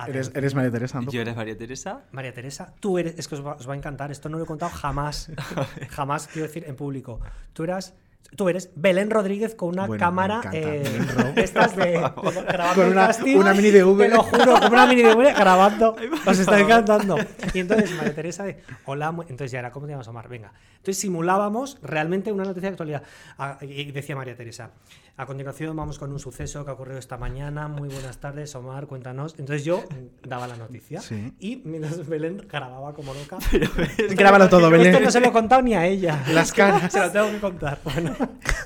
Eres, 0.07 0.55
María 0.55 0.71
Teresa, 0.71 1.01
¿no? 1.01 1.11
¿Yo 1.11 1.21
eres 1.21 1.35
María 1.35 1.57
Teresa? 1.57 2.05
María 2.13 2.33
Teresa, 2.33 2.73
tú 2.79 2.99
eres, 2.99 3.19
es 3.19 3.27
que 3.27 3.35
os 3.35 3.45
va, 3.45 3.55
os 3.55 3.69
va 3.69 3.73
a 3.75 3.77
encantar, 3.77 4.13
esto 4.13 4.29
no 4.29 4.39
lo 4.39 4.45
he 4.45 4.47
contado 4.47 4.71
jamás, 4.71 5.33
jamás 5.91 6.29
quiero 6.29 6.47
decir 6.47 6.65
en 6.69 6.77
público. 6.77 7.21
Tú 7.53 7.65
eras, 7.65 7.95
tú 8.37 8.49
eres 8.49 8.71
Belén 8.77 9.11
Rodríguez 9.11 9.55
con 9.55 9.71
una 9.71 9.87
Bueno, 9.87 10.01
cámara, 10.01 10.41
eh, 10.53 10.83
estas 11.37 11.75
de, 11.77 11.85
de- 11.87 11.99
grabando 12.47 12.83
Con 12.83 13.37
una- 13.37 13.55
mini 13.55 13.71
DV. 13.71 13.99
Te 13.99 14.09
lo 14.09 14.23
juro, 14.23 14.61
con 14.61 14.73
una 14.73 14.87
mini 14.87 15.03
DV 15.03 15.35
grabando, 15.37 15.97
os 16.27 16.39
está 16.39 16.61
encantando. 16.61 17.17
Y 17.55 17.61
entonces 17.61 17.91
María 17.97 18.15
Teresa 18.15 18.45
de, 18.45 18.63
hola, 18.85 19.09
entonces 19.29 19.51
ya 19.51 19.59
era, 19.61 19.71
¿cómo 19.73 19.87
te 19.87 19.93
llamas 19.93 20.09
Omar? 20.09 20.29
Venga. 20.29 20.53
Entonces 20.77 20.99
simulábamos 21.01 21.79
realmente 21.83 22.31
una 22.31 22.45
noticia 22.45 22.69
de 22.69 22.75
actualidad. 22.75 23.03
Ah, 23.39 23.59
Y 23.63 23.91
decía 23.93 24.15
María 24.15 24.37
Teresa, 24.37 24.71
a 25.19 25.27
continuación 25.27 25.75
vamos 25.77 25.99
con 25.99 26.13
un 26.13 26.21
suceso 26.21 26.65
que 26.65 26.71
ha 26.71 26.75
ocurrido 26.75 26.97
esta 26.99 27.17
mañana. 27.19 27.67
Muy 27.67 27.89
buenas 27.89 28.19
tardes, 28.19 28.55
Omar, 28.55 28.87
cuéntanos. 28.87 29.35
Entonces 29.37 29.65
yo 29.65 29.83
daba 30.23 30.47
la 30.47 30.57
noticia 30.57 31.01
Sí. 31.01 31.33
y 31.41 31.57
mientras 31.65 32.07
Belén 32.07 32.37
grababa 32.49 32.95
como 32.95 33.13
loca. 33.15 33.39
Grábalo 34.17 34.49
todo, 34.49 34.71
Belén. 34.71 34.89
Esto 34.95 35.05
no 35.05 35.11
se 35.11 35.19
lo 35.21 35.27
he 35.27 35.33
contado 35.33 35.61
ni 35.63 35.75
a 35.75 35.85
ella. 35.87 36.23
Las 36.33 36.53
caras. 36.53 36.93
Se 36.93 37.01
lo 37.01 37.11
tengo 37.11 37.31
que 37.33 37.41
contar. 37.41 37.81
Bueno, 37.83 38.15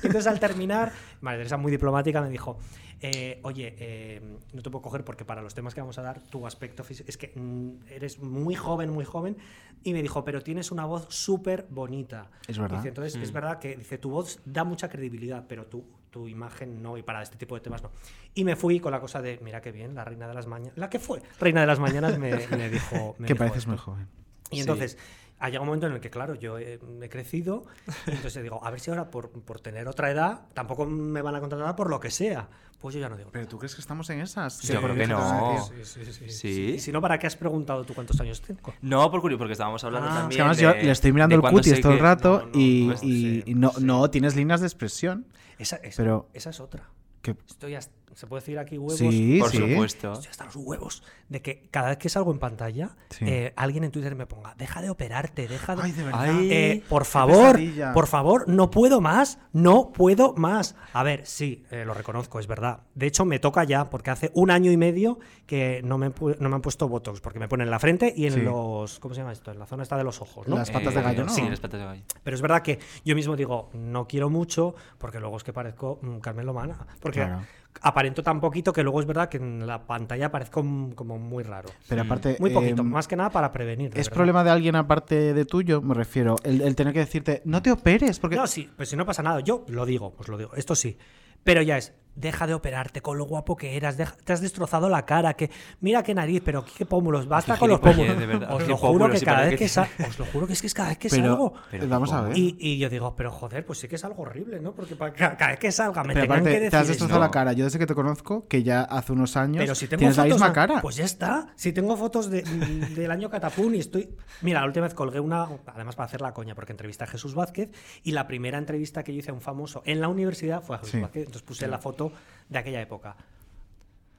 entonces 0.03 0.27
al 0.27 0.39
terminar, 0.39 0.91
María 1.21 1.39
Teresa 1.39 1.57
muy 1.57 1.71
diplomática 1.71 2.21
me 2.21 2.29
dijo, 2.29 2.59
eh, 3.01 3.39
oye, 3.41 3.73
eh, 3.79 4.21
no 4.53 4.61
te 4.61 4.69
puedo 4.69 4.83
coger 4.83 5.03
porque 5.03 5.25
para 5.25 5.41
los 5.41 5.55
temas 5.55 5.73
que 5.73 5.81
vamos 5.81 5.97
a 5.97 6.03
dar, 6.03 6.21
tu 6.21 6.45
aspecto 6.45 6.83
físico, 6.83 7.09
es 7.09 7.17
que 7.17 7.31
mm, 7.35 7.87
eres 7.89 8.19
muy 8.19 8.53
joven, 8.53 8.91
muy 8.91 9.05
joven. 9.05 9.37
Y 9.83 9.93
me 9.93 10.03
dijo, 10.03 10.23
pero 10.23 10.41
tienes 10.43 10.71
una 10.71 10.85
voz 10.85 11.07
súper 11.09 11.65
bonita. 11.71 12.29
Es 12.47 12.59
verdad. 12.59 12.77
Dice, 12.77 12.89
entonces 12.89 13.15
es 13.15 13.31
Mm. 13.31 13.33
verdad 13.33 13.57
que 13.59 13.75
dice, 13.75 13.97
tu 13.97 14.11
voz 14.11 14.39
da 14.45 14.63
mucha 14.63 14.87
credibilidad, 14.87 15.45
pero 15.49 15.65
tu, 15.65 15.83
tu 16.13 16.27
imagen 16.27 16.81
no, 16.83 16.95
y 16.95 17.01
para 17.01 17.21
este 17.23 17.35
tipo 17.37 17.55
de 17.55 17.61
temas 17.61 17.81
no. 17.81 17.89
Y 18.35 18.43
me 18.43 18.55
fui 18.55 18.79
con 18.79 18.91
la 18.91 18.99
cosa 19.01 19.21
de, 19.21 19.39
mira 19.41 19.59
qué 19.61 19.71
bien, 19.71 19.95
la 19.95 20.05
reina 20.05 20.27
de 20.27 20.33
las 20.35 20.45
mañanas, 20.45 20.77
la 20.77 20.89
que 20.89 20.99
fue 20.99 21.21
reina 21.39 21.61
de 21.61 21.67
las 21.67 21.79
mañanas 21.79 22.19
me, 22.19 22.47
me 22.55 22.69
dijo... 22.69 23.15
me 23.17 23.27
Que 23.27 23.33
dijo 23.33 23.39
pareces 23.39 23.57
esto. 23.63 23.69
muy 23.71 23.77
joven. 23.79 24.07
Y 24.51 24.61
Sí. 24.61 24.97
Ha 25.43 25.47
llegado 25.47 25.63
un 25.63 25.67
momento 25.67 25.87
en 25.87 25.93
el 25.93 25.99
que, 25.99 26.09
claro, 26.09 26.35
yo 26.35 26.57
he, 26.57 26.79
he 27.01 27.09
crecido, 27.09 27.65
entonces 28.07 28.41
digo, 28.41 28.65
a 28.65 28.71
ver 28.71 28.79
si 28.79 28.89
ahora 28.91 29.09
por, 29.11 29.29
por 29.29 29.59
tener 29.59 29.87
otra 29.87 30.09
edad, 30.09 30.41
tampoco 30.53 30.85
me 30.85 31.21
van 31.21 31.35
a 31.35 31.39
contratar 31.41 31.75
por 31.75 31.89
lo 31.89 31.99
que 31.99 32.09
sea. 32.11 32.47
Pues 32.79 32.95
yo 32.95 32.99
ya 33.01 33.07
no 33.07 33.15
digo. 33.15 33.29
¿Pero 33.31 33.47
tú 33.47 33.57
crees 33.57 33.75
que 33.75 33.81
estamos 33.81 34.09
en 34.09 34.19
esas? 34.19 34.61
Yo 34.61 34.81
creo 34.81 34.93
que 34.93 35.07
no. 35.07 35.57
Sí, 35.67 35.73
sí, 35.83 36.05
sí, 36.05 36.13
sí. 36.13 36.29
Sí. 36.29 36.61
Y 36.75 36.79
si 36.79 36.91
no, 36.91 36.99
¿para 37.01 37.17
qué 37.17 37.27
has 37.27 37.35
preguntado 37.37 37.85
tú 37.85 37.93
cuántos 37.93 38.19
años 38.19 38.41
tengo? 38.41 38.73
No, 38.81 39.09
por 39.09 39.21
curioso, 39.21 39.39
porque 39.39 39.53
estábamos 39.53 39.81
hablando 39.85 40.09
Ah. 40.09 40.11
Es 40.11 40.17
también. 40.19 40.35
que 40.37 40.41
además 40.41 40.57
yo 40.59 40.73
de- 40.73 40.83
le 40.83 40.91
estoy 40.91 41.13
mirando 41.13 41.35
el 41.35 41.41
cutis 41.41 41.79
todo 41.81 41.93
el 41.93 41.99
rato 41.99 42.39
No, 42.39 42.45
no, 42.47 42.51
y, 42.53 42.85
pues, 42.87 43.03
y- 43.03 43.07
sí, 43.07 43.43
y 43.45 43.53
no, 43.55 43.71
sí. 43.71 43.83
no 43.85 44.09
tienes 44.09 44.35
líneas 44.35 44.59
de 44.59 44.67
expresión. 44.67 45.25
Esa, 45.59 45.77
esa, 45.77 46.03
Pero- 46.03 46.27
esa 46.33 46.49
es 46.49 46.59
otra. 46.59 46.89
Que, 47.21 47.37
Estoy 47.47 47.75
hasta- 47.75 47.93
se 48.15 48.27
puede 48.27 48.41
decir 48.41 48.59
aquí 48.59 48.77
huevos. 48.77 48.97
Sí, 48.97 49.37
Por 49.39 49.49
sí. 49.51 49.57
supuesto. 49.57 50.13
Estoy 50.13 50.27
hasta 50.29 50.45
los 50.45 50.55
huevos 50.55 51.03
de 51.29 51.41
que 51.41 51.67
cada 51.71 51.89
vez 51.89 51.97
que 51.97 52.09
salgo 52.09 52.31
en 52.31 52.39
pantalla, 52.39 52.95
Sí. 53.09 53.25
eh, 53.27 53.53
alguien 53.55 53.83
en 53.83 53.91
Twitter 53.91 54.15
me 54.15 54.25
ponga, 54.25 54.53
deja 54.55 54.81
de 54.81 54.89
operarte, 54.89 55.47
deja 55.47 55.75
de... 55.75 55.81
Ay, 55.83 55.91
de 55.91 56.03
verdad. 56.03 56.21
Ay, 56.21 56.49
Eh, 56.51 56.83
por 56.89 57.05
favor, 57.05 57.59
por 57.93 58.07
favor, 58.07 58.47
no 58.47 58.69
puedo 58.69 59.01
más, 59.01 59.39
no 59.51 59.91
puedo 59.91 60.33
más. 60.35 60.75
A 60.93 61.03
ver, 61.03 61.25
sí, 61.25 61.63
eh, 61.71 61.83
lo 61.85 61.93
reconozco, 61.93 62.39
es 62.39 62.47
verdad. 62.47 62.81
De 62.95 63.07
hecho, 63.07 63.25
me 63.25 63.39
toca 63.39 63.63
ya, 63.63 63.89
porque 63.89 64.11
hace 64.11 64.31
un 64.33 64.51
año 64.51 64.71
y 64.71 64.77
medio 64.77 65.19
que 65.45 65.81
no 65.83 65.97
me, 65.97 66.11
no 66.39 66.49
me 66.49 66.55
han 66.55 66.61
puesto 66.61 66.87
Botox, 66.87 67.19
porque 67.21 67.39
me 67.39 67.47
ponen 67.47 67.67
en 67.67 67.71
la 67.71 67.79
frente 67.79 68.13
y 68.15 68.27
en 68.27 68.33
Sí. 68.33 68.41
los. 68.41 68.99
¿Cómo 68.99 69.13
se 69.13 69.21
llama 69.21 69.31
esto? 69.33 69.51
En 69.51 69.59
la 69.59 69.65
zona 69.65 69.83
esta 69.83 69.97
de 69.97 70.03
los 70.03 70.21
ojos, 70.21 70.47
¿no? 70.47 70.55
Las 70.55 70.71
patas 70.71 70.93
de 70.93 71.01
gallo, 71.01 71.25
¿no? 71.25 71.31
Sí, 71.33 71.41
las 71.49 71.59
patas 71.59 71.79
de 71.79 71.85
gallo. 71.85 72.03
Pero 72.23 72.35
es 72.35 72.41
verdad 72.41 72.61
que 72.61 72.79
yo 73.03 73.15
mismo 73.15 73.35
digo, 73.35 73.69
no 73.73 74.07
quiero 74.07 74.29
mucho, 74.29 74.75
porque 74.97 75.19
luego 75.19 75.37
es 75.37 75.43
que 75.43 75.53
parezco 75.53 75.99
mm, 76.01 76.19
Carmen 76.19 76.45
Lomana. 76.45 76.85
Porque 77.01 77.19
Claro. 77.19 77.41
Aparento 77.81 78.23
tan 78.23 78.39
poquito 78.39 78.73
que 78.73 78.83
luego 78.83 78.99
es 78.99 79.05
verdad 79.05 79.29
que 79.29 79.37
en 79.37 79.65
la 79.65 79.85
pantalla 79.85 80.31
parezco 80.31 80.63
mm, 80.63 80.91
como 80.91 81.17
muy 81.17 81.43
raro. 81.43 81.69
Pero 81.87 82.01
aparte. 82.01 82.37
Muy 82.39 82.51
poquito, 82.51 82.81
em, 82.81 82.87
más 82.87 83.07
que 83.07 83.15
nada 83.15 83.29
para 83.29 83.51
prevenir. 83.51 83.89
¿Es 83.89 84.05
verdad. 84.05 84.13
problema 84.13 84.43
de 84.43 84.49
alguien 84.51 84.75
aparte 84.75 85.33
de 85.33 85.45
tuyo? 85.45 85.81
Me 85.81 85.93
refiero. 85.93 86.35
El, 86.43 86.61
el 86.61 86.75
tener 86.75 86.93
que 86.93 86.99
decirte, 86.99 87.41
no 87.45 87.61
te 87.61 87.71
operes. 87.71 88.19
Porque 88.19 88.35
No, 88.35 88.47
sí, 88.47 88.69
pues 88.75 88.89
si 88.89 88.95
no 88.95 89.05
pasa 89.05 89.23
nada, 89.23 89.39
yo 89.41 89.65
lo 89.67 89.85
digo, 89.85 90.13
pues 90.13 90.29
lo 90.29 90.37
digo, 90.37 90.51
esto 90.55 90.75
sí. 90.75 90.97
Pero 91.43 91.61
ya 91.61 91.77
es, 91.77 91.93
deja 92.15 92.45
de 92.47 92.53
operarte 92.53 93.01
con 93.01 93.17
lo 93.17 93.25
guapo 93.25 93.55
que 93.55 93.75
eras, 93.75 93.97
deja- 93.97 94.15
te 94.23 94.33
has 94.33 94.41
destrozado 94.41 94.87
la 94.89 95.05
cara, 95.05 95.33
que 95.33 95.49
mira 95.81 96.03
qué 96.03 96.13
nariz, 96.13 96.41
pero 96.45 96.63
qué 96.63 96.85
pómulos, 96.85 97.27
basta 97.27 97.57
con 97.57 97.69
los 97.69 97.79
pómulos. 97.79 98.17
de 98.17 98.25
verdad. 98.25 98.53
Os 98.53 98.67
lo 98.67 98.77
juro 98.77 99.09
que 99.09 99.19
cada 99.21 99.41
vez 99.45 99.51
que 99.59 99.67
que 99.67 100.03
os 100.09 100.19
lo 100.19 100.25
juro 100.25 100.45
que 100.47 100.53
es 100.53 100.61
que 100.61 100.67
es 100.67 100.73
cada 100.73 100.89
vez 100.89 100.97
que 100.97 101.09
Pero- 101.09 101.23
salgo. 101.25 101.53
pero 101.71 101.87
vamos 101.87 102.11
a 102.13 102.21
ver. 102.21 102.37
Y, 102.37 102.55
y 102.59 102.77
yo 102.77 102.89
digo, 102.89 103.15
pero 103.15 103.31
joder, 103.31 103.65
pues 103.65 103.79
sí 103.79 103.87
que 103.87 103.95
es 103.95 104.03
algo 104.05 104.23
horrible, 104.23 104.59
¿no? 104.59 104.73
Porque 104.73 104.95
para, 104.95 105.11
cada 105.13 105.47
vez 105.51 105.59
que 105.59 105.71
salga 105.71 106.03
me 106.03 106.13
Pero 106.13 106.25
aparte, 106.25 106.43
que 106.49 106.55
decir 106.55 106.69
te 106.71 106.77
has 106.77 106.87
destrozado 106.87 107.19
la 107.19 107.31
cara. 107.31 107.53
Yo 107.53 107.63
desde 107.65 107.79
que 107.79 107.85
te 107.87 107.95
conozco, 107.95 108.47
que 108.47 108.63
ya 108.63 108.81
hace 108.83 109.11
unos 109.13 109.35
años, 109.35 109.57
Pero 109.63 109.75
si 109.75 109.87
tengo 109.87 109.99
tienes 109.99 110.17
la 110.17 110.23
fotos 110.23 110.35
misma 110.35 110.47
a- 110.47 110.53
cara. 110.53 110.81
Pues 110.81 110.95
ya 110.97 111.05
está. 111.05 111.47
Si 111.55 111.73
tengo 111.73 111.97
fotos 111.97 112.29
de- 112.29 112.43
del 112.95 113.11
año 113.11 113.29
Catapún 113.29 113.75
y 113.75 113.79
estoy. 113.79 114.09
Mira, 114.41 114.59
la 114.61 114.67
última 114.67 114.85
vez 114.85 114.93
colgué 114.93 115.19
una, 115.19 115.47
además 115.67 115.95
para 115.95 116.05
hacer 116.05 116.21
la 116.21 116.33
coña, 116.33 116.53
porque 116.55 116.71
entrevisté 116.73 117.03
a 117.05 117.07
Jesús 117.07 117.33
Vázquez 117.33 117.69
y 118.03 118.11
la 118.11 118.27
primera 118.27 118.57
entrevista 118.57 119.03
que 119.03 119.13
yo 119.13 119.19
hice 119.19 119.31
a 119.31 119.33
un 119.33 119.41
famoso 119.41 119.81
en 119.85 119.99
la 119.99 120.07
universidad 120.07 120.61
fue 120.61 120.75
a 120.75 120.79
Jesús 120.79 120.91
Sí. 120.91 120.99
Vázquez. 121.01 121.21
Entonces 121.25 121.41
puse 121.41 121.67
la 121.67 121.79
foto 121.79 122.02
de 122.49 122.59
aquella 122.59 122.81
época. 122.81 123.15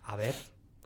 A 0.05 0.16
ver. 0.16 0.35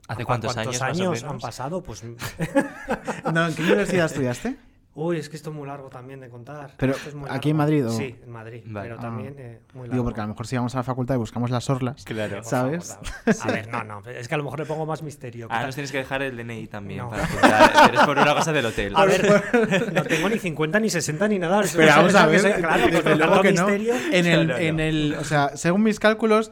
¿Hace 0.07 0.23
¿cu- 0.23 0.27
cuántos 0.27 0.57
años, 0.81 1.23
o 1.23 1.29
han 1.29 1.39
pasado? 1.39 1.83
Pues. 1.83 2.03
No, 3.33 3.47
¿En 3.47 3.53
qué 3.55 3.61
universidad 3.61 4.05
estudiaste? 4.07 4.55
Uy, 4.95 5.17
es 5.17 5.29
que 5.29 5.37
esto 5.37 5.51
es 5.51 5.55
muy 5.55 5.67
largo 5.67 5.87
también 5.87 6.19
de 6.19 6.29
contar. 6.29 6.73
Pero, 6.77 6.93
es 6.93 7.13
muy 7.13 7.29
¿aquí 7.31 7.51
en. 7.51 7.57
Madrid 7.57 7.85
o- 7.85 7.91
Sí, 7.91 8.15
en 8.21 8.29
Madrid. 8.31 8.63
Vale. 8.65 8.87
Pero 8.89 8.99
Ah. 8.99 9.01
también 9.01 9.35
eh, 9.37 9.61
muy 9.73 9.83
largo. 9.83 9.93
Digo, 9.93 10.03
porque 10.03 10.19
a 10.19 10.23
lo 10.23 10.29
mejor 10.29 10.47
si 10.47 10.55
vamos 10.57 10.73
a 10.75 10.79
la 10.79 10.83
facultad 10.83 11.13
y 11.15 11.19
buscamos 11.19 11.51
las 11.51 11.69
orlas, 11.69 12.03
Claro. 12.03 12.43
¿sabes? 12.43 12.97
a 13.41 13.47
ver, 13.51 13.69
no, 13.69 13.83
no. 13.83 14.01
Es 14.09 14.27
que 14.27 14.33
a 14.33 14.37
lo 14.37 14.43
mejor 14.43 14.59
le 14.59 14.65
pongo 14.65 14.85
más 14.87 15.03
misterio. 15.03 15.47
Ah, 15.49 15.59
Quizá- 15.59 15.65
nos 15.67 15.75
tienes 15.75 15.91
que 15.91 15.99
dejar 15.99 16.23
el 16.23 16.35
DNI 16.35 16.67
también. 16.67 17.01
No. 17.01 17.11
Para. 17.11 17.85
Eres 17.87 18.01
por 18.01 18.17
una 18.17 18.33
cosa 18.33 18.51
del 18.51 18.65
hotel. 18.65 18.93
A 18.95 19.05
ver, 19.05 19.93
no 19.93 20.03
tengo 20.03 20.27
ni 20.27 20.39
50 20.39 20.79
ni 20.79 20.89
60 20.89 21.27
ni 21.29 21.39
nada. 21.39 21.61
Pero 21.75 21.87
vamos 21.95 22.15
a 22.15 22.25
ver, 22.25 22.55
Claro, 22.59 22.83
pues 23.03 23.17
luego 23.17 23.41
que 23.41 23.53
no. 23.53 23.69
En 23.69 24.25
el, 24.25 24.51
en 24.51 24.75
no. 24.77 24.83
el, 24.83 25.15
o 25.19 25.23
sea, 25.23 25.55
según 25.55 25.83
mis 25.83 25.99
cálculos, 25.99 26.51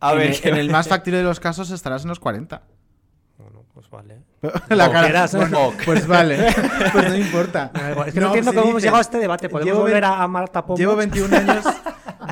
A 0.00 0.12
en, 0.12 0.18
ver, 0.18 0.30
el, 0.30 0.48
en 0.48 0.56
el 0.56 0.70
más 0.70 0.88
factible 0.90 1.18
de 1.18 1.24
los 1.24 1.40
casos 1.40 1.70
estarás 1.70 2.02
en 2.02 2.08
los 2.08 2.20
40. 2.20 2.62
Bueno, 3.38 3.64
pues 3.74 3.88
vale. 3.90 4.18
La 4.68 4.90
cara, 4.90 5.02
quieras, 5.04 5.34
¿no? 5.34 5.40
bueno, 5.40 5.72
pues 5.84 6.06
vale, 6.06 6.54
pues 6.92 7.08
no 7.08 7.16
importa. 7.16 7.70
Igual. 7.90 8.08
Es 8.08 8.14
que 8.14 8.20
no, 8.20 8.26
entiendo 8.28 8.50
si 8.52 8.56
cómo 8.56 8.70
hemos 8.70 8.82
llegado 8.82 8.98
a 8.98 9.02
este 9.02 9.18
debate. 9.18 9.48
Podemos 9.48 9.66
llevo 9.72 9.80
volver 9.82 10.00
ve- 10.02 10.06
a, 10.06 10.22
a 10.22 10.28
Marta 10.28 10.62
Pombo. 10.64 10.78
Llevo 10.78 10.96
21 10.96 11.36
años, 11.36 11.64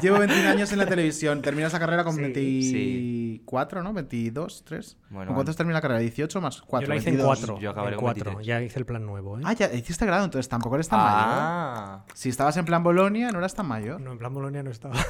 Llevo 0.03 0.19
21 0.19 0.49
años 0.49 0.73
en 0.73 0.79
la 0.79 0.87
televisión. 0.87 1.43
Terminas 1.43 1.73
la 1.73 1.79
carrera 1.81 2.05
con 2.05 2.15
Sí. 2.15 2.21
24, 2.23 3.83
¿no? 3.83 3.93
22, 3.93 4.65
3. 4.65 4.97
Bueno, 5.11 5.27
¿Con 5.29 5.35
cuántos 5.37 5.57
termina 5.57 5.79
la 5.79 5.83
carrera? 5.83 6.01
18 6.01 6.41
más 6.41 6.61
4. 6.63 6.87
Yo 6.87 6.93
la 6.93 6.97
hice 6.99 7.11
en 7.11 7.17
22. 7.17 7.39
cuatro. 7.39 7.61
Yo 7.61 7.71
acabaré 7.71 7.95
en 7.95 7.99
con 8.01 8.05
cuatro. 8.07 8.25
23. 8.37 8.47
Ya 8.47 8.63
hice 8.63 8.79
el 8.79 8.87
plan 8.87 9.05
nuevo, 9.07 9.39
¿eh? 9.39 9.43
Ah, 9.45 9.53
ya 9.53 9.73
hiciste 9.73 10.05
grado, 10.07 10.25
entonces 10.25 10.49
tampoco 10.49 10.75
eres 10.77 10.89
tan 10.89 10.99
Ah. 11.03 11.85
mayor. 12.05 12.17
Si 12.17 12.29
estabas 12.29 12.57
en 12.57 12.65
plan 12.65 12.83
Bolonia, 12.83 13.31
no 13.31 13.39
eras 13.39 13.55
tan 13.55 13.67
mayor. 13.67 14.01
No, 14.01 14.13
en 14.13 14.19
plan 14.19 14.33
Bolonia 14.35 14.63
no 14.63 14.71
estaba. 14.71 14.95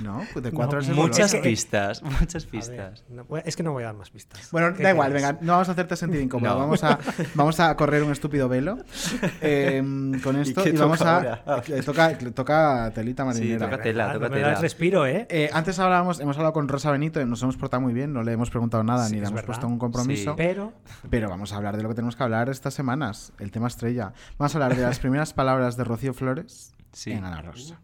No, 0.00 0.22
pues 0.32 0.42
de 0.44 0.50
4 0.50 0.82
No, 0.82 0.94
Muchas 0.94 1.32
Bolonia. 1.32 1.50
pistas, 1.50 2.02
muchas 2.02 2.44
ver, 2.44 2.50
pistas. 2.50 3.04
no, 3.08 3.24
es 3.44 3.56
que 3.56 3.62
no 3.62 3.72
voy 3.72 3.82
a 3.82 3.86
dar 3.86 3.94
más 3.94 4.10
pistas. 4.10 4.50
Bueno, 4.50 4.74
¿Qué 4.74 4.82
da 4.82 4.90
igual, 4.90 5.12
venga, 5.12 5.38
no 5.40 5.52
vamos 5.52 5.68
a 5.68 5.72
hacerte 5.72 5.96
sentir 5.96 6.20
incómodo. 6.20 6.52
No. 6.54 6.58
Vamos, 6.60 6.84
a, 6.84 6.98
vamos 7.34 7.60
a 7.60 7.74
correr 7.76 8.02
un 8.02 8.12
estúpido 8.12 8.48
velo 8.48 8.78
eh, 9.40 9.82
con 10.22 10.36
esto 10.36 10.66
y, 10.68 10.72
vamos 10.72 10.98
toca 10.98 11.10
a. 11.16 11.40
ahora? 11.46 11.62
que 11.62 11.82
toca, 11.82 12.18
toca 12.34 12.92
telita 12.94 13.24
marinera. 13.24 13.66
toca 13.66 13.73
tela, 13.82 14.12
toca 14.12 14.28
no 14.28 14.34
me 14.34 14.40
das 14.40 14.60
respiro, 14.60 15.06
¿eh? 15.06 15.26
Eh, 15.30 15.50
antes 15.52 15.78
hablábamos, 15.78 16.20
hemos 16.20 16.36
hablado 16.36 16.52
con 16.52 16.68
Rosa 16.68 16.90
Benito 16.90 17.20
y 17.20 17.24
nos 17.26 17.42
hemos 17.42 17.56
portado 17.56 17.80
muy 17.80 17.92
bien, 17.92 18.12
no 18.12 18.22
le 18.22 18.32
hemos 18.32 18.50
preguntado 18.50 18.82
nada 18.84 19.06
Sí, 19.06 19.12
ni 19.14 19.20
le 19.20 19.26
hemos 19.26 19.34
verdad. 19.34 19.46
puesto 19.46 19.66
un 19.66 19.78
compromiso. 19.78 20.30
Sí. 20.32 20.36
Pero 20.36 20.72
Pero 21.10 21.28
vamos 21.28 21.52
a 21.52 21.56
hablar 21.56 21.76
de 21.76 21.82
lo 21.82 21.88
que 21.88 21.94
tenemos 21.94 22.16
que 22.16 22.22
hablar 22.22 22.48
estas 22.48 22.74
semanas, 22.74 23.32
el 23.38 23.50
tema 23.50 23.66
estrella. 23.68 24.12
Vamos 24.38 24.54
a 24.54 24.58
hablar 24.58 24.76
de 24.76 24.82
las 24.82 24.98
primeras 24.98 25.32
palabras 25.34 25.76
de 25.76 25.84
Rocío 25.84 26.14
Flores 26.14 26.74
Sí. 26.92 27.12
en 27.12 27.24
Ana 27.24 27.42
Rosa. 27.42 27.80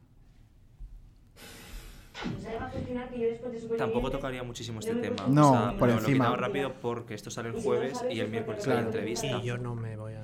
Tampoco 3.78 4.10
tocaría 4.10 4.42
muchísimo 4.42 4.80
este 4.80 4.94
tema. 4.96 5.16
No, 5.28 5.52
O 5.52 5.56
sea, 5.70 5.78
por 5.78 5.88
lo- 5.88 5.94
encima. 5.98 6.28
Lo 6.28 6.36
rápido 6.36 6.72
porque 6.80 7.14
esto 7.14 7.30
sale 7.30 7.48
el 7.48 7.62
jueves 7.62 7.98
y 8.10 8.20
el 8.20 8.28
miércoles 8.28 8.62
Claro. 8.64 8.80
la 8.80 8.86
entrevista. 8.86 9.26
y 9.26 9.42
yo 9.42 9.56
no 9.58 9.74
me 9.74 9.96
voy 9.96 10.14
a. 10.14 10.20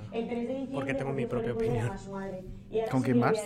Porque 0.73 0.95
tengo 0.95 1.13
mi 1.13 1.27
propia 1.27 1.53
opinión. 1.53 1.91
¿Con 2.91 3.03
quién 3.03 3.21
vas? 3.21 3.39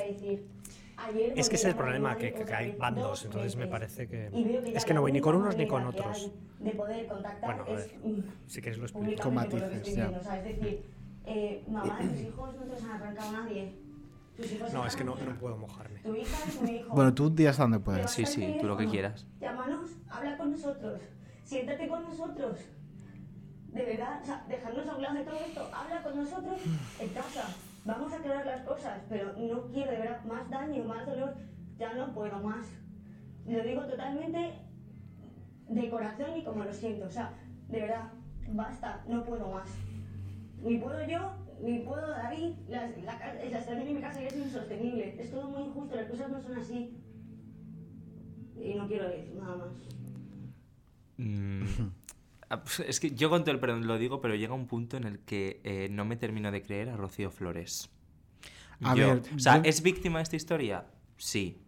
Es 1.35 1.49
que 1.49 1.57
ese 1.57 1.69
es 1.69 1.73
el 1.73 1.77
problema, 1.77 2.17
que, 2.17 2.33
que 2.33 2.55
hay 2.55 2.73
bandos, 2.73 3.25
entonces 3.25 3.57
me 3.57 3.67
parece 3.67 4.07
que... 4.07 4.31
Es 4.75 4.85
que 4.85 4.95
no 4.95 5.01
voy 5.01 5.13
ni 5.13 5.21
con 5.21 5.35
unos 5.35 5.57
ni 5.57 5.67
con 5.67 5.87
otros. 5.87 6.31
Bueno, 6.59 7.65
a 7.67 7.71
ver, 7.71 7.91
si 8.47 8.61
queréis 8.61 8.79
lo 8.79 8.85
explico. 8.87 9.23
Con 9.23 9.35
matices, 9.35 9.95
ya. 9.95 10.09
Es 10.09 10.45
decir, 10.45 10.85
eh, 11.25 11.65
mamá, 11.69 11.99
tus 11.99 12.21
hijos 12.21 12.55
no 12.55 12.63
te 12.63 12.69
los 12.69 12.83
han 12.83 12.91
arrancado 12.91 13.33
nadie. 13.33 13.75
No, 14.73 14.87
es 14.87 14.97
que 14.97 15.05
no, 15.05 15.17
no 15.17 15.35
puedo 15.39 15.57
mojarme. 15.57 16.01
Tu 16.01 16.15
hija 16.15 16.49
es 16.49 16.63
mi 16.63 16.77
hijo. 16.77 16.95
Bueno, 16.95 17.13
tú 17.13 17.29
días 17.35 17.59
donde 17.59 17.79
puedes. 17.79 18.11
Sí, 18.11 18.25
sí, 18.25 18.57
tú 18.61 18.67
lo 18.67 18.77
que 18.77 18.87
quieras. 18.87 19.27
Llámanos, 19.41 19.91
habla 20.09 20.37
con 20.39 20.53
nosotros, 20.53 21.01
siéntate 21.45 21.89
con 21.89 22.03
nosotros. 22.03 22.59
De 23.69 23.85
verdad, 23.85 24.21
o 24.23 24.27
sea, 24.27 24.45
dejarnos 24.49 24.89
a 24.89 24.97
un 24.97 25.03
lado 25.03 25.15
de 25.15 25.25
todo 25.25 25.37
esto, 25.47 25.71
habla 25.73 26.03
con 26.03 26.17
nosotros 26.17 26.61
en 27.01 27.09
casa. 27.11 27.55
Vamos 27.85 28.13
a 28.13 28.17
aclarar 28.17 28.47
las 28.47 28.63
cosas, 28.63 29.01
pero 29.09 29.33
no 29.33 29.67
quiero 29.73 29.91
de 29.91 29.99
verdad 29.99 30.25
más 30.25 30.49
daño, 30.51 30.85
más 30.85 31.07
dolor. 31.07 31.35
Ya 31.79 31.95
no 31.95 32.13
puedo 32.13 32.39
más. 32.41 32.67
Lo 33.47 33.63
digo 33.63 33.83
totalmente 33.87 34.53
de 35.69 35.91
corazón 35.91 36.37
y 36.37 36.45
como 36.45 36.65
lo 36.65 36.73
siento. 36.73 37.07
O 37.07 37.11
sea, 37.11 37.33
de 37.69 37.81
verdad, 37.81 38.13
basta, 38.49 39.03
no 39.09 39.25
puedo 39.25 39.49
más. 39.51 39.71
Ni 40.63 40.77
puedo 40.79 41.07
yo, 41.07 41.33
ni 41.63 41.79
puedo 41.81 42.07
David. 42.09 42.53
La, 42.69 42.89
la, 42.89 43.35
la 43.35 43.61
situación 43.61 43.81
en 43.81 43.95
mi 43.95 44.01
casa 44.01 44.21
ya 44.21 44.29
es 44.29 44.37
insostenible. 44.37 45.17
Es 45.19 45.31
todo 45.31 45.49
muy 45.49 45.63
injusto, 45.63 45.97
las 45.97 46.11
cosas 46.11 46.31
no 46.31 46.41
son 46.41 46.59
así. 46.59 47.03
Y 48.61 48.75
no 48.75 48.87
quiero 48.87 49.09
decir 49.09 49.37
nada 49.37 49.57
más. 49.57 49.73
Mm, 51.17 51.65
Es 52.87 52.99
que 53.01 53.13
yo 53.13 53.31
con 53.31 53.43
todo 53.45 53.53
el 53.53 53.61
perdón 53.61 53.87
lo 53.87 53.97
digo, 53.99 54.21
pero 54.21 54.35
llega 54.35 54.55
un 54.55 54.67
punto 54.67 54.97
en 54.97 55.05
el 55.05 55.21
que 55.21 55.61
eh, 55.65 55.89
no 55.91 56.05
me 56.05 56.17
termino 56.17 56.51
de 56.51 56.63
creer 56.63 56.89
a 56.89 56.97
Rocío 56.97 57.31
Flores. 57.31 57.89
A 58.83 58.95
Yo- 58.97 59.07
ver, 59.09 59.23
o 59.37 59.39
sea, 59.39 59.59
yo- 59.59 59.63
¿es 59.65 59.83
víctima 59.83 60.19
de 60.19 60.23
esta 60.25 60.37
historia? 60.37 60.87
Sí. 61.17 61.59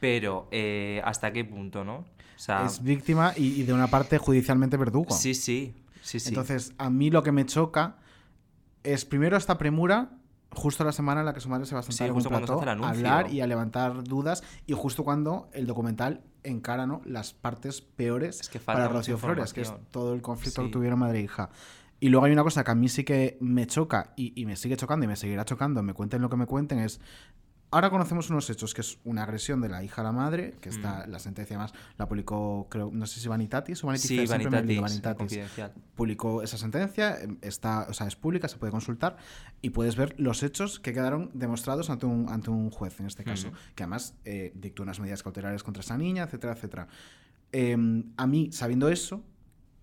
Pero, 0.00 0.48
eh, 0.50 1.00
¿hasta 1.04 1.32
qué 1.32 1.44
punto, 1.44 1.84
no? 1.84 1.96
O 1.98 2.06
sea, 2.40 2.64
Es 2.66 2.82
víctima 2.82 3.32
y, 3.36 3.60
y 3.60 3.62
de 3.64 3.72
una 3.72 3.88
parte 3.88 4.18
judicialmente 4.18 4.76
verdugo. 4.76 5.10
sí, 5.14 5.34
sí, 5.34 5.74
sí, 6.02 6.20
sí. 6.20 6.28
Entonces, 6.28 6.72
a 6.78 6.88
mí 6.90 7.10
lo 7.10 7.22
que 7.22 7.32
me 7.32 7.44
choca 7.46 7.96
es 8.84 9.04
primero 9.04 9.36
esta 9.36 9.58
premura, 9.58 10.10
justo 10.52 10.84
la 10.84 10.92
semana 10.92 11.20
en 11.20 11.26
la 11.26 11.34
que 11.34 11.40
su 11.40 11.48
madre 11.48 11.66
se 11.66 11.74
va 11.74 11.80
a 11.80 11.82
sentar 11.82 12.06
Sí, 12.06 12.10
en 12.10 12.16
un 12.16 12.22
plató 12.22 12.60
a 12.62 12.88
hablar 12.90 13.32
y 13.32 13.40
a 13.40 13.46
levantar 13.46 14.04
dudas, 14.04 14.44
y 14.66 14.72
justo 14.74 15.02
cuando 15.04 15.48
el 15.52 15.66
documental 15.66 16.22
encara 16.48 16.86
¿no? 16.86 17.00
las 17.04 17.32
partes 17.34 17.80
peores 17.80 18.40
Es 18.40 18.48
que 18.48 18.58
falta 18.58 18.82
para 18.82 18.92
Rocío 18.92 19.18
Flores, 19.18 19.52
que 19.52 19.62
es 19.62 19.72
todo 19.90 20.14
el 20.14 20.22
conflicto 20.22 20.62
Sí. 20.62 20.66
que 20.68 20.72
tuvieron 20.72 20.98
madre 20.98 21.18
e 21.20 21.22
hija. 21.22 21.50
Y 22.00 22.10
luego 22.10 22.26
hay 22.26 22.32
una 22.32 22.44
cosa 22.44 22.62
que 22.62 22.70
a 22.70 22.74
mí 22.74 22.88
sí 22.88 23.02
que 23.04 23.36
me 23.40 23.66
choca 23.66 24.12
y, 24.16 24.32
y 24.40 24.46
me 24.46 24.54
sigue 24.56 24.76
chocando 24.76 25.04
y 25.04 25.08
me 25.08 25.16
seguirá 25.16 25.44
chocando, 25.44 25.82
me 25.82 25.94
cuenten 25.94 26.22
lo 26.22 26.28
que 26.30 26.36
me 26.36 26.46
cuenten, 26.46 26.78
es 26.78 27.00
Ahora 27.70 27.90
conocemos 27.90 28.30
unos 28.30 28.48
hechos, 28.48 28.72
que 28.72 28.80
es 28.80 28.98
una 29.04 29.24
agresión 29.24 29.60
de 29.60 29.68
la 29.68 29.84
hija 29.84 30.00
a 30.00 30.04
la 30.04 30.12
madre, 30.12 30.54
que 30.60 30.70
está 30.70 31.06
la 31.06 31.18
sentencia 31.18 31.58
más, 31.58 31.74
la 31.98 32.08
publicó, 32.08 32.66
creo, 32.70 32.90
no 32.90 33.06
sé 33.06 33.20
si 33.20 33.28
Vanitatis 33.28 33.84
o 33.84 33.88
Vanity 33.88 34.06
Mm. 34.06 34.08
Sí, 34.08 34.26
Vanitatis, 34.26 34.80
Vanitatis. 34.80 35.38
Publicó 35.94 36.42
esa 36.42 36.56
sentencia, 36.56 37.20
em, 37.20 37.36
está, 37.42 37.86
o 37.90 37.92
sea, 37.92 38.06
es 38.06 38.16
pública, 38.16 38.48
se 38.48 38.56
puede 38.56 38.70
consultar 38.72 39.18
y 39.60 39.70
puedes 39.70 39.96
ver 39.96 40.14
los 40.18 40.42
hechos 40.42 40.80
que 40.80 40.94
quedaron 40.94 41.30
demostrados 41.34 41.90
ante 41.90 42.06
un, 42.06 42.30
ante 42.30 42.48
un 42.50 42.70
juez, 42.70 42.98
en 43.00 43.06
este 43.06 43.22
caso, 43.22 43.48
Ujú. 43.48 43.56
que 43.74 43.82
además 43.82 44.14
eh, 44.24 44.52
dictó 44.54 44.82
unas 44.82 44.98
medidas 44.98 45.22
cautelares 45.22 45.62
contra 45.62 45.82
esa 45.82 45.98
niña, 45.98 46.22
etcétera, 46.22 46.54
etcétera. 46.54 46.88
Em, 47.52 48.04
a 48.16 48.26
mí, 48.26 48.50
sabiendo 48.52 48.88
eso, 48.88 49.22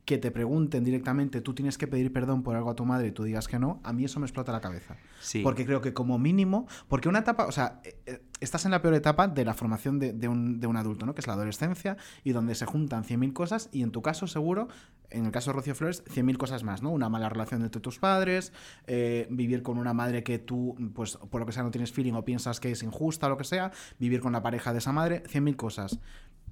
que 0.05 0.19
te 0.19 0.31
pregunten 0.31 0.83
directamente, 0.83 1.41
tú 1.41 1.53
tienes 1.53 1.77
que 1.77 1.87
pedir 1.87 2.13
perdón 2.13 2.43
por 2.43 2.55
algo 2.55 2.69
a 2.69 2.75
tu 2.75 2.85
madre 2.85 3.07
y 3.07 3.11
tú 3.11 3.23
digas 3.23 3.47
que 3.47 3.57
no, 3.57 3.81
a 3.83 3.91
mí 3.91 4.05
eso 4.05 4.19
me 4.19 4.27
explota 4.27 4.51
la 4.51 4.61
cabeza. 4.61 4.97
Sí. 5.19 5.41
Porque 5.41 5.65
creo 5.65 5.81
que 5.81 5.93
como 5.93 6.19
mínimo, 6.19 6.67
porque 6.87 7.09
una 7.09 7.19
etapa, 7.19 7.47
o 7.47 7.51
sea, 7.51 7.81
eh, 7.83 7.97
eh, 8.05 8.21
estás 8.39 8.65
en 8.65 8.71
la 8.71 8.81
peor 8.81 8.93
etapa 8.93 9.27
de 9.27 9.43
la 9.43 9.55
formación 9.55 9.97
de, 9.97 10.13
de 10.13 10.27
un, 10.27 10.59
de 10.59 10.67
un 10.67 10.77
adulto, 10.77 11.05
¿no? 11.07 11.15
Que 11.15 11.21
es 11.21 11.27
la 11.27 11.33
adolescencia 11.33 11.97
y 12.23 12.31
donde 12.31 12.53
se 12.53 12.65
juntan 12.65 13.03
100.000 13.03 13.33
cosas 13.33 13.69
y 13.71 13.81
en 13.81 13.91
tu 13.91 14.03
caso 14.03 14.27
seguro, 14.27 14.67
en 15.09 15.25
el 15.25 15.31
caso 15.31 15.49
de 15.49 15.55
Rocío 15.55 15.73
Flores, 15.73 16.03
100.000 16.05 16.37
cosas 16.37 16.63
más, 16.63 16.83
¿no? 16.83 16.91
Una 16.91 17.09
mala 17.09 17.29
relación 17.29 17.63
entre 17.63 17.81
tus 17.81 17.97
padres, 17.97 18.53
eh, 18.85 19.27
vivir 19.31 19.63
con 19.63 19.77
una 19.79 19.93
madre 19.93 20.23
que 20.23 20.37
tú, 20.37 20.75
pues 20.93 21.17
por 21.17 21.41
lo 21.41 21.47
que 21.47 21.51
sea, 21.51 21.63
no 21.63 21.71
tienes 21.71 21.91
feeling 21.91 22.13
o 22.13 22.23
piensas 22.23 22.59
que 22.59 22.71
es 22.71 22.83
injusta 22.83 23.25
o 23.27 23.29
lo 23.29 23.37
que 23.37 23.43
sea, 23.43 23.71
vivir 23.99 24.19
con 24.19 24.33
la 24.33 24.43
pareja 24.43 24.71
de 24.71 24.79
esa 24.79 24.91
madre, 24.91 25.23
100.000 25.23 25.55
cosas. 25.55 25.99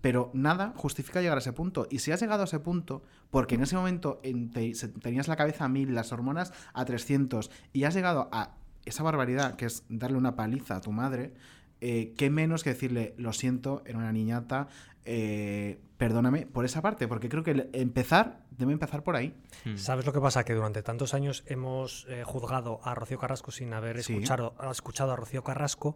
Pero 0.03 0.31
nada 0.33 0.73
justifica 0.75 1.21
llegar 1.21 1.37
a 1.37 1.39
ese 1.39 1.53
punto. 1.53 1.87
Y 1.89 1.99
si 1.99 2.11
has 2.11 2.19
llegado 2.19 2.41
a 2.41 2.43
ese 2.43 2.59
punto, 2.59 3.03
porque 3.31 3.55
en 3.55 3.61
ese 3.63 3.77
momento 3.77 4.19
en- 4.21 4.51
te- 4.51 4.75
se- 4.75 4.89
tenías 4.89 5.29
la 5.29 5.37
cabeza 5.37 5.63
a 5.63 5.69
mil, 5.69 5.95
las 5.95 6.11
hormonas 6.11 6.51
a 6.73 6.83
300, 6.83 7.49
y 7.71 7.85
has 7.85 7.93
llegado 7.93 8.27
a 8.33 8.55
esa 8.83 9.01
barbaridad 9.01 9.55
que 9.55 9.65
es 9.65 9.85
darle 9.87 10.17
una 10.17 10.35
paliza 10.35 10.75
a 10.75 10.81
tu 10.81 10.91
madre, 10.91 11.31
eh, 11.79 12.13
qué 12.17 12.29
menos 12.29 12.63
que 12.65 12.71
decirle, 12.71 13.13
lo 13.17 13.31
siento, 13.31 13.81
era 13.85 13.97
una 13.97 14.11
niñata, 14.11 14.67
eh, 15.05 15.79
perdóname 15.97 16.47
por 16.47 16.65
esa 16.65 16.81
parte, 16.81 17.07
porque 17.07 17.29
creo 17.29 17.43
que 17.43 17.51
el- 17.51 17.69
empezar, 17.71 18.41
debe 18.51 18.73
empezar 18.73 19.03
por 19.03 19.15
ahí. 19.15 19.33
Hmm. 19.63 19.77
¿Sabes 19.77 20.05
lo 20.05 20.11
que 20.11 20.19
pasa? 20.19 20.43
Que 20.43 20.53
durante 20.53 20.83
tantos 20.83 21.13
años 21.13 21.45
hemos 21.47 22.05
eh, 22.09 22.23
juzgado 22.25 22.81
a 22.83 22.93
Rocío 22.93 23.17
Carrasco 23.19 23.51
sin 23.51 23.73
haber 23.73 24.03
Sí. 24.03 24.13
escuchado, 24.13 24.53
escuchado 24.69 25.13
a 25.13 25.15
Rocío 25.15 25.45
Carrasco, 25.45 25.95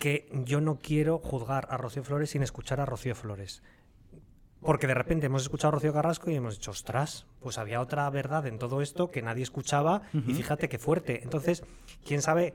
que 0.00 0.28
yo 0.32 0.60
no 0.60 0.78
quiero 0.82 1.18
juzgar 1.18 1.68
a 1.70 1.76
Rocío 1.76 2.02
Flores 2.02 2.30
sin 2.30 2.42
escuchar 2.42 2.80
a 2.80 2.86
Rocío 2.86 3.14
Flores. 3.14 3.62
Porque 4.62 4.86
de 4.86 4.94
repente 4.94 5.26
hemos 5.26 5.42
escuchado 5.42 5.68
a 5.68 5.72
Rocío 5.72 5.92
Carrasco 5.92 6.30
y 6.30 6.34
hemos 6.34 6.56
dicho, 6.56 6.70
ostras, 6.70 7.26
pues 7.40 7.58
había 7.58 7.80
otra 7.80 8.08
verdad 8.10 8.46
en 8.46 8.58
todo 8.58 8.80
esto 8.80 9.10
que 9.10 9.22
nadie 9.22 9.42
escuchaba 9.42 10.02
y 10.12 10.34
fíjate 10.34 10.68
qué 10.68 10.78
fuerte. 10.78 11.22
Entonces, 11.22 11.64
quién 12.04 12.22
sabe, 12.22 12.54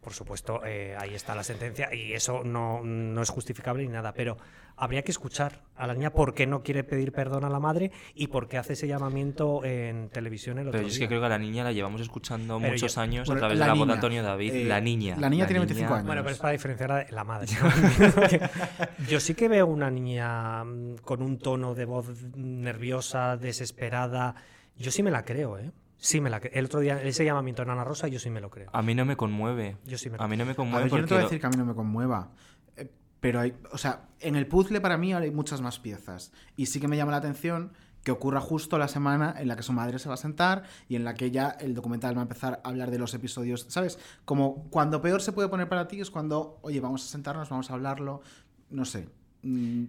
por 0.00 0.14
supuesto, 0.14 0.62
eh, 0.64 0.96
ahí 0.98 1.14
está 1.14 1.34
la 1.34 1.42
sentencia 1.44 1.94
y 1.94 2.12
eso 2.14 2.42
no, 2.44 2.80
no 2.82 3.20
es 3.22 3.28
justificable 3.28 3.82
ni 3.82 3.90
nada, 3.90 4.14
pero 4.14 4.38
habría 4.76 5.02
que 5.02 5.10
escuchar 5.10 5.60
a 5.76 5.86
la 5.86 5.92
niña 5.92 6.10
por 6.10 6.32
qué 6.32 6.46
no 6.46 6.62
quiere 6.62 6.84
pedir 6.84 7.12
perdón 7.12 7.44
a 7.44 7.50
la 7.50 7.60
madre 7.60 7.90
y 8.14 8.28
por 8.28 8.48
qué 8.48 8.56
hace 8.56 8.72
ese 8.72 8.88
llamamiento 8.88 9.62
en 9.62 10.08
televisión 10.08 10.58
el 10.58 10.68
otro 10.68 10.78
Pero 10.78 10.88
yo 10.88 10.92
es 10.94 10.98
que 10.98 11.06
creo 11.06 11.20
que 11.20 11.26
a 11.26 11.28
la 11.28 11.38
niña 11.38 11.64
la 11.64 11.72
llevamos 11.72 12.00
escuchando 12.00 12.58
Pero 12.58 12.72
muchos 12.72 12.94
yo- 12.94 13.00
años 13.02 13.26
Bueno, 13.26 13.38
a 13.38 13.40
través 13.40 13.58
la 13.58 13.64
de 13.66 13.68
la 13.68 13.74
voz 13.74 13.80
de 13.80 13.84
niña, 13.86 13.94
Antonio 13.94 14.22
David. 14.22 14.54
eh, 14.54 14.64
la 14.64 14.80
niña. 14.80 15.16
la 15.18 15.28
niña 15.28 15.46
tiene 15.46 15.60
25 15.60 15.94
años. 15.94 16.06
Bueno, 16.06 16.22
pero 16.22 16.32
es 16.34 16.40
para 16.40 16.52
diferenciar 16.52 16.92
a 16.92 17.06
la 17.10 17.24
madre. 17.24 17.48
¿no? 17.62 19.06
Yo 19.06 19.20
sí 19.20 19.34
que 19.34 19.48
veo 19.48 19.66
una 19.66 19.90
niña 19.90 20.64
mm, 20.64 20.96
con 21.04 21.20
un 21.22 21.38
tono 21.38 21.74
de 21.74 21.84
voz 21.84 22.06
nerviosa, 22.36 23.36
desesperada. 23.36 24.34
Yo 24.78 24.90
sí 24.90 25.02
me 25.02 25.10
la 25.10 25.24
creo, 25.26 25.58
¿eh? 25.58 25.70
Sí 26.00 26.20
me 26.20 26.30
la 26.30 26.40
creo. 26.40 26.52
El 26.54 26.64
otro 26.64 26.80
día, 26.80 27.00
ese 27.02 27.24
llamamiento 27.24 27.62
en 27.62 27.70
Ana 27.70 27.84
Rosa, 27.84 28.08
yo 28.08 28.18
sí 28.18 28.30
me 28.30 28.40
lo 28.40 28.50
creo. 28.50 28.70
A 28.72 28.82
mí 28.82 28.94
no 28.94 29.04
me 29.04 29.16
conmueve. 29.16 29.76
Yo 29.84 29.98
sí 29.98 30.08
me 30.10 30.16
A 30.18 30.26
mí 30.26 30.36
no 30.36 30.44
me 30.46 30.52
A 30.52 30.54
conmueve 30.56 30.84
ver, 30.84 30.92
yo 30.92 30.98
no 30.98 31.06
te 31.06 31.14
voy 31.14 31.18
a 31.18 31.22
lo- 31.22 31.26
decir 31.28 31.40
que 31.40 31.46
a 31.46 31.50
mí 31.50 31.56
no 31.56 31.66
me 31.66 31.74
conmueva. 31.74 32.30
eh, 32.76 32.90
Pero 33.20 33.38
hay, 33.40 33.54
o 33.70 33.76
sea, 33.78 34.08
en 34.18 34.34
el 34.34 34.46
puzzle 34.46 34.80
para 34.80 34.96
mí 34.96 35.12
ahora 35.12 35.26
hay 35.26 35.30
muchas 35.30 35.60
más 35.60 35.78
piezas. 35.78 36.32
Y 36.56 36.66
sí 36.66 36.80
que 36.80 36.88
me 36.88 36.96
llama 36.96 37.12
la 37.12 37.18
atención 37.18 37.72
que 38.02 38.12
ocurra 38.12 38.40
justo 38.40 38.78
la 38.78 38.88
semana 38.88 39.34
en 39.38 39.46
la 39.46 39.56
que 39.56 39.62
su 39.62 39.74
madre 39.74 39.98
se 39.98 40.08
va 40.08 40.14
a 40.14 40.16
sentar 40.16 40.62
y 40.88 40.96
en 40.96 41.04
la 41.04 41.12
que 41.12 41.30
ya 41.30 41.50
el 41.60 41.74
documental 41.74 42.16
va 42.16 42.20
a 42.20 42.22
empezar 42.22 42.62
a 42.64 42.68
hablar 42.70 42.90
de 42.90 42.98
los 42.98 43.12
episodios. 43.12 43.66
¿Sabes? 43.68 43.98
Como 44.24 44.70
cuando 44.70 45.02
peor 45.02 45.20
se 45.20 45.32
puede 45.32 45.48
poner 45.48 45.68
para 45.68 45.86
ti 45.86 46.00
es 46.00 46.10
cuando, 46.10 46.58
oye, 46.62 46.80
vamos 46.80 47.04
a 47.04 47.08
sentarnos, 47.08 47.50
vamos 47.50 47.70
a 47.70 47.74
hablarlo. 47.74 48.22
No 48.70 48.86
sé. 48.86 49.06
Mm, 49.42 49.84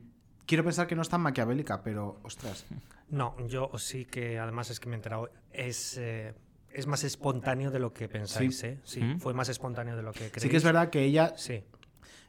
quiero 0.51 0.65
pensar 0.65 0.85
que 0.85 0.95
no 0.97 1.01
es 1.01 1.07
tan 1.07 1.21
maquiavélica, 1.21 1.81
pero 1.81 2.19
ostras. 2.23 2.65
No, 3.09 3.35
yo 3.47 3.69
sí 3.77 4.05
que, 4.05 4.37
además 4.39 4.69
es 4.69 4.79
que 4.79 4.87
me 4.89 4.95
he 4.95 4.97
enterado, 4.97 5.29
es, 5.51 5.97
eh, 5.97 6.33
es 6.73 6.87
más 6.87 7.03
espontáneo 7.03 7.69
de 7.71 7.79
lo 7.79 7.93
que 7.93 8.07
pensáis, 8.07 8.59
Sí. 8.59 8.67
¿eh? 8.67 8.79
Sí, 8.83 9.01
¿Mm? 9.01 9.19
fue 9.19 9.33
más 9.33 9.47
espontáneo 9.49 9.95
de 9.97 10.01
lo 10.03 10.11
que 10.13 10.19
creéis. 10.29 10.41
Sí 10.43 10.47
que 10.49 10.55
es 10.57 10.63
verdad 10.63 10.89
que 10.89 11.03
ella 11.03 11.33
Sí. 11.37 11.63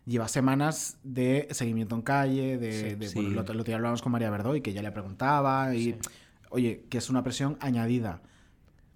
lleva 0.07 0.27
semanas 0.29 0.99
de 1.05 1.47
seguimiento 1.53 1.95
en 1.95 2.03
calle, 2.03 2.59
de, 2.59 2.73
Sí. 2.73 2.95
de- 2.97 3.09
Sí. 3.09 3.15
bueno, 3.15 3.29
lo, 3.31 3.35
lo 3.37 3.41
otro 3.43 3.63
día 3.65 3.77
hablábamos 3.77 4.03
con 4.03 4.11
María 4.11 4.29
Verdoy, 4.31 4.61
que 4.61 4.71
ella 4.71 4.83
le 4.83 4.91
preguntaba 4.93 5.73
y, 5.75 5.97
oye, 6.51 6.85
que 6.91 6.99
es 6.99 7.09
una 7.11 7.23
presión 7.23 7.57
añadida. 7.61 8.21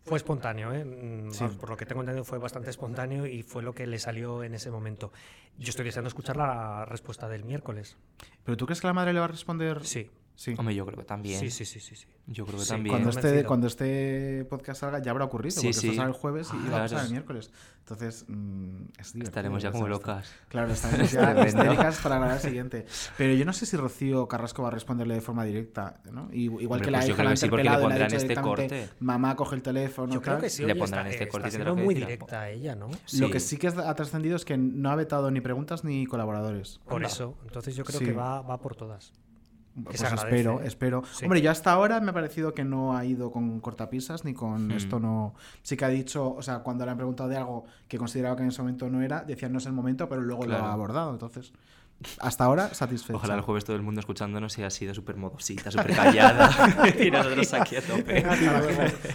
Fue 0.07 0.17
espontáneo, 0.19 0.73
¿eh? 0.73 0.85
Mm, 0.85 1.31
Sí. 1.33 1.41
vamos, 1.45 1.57
Por 1.59 1.71
lo 1.71 1.77
que 1.77 1.85
tengo 1.85 2.01
entendido 2.01 2.25
fue 2.25 2.39
bastante 2.39 2.71
espontáneo 2.71 3.27
y 3.27 3.43
fue 3.43 3.63
lo 3.63 3.75
que 3.75 3.87
le 3.87 3.99
salió 3.99 4.45
en 4.45 4.55
ese 4.55 4.71
momento. 4.71 5.13
Yo 5.59 5.71
estoy 5.71 5.85
deseando 5.85 6.09
escuchar 6.09 6.37
la 6.37 6.85
respuesta 6.85 7.29
del 7.29 7.45
miércoles. 7.45 7.97
¿Pero 8.45 8.57
tú 8.57 8.67
crees 8.67 8.81
que 8.81 8.87
la 8.87 8.93
madre 8.93 9.13
le 9.13 9.19
va 9.19 9.25
a 9.25 9.29
responder? 9.29 9.85
Sí. 9.85 10.09
Sí. 10.37 10.55
Hombre, 10.59 10.75
yo 10.75 10.85
creo 10.85 10.99
que 10.99 11.05
también. 11.05 11.41
Sí, 11.41 11.51
sí, 11.51 11.65
sí, 11.65 11.81
sí. 11.81 11.97
sí. 11.97 12.07
Yo 12.27 12.45
creo 12.45 12.59
que 12.59 12.65
Sí, 12.65 12.71
también. 12.71 12.93
Cuando 12.95 13.09
este, 13.11 13.45
cuando 13.45 13.67
este 13.69 14.45
podcast 14.51 14.81
salga 14.81 15.01
ya 15.01 15.11
habrá 15.13 15.25
ocurrido, 15.25 15.53
Sí, 15.59 15.69
porque 15.69 15.73
sí. 15.73 15.87
esto 15.89 15.97
sale 15.97 16.09
el 16.11 16.15
jueves 16.15 16.49
y 16.53 16.57
Ah, 16.67 16.71
va 16.73 16.77
a 16.77 16.81
pasar 16.83 17.05
el 17.07 17.11
miércoles. 17.13 17.51
Entonces, 17.79 18.25
mm, 18.29 18.83
es 18.99 19.13
divertido 19.15 19.23
Estaremos 19.25 19.63
ya 19.63 19.71
como 19.73 19.87
esto. 19.87 19.99
locas. 19.99 20.31
Claro, 20.49 20.71
estaremos 20.73 21.11
ya 21.11 21.47
histéricas 21.47 21.99
para 22.03 22.19
la 22.19 22.27
hora 22.27 22.39
siguiente. 22.39 22.85
Pero 23.17 23.33
yo 23.33 23.45
no 23.47 23.53
sé 23.55 23.65
si 23.65 23.77
Rocío 23.79 24.29
Carrasco 24.29 24.61
va 24.63 24.69
a 24.69 24.73
responderle 24.73 25.15
de 25.15 25.21
forma 25.23 25.45
directa, 25.45 26.01
¿no? 26.13 26.29
Y- 26.31 26.43
Igual 26.45 26.63
Hombre, 26.65 26.85
que 26.85 26.91
la 26.91 26.99
pues 26.99 27.09
hija 27.11 27.25
la 27.25 27.37
sí, 27.37 27.49
porque 27.49 27.63
le 27.65 27.71
interpelado 27.71 27.79
y 27.79 27.89
le 27.89 27.95
ha 27.95 28.07
pondrán 28.07 28.09
dicho 28.11 28.33
este 28.33 28.43
corte. 28.43 28.89
Mamá, 29.01 29.37
coge 29.37 29.55
el 29.57 29.63
teléfono. 29.63 30.13
Yo 30.13 30.21
creo 30.21 30.35
tal. 30.35 30.43
que 30.43 30.51
sí. 30.51 30.65
Le 30.67 30.75
pondrán 30.77 31.07
este 31.07 31.29
corte 31.29 31.49
está 31.49 31.73
muy 31.73 31.95
directa 31.95 32.43
algo. 32.43 32.53
ella, 32.59 32.75
¿no? 32.75 32.91
Lo 33.19 33.31
que 33.31 33.41
sí 33.41 33.57
que 33.57 33.69
ha 33.69 33.95
trascendido 33.95 34.37
es 34.37 34.45
que 34.45 34.59
no 34.59 34.91
ha 34.91 34.97
vetado 34.97 35.31
ni 35.31 35.41
preguntas 35.41 35.83
ni 35.83 36.05
colaboradores. 36.07 36.81
Por 36.87 37.03
eso. 37.05 37.39
Entonces 37.45 37.75
yo 37.75 37.85
creo 37.85 38.01
que 38.01 38.13
va, 38.13 38.43
va 38.43 38.61
por 38.61 38.75
todas. 38.77 39.15
Pues 39.85 40.01
espero, 40.03 40.61
¿eh? 40.63 40.67
espero. 40.67 41.03
Sí. 41.13 41.25
Hombre, 41.27 41.43
yo 41.43 41.51
hasta 41.51 41.71
ahora 41.73 42.01
me 42.01 42.11
ha 42.11 42.15
parecido 42.15 42.55
que 42.55 42.65
no 42.65 42.97
ha 42.97 43.05
ido 43.05 43.31
con 43.31 43.61
cortapisas 43.61 44.25
ni 44.25 44.33
con 44.33 44.69
Mm. 44.69 44.73
esto 44.73 44.99
no. 45.01 45.35
Sí 45.63 45.77
que 45.77 45.85
ha 45.85 45.89
dicho, 45.89 46.35
o 46.35 46.41
sea, 46.43 46.61
cuando 46.61 46.85
le 46.87 46.93
han 46.93 46.97
preguntado 46.97 47.29
de 47.29 47.37
algo 47.37 47.65
que 47.89 47.99
consideraba 47.99 48.37
que 48.37 48.43
en 48.43 48.49
ese 48.49 48.63
momento 48.63 48.89
no 48.89 49.03
era, 49.03 49.23
decía 49.23 49.49
no 49.51 49.59
es 49.59 49.67
el 49.67 49.73
momento, 49.73 50.09
pero 50.09 50.23
luego 50.23 50.45
lo 50.47 50.57
ha 50.57 50.73
abordado. 50.73 51.11
Entonces, 51.13 51.53
hasta 52.21 52.45
ahora 52.45 52.73
satisfecho. 52.75 53.17
Ojalá 53.17 53.35
el 53.37 53.41
jueves 53.41 53.65
todo 53.65 53.75
el 53.77 53.83
mundo 53.83 54.01
escuchándonos 54.01 54.57
y 54.59 54.63
ha 54.63 54.71
sido 54.71 54.93
súper 54.95 55.17
modosita, 55.17 55.71
súper 55.71 55.95
callada. 55.97 56.51
y 57.01 57.11
nosotros 57.11 57.53
aquí 57.55 57.77
a 57.77 57.83
tope. 57.83 58.25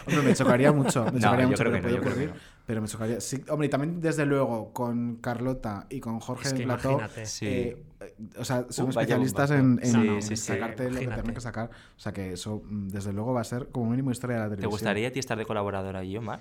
Hombre, 0.08 0.22
me 0.24 0.34
chocaría 0.34 0.72
mucho. 0.72 1.06
Me 1.06 1.12
No, 1.14 1.20
chocaría 1.20 1.44
yo 1.46 1.50
mucho, 1.50 1.64
que 1.64 1.70
no, 1.72 1.82
puede 1.82 1.94
que 1.94 2.00
ocurrir. 2.10 2.34
Pero 2.66 2.82
me 2.82 2.88
chocaría. 2.88 3.22
Sí, 3.22 3.44
hombre, 3.50 3.68
y 3.68 3.70
también, 3.70 4.02
desde 4.02 4.26
luego, 4.26 4.74
con 4.74 5.18
Carlota 5.18 5.86
y 5.90 6.00
con 6.00 6.20
Jorge 6.20 6.48
Es 6.48 6.54
que 6.54 6.64
plató. 6.64 6.90
imagínate. 6.92 7.26
Sí. 7.26 7.46
eh, 7.48 7.84
eh, 8.00 8.16
o 8.38 8.46
sea, 8.46 8.66
son 8.70 8.86
Uh, 8.90 8.94
vaya 8.94 9.02
especialistas 9.16 9.52
en, 9.52 9.80
en- 9.84 9.92
Sí, 9.92 10.08
en 10.08 10.22
sí, 10.24 10.36
sí. 10.38 10.48
sacarte 10.48 10.90
lo 10.90 11.00
que 11.00 11.08
tengan 11.08 11.34
que 11.34 11.42
sacar. 11.42 11.70
O 11.96 12.00
sea, 12.00 12.12
que 12.14 12.34
eso, 12.34 12.62
mm, 12.66 12.88
desde 12.90 13.14
luego, 13.14 13.34
va 13.34 13.42
a 13.42 13.46
ser 13.46 13.68
como 13.70 13.90
mínimo 13.92 14.12
historia 14.12 14.38
de 14.38 14.42
la 14.44 14.46
¿Te 14.50 14.56
televisión. 14.56 14.72
gustaría 14.72 15.08
a 15.08 15.12
ti 15.12 15.20
estar 15.20 15.38
de 15.38 15.46
colaboradora 15.46 16.00
allí, 16.00 16.18
Omar? 16.18 16.40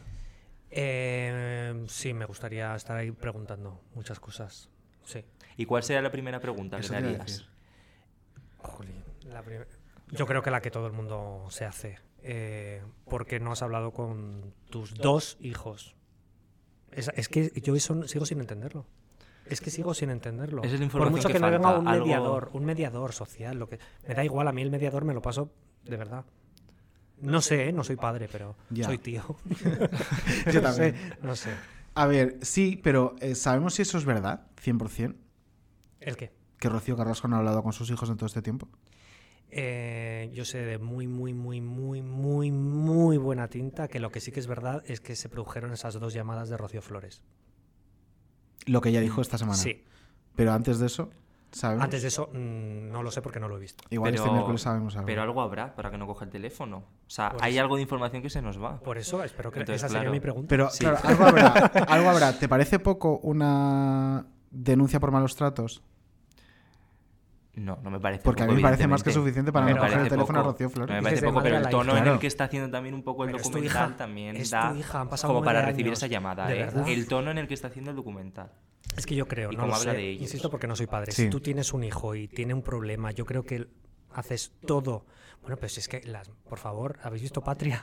Eh, 0.71 1.85
sí, 1.89 2.15
me 2.15 2.25
gustaría 2.25 2.75
estar 2.77 2.97
ahí 2.97 3.11
preguntando 3.11 3.81
muchas 3.95 4.21
cosas. 4.21 4.69
Sí. 5.05 5.25
¿Y 5.57 5.67
cuál 5.67 5.83
sería 5.83 6.03
la 6.03 6.11
primera 6.11 6.41
pregunta 6.41 6.77
que 6.79 6.83
Eso 6.85 6.93
le 6.93 6.99
harías? 6.99 7.27
decir. 7.27 7.47
Jolín, 8.59 9.03
la 9.27 9.43
prim- 9.43 9.65
Yo 10.13 10.27
creo 10.27 10.43
que 10.43 10.51
la 10.51 10.61
que 10.61 10.71
todo 10.71 10.87
el 10.87 10.93
mundo 10.93 11.47
se 11.51 11.65
hace. 11.65 11.99
Eh, 12.23 12.83
porque 13.07 13.41
no 13.41 13.53
has 13.53 13.63
hablado 13.63 13.93
con 13.93 14.53
tus 14.71 14.95
dos 14.95 15.37
hijos. 15.41 15.97
Es, 16.93 17.11
es 17.15 17.29
que 17.29 17.51
yo 17.63 17.75
eso 17.77 18.07
sigo 18.09 18.27
sin 18.27 18.41
entenderlo. 18.41 18.87
Es 19.47 19.61
que 19.61 19.71
sigo 19.71 19.95
sin 19.95 20.11
entenderlo. 20.11 20.63
Es 20.63 20.73
Por 20.91 21.11
mucho 21.11 21.29
que 21.29 21.35
que, 21.35 21.41
me 21.41 21.51
venga 21.51 21.79
un 21.79 21.89
algo- 21.89 22.05
mediador, 22.05 22.51
un 22.53 22.65
mediador 22.65 23.13
social, 23.13 23.59
lo 23.59 23.69
que 23.69 23.79
me 24.07 24.15
da 24.15 24.25
igual 24.25 24.47
a 24.49 24.53
mí 24.53 24.63
el 24.63 24.71
mediador 24.71 25.05
me 25.05 25.15
lo 25.15 25.23
paso 25.23 25.51
de 25.85 25.97
verdad. 25.97 26.25
No 27.21 27.41
sé, 27.41 27.69
¿eh? 27.69 27.73
no 27.73 27.85
soy 27.85 27.97
padre, 27.97 28.29
pero 28.31 28.57
Ya. 28.71 28.85
soy 28.85 28.99
tío. 28.99 29.25
Yo 30.47 30.55
No 30.55 30.61
también. 30.63 30.95
sé, 30.95 30.95
no 31.23 31.37
sé. 31.37 31.51
A 32.01 32.07
ver, 32.07 32.39
sí, 32.41 32.81
pero 32.83 33.15
eh, 33.21 33.35
¿sabemos 33.35 33.75
si 33.75 33.83
eso 33.83 33.99
es 33.99 34.07
verdad? 34.07 34.47
100%. 34.65 35.17
¿El 36.01 36.17
qué? 36.17 36.33
Que 36.59 36.71
Rocío 36.71 36.97
Carrasco 36.97 37.29
no 37.29 37.37
ha 37.37 37.41
hablado 37.41 37.63
con 37.63 37.75
sus 37.75 37.91
hijos 37.91 38.09
en 38.09 38.17
todo 38.17 38.25
este 38.25 38.41
tiempo. 38.41 38.71
Eh, 39.51 40.31
yo 40.33 40.47
sé 40.47 40.61
de 40.61 40.79
muy, 40.79 41.07
muy, 41.07 41.35
muy, 41.35 41.61
muy, 41.61 42.01
muy, 42.01 42.53
muy 42.53 43.19
buena 43.19 43.49
tinta 43.49 43.87
que 43.87 44.01
lo 44.01 44.11
que 44.11 44.21
sí 44.21 44.33
que 44.33 44.41
es 44.41 44.47
verdad 44.47 44.83
es 44.87 45.03
que 45.03 45.15
se 45.15 45.29
produjeron 45.29 45.75
esas 45.75 45.93
dos 46.01 46.15
llamadas 46.15 46.49
de 46.49 46.57
Rocío 46.57 46.81
Flores. 46.81 47.21
Lo 48.65 48.81
que 48.81 48.89
ella 48.89 49.03
dijo 49.03 49.21
esta 49.21 49.37
semana. 49.37 49.59
Sí. 49.59 49.85
Pero 50.37 50.53
antes 50.53 50.79
de 50.79 50.87
eso, 50.87 51.11
Antes 51.63 52.03
de 52.03 52.09
eso, 52.09 52.29
mm, 52.33 52.91
no 52.91 53.03
lo 53.03 53.11
sé 53.11 53.23
porque 53.23 53.41
no 53.41 53.49
lo 53.49 53.57
he 53.57 53.61
visto. 53.61 53.85
Igual 53.91 54.15
este 54.15 54.31
miércoles 54.31 54.61
sabemos 54.63 54.95
algo. 54.97 55.07
Pero 55.07 55.23
algo 55.23 55.41
habrá 55.43 55.75
para 55.75 55.91
que 55.91 55.99
no 55.99 56.07
coja 56.07 56.25
el 56.25 56.31
teléfono. 56.31 56.79
O 56.79 56.85
sea, 57.11 57.31
Por 57.31 57.43
hay 57.45 57.55
eso. 57.55 57.63
algo 57.63 57.77
de 57.77 57.83
información 57.83 58.23
que 58.23 58.31
se 58.31 58.41
nos 58.43 58.63
va. 58.63 58.79
Por 58.81 58.99
eso 58.99 59.23
espero 59.25 59.51
que 59.51 59.61
Entonces, 59.61 59.83
esa 59.83 59.89
sería 59.89 60.03
claro. 60.03 60.13
mi 60.13 60.21
pregunta. 60.21 60.47
Pero, 60.49 60.71
Sí. 60.71 60.85
claro, 60.85 60.99
algo 61.03 61.25
habrá, 61.25 61.49
algo 61.89 62.11
habrá. 62.11 62.33
¿Te 62.39 62.49
parece 62.49 62.79
poco 62.79 63.19
una 63.23 64.27
denuncia 64.51 65.01
por 65.01 65.11
malos 65.11 65.35
tratos? 65.37 65.83
No, 67.55 67.79
no 67.83 67.91
me 67.91 67.99
parece 67.99 68.23
Porque 68.23 68.43
a 68.43 68.47
poco, 68.47 68.55
mí 68.55 68.63
me 68.63 68.69
parece 68.69 68.87
más 68.87 69.03
que 69.03 69.11
suficiente 69.13 69.53
para 69.53 69.69
no 69.71 69.77
coger 69.79 69.99
el 70.01 70.09
teléfono 70.09 70.39
a. 70.41 70.43
Rocío 70.45 70.71
Flores. 70.71 70.95
No 70.95 71.03
me 71.03 71.03
parece 71.03 71.27
poco, 71.27 71.43
pero 71.43 71.57
a 71.57 71.59
el 71.61 71.69
tono 71.69 71.97
en 71.97 72.07
el 72.07 72.19
que 72.19 72.27
está 72.29 72.45
haciendo 72.45 72.71
también 72.71 72.95
un 72.95 73.03
poco 73.03 73.25
el 73.25 73.29
Pero 73.31 73.39
es 73.39 73.43
tu 73.45 73.49
documental 73.51 73.89
hija, 73.89 73.97
también 73.97 74.37
es 74.37 74.51
da 74.51 74.71
tu 74.73 74.77
hija, 74.79 75.01
han 75.01 75.09
pasado 75.09 75.33
como 75.35 75.45
para 75.45 75.63
recibir 75.63 75.87
años. 75.87 75.99
esa 75.99 76.07
llamada, 76.07 76.47
¿De 76.47 76.55
¿eh? 76.55 76.65
verdad? 76.67 76.89
El 76.89 77.07
tono 77.09 77.31
en 77.31 77.39
el 77.39 77.49
que 77.49 77.55
está 77.55 77.69
haciendo 77.69 77.91
el 77.91 77.97
documental. 77.97 78.53
Es 78.97 79.05
que 79.07 79.15
yo 79.15 79.27
creo, 79.27 79.53
Y 79.53 79.57
no 79.57 79.63
habla 79.65 79.77
sé, 79.79 79.93
de 79.93 80.09
ellos. 80.11 80.23
insisto 80.23 80.51
porque 80.51 80.67
no 80.67 80.77
soy 80.77 80.87
padre. 80.87 81.13
Sí. 81.13 81.25
Si 81.25 81.31
tú 81.31 81.41
tienes 81.41 81.73
un 81.73 81.85
hijo 81.85 82.15
y 82.15 82.29
tiene 82.29 82.55
un 82.55 82.63
problema, 82.63 83.11
yo 83.11 83.25
creo 83.27 83.45
que 83.45 83.67
haces 84.13 84.53
todo. 84.67 85.07
Bueno, 85.43 85.57
pues 85.57 85.77
es 85.79 85.89
que, 85.89 86.03
las, 86.05 86.29
por 86.49 86.59
favor, 86.59 86.99
¿habéis 87.03 87.23
visto 87.23 87.41
Patria? 87.43 87.83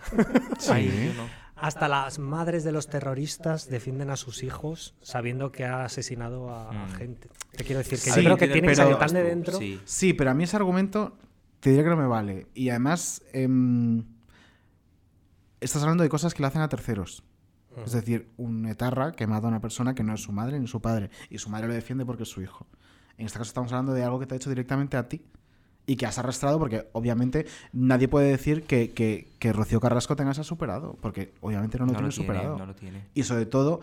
Sí. 0.59 0.71
Ay, 0.71 1.11
yo 1.15 1.21
no. 1.23 1.29
Hasta 1.59 1.87
las 1.87 2.19
madres 2.19 2.63
de 2.63 2.71
los 2.71 2.87
terroristas 2.87 3.69
defienden 3.69 4.09
a 4.09 4.15
sus 4.15 4.43
hijos 4.43 4.95
sabiendo 5.01 5.51
que 5.51 5.65
ha 5.65 5.83
asesinado 5.85 6.49
a, 6.49 6.69
a 6.69 6.85
Mm. 6.87 6.89
gente. 6.91 7.29
Te 7.55 7.63
quiero 7.63 7.79
decir 7.79 7.99
que 7.99 8.11
Sí, 8.11 8.21
yo 8.21 8.23
creo 8.23 8.37
que 8.37 8.47
tiene- 8.47 8.67
que 8.67 8.75
salir 8.75 8.95
tan 8.97 9.13
de 9.13 9.23
dentro. 9.23 9.57
sí. 9.57 9.79
Sí, 9.85 10.13
pero 10.13 10.31
a 10.31 10.33
mí 10.33 10.43
ese 10.43 10.55
argumento 10.55 11.17
te 11.59 11.69
diría 11.71 11.83
que 11.83 11.89
no 11.89 11.97
me 11.97 12.05
vale. 12.07 12.47
Y 12.53 12.69
además, 12.69 13.21
em, 13.33 14.03
estás 15.59 15.81
hablando 15.81 16.03
de 16.03 16.09
cosas 16.09 16.33
que 16.33 16.41
le 16.43 16.47
hacen 16.47 16.61
a 16.61 16.69
terceros. 16.69 17.23
Es 17.85 17.91
decir, 17.91 18.31
un 18.37 18.65
etarra 18.65 19.11
que 19.11 19.27
mata 19.27 19.45
a 19.45 19.49
una 19.49 19.61
persona 19.61 19.93
que 19.93 20.03
no 20.03 20.13
es 20.15 20.21
su 20.21 20.31
madre 20.31 20.59
ni 20.59 20.65
su 20.67 20.81
padre. 20.81 21.11
Y 21.29 21.37
su 21.37 21.49
madre 21.49 21.67
lo 21.67 21.73
defiende 21.75 22.05
porque 22.05 22.23
es 22.23 22.29
su 22.29 22.41
hijo. 22.41 22.65
En 23.17 23.27
este 23.27 23.37
caso 23.37 23.49
estamos 23.49 23.71
hablando 23.71 23.93
de 23.93 24.03
algo 24.03 24.19
que 24.19 24.25
te 24.25 24.33
ha 24.33 24.37
hecho 24.37 24.49
directamente 24.49 24.97
a 24.97 25.07
ti. 25.07 25.23
Y 25.89 25.95
que 25.95 26.05
has 26.05 26.19
arrastrado 26.19 26.59
porque 26.59 26.89
obviamente 26.91 27.45
nadie 27.71 28.09
puede 28.09 28.27
decir 28.29 28.63
que, 28.63 28.91
que, 28.91 29.31
que 29.39 29.53
Rocío 29.53 29.79
Carrasco 29.79 30.15
tengas 30.17 30.35
superado. 30.45 30.97
Porque 31.01 31.33
obviamente 31.41 31.79
no 31.79 31.85
lo 31.85 31.93
No 31.93 31.97
tiene 31.97 32.07
lo 32.09 32.13
tiene, 32.13 32.27
superado. 32.27 32.57
no 32.57 32.65
lo 32.65 32.75
tiene. 32.75 33.07
Y 33.13 33.23
sobre 33.23 33.45
todo, 33.45 33.79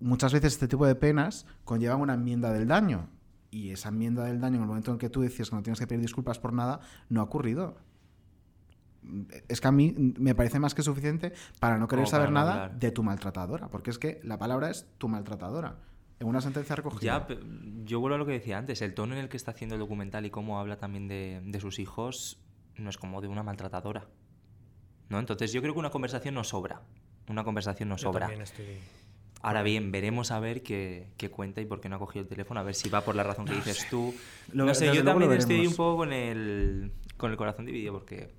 muchas 0.00 0.32
veces 0.32 0.54
este 0.54 0.68
tipo 0.68 0.86
de 0.86 0.94
penas 0.94 1.44
conllevan 1.64 2.00
una 2.00 2.14
enmienda 2.14 2.50
del 2.52 2.66
daño. 2.66 3.10
Y 3.50 3.70
esa 3.72 3.90
enmienda 3.90 4.24
del 4.24 4.40
daño, 4.40 4.56
en 4.56 4.62
el 4.62 4.68
momento 4.68 4.90
en 4.90 4.96
que 4.98 5.10
tú 5.10 5.20
decías 5.20 5.50
que 5.50 5.56
no 5.56 5.62
tienes 5.62 5.78
que 5.78 5.86
pedir 5.86 6.00
disculpas 6.00 6.38
por 6.38 6.54
nada, 6.54 6.80
no 7.10 7.20
ha 7.20 7.24
ocurrido. 7.24 7.76
Es 9.48 9.60
que 9.60 9.68
a 9.68 9.72
mí 9.72 9.94
me 10.18 10.34
parece 10.34 10.58
más 10.58 10.74
que 10.74 10.82
suficiente 10.82 11.32
para 11.60 11.78
no 11.78 11.88
querer 11.88 12.04
Como 12.04 12.10
saber 12.10 12.30
nada 12.32 12.52
hablar. 12.64 12.78
de 12.78 12.90
tu 12.90 13.02
maltratadora. 13.02 13.68
Porque 13.68 13.90
es 13.90 13.98
que 13.98 14.20
la 14.24 14.38
palabra 14.38 14.70
es 14.70 14.86
tu 14.98 15.08
maltratadora. 15.08 15.76
En 16.20 16.26
una 16.26 16.40
sentencia 16.40 16.74
recogida. 16.74 17.26
Ya, 17.28 17.36
yo 17.84 18.00
vuelvo 18.00 18.16
a 18.16 18.18
lo 18.18 18.26
que 18.26 18.32
decía 18.32 18.58
antes, 18.58 18.82
el 18.82 18.94
tono 18.94 19.14
en 19.14 19.20
el 19.20 19.28
que 19.28 19.36
está 19.36 19.52
haciendo 19.52 19.76
el 19.76 19.80
documental 19.80 20.26
y 20.26 20.30
cómo 20.30 20.58
habla 20.58 20.76
también 20.76 21.06
de, 21.08 21.40
de 21.44 21.60
sus 21.60 21.78
hijos 21.78 22.40
no 22.76 22.90
es 22.90 22.98
como 22.98 23.20
de 23.20 23.28
una 23.28 23.42
maltratadora. 23.42 24.06
¿No? 25.08 25.18
Entonces 25.18 25.52
yo 25.52 25.60
creo 25.62 25.72
que 25.74 25.80
una 25.80 25.90
conversación 25.90 26.34
no 26.34 26.44
sobra. 26.44 26.82
Una 27.28 27.44
conversación 27.44 27.88
no 27.88 27.96
Yo 27.96 28.04
sobra. 28.08 28.20
también 28.26 28.42
estoy- 28.42 28.78
Ahora 29.40 29.62
bien, 29.62 29.92
veremos 29.92 30.32
a 30.32 30.40
ver 30.40 30.64
qué, 30.64 31.12
qué 31.16 31.30
cuenta 31.30 31.60
y 31.60 31.64
por 31.64 31.80
qué 31.80 31.88
no 31.88 31.94
ha 31.96 31.98
cogido 32.00 32.24
el 32.24 32.28
teléfono, 32.28 32.58
a 32.58 32.64
ver 32.64 32.74
si 32.74 32.88
va 32.88 33.02
por 33.04 33.14
la 33.14 33.22
razón 33.22 33.44
que 33.46 33.54
dices 33.54 33.86
tú. 33.88 34.12
Lo- 34.52 34.64
no 34.66 34.74
sé, 34.74 34.92
yo 34.92 35.04
también 35.04 35.30
estoy 35.32 35.64
un 35.66 35.76
poco 35.76 35.98
con 35.98 36.12
el, 36.12 36.90
con 37.16 37.30
el 37.30 37.36
corazón 37.36 37.64
dividido 37.64 37.92
porque, 37.92 38.34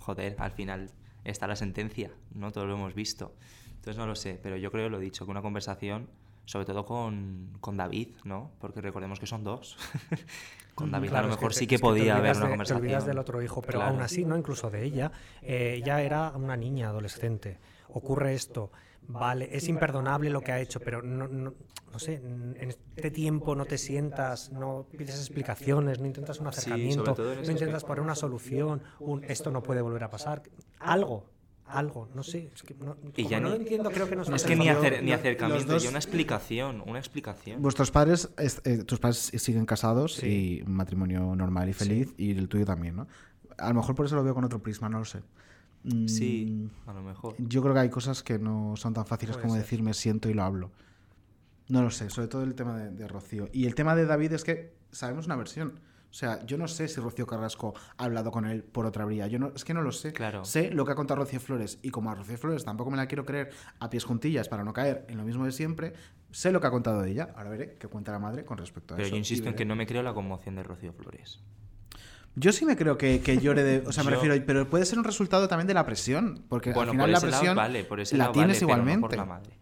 joder, 0.00 0.34
al 0.40 0.50
final 0.50 0.90
está 1.22 1.46
la 1.46 1.54
sentencia, 1.54 2.10
¿no? 2.34 2.50
Todo 2.50 2.66
lo 2.66 2.74
hemos 2.74 2.94
visto. 2.94 3.36
Entonces 3.68 3.96
no 3.96 4.06
lo 4.06 4.16
sé, 4.16 4.40
pero 4.42 4.56
yo 4.56 4.72
creo, 4.72 4.88
lo 4.88 4.98
he 4.98 5.00
dicho, 5.00 5.24
que 5.24 5.30
una 5.30 5.40
conversación, 5.42 6.08
sobre 6.50 6.66
todo 6.66 6.84
con, 6.84 7.56
con 7.60 7.76
David, 7.76 8.08
¿no? 8.24 8.50
Porque 8.58 8.80
recordemos 8.80 9.20
que 9.20 9.26
son 9.26 9.44
dos. 9.44 9.76
con 10.74 10.90
David 10.90 11.10
Claro, 11.10 11.26
a 11.26 11.28
lo 11.28 11.34
es 11.34 11.38
que 11.38 11.42
mejor 11.42 11.54
sí 11.54 11.66
que 11.68 11.78
podía 11.78 12.16
haber 12.16 12.34
una 12.36 12.46
de- 12.46 12.50
conversación. 12.50 12.80
Te 12.80 12.86
olvidas 12.86 13.06
del 13.06 13.18
otro 13.18 13.40
hijo, 13.40 13.62
pero 13.62 13.78
Claro. 13.78 13.92
aún 13.92 14.02
así, 14.02 14.24
no 14.24 14.36
incluso 14.36 14.68
de 14.68 14.82
ella, 14.82 15.12
eh, 15.42 15.74
ella 15.76 16.02
era 16.02 16.32
una 16.34 16.56
niña 16.56 16.88
adolescente. 16.88 17.60
Ocurre 17.90 18.34
esto, 18.34 18.72
vale, 19.02 19.48
es 19.52 19.68
imperdonable 19.68 20.28
lo 20.28 20.40
que 20.40 20.50
ha 20.50 20.58
hecho, 20.58 20.80
pero 20.80 21.02
no, 21.02 21.28
no, 21.28 21.54
no 21.92 21.98
sé, 22.00 22.14
en 22.14 22.56
este 22.96 23.12
tiempo 23.12 23.54
no 23.54 23.64
te 23.64 23.78
sientas, 23.78 24.50
no 24.50 24.86
pides 24.90 25.20
explicaciones, 25.20 26.00
no 26.00 26.06
intentas 26.06 26.40
un 26.40 26.46
Sí, 26.52 26.58
acercamiento, 26.58 27.16
en 27.32 27.46
no 27.46 27.52
intentas 27.52 27.84
poner 27.84 28.02
una 28.02 28.16
solución, 28.16 28.82
un 28.98 29.22
esto 29.22 29.52
no 29.52 29.62
puede 29.62 29.82
volver 29.82 30.02
a 30.02 30.10
pasar, 30.10 30.42
algo. 30.80 31.26
Algo, 31.72 32.08
no 32.14 32.22
sé, 32.22 32.50
es 32.54 32.62
que 32.62 32.74
no, 32.74 32.96
Y 33.16 33.26
ya 33.28 33.38
no 33.40 33.54
entiendo, 33.54 33.90
creo 33.90 34.08
que 34.08 34.16
no 34.16 34.22
es 34.22 34.44
que 34.44 34.56
ni, 34.56 34.68
hace 34.68 34.78
acer- 34.80 34.90
falta. 34.90 35.02
ni 35.02 35.12
acercamiento, 35.12 35.72
dos- 35.74 35.88
una 35.88 35.98
explicación, 35.98 36.82
una 36.86 36.98
explicación. 36.98 37.62
Vuestros 37.62 37.90
padres, 37.90 38.30
es- 38.38 38.60
eh, 38.64 38.84
tus 38.84 38.98
padres 38.98 39.30
siguen 39.36 39.66
casados 39.66 40.14
Sí. 40.14 40.26
y 40.26 40.62
un 40.62 40.72
matrimonio 40.72 41.34
normal 41.36 41.68
y 41.68 41.72
feliz, 41.72 42.12
y 42.16 42.32
el 42.32 42.48
tuyo 42.48 42.64
también, 42.66 42.96
¿no? 42.96 43.06
A 43.58 43.68
lo 43.68 43.74
mejor 43.74 43.94
por 43.94 44.06
eso 44.06 44.16
lo 44.16 44.24
veo 44.24 44.34
con 44.34 44.44
otro 44.44 44.62
prisma, 44.62 44.88
no 44.88 44.98
lo 44.98 45.04
sé. 45.04 45.20
Mm, 45.84 46.06
Sí, 46.08 46.68
a 46.86 46.92
lo 46.92 47.02
mejor. 47.02 47.34
Yo 47.38 47.62
creo 47.62 47.72
que 47.74 47.80
hay 47.80 47.88
cosas 47.90 48.22
que 48.22 48.38
no 48.38 48.74
son 48.76 48.92
tan 48.94 49.06
fáciles 49.06 49.36
Puede 49.36 49.42
como 49.42 49.54
ser. 49.54 49.62
decir 49.62 49.82
me 49.82 49.94
siento 49.94 50.28
y 50.28 50.34
lo 50.34 50.42
hablo. 50.42 50.70
No 51.68 51.82
lo 51.82 51.90
sé, 51.90 52.10
sobre 52.10 52.26
todo 52.28 52.42
el 52.42 52.54
tema 52.54 52.76
de, 52.76 52.90
de 52.90 53.06
Rocío. 53.06 53.48
Y 53.52 53.66
el 53.66 53.74
tema 53.74 53.94
de 53.94 54.04
David 54.04 54.32
es 54.32 54.44
que 54.44 54.72
sabemos 54.90 55.26
una 55.26 55.36
versión. 55.36 55.78
O 56.10 56.12
sea, 56.12 56.44
yo 56.44 56.58
no 56.58 56.66
sé 56.66 56.88
si 56.88 57.00
Rocío 57.00 57.24
Carrasco 57.26 57.72
ha 57.96 58.04
hablado 58.04 58.32
con 58.32 58.44
él 58.44 58.64
por 58.64 58.84
otra 58.84 59.04
vía. 59.04 59.28
Yo 59.28 59.38
no, 59.38 59.52
es 59.54 59.64
que 59.64 59.72
no 59.74 59.80
lo 59.82 59.92
sé. 59.92 60.12
Claro. 60.12 60.44
Sé 60.44 60.70
lo 60.72 60.84
que 60.84 60.90
ha 60.92 60.94
contado 60.96 61.20
Rocío 61.20 61.38
Flores. 61.38 61.78
Y 61.82 61.90
como 61.90 62.10
a 62.10 62.16
Rocío 62.16 62.36
Flores 62.36 62.64
tampoco 62.64 62.90
me 62.90 62.96
la 62.96 63.06
quiero 63.06 63.24
creer 63.24 63.50
a 63.78 63.88
pies 63.90 64.04
juntillas 64.04 64.48
para 64.48 64.64
no 64.64 64.72
caer 64.72 65.04
en 65.08 65.18
lo 65.18 65.24
mismo 65.24 65.44
de 65.44 65.52
siempre, 65.52 65.92
sé 66.32 66.50
lo 66.50 66.60
que 66.60 66.66
ha 66.66 66.70
contado 66.70 67.00
de 67.02 67.12
ella. 67.12 67.28
Ahora 67.36 67.50
veré 67.50 67.76
qué 67.78 67.86
cuenta 67.86 68.10
la 68.10 68.18
madre 68.18 68.44
con 68.44 68.58
respecto 68.58 68.94
a 68.94 68.96
Pero 68.96 69.06
eso. 69.06 69.14
yo 69.14 69.18
insisto 69.18 69.48
en 69.48 69.54
que 69.54 69.64
no 69.64 69.76
me 69.76 69.86
creo 69.86 70.02
la 70.02 70.12
conmoción 70.12 70.56
de 70.56 70.64
Rocío 70.64 70.92
Flores. 70.92 71.38
Yo 72.34 72.52
sí 72.52 72.64
me 72.64 72.76
creo 72.76 72.96
que, 72.98 73.20
que 73.20 73.38
llore 73.38 73.62
de. 73.62 73.86
O 73.86 73.92
sea, 73.92 74.02
me 74.04 74.10
Yo- 74.10 74.16
refiero. 74.16 74.44
Pero 74.46 74.68
puede 74.70 74.84
ser 74.86 74.98
un 74.98 75.04
resultado 75.04 75.46
también 75.48 75.66
de 75.66 75.74
la 75.74 75.84
presión. 75.86 76.44
Porque 76.48 76.72
Bueno, 76.72 76.90
al 76.92 76.96
final 76.96 77.04
por 77.04 77.08
la 77.08 77.12
lado 77.20 77.26
presión 77.38 77.56
vale, 77.56 77.84
por 77.84 78.00
ese 78.00 78.16
la 78.16 78.24
lado 78.24 78.32
tienes 78.32 78.56
vale, 78.56 78.58
pero 78.66 78.66
no 78.66 78.82
igualmente. 78.82 79.00
por 79.00 79.16
la 79.16 79.24
madre. 79.24 79.58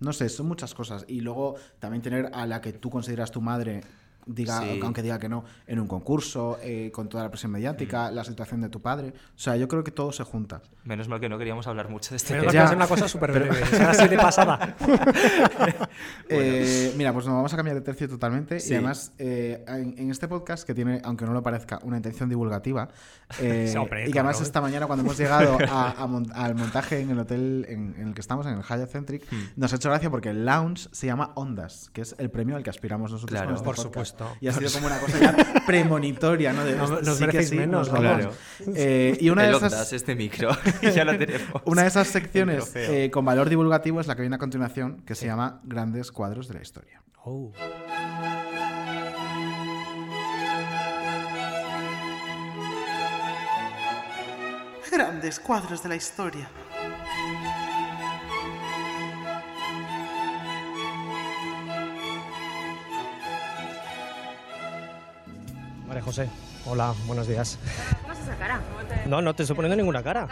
No 0.00 0.12
sé, 0.12 0.28
son 0.28 0.46
muchas 0.46 0.74
cosas. 0.74 1.04
Y 1.08 1.20
luego 1.20 1.56
también 1.78 2.02
tener 2.02 2.30
a 2.34 2.46
la 2.46 2.60
que 2.60 2.72
tú 2.74 2.90
consideras 2.90 3.30
tu 3.30 3.40
madre, 3.40 3.80
diga, 4.26 4.60
Sí. 4.60 4.80
aunque 4.82 5.02
diga 5.02 5.18
que 5.18 5.28
no, 5.28 5.44
en 5.66 5.78
un 5.80 5.86
concurso, 5.86 6.58
eh, 6.62 6.90
con 6.92 7.08
toda 7.08 7.22
la 7.24 7.30
presión 7.30 7.52
mediática, 7.52 8.10
la 8.10 8.24
situación 8.24 8.60
de 8.60 8.68
tu 8.68 8.82
padre. 8.82 9.08
O 9.34 9.38
sea, 9.38 9.56
yo 9.56 9.68
creo 9.68 9.82
que 9.84 9.92
todo 9.92 10.12
se 10.12 10.24
junta. 10.24 10.60
Menos 10.84 11.08
mal 11.08 11.20
que 11.20 11.28
no 11.28 11.38
queríamos 11.38 11.66
hablar 11.66 11.88
mucho 11.88 12.10
de 12.10 12.16
este 12.16 12.32
Menos 12.34 12.46
mal 12.46 12.52
tema. 12.52 12.70
que 12.70 12.76
una 12.76 12.86
cosa 12.88 13.08
súper 13.08 13.32
breve, 13.32 13.54
será 13.70 13.90
así 13.90 14.08
de 14.08 14.16
pasada. 14.16 14.76
Eh, 16.28 16.92
mira, 16.96 17.12
pues 17.12 17.26
nos 17.26 17.34
vamos 17.34 17.52
a 17.52 17.56
cambiar 17.56 17.76
de 17.76 17.82
tercio 17.82 18.08
totalmente. 18.08 18.60
Sí. 18.60 18.72
Y 18.72 18.74
además, 18.74 19.12
eh, 19.18 19.64
en, 19.68 19.94
en 19.98 20.10
este 20.10 20.28
podcast, 20.28 20.66
que 20.66 20.74
tiene, 20.74 21.00
aunque 21.04 21.24
no 21.24 21.32
lo 21.32 21.42
parezca, 21.42 21.78
una 21.82 21.96
intención 21.96 22.28
divulgativa, 22.28 22.88
eh, 23.40 23.68
Sí, 23.70 23.76
hombre, 23.78 24.02
y 24.02 24.06
que 24.06 24.12
claro. 24.12 24.28
además 24.28 24.42
esta 24.46 24.60
mañana, 24.60 24.86
cuando 24.86 25.04
hemos 25.04 25.16
llegado 25.18 25.56
a- 25.70 25.92
a 26.02 26.06
mon- 26.06 26.30
al 26.34 26.54
montaje 26.54 27.00
en 27.00 27.10
el 27.10 27.18
hotel 27.18 27.64
en, 27.68 27.94
en 27.98 28.08
el 28.08 28.14
que 28.14 28.20
estamos, 28.20 28.46
en 28.46 28.54
el 28.54 28.62
Hyatt 28.62 28.90
Centric, 28.90 29.24
Hmm. 29.30 29.36
nos 29.56 29.72
ha 29.72 29.76
hecho 29.76 29.88
gracia 29.88 30.10
porque 30.10 30.30
el 30.30 30.44
lounge 30.44 30.88
se 30.92 31.06
llama 31.06 31.32
Ondas, 31.34 31.90
que 31.92 32.02
es 32.02 32.14
el 32.18 32.30
premio 32.30 32.56
al 32.56 32.62
que 32.62 32.70
aspiramos 32.70 33.10
nosotros. 33.12 33.30
Claro. 33.36 33.46
con 33.46 33.54
este 33.56 33.64
Por 33.64 33.76
podcast. 33.76 33.92
supuesto. 33.94 34.15
Y 34.40 34.48
ha 34.48 34.52
sido 34.52 34.70
como 34.70 34.86
una 34.86 34.98
cosa 34.98 35.18
ya 35.18 35.64
premonitoria, 35.66 36.52
¿no? 36.52 36.64
De, 36.64 36.76
No, 36.76 37.00
nos 37.00 37.16
sí 37.16 37.20
merecéis 37.20 37.48
sí, 37.50 37.56
menos, 37.56 37.90
nos 37.90 38.00
¿no? 38.00 38.08
vamos. 38.08 38.36
Eh, 38.74 39.16
y 39.20 39.30
una 39.30 39.44
El 39.44 39.52
de 39.52 39.56
esas. 39.56 39.72
Ondas, 39.72 39.92
este 39.92 40.14
micro. 40.14 40.50
ya 40.94 41.04
lo 41.04 41.18
tenemos. 41.18 41.62
Una 41.64 41.82
de 41.82 41.88
esas 41.88 42.08
secciones 42.08 42.72
eh, 42.74 43.10
con 43.12 43.24
valor 43.24 43.48
divulgativo 43.48 44.00
es 44.00 44.06
la 44.06 44.14
que 44.14 44.22
viene 44.22 44.36
a 44.36 44.38
continuación, 44.38 45.02
que 45.06 45.14
se 45.14 45.26
llama 45.26 45.60
Grandes 45.64 46.12
Cuadros 46.12 46.48
de 46.48 46.54
la 46.54 46.62
Historia. 46.62 47.02
Oh. 47.24 47.52
Grandes 54.90 55.40
cuadros 55.40 55.82
de 55.82 55.88
la 55.88 55.96
historia. 55.96 56.48
María 65.86 66.02
José, 66.02 66.28
hola, 66.66 66.94
buenos 67.06 67.26
días. 67.28 67.58
pones 68.02 68.18
esa 68.20 68.34
cara? 68.36 68.60
No, 69.06 69.22
no 69.22 69.34
te 69.34 69.42
estoy 69.44 69.54
poniendo 69.56 69.76
ninguna 69.76 70.02
cara. 70.02 70.26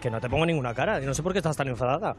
Que 0.00 0.10
no 0.10 0.20
te 0.20 0.28
pongo 0.28 0.44
ninguna 0.44 0.74
cara. 0.74 1.00
Y 1.02 1.06
no 1.06 1.14
sé 1.14 1.22
por 1.22 1.32
qué 1.32 1.38
estás 1.38 1.56
tan 1.56 1.68
enfadada. 1.68 2.14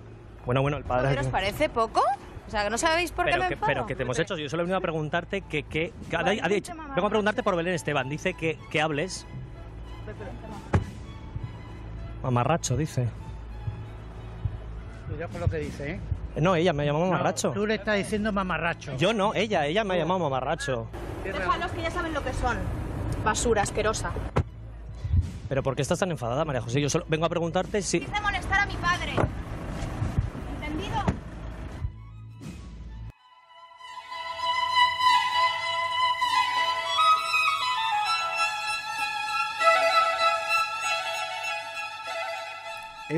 Bueno, 0.46 0.62
bueno, 0.62 0.78
el 0.78 0.84
padre... 0.84 1.10
¿Pero 1.10 1.22
os 1.22 1.28
parece 1.28 1.70
poco? 1.70 2.02
O 2.48 2.50
sea, 2.50 2.64
que 2.64 2.70
no 2.70 2.78
sabéis 2.78 3.12
por 3.12 3.26
qué 3.26 3.32
pero, 3.32 3.44
me 3.44 3.48
que, 3.50 3.54
enfado. 3.56 3.68
pero 3.72 3.86
que 3.86 3.96
te 3.96 4.04
hemos 4.04 4.18
hecho. 4.18 4.38
Yo 4.38 4.50
solo 4.50 4.64
he 4.64 4.66
venido 4.66 4.78
a 4.78 4.82
preguntarte 4.82 5.42
que... 5.42 5.64
que, 5.64 5.94
que- 6.10 6.16
ha- 6.16 6.20
ha 6.20 6.34
Igualmente, 6.34 6.56
dicho- 6.56 6.76
mamá, 6.76 6.96
vengo 6.96 7.08
a 7.08 7.10
preguntarte 7.10 7.44
por 7.44 7.56
Belén 7.56 7.74
Esteban. 7.76 8.10
Dice 8.10 8.34
que, 8.34 8.58
que 8.72 8.82
hables. 8.82 9.26
Mamarracho, 12.24 12.76
dice. 12.78 13.08
Cuidado 15.10 15.32
con 15.32 15.42
lo 15.42 15.48
que 15.48 15.58
dice, 15.58 15.92
¿eh? 15.92 16.00
No, 16.40 16.56
ella 16.56 16.74
me 16.74 16.84
ha 16.84 16.86
llamado 16.88 17.06
No, 17.06 17.12
mamarracho. 17.12 17.52
tú 17.52 17.66
le 17.66 17.76
estás 17.76 17.98
diciendo 17.98 18.32
mamarracho. 18.32 18.96
Yo 18.98 19.14
no, 19.14 19.34
ella, 19.34 19.66
ella 19.66 19.84
me 19.84 19.96
ha 19.96 19.98
llamado 19.98 20.20
mamarracho. 20.20 20.88
Déjalos 21.24 21.72
que 21.72 21.82
ya 21.82 21.92
saben 21.92 22.14
lo 22.14 22.24
que 22.24 22.34
son. 22.34 22.58
Basura 23.24 23.64
asquerosa. 23.64 24.12
Pero 25.50 25.64
¿por 25.64 25.76
qué 25.76 25.82
estás 25.82 26.00
tan 26.00 26.12
enfadada, 26.12 26.44
María 26.46 26.62
José? 26.62 26.82
Yo 26.82 26.90
solo 26.90 27.06
vengo 27.08 27.26
a 27.26 27.30
preguntarte 27.30 27.82
si... 27.82 28.00
Dice 28.00 28.22
molestar 28.22 28.60
a 28.60 28.66
mi 28.66 28.76
padre. 28.76 29.14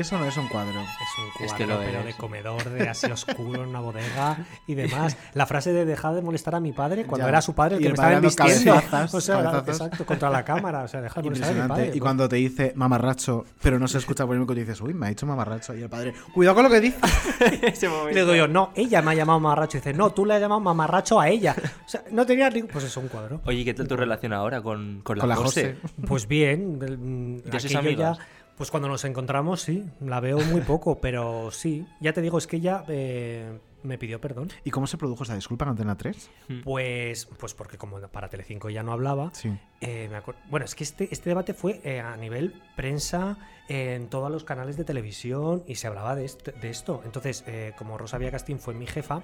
Eso 0.00 0.18
no 0.18 0.24
es 0.26 0.36
un 0.36 0.48
cuadro. 0.48 0.80
Es 0.80 1.18
un 1.18 1.30
cuadro, 1.32 1.46
Es 1.46 1.52
que 1.54 1.66
lo 1.66 1.78
pero 1.78 1.98
es. 2.00 2.04
de 2.06 2.14
comedor, 2.14 2.70
de 2.70 2.88
así 2.88 3.06
oscuro, 3.12 3.62
en 3.62 3.68
una 3.70 3.80
bodega 3.80 4.38
y 4.66 4.74
demás. 4.74 5.16
La 5.34 5.46
frase 5.46 5.72
de 5.72 5.84
dejar 5.84 6.14
de 6.14 6.22
molestar 6.22 6.54
a 6.54 6.60
mi 6.60 6.72
padre 6.72 7.04
cuando 7.04 7.26
Ya. 7.26 7.30
era 7.30 7.42
su 7.42 7.54
padre 7.54 7.76
el 7.76 7.82
Y 7.82 7.84
que 7.84 7.88
el 7.88 7.92
me 7.92 7.94
estaba 7.94 8.14
embistiendo. 8.52 8.82
O 9.12 9.20
sea, 9.20 9.58
exacto, 9.66 10.06
contra 10.06 10.30
la 10.30 10.44
cámara. 10.44 10.82
O 10.84 10.88
sea, 10.88 11.00
dejar 11.00 11.22
de 11.22 11.30
molestar 11.30 11.50
a 11.58 11.62
mi 11.62 11.68
padre. 11.68 11.90
y 11.94 11.98
cuando 12.00 12.28
te 12.28 12.36
dice 12.36 12.72
mamarracho, 12.76 13.44
pero 13.62 13.78
no 13.78 13.86
se 13.88 13.98
escucha 13.98 14.24
por 14.26 14.34
el 14.34 14.40
micro, 14.40 14.54
dices, 14.54 14.80
uy, 14.80 14.94
me 14.94 15.06
ha 15.06 15.08
dicho 15.10 15.26
mamarracho. 15.26 15.74
Y 15.74 15.82
el 15.82 15.88
padre, 15.88 16.14
cuidado 16.32 16.54
con 16.56 16.64
lo 16.64 16.70
que 16.70 16.80
dice. 16.80 16.98
Le 18.12 18.20
digo 18.20 18.34
yo, 18.34 18.48
no, 18.48 18.70
ella 18.74 19.02
me 19.02 19.12
ha 19.12 19.14
llamado 19.14 19.40
mamarracho. 19.40 19.76
Y 19.76 19.80
dice, 19.80 19.92
no, 19.92 20.10
tú 20.10 20.24
le 20.24 20.34
has 20.34 20.40
llamado 20.40 20.60
mamarracho 20.60 21.20
a 21.20 21.28
ella. 21.28 21.54
O 21.84 21.88
sea, 21.88 22.02
no 22.10 22.24
tenía 22.26 22.48
ni... 22.50 22.62
Pues 22.62 22.84
eso, 22.84 23.00
un 23.00 23.08
cuadro. 23.08 23.40
Oye, 23.44 23.64
¿qué 23.64 23.74
tal 23.74 23.88
tu 23.88 23.96
relación 23.96 24.32
ahora 24.32 24.62
con, 24.62 25.00
con 25.02 25.18
la, 25.18 25.22
Con 25.22 25.28
la 25.28 25.36
José? 25.36 25.76
Pues 26.06 26.26
bien. 26.26 26.78
mm, 26.78 27.50
¿Ya 27.50 27.58
aquello 27.58 27.78
amigas? 27.78 28.18
Pues 28.60 28.70
cuando 28.70 28.88
nos 28.90 29.06
encontramos, 29.06 29.62
sí. 29.62 29.86
La 30.00 30.20
veo 30.20 30.38
muy 30.38 30.60
poco, 30.60 30.98
pero 31.00 31.50
sí. 31.50 31.86
Ya 31.98 32.12
te 32.12 32.20
digo, 32.20 32.36
es 32.36 32.46
que 32.46 32.56
ella 32.56 32.84
eh, 32.88 33.58
me 33.82 33.96
pidió 33.96 34.20
perdón. 34.20 34.50
¿Y 34.64 34.70
cómo 34.70 34.86
se 34.86 34.98
produjo 34.98 35.22
esa 35.22 35.34
disculpa 35.34 35.64
en 35.64 35.70
Antena 35.70 35.96
3? 35.96 36.30
Pues, 36.62 37.24
pues 37.38 37.54
porque 37.54 37.78
como 37.78 37.98
para 38.08 38.28
Telecinco 38.28 38.68
ya 38.68 38.82
no 38.82 38.92
hablaba, 38.92 39.30
Sí. 39.32 39.50
eh, 39.80 40.10
me 40.10 40.20
bueno, 40.50 40.66
es 40.66 40.74
que 40.74 40.84
este, 40.84 41.08
este 41.10 41.30
debate 41.30 41.54
fue 41.54 41.80
eh, 41.84 42.00
a 42.00 42.14
nivel 42.18 42.60
prensa 42.76 43.38
eh, 43.70 43.94
en 43.94 44.08
todos 44.08 44.30
los 44.30 44.44
canales 44.44 44.76
de 44.76 44.84
televisión 44.84 45.64
y 45.66 45.76
se 45.76 45.86
hablaba 45.86 46.14
de, 46.14 46.26
este- 46.26 46.52
de 46.52 46.68
esto. 46.68 47.00
Entonces, 47.06 47.44
eh, 47.46 47.72
como 47.78 47.96
Rosalía 47.96 48.30
Castín 48.30 48.58
fue 48.58 48.74
mi 48.74 48.86
jefa, 48.86 49.22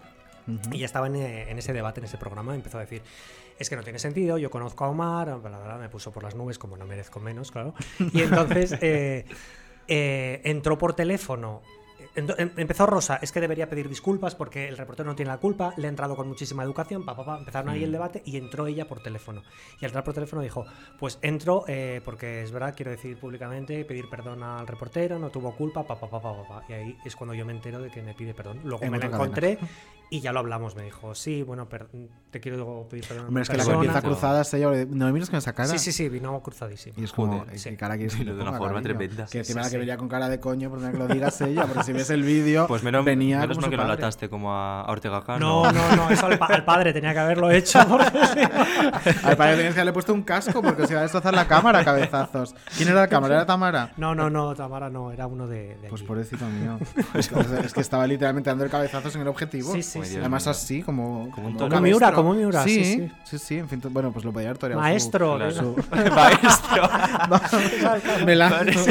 y 0.73 0.79
ya 0.79 0.87
estaba 0.87 1.07
en, 1.09 1.17
eh, 1.17 1.51
en 1.51 1.59
ese 1.59 1.73
debate, 1.73 2.01
en 2.01 2.05
ese 2.05 2.19
programa, 2.19 2.55
empezó 2.55 2.79
a 2.79 2.81
decir, 2.83 3.03
es 3.59 3.69
que 3.71 3.77
no 3.77 3.83
tiene 3.83 3.99
sentido, 3.99 4.39
yo 4.39 4.51
conozco 4.51 4.85
a 4.85 4.89
Omar, 4.89 5.27
bla, 5.41 5.49
bla, 5.51 5.59
bla, 5.65 5.77
me 5.79 5.89
puso 5.89 6.13
por 6.13 6.23
las 6.23 6.35
nubes, 6.35 6.59
como 6.59 6.77
no 6.77 6.87
merezco 6.87 7.21
menos, 7.21 7.51
claro. 7.51 7.75
Y 8.13 8.21
entonces 8.23 8.73
eh, 8.81 9.25
eh, 9.89 10.41
entró 10.45 10.79
por 10.79 10.95
teléfono. 10.95 11.63
Em- 12.15 12.51
Empezó 12.57 12.87
Rosa, 12.87 13.19
es 13.21 13.31
que 13.33 13.41
debería 13.41 13.69
pedir 13.69 13.89
disculpas 13.91 14.35
porque 14.35 14.69
el 14.69 14.77
reportero 14.79 15.09
no 15.09 15.17
tiene 15.17 15.31
la 15.31 15.39
culpa, 15.39 15.75
le 15.77 15.87
ha 15.87 15.91
entrado 15.91 16.17
con 16.17 16.29
muchísima 16.29 16.63
educación, 16.63 17.05
pa, 17.05 17.15
pa, 17.17 17.25
pa, 17.27 17.39
empezaron 17.39 17.69
ahí 17.71 17.83
el 17.85 17.91
Mm. 17.91 17.93
debate 17.93 18.23
y 18.25 18.37
entró 18.39 18.67
ella 18.67 18.87
por 18.87 19.01
teléfono. 19.03 19.43
Y 19.81 19.85
al 19.85 19.91
entrar 19.91 20.05
por 20.05 20.15
teléfono 20.15 20.41
dijo, 20.43 20.67
pues 20.99 21.19
entro 21.23 21.65
eh, 21.69 22.01
porque 22.05 22.43
es 22.43 22.53
verdad, 22.53 22.75
quiero 22.77 22.91
decir 22.91 23.19
públicamente, 23.19 23.85
pedir 23.85 24.09
perdón 24.09 24.43
al 24.43 24.67
reportero, 24.67 25.19
no 25.19 25.31
tuvo 25.31 25.55
culpa, 25.57 25.87
pa, 25.87 25.99
pa, 25.99 26.09
pa, 26.09 26.21
pa, 26.23 26.35
pa, 26.37 26.49
pa". 26.49 26.65
Y 26.69 26.73
ahí 26.73 26.99
es 27.05 27.17
cuando 27.17 27.35
yo 27.35 27.45
me 27.45 27.53
entero 27.53 27.81
de 27.81 27.91
que 27.91 28.03
me 28.03 28.15
pide 28.15 28.33
perdón. 28.35 28.61
Luego 28.65 28.85
En 28.85 28.93
me 28.93 28.99
la 28.99 29.07
encontré 29.07 29.59
y 30.11 30.21
ya 30.21 30.33
lo 30.33 30.39
hablamos, 30.41 30.77
me 30.77 30.83
dijo, 30.85 31.15
sí, 31.15 31.43
bueno, 31.43 31.69
te 32.31 32.41
quiero 32.41 32.87
pedir 32.89 33.07
perdón. 33.07 33.27
Hombre, 33.29 33.43
es 33.43 33.49
que 33.49 33.57
la 33.57 33.65
persona". 33.65 33.77
empieza 33.85 34.03
cruzada 34.03 34.43
es 34.43 34.55
ella. 34.55 34.69
No 34.89 35.07
me 35.07 35.13
mires 35.13 35.31
con 35.31 35.39
esa 35.39 35.53
cara. 35.53 35.69
Sí, 35.69 35.79
sí, 35.79 35.91
sí, 35.93 36.09
vino 36.09 36.39
cruzadísimo. 36.43 36.95
Y 36.99 37.05
es 37.05 37.13
como, 37.13 37.39
Joder, 37.41 37.53
¿qué 37.53 37.59
sí. 37.59 37.77
cara 37.77 37.97
que 37.99 38.07
Pero 38.07 38.19
te 38.19 38.25
de 38.35 38.43
una 38.43 38.53
forma 38.53 38.67
cariño? 38.83 38.83
tremenda. 38.83 39.27
Que 39.27 39.39
encima 39.39 39.63
Sí, 39.63 39.65
la 39.65 39.71
que 39.71 39.71
sí. 39.71 39.79
venía 39.79 39.97
con 39.97 40.09
cara 40.09 40.29
de 40.29 40.39
coño, 40.39 40.71
por 40.71 40.81
que 40.91 40.97
lo 40.99 41.09
digas 41.09 41.41
ella, 41.41 41.65
porque 41.67 41.83
si 41.85 41.93
ves 41.93 42.11
el 42.11 42.23
vídeo, 42.23 42.67
Pues 42.69 42.83
menos, 42.83 43.05
venía 43.05 43.41
menos 43.41 43.59
mal 43.59 43.71
que 43.71 43.77
no 43.77 43.83
padre. 43.83 43.95
ataste 43.95 44.29
como 44.29 44.53
a 44.55 44.85
Ortega 44.89 45.25
Cano. 45.25 45.65
No, 45.65 45.73
no, 45.73 45.97
no, 45.97 46.11
eso 46.11 46.27
al, 46.27 46.39
pa- 46.39 46.47
al 46.47 46.65
padre 46.65 46.93
tenía 46.93 47.13
que 47.13 47.19
haberlo 47.19 47.51
hecho. 47.51 47.81
Al 49.25 49.37
padre 49.37 49.57
tenías 49.57 49.75
que 49.75 49.81
haberle 49.81 49.93
puesto 49.93 50.13
un 50.15 50.23
casco 50.23 50.63
porque 50.63 50.87
se 50.87 50.93
iba 50.93 51.01
a 51.01 51.03
destrozar 51.03 51.35
la 51.35 51.47
cámara 51.47 51.81
a 51.81 51.85
cabezazos. 51.85 52.55
¿Quién 52.77 52.89
era 52.91 53.01
la 53.01 53.09
cámara? 53.09 53.35
¿Era 53.37 53.47
Tamara? 53.47 53.93
No, 53.97 54.15
no, 54.15 54.31
no, 54.31 54.55
Tamara 54.55 54.89
no, 54.91 55.11
era 55.13 55.27
uno 55.27 55.47
de, 55.47 55.77
de 55.77 55.89
Pues 55.89 56.03
pobrecito 56.03 56.45
mío. 56.47 56.79
Es 57.15 57.29
que, 57.29 57.41
es 57.65 57.73
que 57.73 57.81
estaba 57.81 58.07
literalmente 58.07 58.51
dando 58.51 58.65
el 58.65 58.71
cabezazos 58.71 59.15
en 59.17 59.23
el 59.23 59.29
objetivo. 59.29 59.73
Sí, 59.73 59.83
sí, 59.83 59.96
sí. 60.05 60.17
Además 60.19 60.47
así, 60.47 60.83
como... 60.83 61.31
Como 61.31 61.49
un. 61.49 61.55
Como 61.57 61.81
Miura, 61.81 62.13
como 62.13 62.35
Miura, 62.35 62.63
Sí, 62.65 62.85
sí, 62.85 62.95
sí, 62.95 63.13
sí. 63.25 63.39
sí. 63.39 63.59
en 63.59 63.69
fin, 63.69 63.81
tú- 63.81 63.91
bueno, 63.91 64.13
pues 64.13 64.25
lo 64.25 64.33
podía 64.33 64.49
haber 64.49 64.59
toreado. 64.59 64.81
su- 64.83 64.89
Maestro, 64.89 65.37
Claro. 65.37 65.53
su- 65.53 65.77
Maestro. 66.15 66.91
Melano. 68.27 68.73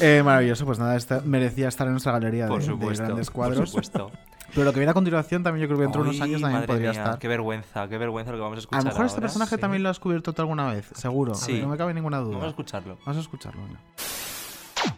Eh, 0.00 0.22
maravilloso, 0.24 0.66
pues 0.66 0.78
nada, 0.80 0.96
esta- 0.96 1.20
merecía 1.24 1.68
estar 1.68 1.86
en 1.86 1.92
nuestra 1.92 2.10
galería 2.12 2.48
Por 2.48 2.60
de, 2.60 2.66
de 2.66 2.72
supuesto, 2.72 3.04
grandes 3.04 3.26
por 3.28 3.34
cuadros. 3.36 3.68
supuesto. 3.70 4.10
Pero 4.52 4.64
lo 4.64 4.72
que 4.72 4.80
viene 4.80 4.90
a 4.90 4.94
continuación 4.94 5.42
también 5.44 5.62
yo 5.62 5.68
creo 5.68 5.78
que 5.78 5.82
dentro 5.84 6.02
de 6.02 6.10
unos 6.10 6.20
años 6.20 6.40
también 6.40 6.52
madre 6.60 6.66
podría 6.66 6.90
mía, 6.90 7.00
estar. 7.00 7.18
Qué 7.18 7.28
vergüenza, 7.28 7.88
qué 7.88 7.96
vergüenza 7.98 8.32
lo 8.32 8.38
que 8.38 8.42
vamos 8.42 8.56
a 8.56 8.58
A 8.58 8.60
escuchar 8.60 8.84
lo 8.84 8.90
mejor 8.90 9.06
este 9.06 9.20
personaje 9.20 9.54
sí. 9.54 9.60
también 9.60 9.82
lo 9.84 9.88
has 9.88 9.96
descubierto 9.96 10.32
tú 10.32 10.42
alguna 10.42 10.66
vez, 10.72 10.86
seguro. 10.94 11.34
Sí. 11.34 11.60
No 11.60 11.68
me 11.68 11.76
cabe 11.76 11.94
ninguna 11.94 12.18
duda. 12.18 12.32
Vamos 12.32 12.44
a 12.46 12.48
escucharlo. 12.50 12.98
Vamos 13.06 13.16
a 13.16 13.20
escucharlo. 13.20 13.62
venga. 13.62 13.78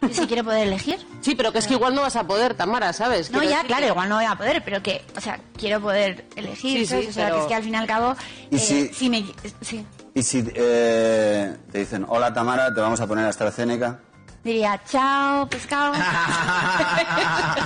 ¿Y 0.09 0.13
si 0.13 0.27
quiere 0.27 0.43
poder 0.43 0.67
elegir? 0.67 0.97
Sí, 1.21 1.35
pero 1.35 1.51
que 1.51 1.59
es 1.59 1.67
que 1.67 1.73
igual 1.73 1.95
no 1.95 2.01
vas 2.01 2.15
a 2.15 2.25
poder, 2.25 2.53
Tamara, 2.55 2.93
¿sabes? 2.93 3.31
No, 3.31 3.39
Quiero 3.39 3.51
ya, 3.51 3.57
decir 3.57 3.67
claro, 3.67 3.83
que- 3.85 3.91
igual 3.91 4.09
no 4.09 4.15
voy 4.15 4.25
a 4.25 4.35
poder, 4.35 4.63
pero 4.63 4.81
que, 4.83 5.03
o 5.15 5.21
sea, 5.21 5.39
quiero 5.57 5.81
poder 5.81 6.25
elegir, 6.35 6.79
Sí, 6.79 6.85
¿sabes? 6.85 7.05
sí, 7.05 7.11
o 7.11 7.13
sea, 7.13 7.25
pero- 7.25 7.35
que 7.37 7.41
es 7.41 7.47
que 7.47 7.55
al 7.55 7.63
fin 7.63 7.73
y 7.73 7.77
al 7.77 7.87
cabo, 7.87 8.15
¿Y 8.51 8.55
eh, 8.55 8.91
si- 8.93 9.09
me... 9.09 9.25
Sí. 9.61 9.85
Y 10.13 10.23
si 10.23 10.43
eh, 10.55 11.55
te 11.71 11.79
dicen, 11.79 12.05
hola 12.09 12.33
Tamara, 12.33 12.73
te 12.73 12.81
vamos 12.81 12.99
a 13.01 13.07
poner 13.07 13.25
AstraZeneca. 13.25 13.99
diría, 14.43 14.81
chao, 14.89 15.47
pescado. 15.47 15.93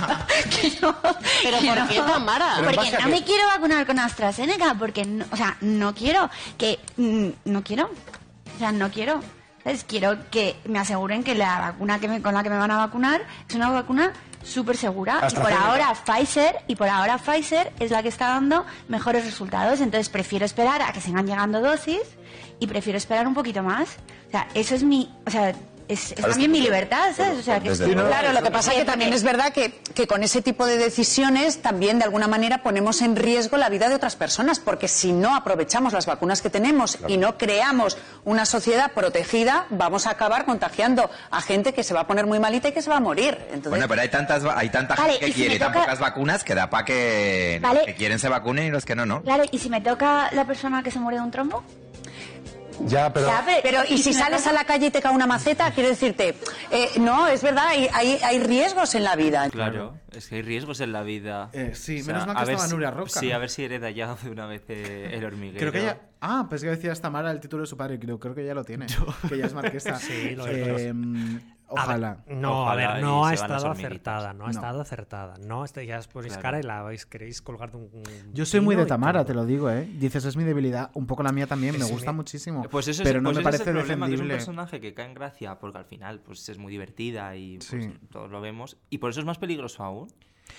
Que 0.50 0.72
no- 0.80 0.94
¿Pero 1.42 1.58
que 1.60 1.68
por 1.68 1.78
no. 1.78 1.88
qué, 1.88 2.00
Tamara? 2.00 2.54
¿Pero 2.56 2.68
en 2.70 2.74
Porque 2.76 2.90
no 3.02 3.08
me 3.08 3.22
quiero 3.24 3.46
vacunar 3.48 3.86
con 3.86 3.98
AstraZeneca, 3.98 4.74
porque, 4.78 5.04
no- 5.04 5.24
o 5.30 5.36
sea, 5.36 5.56
no 5.60 5.94
quiero, 5.94 6.28
que 6.58 6.78
mm, 6.96 7.28
no 7.46 7.62
quiero. 7.62 7.90
O 8.56 8.58
sea, 8.58 8.72
no 8.72 8.90
quiero. 8.90 9.20
¿Sabes? 9.64 9.84
Quiero 9.84 10.28
que 10.30 10.56
me 10.64 10.78
aseguren 10.78 11.22
que 11.22 11.34
la 11.34 11.60
vacuna 11.60 11.98
que 12.00 12.08
me- 12.08 12.20
con 12.22 12.34
la 12.34 12.42
que 12.42 12.50
me 12.50 12.58
van 12.58 12.70
a 12.70 12.76
vacunar 12.78 13.22
es 13.48 13.54
una 13.54 13.70
vacuna 13.70 14.12
súper 14.42 14.76
segura. 14.76 15.20
Y 15.30 15.34
por 15.36 15.52
ahora 15.52 15.94
Pfizer, 15.94 16.56
y 16.66 16.74
por 16.74 16.88
ahora 16.88 17.16
Pfizer 17.18 17.72
es 17.78 17.90
la 17.92 18.02
que 18.02 18.08
está 18.08 18.28
dando 18.30 18.66
mejores 18.88 19.24
resultados. 19.24 19.80
Entonces 19.80 20.08
prefiero 20.08 20.44
esperar 20.44 20.82
a 20.82 20.92
que 20.92 21.00
sigan 21.00 21.26
llegando 21.26 21.60
dosis 21.60 22.00
y 22.58 22.66
prefiero 22.66 22.96
esperar 22.96 23.26
un 23.28 23.34
poquito 23.34 23.62
más. 23.62 23.98
O 24.28 24.30
sea, 24.32 24.48
eso 24.54 24.74
es 24.74 24.82
mi, 24.82 25.14
o 25.26 25.30
sea, 25.30 25.52
es, 25.88 26.14
también 26.14 26.50
mi 26.50 26.60
libertad, 26.60 27.10
¿sabes? 27.16 27.38
O 27.38 27.42
sea, 27.42 27.60
que 27.60 27.70
estoy- 27.70 27.94
luego. 27.94 28.08
Claro, 28.08 28.32
lo 28.32 28.42
que 28.42 28.50
pasa 28.50 28.72
es 28.72 28.78
que 28.78 28.84
también 28.84 29.12
es 29.12 29.22
verdad 29.22 29.52
que, 29.52 29.70
que 29.94 30.06
con 30.06 30.22
ese 30.22 30.40
tipo 30.42 30.66
de 30.66 30.78
decisiones 30.78 31.60
también 31.62 31.98
de 31.98 32.04
alguna 32.04 32.28
manera 32.28 32.62
ponemos 32.62 33.02
en 33.02 33.16
riesgo 33.16 33.56
la 33.56 33.68
vida 33.68 33.88
de 33.88 33.94
otras 33.94 34.16
personas, 34.16 34.60
porque 34.60 34.88
si 34.88 35.12
no 35.12 35.34
aprovechamos 35.34 35.92
las 35.92 36.06
vacunas 36.06 36.40
que 36.42 36.50
tenemos 36.50 36.98
y 37.08 37.16
no 37.16 37.36
creamos 37.38 37.96
una 38.24 38.46
sociedad 38.46 38.92
protegida, 38.92 39.66
vamos 39.70 40.06
a 40.06 40.10
acabar 40.10 40.44
contagiando 40.44 41.10
a 41.30 41.40
gente 41.42 41.72
que 41.74 41.82
se 41.84 41.94
va 41.94 42.00
a 42.00 42.06
poner 42.06 42.26
muy 42.26 42.38
malita 42.38 42.68
y 42.68 42.72
que 42.72 42.82
se 42.82 42.90
va 42.90 42.96
a 42.96 43.00
morir. 43.00 43.36
Entonces, 43.48 43.70
Bueno, 43.70 43.86
pero 43.88 44.00
hay 44.02 44.08
tantas 44.08 44.42
hay 44.44 44.70
tanta 44.70 44.94
Vale, 44.94 45.12
gente 45.14 45.26
y 45.26 45.28
que 45.28 45.34
si 45.34 45.40
quiere 45.40 45.54
y 45.56 45.58
tan 45.58 45.72
toca- 45.72 45.80
pocas 45.84 45.98
vacunas 45.98 46.44
que 46.44 46.54
da 46.54 46.70
para 46.70 46.84
que 46.84 47.58
Vale. 47.62 47.74
los 47.80 47.86
que 47.86 47.94
quieren 47.94 48.18
se 48.18 48.28
vacunen 48.28 48.66
y 48.66 48.70
los 48.70 48.84
que 48.84 48.94
no, 48.94 49.04
¿no? 49.06 49.22
Claro, 49.22 49.44
¿y 49.50 49.58
si 49.58 49.68
me 49.68 49.80
toca 49.80 50.30
la 50.32 50.44
persona 50.46 50.82
que 50.82 50.90
se 50.90 50.98
muere 50.98 51.18
de 51.18 51.24
un 51.24 51.30
trombo? 51.30 51.62
Ya, 52.86 53.02
Ya, 53.06 53.12
pero- 53.12 53.28
Pero, 53.62 53.78
y 53.88 53.94
¿y 53.94 53.98
si 53.98 54.12
sales 54.12 54.46
a 54.46 54.52
la 54.52 54.64
calle 54.64 54.86
y 54.86 54.90
te 54.90 55.00
cae 55.00 55.12
una 55.14 55.26
maceta, 55.26 55.70
quiero 55.72 55.88
decirte, 55.88 56.34
eh, 56.70 56.88
no, 57.00 57.26
es 57.26 57.42
verdad, 57.42 57.66
hay, 57.68 57.88
hay, 57.92 58.18
hay 58.24 58.38
riesgos 58.40 58.94
en 58.94 59.04
la 59.04 59.16
vida. 59.16 59.48
Claro, 59.50 59.94
es 60.12 60.28
que 60.28 60.36
hay 60.36 60.42
riesgos 60.42 60.80
en 60.80 60.92
la 60.92 61.02
vida. 61.02 61.48
Eh, 61.52 61.72
sí, 61.74 62.00
O 62.02 62.06
menos 62.06 62.26
mal 62.26 62.36
que 62.36 62.42
a 62.42 62.44
ver 62.44 62.54
estaba 62.54 62.68
si- 62.68 62.74
Nuria 62.74 62.90
Roca. 62.90 63.10
Sí, 63.20 63.32
a 63.32 63.38
ver 63.38 63.50
si 63.50 63.64
hereda 63.64 63.90
ya 63.90 64.14
de 64.14 64.30
una 64.30 64.46
vez 64.46 64.62
eh, 64.68 65.10
el 65.14 65.24
hormiguero. 65.24 65.58
Creo 65.58 65.72
que 65.72 65.80
ella. 65.80 65.98
Ah, 66.20 66.46
pues 66.48 66.62
que 66.62 66.68
decía 66.68 66.92
esta 66.92 67.10
Mara 67.10 67.30
el 67.30 67.40
título 67.40 67.62
de 67.62 67.66
su 67.66 67.76
padre. 67.76 67.98
Creo, 67.98 68.18
creo 68.20 68.34
que 68.34 68.44
ya 68.44 68.54
lo 68.54 68.64
tiene. 68.64 68.86
Que 69.28 69.38
ya 69.38 69.46
es 69.46 69.54
marquesa. 69.54 69.96
Sí, 70.00 70.34
lo 70.36 70.46
Eh. 70.46 70.92
Ojalá. 71.72 72.22
Ver, 72.26 72.36
no, 72.36 72.62
Ojalá 72.62 72.90
a 72.90 72.94
ver, 72.94 73.02
no 73.02 73.24
ha 73.26 73.34
estado 73.34 73.70
acertada, 73.70 74.32
no 74.32 74.44
ha 74.44 74.46
No. 74.48 74.50
estado 74.52 74.80
acertada. 74.80 75.34
No, 75.46 75.64
este 75.64 75.86
ya 75.86 75.98
os 75.98 76.08
ponéis 76.08 76.32
Claro. 76.34 76.42
cara 76.42 76.60
y 76.60 76.62
la 76.62 76.82
vais, 76.82 77.06
queréis 77.06 77.42
colgar 77.42 77.70
de 77.70 77.78
un. 77.78 77.84
un 77.92 78.32
Yo 78.32 78.44
soy 78.46 78.60
muy 78.60 78.76
de 78.76 78.86
Tamara, 78.86 79.24
te 79.24 79.34
lo 79.34 79.44
digo, 79.46 79.70
¿eh? 79.70 79.88
Dices, 79.94 80.24
es 80.24 80.36
mi 80.36 80.44
debilidad. 80.44 80.90
Un 80.94 81.06
poco 81.06 81.22
la 81.22 81.32
mía 81.32 81.46
también, 81.46 81.76
me 81.78 81.84
Sí, 81.84 81.92
gusta 81.92 82.12
muchísimo. 82.12 82.62
Pues 82.70 82.88
eso 82.88 83.02
pero 83.02 83.18
es, 83.18 83.22
no 83.22 83.28
pues 83.30 83.38
me 83.38 83.42
parece 83.44 83.62
es 83.62 83.68
el 83.68 83.74
problema, 83.74 84.06
que 84.06 84.14
es 84.14 84.20
un 84.20 84.26
defendible. 84.28 84.34
personaje 84.34 84.80
que 84.80 84.94
cae 84.94 85.06
en 85.06 85.14
gracia 85.14 85.58
porque 85.58 85.78
al 85.78 85.84
final 85.84 86.20
pues 86.20 86.48
es 86.48 86.58
muy 86.58 86.70
divertida 86.72 87.34
y 87.36 87.58
pues, 87.58 87.68
Sí. 87.84 87.92
todos 88.10 88.30
lo 88.30 88.40
vemos. 88.40 88.76
Y 88.90 88.98
por 88.98 89.10
eso 89.10 89.20
es 89.20 89.26
más 89.26 89.38
peligroso 89.38 89.82
aún. 89.84 90.08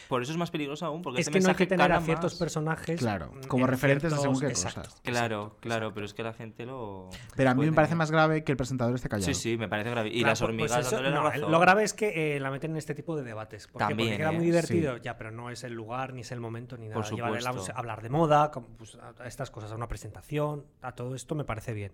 Por 0.08 0.22
eso 0.22 0.32
es 0.32 0.38
más 0.38 0.52
peligroso 0.52 0.86
aún 0.86 1.02
porque 1.02 1.22
Es 1.22 1.30
que 1.30 1.40
no 1.40 1.50
hay 1.50 1.56
que 1.56 1.66
tener 1.68 1.92
a 1.92 2.02
ciertos 2.02 2.34
más. 2.34 2.40
personajes. 2.40 3.00
Claro, 3.00 3.32
como 3.48 3.66
en 3.66 3.72
referentes 3.72 4.12
de 4.12 4.18
ciertos- 4.18 4.22
según 4.22 4.40
qué 4.40 4.48
exacto. 4.48 4.82
cosas. 4.82 5.02
Claro, 5.04 5.58
claro, 5.60 5.94
pero 5.94 6.06
es 6.06 6.14
que 6.14 6.24
la 6.24 6.34
gente 6.34 6.66
lo. 6.66 7.10
Pero 7.36 7.50
a 7.50 7.54
mí 7.54 7.58
puede 7.60 7.72
me 7.72 7.76
parece 7.76 7.92
tener. 7.92 7.98
más 8.00 8.12
grave 8.12 8.44
que 8.44 8.52
el 8.52 8.58
presentador 8.58 8.96
esté 8.96 9.10
callado. 9.10 9.26
Sí, 9.34 9.34
sí, 9.34 9.58
me 9.58 9.68
parece 9.68 9.90
grave. 9.90 10.10
Y 10.10 10.20
Claro, 10.20 10.28
las 10.30 10.40
pues 10.40 10.50
hormigas 10.50 10.72
eso- 10.80 10.90
dándole 10.96 11.10
la 11.10 11.16
no, 11.16 11.30
razón. 11.30 11.52
Lo 11.52 11.60
grave 11.60 11.84
es 11.84 11.94
que 11.94 12.36
eh, 12.36 12.40
la 12.40 12.52
meten 12.52 12.72
en 12.72 12.78
este 12.78 12.94
tipo 12.96 13.16
de 13.16 13.24
debates. 13.24 13.68
También, 13.78 14.10
Porque 14.10 14.18
queda 14.18 14.30
¿eh? 14.32 14.36
muy 14.36 14.46
divertido, 14.46 14.96
Sí. 14.96 15.02
ya, 15.04 15.18
pero 15.18 15.32
no 15.32 15.50
es 15.50 15.64
el 15.64 15.74
lugar, 15.74 16.14
ni 16.14 16.22
es 16.22 16.32
el 16.32 16.40
momento, 16.40 16.78
ni 16.78 16.88
nada. 16.88 17.02
Por 17.02 17.14
Lleva 17.16 17.32
de 17.32 17.42
lado 17.42 17.58
supuesto. 17.60 17.78
hablar 17.80 18.02
de 18.02 18.10
moda, 18.10 18.52
como, 18.52 18.68
pues, 18.78 18.96
a- 18.96 19.14
a 19.24 19.28
estas 19.28 19.52
cosas, 19.52 19.72
a 19.72 19.76
una 19.76 19.88
presentación, 19.88 20.66
a 20.82 20.94
todo 20.94 21.16
esto 21.16 21.36
me 21.36 21.44
parece 21.44 21.74
bien. 21.74 21.94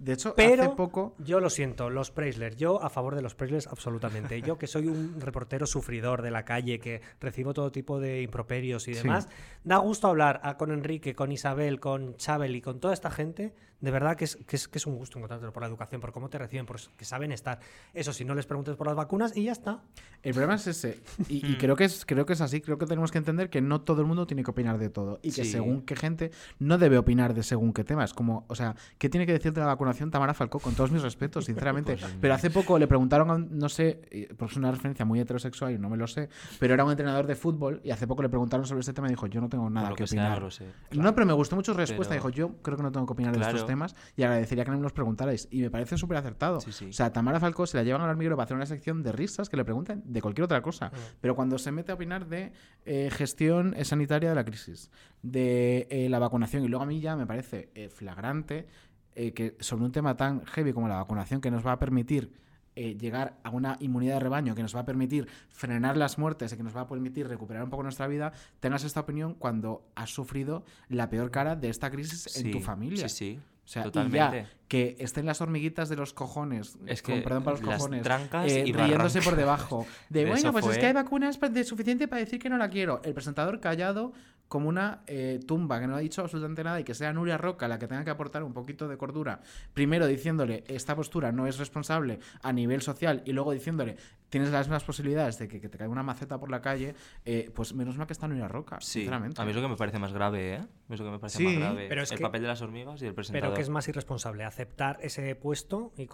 De 0.00 0.14
hecho, 0.14 0.34
Pero 0.34 0.62
hace 0.62 0.74
poco. 0.76 1.14
yo 1.18 1.40
lo 1.40 1.50
siento, 1.50 1.90
los 1.90 2.10
Preisler, 2.10 2.56
yo 2.56 2.82
a 2.82 2.88
favor 2.88 3.14
de 3.14 3.20
los 3.20 3.34
Preisler 3.34 3.62
absolutamente. 3.70 4.40
Yo 4.40 4.56
que 4.56 4.66
soy 4.66 4.86
un 4.88 5.20
reportero 5.20 5.66
sufridor 5.66 6.22
de 6.22 6.30
la 6.30 6.44
calle, 6.46 6.78
que 6.80 7.02
recibo 7.20 7.52
todo 7.52 7.70
tipo 7.70 8.00
de 8.00 8.22
improperios 8.22 8.88
y 8.88 8.94
Sí. 8.94 9.02
demás, 9.02 9.28
da 9.62 9.76
gusto 9.76 10.08
hablar 10.08 10.56
con 10.56 10.72
Enrique, 10.72 11.14
con 11.14 11.30
Isabel, 11.32 11.80
con 11.80 12.16
Chabel 12.16 12.56
y 12.56 12.62
con 12.62 12.80
toda 12.80 12.94
esta 12.94 13.10
gente. 13.10 13.52
De 13.80 13.90
verdad 13.90 14.16
que 14.16 14.24
es, 14.24 14.36
que 14.46 14.56
es, 14.56 14.68
que 14.68 14.78
es 14.78 14.86
un 14.86 14.96
gusto 14.96 15.18
encontrártelo 15.18 15.52
por 15.52 15.62
la 15.62 15.68
educación, 15.68 16.00
por 16.00 16.12
cómo 16.12 16.28
te 16.28 16.36
reciben, 16.38 16.66
por 16.66 16.76
que 16.96 17.04
saben 17.04 17.32
estar. 17.32 17.60
Eso 17.94 18.12
si 18.12 18.24
no 18.24 18.34
les 18.34 18.46
preguntes 18.46 18.76
por 18.76 18.86
las 18.86 18.94
vacunas 18.96 19.36
y 19.36 19.44
ya 19.44 19.52
está. 19.52 19.80
El 20.22 20.32
problema 20.34 20.56
es 20.56 20.66
ese. 20.66 21.00
Y, 21.28 21.46
y 21.46 21.56
creo, 21.58 21.76
que 21.76 21.84
es, 21.84 22.04
creo 22.04 22.26
que 22.26 22.34
es 22.34 22.40
así. 22.42 22.60
Creo 22.60 22.76
que 22.76 22.84
tenemos 22.86 23.10
que 23.10 23.18
entender 23.18 23.48
que 23.48 23.60
no 23.62 23.80
todo 23.80 24.02
el 24.02 24.06
mundo 24.06 24.26
tiene 24.26 24.44
que 24.44 24.50
opinar 24.50 24.78
de 24.78 24.90
todo. 24.90 25.18
Y 25.22 25.32
que 25.32 25.44
Sí. 25.44 25.52
según 25.52 25.80
qué 25.82 25.96
gente 25.96 26.30
no 26.58 26.76
debe 26.76 26.98
opinar 26.98 27.32
de 27.32 27.42
según 27.42 27.72
qué 27.72 27.82
temas. 27.84 28.12
Como, 28.12 28.44
o 28.48 28.54
sea, 28.54 28.74
¿qué 28.98 29.08
tiene 29.08 29.24
que 29.24 29.32
decirte 29.32 29.60
la 29.60 29.66
vacunación 29.66 30.10
Tamara 30.10 30.34
Falcó? 30.34 30.58
Con 30.58 30.74
todos 30.74 30.90
mis 30.90 31.02
respetos, 31.02 31.46
sinceramente. 31.46 31.96
Pues, 32.00 32.16
pero 32.20 32.34
hace 32.34 32.50
poco 32.50 32.78
le 32.78 32.86
preguntaron, 32.86 33.30
a 33.30 33.34
un- 33.34 33.58
no 33.58 33.68
sé, 33.68 34.00
eh, 34.10 34.28
porque 34.36 34.52
es 34.52 34.56
una 34.58 34.70
referencia 34.70 35.04
muy 35.04 35.20
heterosexual 35.20 35.72
y 35.72 35.78
no 35.78 35.88
me 35.88 35.96
lo 35.96 36.06
sé, 36.06 36.28
pero 36.58 36.74
era 36.74 36.84
un 36.84 36.90
entrenador 36.90 37.26
de 37.26 37.34
fútbol 37.34 37.80
y 37.84 37.90
hace 37.90 38.06
poco 38.06 38.22
le 38.22 38.28
preguntaron 38.28 38.66
sobre 38.66 38.80
este 38.80 38.92
tema 38.92 39.06
y 39.08 39.10
dijo, 39.10 39.26
yo 39.26 39.40
no 39.40 39.48
tengo 39.48 39.68
nada 39.70 39.94
que 39.94 40.06
sea 40.06 40.36
opinar. 40.36 40.52
No, 40.92 41.14
pero 41.14 41.26
me 41.26 41.32
gustó 41.32 41.56
mucho 41.56 41.72
su 41.72 41.78
respuesta. 41.78 42.14
Pero- 42.14 42.28
Dijo, 42.28 42.30
yo 42.30 42.54
creo 42.62 42.76
que 42.76 42.82
no 42.82 42.92
tengo 42.92 43.06
que 43.06 43.12
opinar 43.12 43.34
de 43.36 43.40
estos 43.42 43.66
temas 43.70 43.94
y 44.16 44.24
agradecería 44.24 44.64
que 44.64 44.72
no 44.72 44.78
me 44.78 44.82
los 44.82 44.92
preguntarais. 44.92 45.46
Y 45.50 45.60
me 45.60 45.70
parece 45.70 45.96
súper 45.96 46.16
acertado. 46.16 46.60
Sí, 46.60 46.72
sí. 46.72 46.86
O 46.86 46.92
sea, 46.92 47.12
Tamara 47.12 47.38
Falcó 47.38 47.66
se 47.66 47.76
la 47.76 47.84
llevan 47.84 48.02
al 48.02 48.10
hormiguero 48.10 48.36
para 48.36 48.44
hacer 48.44 48.56
una 48.56 48.66
sección 48.66 49.02
de 49.02 49.12
risas 49.12 49.48
que 49.48 49.56
le 49.56 49.64
pregunten 49.64 50.02
de 50.04 50.20
cualquier 50.20 50.44
otra 50.44 50.60
cosa. 50.62 50.90
Pero 51.20 51.36
cuando 51.36 51.56
se 51.58 51.70
mete 51.70 51.92
a 51.92 51.94
opinar 51.94 52.26
de 52.26 52.52
eh, 52.84 53.10
gestión 53.12 53.76
sanitaria 53.84 54.30
de 54.30 54.34
la 54.34 54.44
crisis, 54.44 54.90
de 55.22 55.86
eh, 55.90 56.08
la 56.08 56.18
vacunación, 56.18 56.64
y 56.64 56.68
luego 56.68 56.82
a 56.82 56.86
mí 56.86 57.00
ya 57.00 57.14
me 57.14 57.26
parece 57.26 57.70
eh, 57.74 57.88
flagrante 57.88 58.66
que 59.12 59.56
sobre 59.60 59.84
un 59.84 59.92
tema 59.92 60.16
tan 60.16 60.46
heavy 60.46 60.72
como 60.72 60.88
la 60.88 60.94
vacunación 60.94 61.42
que 61.42 61.50
nos 61.50 61.66
va 61.66 61.72
a 61.72 61.78
permitir 61.78 62.32
eh, 62.76 62.96
llegar 62.96 63.36
a 63.42 63.50
una 63.50 63.76
inmunidad 63.80 64.14
de 64.14 64.20
rebaño 64.20 64.54
que 64.54 64.62
nos 64.62 64.76
va 64.76 64.80
a 64.80 64.84
permitir 64.86 65.26
frenar 65.48 65.96
las 65.96 66.18
muertes 66.18 66.52
y 66.52 66.56
que 66.56 66.62
nos 66.62 66.74
va 66.74 66.82
a 66.82 66.88
permitir 66.88 67.26
recuperar 67.26 67.64
un 67.64 67.68
poco 67.68 67.82
nuestra 67.82 68.06
vida, 68.06 68.32
tengas 68.60 68.84
esta 68.84 69.00
opinión 69.00 69.34
cuando 69.34 69.90
has 69.96 70.10
sufrido 70.10 70.64
la 70.88 71.10
peor 71.10 71.32
cara 71.32 71.56
de 71.56 71.68
esta 71.68 71.90
crisis 71.90 72.36
en 72.36 72.52
tu 72.52 72.60
familia. 72.60 73.08
sí, 73.08 73.16
sí, 73.16 73.40
O 73.70 73.72
sea, 73.72 73.82
y 73.82 73.84
totalmente. 73.84 74.18
ya 74.18 74.50
que 74.66 74.96
estén 74.98 75.26
las 75.26 75.40
hormiguitas 75.40 75.88
de 75.88 75.94
los 75.94 76.12
cojones, 76.12 76.76
Es 76.86 77.02
con 77.02 77.14
que 77.14 77.22
perdón 77.22 77.44
para 77.44 77.56
los 77.56 77.64
las 77.64 77.76
cojones, 77.78 78.02
trancas 78.02 78.50
eh, 78.50 78.64
y 78.66 78.72
riéndose 78.72 79.22
por 79.22 79.36
debajo. 79.36 79.86
De 80.08 80.26
bueno, 80.26 80.50
pues 80.50 80.66
es 80.66 80.78
que 80.78 80.86
hay 80.86 80.92
vacunas 80.92 81.38
de 81.38 81.62
suficiente 81.62 82.08
para 82.08 82.18
decir 82.18 82.40
que 82.40 82.48
no 82.48 82.58
la 82.58 82.68
quiero. 82.68 83.00
El 83.04 83.14
presentador 83.14 83.60
callado 83.60 84.12
como 84.50 84.68
una 84.68 85.04
eh, 85.06 85.38
tumba 85.46 85.78
que 85.78 85.86
no 85.86 85.94
ha 85.94 86.00
dicho 86.00 86.22
absolutamente 86.22 86.64
nada 86.64 86.80
y 86.80 86.82
que 86.84 86.92
sea 86.92 87.12
Nuria 87.12 87.38
Roca 87.38 87.68
la 87.68 87.78
que 87.78 87.86
tenga 87.86 88.02
que 88.02 88.10
aportar 88.10 88.42
un 88.42 88.52
poquito 88.52 88.88
de 88.88 88.96
cordura. 88.98 89.40
Primero 89.74 90.08
diciéndole 90.08 90.64
esta 90.66 90.96
postura 90.96 91.30
no 91.30 91.46
es 91.46 91.56
responsable 91.56 92.18
a 92.42 92.52
nivel 92.52 92.82
social 92.82 93.22
y 93.24 93.32
luego 93.32 93.52
diciéndole 93.52 93.96
tienes 94.28 94.50
las 94.50 94.66
mismas 94.66 94.82
posibilidades 94.82 95.38
de 95.38 95.46
que, 95.46 95.60
que 95.60 95.68
te 95.68 95.78
caiga 95.78 95.92
una 95.92 96.02
maceta 96.02 96.38
por 96.40 96.50
la 96.50 96.60
calle, 96.60 96.96
eh, 97.24 97.48
pues 97.54 97.74
menos 97.74 97.96
mal 97.96 98.08
que 98.08 98.12
está 98.12 98.26
Nuria 98.26 98.48
Roca, 98.48 98.80
Sí, 98.80 99.00
sinceramente. 99.02 99.40
a 99.40 99.44
mí 99.44 99.50
es 99.50 99.56
lo 99.56 99.62
que 99.62 99.68
me 99.68 99.76
parece 99.76 100.00
más 100.00 100.12
grave, 100.12 100.54
¿eh? 100.54 100.60
Es 100.88 100.98
lo 100.98 101.04
que 101.04 101.10
me 101.12 101.18
parece 101.20 101.38
Sí, 101.38 101.44
más 101.44 101.54
grave. 101.54 101.86
pero 101.88 102.02
es 102.02 102.10
el 102.10 102.18
que- 102.18 102.22
papel 102.22 102.42
de 102.42 102.48
las 102.48 102.60
hormigas 102.60 103.00
y 103.02 103.06
el 103.06 103.14
presentador. 103.14 103.50
Pero 103.50 103.54
que 103.56 103.62
es 103.62 103.68
más 103.68 103.86
irresponsable, 103.88 104.42
aceptar 104.44 104.98
ese 105.00 105.32
puesto 105.36 105.92
y 105.96 106.08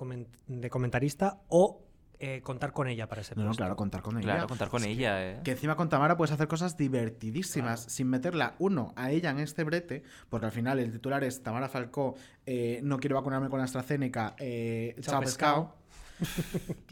de 0.46 0.68
comentarista 0.70 1.40
o 1.48 1.85
eh, 2.18 2.40
contar 2.42 2.72
con 2.72 2.88
ella 2.88 3.08
para 3.08 3.20
ese 3.22 3.34
No, 3.36 3.50
claro, 3.52 3.76
contar 3.76 4.02
con 4.02 4.16
ella. 4.16 4.24
Claro, 4.34 4.48
contar 4.48 4.68
con 4.68 4.82
Es 4.82 4.86
que- 4.86 4.92
ella, 4.92 5.24
¿eh? 5.30 5.40
Que 5.44 5.52
encima 5.52 5.76
con 5.76 5.88
Tamara 5.88 6.16
puedes 6.16 6.32
hacer 6.32 6.48
cosas 6.48 6.76
divertidísimas 6.76 7.80
sin 7.88 8.08
meterla, 8.08 8.54
uno, 8.58 8.92
a 8.96 9.10
ella 9.10 9.30
en 9.30 9.38
este 9.40 9.64
brete, 9.64 10.02
porque 10.28 10.46
al 10.46 10.52
final 10.52 10.78
el 10.78 10.92
titular 10.92 11.22
es 11.24 11.42
Tamara 11.42 11.68
Falcó, 11.68 12.14
eh, 12.46 12.80
no 12.82 12.98
quiero 12.98 13.16
vacunarme 13.16 13.48
con 13.48 13.60
AstraZeneca, 13.60 14.34
eh, 14.38 14.94
Chao, 15.00 15.12
chao 15.14 15.20
pescado. 15.20 15.76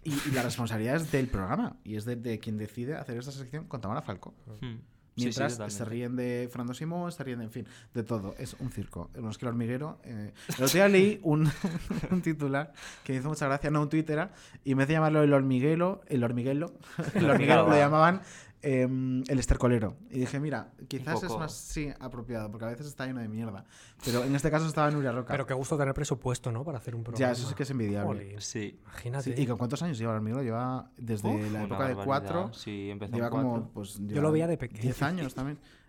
y, 0.04 0.12
y 0.12 0.30
la 0.32 0.42
responsabilidad 0.42 0.96
es 0.96 1.10
del 1.10 1.28
programa 1.28 1.76
y 1.84 1.96
es 1.96 2.04
de, 2.04 2.16
de 2.16 2.38
quien 2.38 2.58
decide 2.58 2.94
hacer 2.96 3.16
esta 3.16 3.32
sección 3.32 3.64
con 3.66 3.80
Tamara 3.80 4.02
Falcó. 4.02 4.34
Hmm. 4.60 4.76
Sí, 5.16 5.32
sí, 5.32 5.40
Mientras 5.40 5.72
se 5.72 5.84
ríen 5.84 6.16
de 6.16 6.48
Fernando 6.50 6.74
Simón, 6.74 7.12
se 7.12 7.22
ríen 7.22 7.38
de, 7.38 7.44
en 7.44 7.50
fin, 7.50 7.66
de 7.94 8.02
todo. 8.02 8.34
Es 8.36 8.54
un 8.54 8.72
circo. 8.72 9.10
No 9.14 9.30
es 9.30 9.38
que 9.38 9.44
el 9.44 9.50
hormiguero. 9.50 9.98
Eh... 10.04 10.32
El 10.48 10.64
otro 10.64 10.74
día 10.74 10.88
leí 10.88 11.20
un, 11.22 11.48
un 12.10 12.20
titular 12.20 12.72
que 13.04 13.12
me 13.12 13.20
hizo 13.20 13.28
mucha 13.28 13.46
gracia, 13.46 13.70
no 13.70 13.82
un 13.82 13.88
Twitter, 13.88 14.28
y 14.64 14.74
me 14.74 14.82
hace 14.82 14.94
llamarlo 14.94 15.22
el 15.22 15.32
hormiguelo. 15.32 16.02
El 16.08 16.24
hormiguelo. 16.24 16.74
El 17.14 17.30
hormiguero 17.30 17.68
lo 17.68 17.76
llamaban 17.76 18.22
eh, 18.64 18.82
el 18.82 19.38
estercolero. 19.38 19.96
Y 20.10 20.20
dije, 20.20 20.40
mira, 20.40 20.72
quizás 20.88 21.22
es 21.22 21.30
más, 21.30 21.52
sí, 21.52 21.92
apropiado, 22.00 22.50
porque 22.50 22.64
a 22.64 22.68
veces 22.68 22.86
está 22.86 23.06
lleno 23.06 23.20
de 23.20 23.28
mierda. 23.28 23.64
Pero 24.04 24.24
en 24.24 24.34
este 24.34 24.50
caso 24.50 24.66
estaba 24.66 24.90
Nuria 24.90 25.12
Roca. 25.12 25.32
Pero 25.32 25.46
qué 25.46 25.54
gusto 25.54 25.76
tener 25.76 25.92
presupuesto, 25.94 26.50
¿no? 26.50 26.64
Para 26.64 26.78
hacer 26.78 26.94
un 26.94 27.04
programa. 27.04 27.26
Ya, 27.26 27.32
eso 27.32 27.48
sí 27.48 27.54
que 27.54 27.64
es 27.64 27.70
envidiable. 27.70 28.24
Jolín. 28.24 28.40
Sí. 28.40 28.80
Imagínate. 28.82 29.36
Sí, 29.36 29.42
¿Y 29.42 29.46
con 29.46 29.58
cuántos 29.58 29.82
años 29.82 29.98
lleva 29.98 30.12
el 30.12 30.16
hormiguero? 30.16 30.42
Lleva 30.42 30.90
desde 30.96 31.28
Uf, 31.28 31.52
la 31.52 31.64
época 31.64 31.88
de 31.88 31.94
cuatro. 31.96 32.52
Sí, 32.52 32.90
empezó 32.90 33.14
Lleva 33.14 33.30
como, 33.30 33.68
pues, 33.70 33.98
Yo 34.00 34.22
lo 34.22 34.32
veía 34.32 34.46
de 34.46 34.56
pequeño. 34.56 34.82
10 34.82 35.02
años 35.02 35.34
también. 35.34 35.58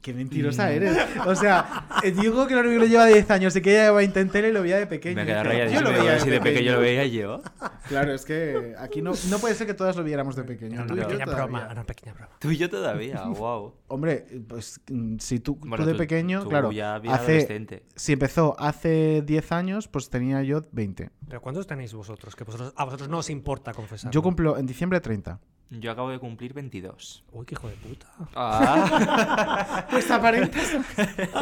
Qué 0.00 0.14
mentirosa 0.14 0.70
eres. 0.70 0.96
O 1.26 1.34
sea, 1.34 1.86
eh, 2.02 2.12
digo 2.12 2.46
que 2.46 2.52
el 2.54 2.60
hormiguero 2.60 2.86
lleva 2.86 3.06
10 3.06 3.30
años 3.30 3.56
y 3.56 3.60
que 3.60 3.70
ella 3.72 3.86
lleva 3.86 4.02
en 4.02 4.30
tele 4.30 4.48
y 4.50 4.52
lo 4.52 4.62
veía 4.62 4.78
de 4.78 4.86
pequeño. 4.86 5.16
Me 5.16 5.24
dice, 5.24 5.42
rayadísimo. 5.42 5.80
Yo 5.80 5.92
lo 5.92 5.98
veía 5.98 6.20
si 6.20 6.30
de 6.30 6.40
pequeño 6.40 6.72
lo 6.72 6.80
veía 6.80 7.06
yo. 7.06 7.42
Claro, 7.88 8.12
es 8.12 8.24
que 8.24 8.74
aquí 8.78 9.02
no, 9.02 9.12
no 9.28 9.38
puede 9.38 9.54
ser 9.54 9.66
que 9.66 9.74
todas 9.74 9.96
lo 9.96 10.04
viéramos 10.04 10.36
de 10.36 10.44
pequeño. 10.44 10.86
Tú 10.86 10.94
y 10.94 10.98
yo 10.98 11.02
pequeña 11.04 11.24
todavía. 11.24 11.44
broma, 11.46 11.68
una 11.72 11.84
pequeña 11.84 12.12
broma. 12.14 12.30
Tú 12.38 12.50
y 12.50 12.56
yo 12.56 12.70
todavía, 12.70 13.22
wow. 13.24 13.74
Hombre, 13.88 14.26
pues 14.46 14.80
mm, 14.90 15.16
si 15.18 15.40
tú, 15.40 15.56
Bueno, 15.56 15.76
tú 15.78 15.86
de 15.86 15.92
tú- 15.92 15.98
pequeño, 15.98 16.42
tú 16.42 16.48
claro, 16.50 16.70
ya 16.72 16.96
hace, 16.96 17.08
adolescente. 17.10 17.82
si 17.96 18.12
empezó 18.12 18.54
hace 18.58 19.22
10 19.26 19.52
años, 19.52 19.88
pues 19.88 20.10
tenía 20.10 20.42
yo 20.42 20.62
20. 20.72 21.10
Pero 21.28 21.40
¿cuántos 21.40 21.66
tenéis 21.66 21.92
vosotros? 21.92 22.36
Que 22.36 22.44
vosotros, 22.44 22.72
a 22.76 22.84
vosotros 22.84 23.08
no 23.08 23.18
os 23.18 23.30
importa 23.30 23.72
confesar. 23.72 24.10
Yo 24.12 24.22
cumplo 24.22 24.56
en 24.58 24.66
diciembre 24.66 25.00
30. 25.00 25.40
Yo 25.70 25.90
acabo 25.90 26.10
de 26.10 26.18
cumplir 26.18 26.54
22. 26.54 27.24
Uy, 27.32 27.44
qué 27.44 27.54
hijo 27.54 27.68
de 27.68 27.74
puta. 27.74 28.06
Ah. 28.34 29.86
Pues 29.90 30.10
aparentas. 30.10 30.76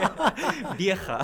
Vieja. 0.79 1.19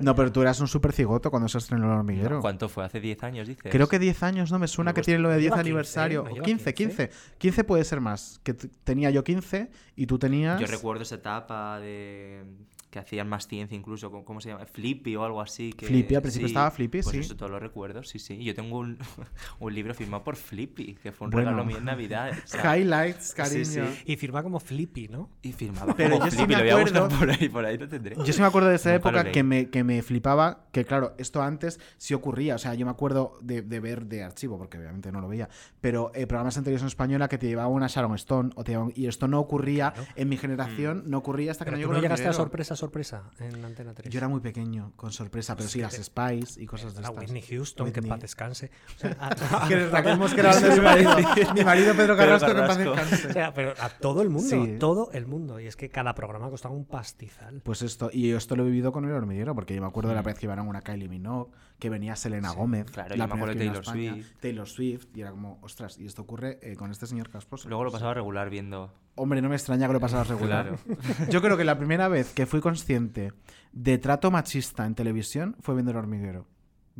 No, 0.00 0.14
pero 0.14 0.32
tú 0.32 0.40
eras 0.40 0.58
un 0.60 0.68
super 0.68 0.92
cigoto 0.92 1.30
cuando 1.30 1.48
se 1.48 1.58
estrenó 1.58 1.86
el 1.86 1.98
hormiguero. 1.98 2.40
¿Cuánto 2.40 2.68
fue? 2.68 2.84
¿Hace 2.84 3.00
10 3.00 3.22
años, 3.24 3.48
dices? 3.48 3.70
Creo 3.70 3.88
que 3.88 3.98
10 3.98 4.22
años, 4.22 4.50
¿no? 4.50 4.58
Me 4.58 4.66
suena 4.68 4.92
que 4.92 5.00
pues, 5.00 5.06
tiene 5.06 5.20
lo 5.20 5.28
de 5.28 5.36
10 5.36 5.44
lleva 5.44 5.56
15, 5.56 5.68
aniversario. 5.68 6.22
¿no 6.22 6.30
O 6.30 6.34
lleva 6.34 6.44
15, 6.46 6.74
15. 6.74 7.10
15 7.38 7.64
puede 7.64 7.84
ser 7.84 8.00
más. 8.00 8.40
Que 8.42 8.54
tenía 8.54 9.10
yo 9.10 9.22
15 9.22 9.70
y 9.96 10.06
tú 10.06 10.18
tenías. 10.18 10.58
Yo 10.58 10.66
recuerdo 10.66 11.02
esa 11.02 11.16
etapa 11.16 11.78
de 11.80 12.44
que 12.90 12.98
hacían 12.98 13.28
más 13.28 13.46
ciencia 13.46 13.76
incluso, 13.76 14.10
¿cómo- 14.10 14.24
¿cómo 14.24 14.40
se 14.40 14.48
llama? 14.50 14.66
Flippy 14.66 15.14
o 15.16 15.24
algo 15.24 15.40
así. 15.40 15.72
Que, 15.72 15.86
Flippy, 15.86 16.16
al 16.16 16.22
principio 16.22 16.48
estaba 16.48 16.70
Flippy, 16.72 17.02
pues 17.02 17.12
sí. 17.14 17.20
eso, 17.20 17.36
todos 17.36 17.50
los 17.50 17.60
recuerdos, 17.62 18.08
sí, 18.08 18.18
sí. 18.18 18.42
Yo 18.42 18.54
tengo 18.54 18.78
un, 18.78 18.98
un 19.60 19.74
libro 19.74 19.94
firmado 19.94 20.24
por 20.24 20.36
Flippy, 20.36 20.94
que 20.96 21.12
fue 21.12 21.26
un 21.26 21.30
Bueno. 21.30 21.50
regalo 21.50 21.64
mío 21.64 21.78
en 21.78 21.84
Navidad. 21.84 22.32
o 22.32 22.46
sea, 22.46 22.76
Highlights, 22.76 23.32
cariño. 23.34 23.64
Sí, 23.64 23.80
sí. 23.80 24.02
Y 24.06 24.16
firma 24.16 24.42
como 24.42 24.58
Flippy, 24.60 25.08
¿no? 25.08 25.30
Y 25.42 25.52
firmaba 25.52 25.94
Pero 25.94 26.14
como 26.18 26.24
yo 26.24 26.30
sí 26.30 26.36
Flippy, 26.38 26.52
me 26.54 26.58
lo 26.58 26.62
voy 26.64 26.70
a 26.70 26.74
acuerdo- 26.88 27.18
por 27.18 27.30
ahí, 27.30 27.48
por 27.48 27.64
ahí 27.64 27.78
lo 27.78 27.88
tendré. 27.88 28.16
Yo 28.24 28.32
sí 28.32 28.40
me 28.40 28.46
acuerdo 28.46 28.68
de 28.68 28.76
esa 28.76 28.90
lo 28.90 28.96
época 28.96 29.30
que 29.30 29.42
me, 29.42 29.70
que 29.70 29.84
me 29.84 30.02
flipaba, 30.02 30.66
que 30.72 30.84
claro, 30.84 31.14
esto 31.18 31.42
antes 31.42 31.78
sí 31.96 32.14
ocurría, 32.14 32.56
o 32.56 32.58
sea, 32.58 32.74
yo 32.74 32.84
me 32.86 32.90
acuerdo 32.90 33.38
de, 33.40 33.62
de 33.62 33.80
ver 33.80 34.06
de 34.06 34.24
archivo, 34.24 34.58
porque 34.58 34.78
obviamente 34.78 35.12
no 35.12 35.20
lo 35.20 35.28
veía, 35.28 35.48
pero 35.80 36.10
eh, 36.14 36.26
programas 36.26 36.56
anteriores 36.58 36.82
en 36.82 36.88
española 36.88 37.28
que 37.28 37.38
te 37.38 37.46
llevaba 37.46 37.68
una 37.68 37.86
Sharon 37.86 38.14
Stone, 38.16 38.50
o 38.56 38.64
te 38.64 38.72
llevaban- 38.72 38.92
y 38.96 39.06
esto 39.06 39.28
no 39.28 39.38
ocurría 39.38 39.94
en 40.16 40.28
mi 40.28 40.36
generación, 40.36 41.04
no 41.06 41.18
ocurría 41.18 41.52
hasta 41.52 41.64
que 41.64 41.70
Pero 41.70 41.76
no 41.76 41.80
llegó 41.82 41.92
no 41.94 42.00
llegaste 42.00 42.24
a 42.26 42.30
hormiguero. 42.30 42.44
Sorpresa, 42.80 43.30
en 43.38 43.64
Antena 43.64 43.94
3. 43.94 44.12
Yo 44.12 44.18
era 44.18 44.28
muy 44.28 44.40
pequeño, 44.40 44.92
con 44.96 45.12
sorpresa, 45.12 45.54
pero 45.56 45.68
sí, 45.68 45.80
las 45.80 45.94
Spice 45.94 46.60
y 46.62 46.66
cosas 46.66 46.94
de 46.94 47.02
La 47.02 47.08
estas. 47.08 47.22
Whitney 47.24 47.42
Houston, 47.42 47.86
que 47.92 48.00
en 48.00 48.04
Whitney. 48.04 48.10
paz 48.10 48.20
descanse. 48.20 48.70
O 48.96 48.98
sea, 48.98 49.16
Que 49.68 49.86
Raquel 49.88 50.18
Mosquera 50.18 50.50
hablando 50.50 50.68
de 50.70 50.76
su 50.76 50.82
marido. 50.82 51.16
Mi 51.54 51.64
marido 51.64 51.94
Pedro 51.96 52.16
Carrasco, 52.16 52.46
que 52.52 52.58
en 52.60 52.66
paz 52.66 52.78
descanse. 52.78 53.28
O 53.28 53.32
sea, 53.32 53.54
pero 53.54 53.74
a 53.78 53.88
todo 53.90 54.22
el 54.22 54.30
mundo, 54.30 54.48
Sí. 54.48 54.76
todo 54.80 55.10
el 55.12 55.26
mundo. 55.26 55.60
Y 55.60 55.66
es 55.66 55.76
que 55.76 55.88
cada 55.88 56.14
programa 56.14 56.50
costaba 56.50 56.74
un 56.74 56.84
pastizal. 56.86 57.60
Pues 57.62 57.82
esto, 57.82 58.10
y 58.12 58.32
esto 58.32 58.56
lo 58.56 58.64
he 58.64 58.66
vivido 58.66 58.90
con 58.92 59.04
el 59.04 59.12
hormiguero, 59.12 59.54
porque 59.54 59.74
yo 59.74 59.80
me 59.80 59.86
acuerdo 59.88 60.08
de 60.10 60.16
la 60.16 60.22
vez 60.22 60.38
que 60.38 60.46
iban 60.46 60.58
a 60.58 60.62
una 60.62 60.80
Kylie 60.82 61.08
Minogue, 61.08 61.50
que 61.80 61.90
venía 61.90 62.14
Selena 62.14 62.52
Gómez, 62.52 62.90
claro, 62.90 63.16
la 63.16 63.24
yo 63.24 63.28
me 63.28 63.34
acuerdo 63.34 63.56
Taylor 63.56 63.82
España, 63.82 64.16
Taylor 64.38 64.68
Swift, 64.68 65.06
y 65.14 65.22
era 65.22 65.32
como, 65.32 65.58
ostras, 65.62 65.98
y 65.98 66.06
esto 66.06 66.22
ocurre 66.22 66.58
eh, 66.62 66.76
con 66.76 66.92
este 66.92 67.06
señor 67.06 67.30
casposo. 67.30 67.68
Luego 67.68 67.82
lo 67.82 67.90
pasaba 67.90 68.14
regular 68.14 68.48
viendo. 68.50 68.94
Hombre, 69.16 69.42
no 69.42 69.48
me 69.48 69.56
extraña 69.56 69.88
que 69.88 69.92
lo 69.94 70.00
pasaras 70.00 70.28
regular. 70.28 70.78
Yo 71.30 71.42
creo 71.42 71.56
que 71.56 71.64
la 71.64 71.76
primera 71.76 72.06
vez 72.08 72.32
que 72.32 72.46
fui 72.46 72.60
consciente 72.60 73.32
de 73.72 73.98
trato 73.98 74.30
machista 74.30 74.86
en 74.86 74.94
televisión 74.94 75.56
fue 75.60 75.74
viendo 75.74 75.90
el 75.90 75.96
hormiguero. 75.96 76.46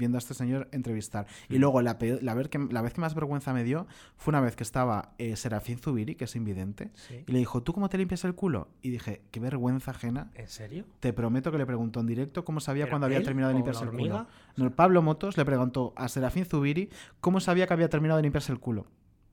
Viendo 0.01 0.16
a 0.16 0.20
este 0.20 0.32
señor 0.32 0.66
entrevistar. 0.72 1.27
Y 1.51 1.59
luego 1.59 1.82
la, 1.82 1.98
que, 1.98 2.18
la 2.22 2.32
vez 2.35 2.48
que 2.48 3.01
más 3.01 3.14
vergüenza 3.14 3.52
me 3.52 3.64
dio 3.64 3.86
fue 4.16 4.32
una 4.32 4.40
vez 4.40 4.56
que 4.56 4.62
estaba 4.62 5.12
eh, 5.18 5.36
Serafín 5.36 5.77
Zubiri, 5.77 6.14
que 6.14 6.24
es 6.24 6.35
invidente, 6.36 6.90
Sí. 6.94 7.22
y 7.27 7.32
le 7.32 7.39
dijo, 7.39 7.62
¿tú 7.62 7.74
cómo 7.74 7.90
te 7.90 7.98
limpias 7.98 8.24
el 8.24 8.35
culo? 8.35 8.68
Y 8.81 8.89
dije, 8.89 9.20
qué 9.31 9.40
vergüenza 9.40 9.90
ajena. 9.90 10.31
¿En 10.35 10.48
serio? 10.48 10.86
Te 11.01 11.12
prometo 11.12 11.52
que 11.52 11.59
le 11.59 11.66
preguntó 11.66 12.01
en 12.01 12.06
directo 12.06 12.47
cómo 12.47 12.60
sabía 12.60 12.85
¿Pero 12.85 12.93
cuando 12.93 13.06
había 13.06 13.22
terminado 13.22 13.51
de 13.51 13.56
limpiarse 13.56 13.85
el 13.85 13.90
culo. 13.90 14.27
No, 14.56 14.70
Pablo 14.74 15.02
Motos 15.02 15.36
le 15.36 15.44
preguntó 15.44 15.93
a 15.97 16.09
Serafín 16.09 16.47
Zubiri 16.47 16.89
cómo 17.20 17.39
sabía 17.40 17.66
que 17.66 17.74
había 17.74 17.90
terminado 17.90 18.16
de 18.16 18.22
limpiarse 18.22 18.52
el 18.52 18.59
culo. 18.59 18.86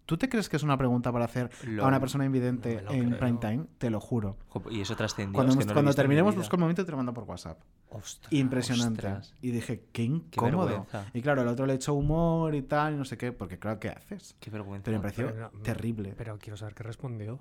¿Tú 0.07 0.17
te 0.17 0.27
crees 0.29 0.47
que 0.49 0.55
es 0.55 0.63
una 0.63 0.77
pregunta 0.77 1.11
para 1.11 1.25
hacer 1.25 1.51
a 1.79 1.85
una 1.85 1.99
persona 1.99 2.25
invidente 2.25 2.81
No 2.83 2.91
en 2.91 3.07
creo. 3.09 3.19
prime 3.19 3.37
time? 3.39 3.65
Te 3.77 3.89
lo 3.89 3.99
juro. 3.99 4.37
Y 4.71 4.81
eso 4.81 4.95
trascendió. 4.95 5.33
Cuando, 5.33 5.51
es 5.53 5.59
que 5.59 5.65
no 5.65 5.73
cuando 5.73 5.93
terminemos, 5.93 6.35
busco 6.35 6.55
el 6.55 6.61
momento 6.61 6.81
y 6.81 6.85
te 6.85 6.91
lo 6.91 6.97
mando 6.97 7.13
por 7.13 7.25
WhatsApp. 7.25 7.59
Ostras, 7.89 8.31
Impresionante. 8.33 9.05
ostras. 9.05 9.33
Y 9.41 9.51
dije, 9.51 9.83
qué 9.91 10.03
incómodo. 10.03 10.87
y 11.13 11.21
claro, 11.21 11.41
el 11.43 11.47
otro 11.49 11.65
le 11.65 11.73
echó 11.73 11.93
humor 11.93 12.55
y 12.55 12.61
tal, 12.61 12.93
y 12.93 12.97
no 12.97 13.05
sé 13.05 13.17
qué, 13.17 13.31
porque 13.33 13.59
claro, 13.59 13.79
¿qué 13.79 13.89
haces? 13.89 14.35
Qué 14.39 14.49
vergüenza. 14.49 14.85
Pero 14.85 14.97
me 14.97 15.01
pareció 15.01 15.27
Pero 15.27 15.51
no, 15.53 15.59
terrible. 15.61 16.13
Pero 16.17 16.39
quiero 16.39 16.55
saber 16.57 16.73
qué 16.73 16.83
respondió. 16.83 17.39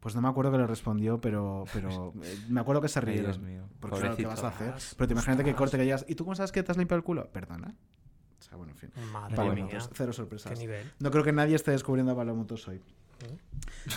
Pues 0.00 0.14
no 0.16 0.22
me 0.22 0.28
acuerdo 0.28 0.50
que 0.50 0.58
le 0.58 0.66
respondió, 0.66 1.20
pero, 1.20 1.64
pero 1.72 2.12
eh, 2.24 2.38
me 2.48 2.60
acuerdo 2.60 2.80
que 2.80 2.88
se 2.88 2.98
Ay, 3.00 3.04
rieron. 3.04 3.24
Dios 3.26 3.38
mío. 3.38 3.64
Porque 3.78 3.98
claro, 4.00 4.16
¿qué 4.16 4.26
vas 4.26 4.42
a 4.42 4.48
hacer? 4.48 4.74
Pero 4.96 5.06
te 5.06 5.12
imagínate 5.12 5.44
que 5.44 5.54
corte 5.54 5.76
que 5.76 5.82
digas, 5.84 6.04
¿y 6.08 6.14
tú 6.16 6.24
cómo 6.24 6.34
sabes 6.34 6.50
que 6.50 6.62
te 6.62 6.72
has 6.72 6.78
limpiado 6.78 6.96
el 6.98 7.04
culo? 7.04 7.28
Perdona. 7.30 7.74
O 8.40 8.42
sea, 8.42 8.56
bueno, 8.56 8.72
en 8.72 8.78
fin. 8.78 8.90
Madre 9.12 9.36
Pablo 9.36 9.52
mía. 9.54 9.64
Motos, 9.64 9.90
cero 9.94 10.12
sorpresas. 10.12 10.52
Qué 10.52 10.58
nivel. 10.58 10.90
No 10.98 11.10
creo 11.10 11.22
que 11.22 11.32
nadie 11.32 11.54
esté 11.56 11.70
descubriendo 11.70 12.12
a 12.12 12.16
Pablo 12.16 12.34
Motos 12.34 12.66
hoy. 12.68 12.80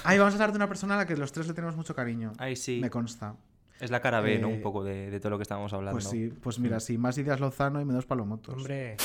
Ay, 0.03 0.17
vamos 0.19 0.33
a 0.33 0.35
hablar 0.35 0.51
de 0.51 0.57
una 0.57 0.67
persona 0.67 0.95
a 0.95 0.97
la 0.97 1.05
que 1.07 1.15
los 1.15 1.31
tres 1.31 1.47
le 1.47 1.53
tenemos 1.53 1.75
mucho 1.75 1.95
cariño. 1.95 2.33
Ay, 2.37 2.55
sí. 2.55 2.79
Me 2.81 2.89
consta. 2.89 3.35
Es 3.79 3.89
la 3.89 4.01
cara 4.01 4.21
B, 4.21 4.37
¿no? 4.39 4.49
Eh, 4.49 4.53
Un 4.55 4.61
poco 4.61 4.83
de, 4.83 5.09
de 5.09 5.19
todo 5.19 5.31
lo 5.31 5.37
que 5.37 5.43
estábamos 5.43 5.73
hablando. 5.73 5.93
Pues 5.99 6.09
sí, 6.09 6.27
pues 6.41 6.59
mira, 6.59 6.79
sí, 6.79 6.97
más 6.97 7.17
ideas 7.17 7.39
Lozano 7.39 7.81
y 7.81 7.85
menos 7.85 8.05
Palomotos. 8.05 8.55
Hombre. 8.55 8.97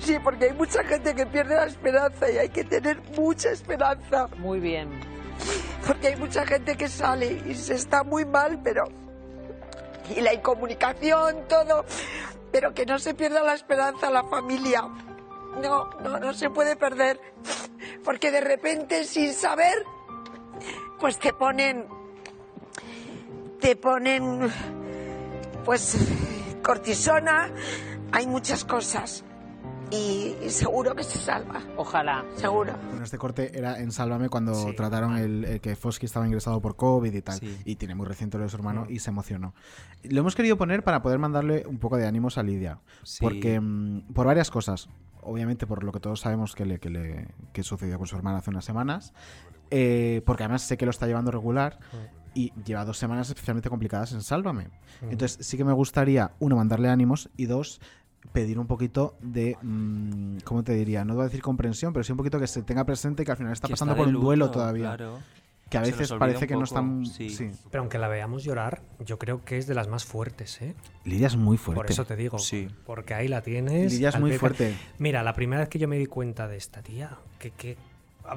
Sí, 0.00 0.16
porque 0.22 0.46
hay 0.46 0.52
mucha 0.52 0.82
gente 0.84 1.14
que 1.14 1.26
pierde 1.26 1.54
la 1.56 1.66
esperanza 1.66 2.30
y 2.30 2.38
hay 2.38 2.48
que 2.48 2.64
tener 2.64 3.00
mucha 3.16 3.50
esperanza. 3.50 4.28
Muy 4.38 4.60
bien. 4.60 4.88
Porque 5.86 6.08
hay 6.08 6.16
mucha 6.16 6.46
gente 6.46 6.76
que 6.76 6.88
sale 6.88 7.42
y 7.46 7.54
se 7.54 7.74
está 7.74 8.02
muy 8.02 8.24
mal, 8.24 8.60
pero... 8.62 8.84
Y 10.16 10.20
la 10.20 10.32
incomunicación, 10.34 11.46
todo. 11.48 11.84
Pero 12.52 12.74
que 12.74 12.86
no 12.86 12.98
se 12.98 13.14
pierda 13.14 13.42
la 13.42 13.54
esperanza, 13.54 14.10
la 14.10 14.24
familia. 14.24 14.82
No, 15.62 15.90
no, 16.02 16.18
no 16.18 16.34
se 16.34 16.50
puede 16.50 16.76
perder. 16.76 17.20
Porque 18.04 18.30
de 18.30 18.40
repente, 18.40 19.04
sin 19.04 19.32
saber, 19.32 19.84
pues 20.98 21.18
te 21.18 21.32
ponen... 21.32 21.86
Te 23.60 23.76
ponen... 23.76 24.50
Pues 25.64 25.96
cortisona, 26.62 27.50
hay 28.12 28.26
muchas 28.26 28.64
cosas. 28.64 29.24
Y, 29.90 30.34
seguro 30.48 30.94
que 30.94 31.04
se 31.04 31.18
salva. 31.18 31.62
Ojalá. 31.76 32.24
Seguro. 32.36 32.74
Bueno, 32.88 33.04
este 33.04 33.18
corte 33.18 33.56
era 33.56 33.78
en 33.78 33.92
Sálvame 33.92 34.28
cuando 34.28 34.74
trataron 34.74 35.16
el, 35.16 35.44
el 35.44 35.60
que 35.60 35.76
Fosky 35.76 36.06
estaba 36.06 36.26
ingresado 36.26 36.60
por 36.60 36.76
COVID 36.76 37.12
y 37.12 37.22
tal. 37.22 37.38
Y 37.64 37.76
tiene 37.76 37.94
muy 37.94 38.06
reciente 38.06 38.36
lo 38.36 38.44
de 38.44 38.50
su 38.50 38.56
hermano 38.56 38.86
y 38.88 38.98
se 38.98 39.10
emocionó. 39.10 39.54
Lo 40.02 40.20
hemos 40.20 40.34
querido 40.34 40.56
poner 40.56 40.82
para 40.82 41.02
poder 41.02 41.18
mandarle 41.18 41.64
un 41.66 41.78
poco 41.78 41.96
de 41.96 42.06
ánimos 42.06 42.36
a 42.38 42.42
Lidia. 42.42 42.80
Sí. 43.04 43.18
Porque, 43.20 43.60
mm, 43.60 44.12
por 44.12 44.26
varias 44.26 44.50
cosas. 44.50 44.88
Obviamente 45.22 45.66
por 45.66 45.82
lo 45.82 45.90
que 45.90 45.98
todos 45.98 46.20
sabemos 46.20 46.54
que, 46.54 46.64
le, 46.64 46.78
que, 46.78 46.88
le, 46.88 47.28
que 47.52 47.64
sucedió 47.64 47.98
con 47.98 48.06
su 48.06 48.16
hermana 48.16 48.38
hace 48.38 48.50
unas 48.50 48.64
semanas. 48.64 49.12
Eh, 49.70 50.22
porque 50.24 50.44
además 50.44 50.62
sé 50.62 50.76
que 50.76 50.84
lo 50.84 50.90
está 50.90 51.06
llevando 51.06 51.30
regular. 51.30 51.78
Y 52.34 52.52
lleva 52.64 52.84
dos 52.84 52.98
semanas 52.98 53.28
especialmente 53.28 53.70
complicadas 53.70 54.12
en 54.12 54.22
Sálvame. 54.22 54.68
Entonces 55.02 55.46
sí 55.46 55.56
que 55.56 55.64
me 55.64 55.72
gustaría, 55.72 56.32
uno, 56.38 56.56
mandarle 56.56 56.90
ánimos 56.90 57.30
y 57.36 57.46
dos, 57.46 57.80
pedir 58.32 58.58
un 58.58 58.66
poquito 58.66 59.16
de, 59.20 59.56
mm, 59.62 60.38
¿cómo 60.44 60.62
te 60.64 60.72
diría? 60.74 61.04
No 61.04 61.14
voy 61.14 61.22
a 61.22 61.24
decir 61.26 61.42
comprensión, 61.42 61.92
pero 61.92 62.02
sí 62.04 62.12
un 62.12 62.18
poquito 62.18 62.38
que 62.38 62.46
se 62.46 62.62
tenga 62.62 62.84
presente 62.84 63.24
que 63.24 63.30
al 63.30 63.36
final 63.36 63.52
está 63.52 63.66
Que 63.68 63.72
pasando 63.72 63.92
está 63.94 64.04
por 64.04 64.14
un 64.14 64.20
duelo 64.20 64.50
todavía. 64.50 64.96
claro. 64.96 65.18
Que 65.68 65.78
a 65.78 65.84
Se 65.84 65.90
veces 65.90 66.12
parece 66.12 66.46
que 66.46 66.54
no 66.54 66.62
están... 66.62 67.04
sí. 67.06 67.28
sí. 67.28 67.50
Pero 67.72 67.82
aunque 67.82 67.98
la 67.98 68.06
veamos 68.06 68.44
llorar, 68.44 68.82
yo 69.04 69.18
creo 69.18 69.44
que 69.44 69.58
es 69.58 69.66
de 69.66 69.74
las 69.74 69.88
más 69.88 70.04
fuertes, 70.04 70.62
¿eh? 70.62 70.76
Lidia 71.04 71.26
es 71.26 71.34
muy 71.34 71.56
fuerte. 71.56 71.82
Por 71.82 71.90
eso 71.90 72.04
te 72.04 72.14
digo. 72.14 72.38
Sí. 72.38 72.68
Porque 72.84 73.14
ahí 73.14 73.26
la 73.26 73.42
tienes. 73.42 73.92
Lidia 73.92 74.10
es 74.10 74.20
muy 74.20 74.38
fuerte. 74.38 74.76
Mira, 74.98 75.24
la 75.24 75.34
primera 75.34 75.60
vez 75.62 75.68
que 75.68 75.80
yo 75.80 75.88
me 75.88 75.98
di 75.98 76.06
cuenta 76.06 76.46
de 76.46 76.56
esta 76.56 76.82
tía, 76.82 77.18
que, 77.40 77.50
que... 77.50 77.76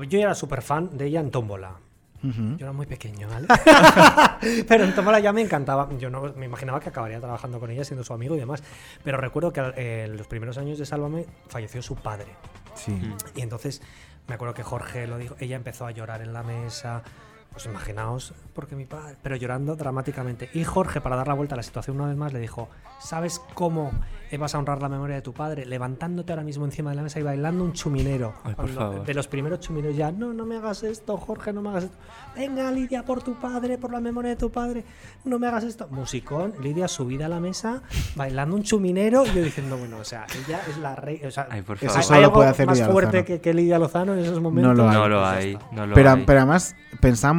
yo 0.10 0.18
ya 0.18 0.22
era 0.22 0.34
súper 0.34 0.64
fan 0.64 0.98
de 0.98 1.06
ella 1.06 1.20
en 1.20 1.30
Tómbola. 1.30 1.76
Yo 2.22 2.66
era 2.66 2.74
muy 2.74 2.86
pequeño, 2.86 3.28
¿vale? 3.30 3.48
Pero 4.68 4.84
en 4.84 4.94
Tómbola 4.94 5.20
ya 5.20 5.32
me 5.32 5.42
encantaba. 5.42 5.88
Yo 5.98 6.10
no 6.10 6.34
me 6.36 6.46
imaginaba 6.46 6.80
que 6.80 6.90
acabaría 6.90 7.20
trabajando 7.20 7.60
con 7.60 7.72
ella, 7.72 7.84
siendo 7.84 8.04
su 8.04 8.14
amigo 8.14 8.36
y 8.36 8.40
demás. 8.40 8.62
Pero 9.04 9.18
recuerdo 9.18 9.54
que 9.54 9.62
eh, 9.78 10.06
en 10.06 10.18
los 10.18 10.28
primeros 10.28 10.58
años 10.58 10.78
de 10.78 10.86
Sálvame 10.86 11.26
falleció 11.48 11.82
su 11.82 11.96
padre. 11.96 12.28
Sí. 12.76 13.00
Y 13.36 13.42
entonces 13.42 13.82
me 14.28 14.36
acuerdo 14.36 14.54
que 14.54 14.64
Jorge 14.64 15.08
lo 15.08 15.18
dijo, 15.18 15.36
ella 15.40 15.56
empezó 15.56 15.86
a 15.86 15.92
llorar 15.92 16.22
en 16.22 16.34
la 16.34 16.44
mesa. 16.44 17.04
Pues 17.52 17.66
imaginaos, 17.66 18.34
porque 18.54 18.76
mi 18.76 18.86
padre, 18.86 19.16
pero 19.22 19.36
llorando 19.36 19.76
dramáticamente. 19.76 20.50
Y 20.54 20.64
Jorge, 20.64 21.02
para 21.02 21.16
dar 21.18 21.28
la 21.28 21.34
vuelta 21.34 21.56
a 21.56 21.58
la 21.58 21.64
situación 21.64 21.98
una 21.98 22.08
vez 22.08 22.16
más, 22.16 22.32
le 22.32 22.40
dijo: 22.40 22.70
¿Sabes 23.00 23.42
cómo 23.54 23.92
vas 24.40 24.56
a 24.56 24.60
honrar 24.60 24.82
la 24.82 24.88
memoria 24.88 25.16
de 25.16 25.22
tu 25.22 25.34
padre? 25.34 25.66
Levantándote 25.66 26.32
ahora 26.32 26.44
mismo 26.44 26.64
encima 26.66 26.92
de 26.92 26.96
la 26.98 27.02
mesa 27.02 27.20
y 27.20 27.24
bailando 27.24 27.64
un 27.66 27.74
chuminero. 27.74 28.34
Ay, 28.44 28.54
por 28.54 28.66
Cuando- 28.66 28.80
favor. 28.80 29.06
De 29.06 29.14
los 29.14 29.28
primeros 29.28 29.60
chumineros 29.62 29.98
ya, 29.98 30.12
no, 30.12 30.32
no 30.32 30.46
me 30.46 30.56
hagas 30.58 30.84
esto, 30.84 31.18
Jorge, 31.18 31.52
no 31.52 31.62
me 31.62 31.70
hagas 31.70 31.86
esto. 31.86 31.98
Venga, 32.36 32.72
Lidia, 32.72 33.04
por 33.04 33.24
tu 33.24 33.34
padre, 33.40 33.78
por 33.78 33.92
la 33.92 34.00
memoria 34.00 34.30
de 34.30 34.36
tu 34.38 34.52
padre, 34.52 34.86
no 35.26 35.38
me 35.40 35.48
hagas 35.48 35.64
esto. 35.66 35.88
Musicón, 35.90 36.54
Lidia 36.62 36.88
subida 36.88 37.26
a 37.26 37.30
la 37.30 37.40
mesa, 37.42 37.82
bailando 38.16 38.56
un 38.56 38.64
chuminero. 38.64 39.26
Y 39.26 39.34
yo 39.34 39.44
diciendo, 39.44 39.76
bueno, 39.76 39.98
o 39.98 40.06
sea, 40.06 40.26
ella 40.48 40.62
es 40.70 40.78
la 40.78 40.96
reina. 40.96 41.28
O 41.28 41.32
sea, 41.32 41.48
Ay, 41.50 41.62
por 41.64 41.76
Eso 41.78 41.88
favor. 41.88 41.98
¿hay- 42.00 42.04
solo 42.06 42.18
¿hay 42.20 42.24
algo 42.24 42.36
puede 42.36 42.50
hacer 42.50 42.68
más 42.68 42.78
Lidia 42.78 42.92
fuerte 42.94 43.26
que, 43.26 43.42
que 43.42 43.54
Lidia 43.54 43.80
Lozano 43.80 44.14
en 44.14 44.20
esos 44.20 44.40
momentos? 44.40 44.78
No 44.78 44.84
lo 44.84 44.90
hay. 44.90 44.96
No 44.96 45.08
lo 45.10 45.26
hay. 45.26 45.60
No 45.72 45.86
lo 45.88 45.96
pero, 45.96 46.12
hay. 46.12 46.24
pero 46.26 46.40
además 46.40 46.76
pensamos 47.02 47.39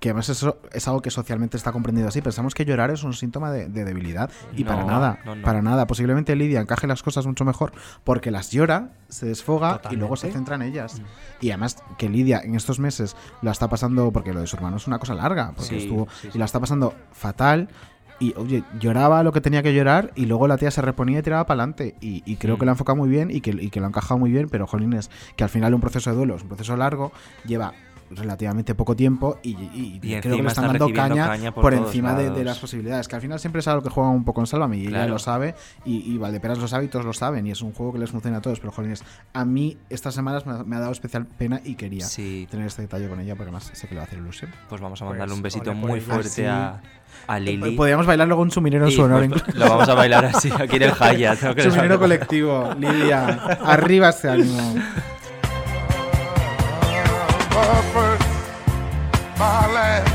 que 0.00 0.10
además 0.10 0.28
eso 0.28 0.58
es 0.72 0.86
algo 0.86 1.02
que 1.02 1.10
socialmente 1.10 1.56
está 1.56 1.72
comprendido 1.72 2.06
así. 2.06 2.22
Pensamos 2.22 2.54
que 2.54 2.64
llorar 2.64 2.90
es 2.92 3.02
un 3.02 3.14
síntoma 3.14 3.50
de, 3.50 3.68
de 3.68 3.84
debilidad 3.84 4.30
y 4.56 4.62
No, 4.62 4.70
para 4.70 4.84
nada, 4.84 5.18
no, 5.24 5.34
no. 5.34 5.42
para 5.42 5.60
nada. 5.60 5.88
Posiblemente 5.88 6.36
Lidia 6.36 6.60
encaje 6.60 6.86
las 6.86 7.02
cosas 7.02 7.26
mucho 7.26 7.44
mejor 7.44 7.72
porque 8.04 8.30
las 8.30 8.52
llora, 8.52 8.90
se 9.08 9.26
desfoga 9.26 9.80
y 9.90 9.96
luego 9.96 10.14
se 10.16 10.30
centra 10.30 10.54
en 10.54 10.62
ellas. 10.62 11.02
Y 11.40 11.50
además 11.50 11.78
que 11.98 12.08
Lidia 12.08 12.40
en 12.44 12.54
estos 12.54 12.78
meses 12.78 13.16
la 13.42 13.50
está 13.50 13.68
pasando, 13.68 14.12
porque 14.12 14.32
lo 14.32 14.40
de 14.40 14.46
su 14.46 14.54
hermano 14.54 14.76
es 14.76 14.86
una 14.86 15.00
cosa 15.00 15.14
larga, 15.14 15.52
porque 15.56 15.70
Sí, 15.70 15.76
estuvo 15.78 16.06
sí, 16.22 16.28
y 16.32 16.38
la 16.38 16.44
está 16.44 16.60
pasando 16.60 16.94
fatal. 17.10 17.68
Y 18.20 18.34
oye, 18.36 18.64
lloraba 18.80 19.22
lo 19.22 19.30
que 19.30 19.40
tenía 19.40 19.62
que 19.62 19.72
llorar 19.72 20.10
y 20.16 20.26
luego 20.26 20.48
la 20.48 20.58
tía 20.58 20.72
se 20.72 20.82
reponía 20.82 21.20
y 21.20 21.22
tiraba 21.22 21.46
para 21.46 21.62
adelante. 21.62 21.94
Y, 22.00 22.24
y 22.26 22.34
creo 22.34 22.56
Mm. 22.56 22.58
que 22.58 22.64
lo 22.66 22.70
ha 22.70 22.74
enfocado 22.74 22.96
muy 22.96 23.08
bien 23.08 23.30
y 23.30 23.40
que, 23.40 23.50
y 23.50 23.70
que 23.70 23.78
lo 23.78 23.86
ha 23.86 23.88
encajado 23.90 24.18
muy 24.18 24.32
bien, 24.32 24.48
pero 24.48 24.66
jolines, 24.66 25.08
que 25.36 25.44
al 25.44 25.50
final 25.50 25.72
un 25.72 25.80
proceso 25.80 26.10
de 26.10 26.16
duelo 26.16 26.34
es 26.34 26.42
un 26.42 26.48
proceso 26.48 26.76
largo, 26.76 27.12
lleva 27.46 27.74
relativamente 28.10 28.74
poco 28.74 28.96
tiempo 28.96 29.38
y, 29.42 29.50
y- 29.50 30.00
y 30.02 30.14
Y 30.16 30.20
creo 30.20 30.36
que 30.36 30.42
le 30.42 30.48
están 30.48 30.66
dando 30.66 30.92
caña, 30.92 31.26
caña 31.26 31.52
por, 31.54 31.62
por 31.62 31.74
encima 31.74 32.14
de, 32.14 32.30
de 32.30 32.44
las 32.44 32.58
posibilidades. 32.58 33.08
Que 33.08 33.16
al 33.16 33.22
final 33.22 33.38
siempre 33.40 33.60
es 33.60 33.68
algo 33.68 33.82
que 33.82 33.90
juegan 33.90 34.12
un 34.14 34.24
poco 34.24 34.40
en 34.40 34.46
Sálvame 34.46 34.76
y 34.78 34.82
ella 34.82 34.90
Claro. 34.90 35.12
lo 35.14 35.18
sabe 35.18 35.54
y, 35.84 36.12
y 36.12 36.18
Valdeperas 36.18 36.58
lo 36.58 36.68
sabe 36.68 36.86
y 36.86 36.88
todos 36.88 37.04
lo 37.04 37.12
saben 37.12 37.46
y 37.46 37.50
es 37.50 37.60
un 37.62 37.72
juego 37.72 37.92
que 37.92 37.98
les 37.98 38.10
funciona 38.10 38.38
a 38.38 38.40
todos. 38.40 38.60
Pero 38.60 38.72
jolines, 38.72 39.02
a 39.32 39.44
mí 39.44 39.76
estas 39.90 40.14
semanas 40.14 40.46
me 40.46 40.52
ha, 40.54 40.64
me 40.64 40.76
ha 40.76 40.80
dado 40.80 40.92
especial 40.92 41.26
pena 41.26 41.60
y 41.64 41.74
quería 41.74 42.06
tener 42.50 42.66
este 42.66 42.82
detalle 42.82 43.08
con 43.08 43.20
ella 43.20 43.34
porque 43.34 43.44
además 43.50 43.70
sé 43.72 43.86
que 43.86 43.94
le 43.94 43.98
va 44.00 44.04
a 44.04 44.06
hacer 44.06 44.18
ilusión. 44.18 44.50
Pues 44.68 44.80
vamos 44.80 45.00
a 45.02 45.04
Pues, 45.06 45.12
mandarle 45.18 45.34
un 45.34 45.42
besito 45.42 45.74
muy 45.74 45.92
ella. 45.92 46.00
fuerte 46.00 46.48
Ah, 46.48 46.80
a, 47.26 47.34
a 47.34 47.38
Lili. 47.40 47.72
Podríamos 47.76 48.06
bailar 48.06 48.26
luego 48.28 48.42
un 48.42 48.50
suminero 48.50 48.86
en 48.86 48.92
su 48.92 49.02
honor. 49.02 49.28
pues, 49.28 49.54
lo 49.54 49.68
vamos 49.68 49.88
a 49.88 49.94
bailar 49.94 50.24
así, 50.26 50.50
aquí 50.50 50.76
en 50.76 50.82
el 50.82 50.92
Hyatt, 50.92 51.42
¿no? 51.42 51.62
Suminero 51.70 51.98
colectivo, 51.98 52.74
Lidia. 52.78 53.26
Arriba 53.64 54.08
ese 54.10 54.30
ánimo. 54.30 54.74
My 57.58 57.64
first, 57.92 58.22
my 59.36 59.66
last, 59.74 60.08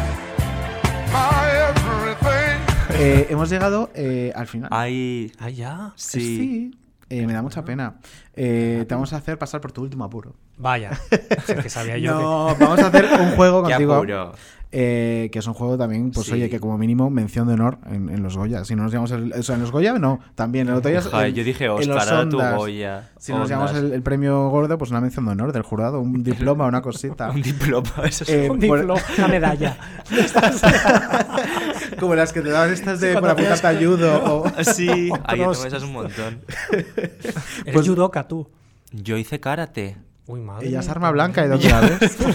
my 1.11 1.45
everything. 1.67 2.57
Eh, 3.01 3.27
hemos 3.29 3.49
llegado 3.49 3.89
eh, 3.95 4.31
al 4.33 4.47
final. 4.47 4.69
Ay, 4.71 5.31
Ah, 5.39 5.49
ya. 5.49 5.91
Sí. 5.97 6.71
Eh, 7.09 7.27
me 7.27 7.33
da 7.33 7.41
mucha 7.41 7.65
pena. 7.65 7.95
Eh, 8.33 8.85
te 8.87 8.95
vamos 8.95 9.11
a 9.13 9.17
hacer 9.17 9.37
pasar 9.37 9.59
por 9.59 9.71
tu 9.73 9.81
último 9.81 10.05
apuro. 10.05 10.35
Vaya. 10.57 10.91
Es 11.11 11.63
que 11.63 11.69
sabía 11.69 11.97
yo 11.97 12.13
no, 12.19 12.55
que- 12.57 12.63
vamos 12.63 12.79
a 12.79 12.87
hacer 12.87 13.05
un 13.19 13.31
juego 13.35 13.63
Qué 13.65 13.71
contigo. 13.71 13.93
apuro. 13.95 14.33
Eh, 14.75 15.29
que 15.31 15.37
es 15.39 15.45
un 15.47 15.53
juego 15.53 15.77
también, 15.77 16.09
pues 16.11 16.25
Sí. 16.25 16.33
oye, 16.33 16.49
que 16.49 16.59
como 16.59 16.77
mínimo 16.79 17.09
mención 17.11 17.47
de 17.47 17.53
honor 17.53 17.77
en, 17.85 18.09
en 18.09 18.23
los 18.23 18.35
Goya. 18.35 18.65
Si 18.65 18.75
no 18.75 18.81
nos 18.83 18.91
llamamos 18.91 19.11
el, 19.11 19.31
o 19.31 19.43
sea, 19.43 19.53
en 19.55 19.61
los 19.61 19.71
Goya, 19.71 19.93
no, 19.99 20.19
también. 20.35 20.67
El 20.67 20.73
otro 20.73 20.89
día, 20.89 21.01
Joder, 21.01 21.27
en- 21.27 21.35
yo 21.35 21.43
dije 21.43 21.65
en 21.65 21.69
los 21.87 21.87
Oscar, 21.87 22.19
Ondas. 22.23 22.55
Goya. 22.55 23.09
Si 23.19 23.31
nos 23.31 23.47
llamamos 23.47 23.71
Ondas. 23.71 23.85
el, 23.85 23.93
el 23.93 24.01
premio 24.01 24.49
gordo, 24.49 24.77
pues 24.79 24.89
una 24.89 24.99
mención 24.99 25.25
de 25.25 25.31
honor 25.31 25.53
del 25.53 25.61
jurado, 25.61 26.01
un 26.01 26.23
diploma, 26.23 26.65
una 26.65 26.81
cosita. 26.81 27.29
Un 27.29 27.41
diploma, 27.43 27.89
eso 28.05 28.23
es 28.23 28.29
Eh, 28.29 28.49
Un 28.49 28.59
por- 28.59 28.79
diploma, 28.79 29.01
una 29.17 29.27
medalla. 29.27 29.77
Como 31.99 32.15
las 32.15 32.33
que 32.33 32.41
te 32.41 32.49
daban 32.49 32.71
estas 32.71 32.99
de 32.99 33.13
Sí, 33.13 33.19
por 33.19 33.29
apuntarte 33.29 33.67
hacías- 33.67 33.77
ayudo. 33.77 34.23
O... 34.43 34.63
Sí, 34.63 35.09
tengo 35.29 35.51
esas 35.51 35.83
un 35.83 35.93
montón. 35.93 36.39
Eres 36.71 37.73
Pues- 37.73 37.87
judoka 37.87 38.27
tú. 38.27 38.49
Yo 38.91 39.17
hice 39.17 39.39
karate. 39.39 39.97
Uy, 40.25 40.39
madre. 40.39 40.67
Ella 40.67 40.79
es 40.79 40.89
arma 40.89 41.11
blanca 41.11 41.45
y. 41.45 41.49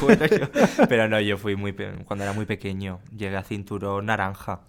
Bueno, 0.02 0.27
yo- 0.27 0.86
pero 0.89 1.09
no, 1.09 1.20
yo 1.20 1.39
fui 1.39 1.56
muy 1.56 1.73
pe- 1.73 2.05
cuando 2.05 2.24
era 2.24 2.32
muy 2.35 2.44
pequeño, 2.47 3.01
llegué 3.16 3.36
a 3.36 3.43
cinturón 3.43 4.06
naranja. 4.06 4.60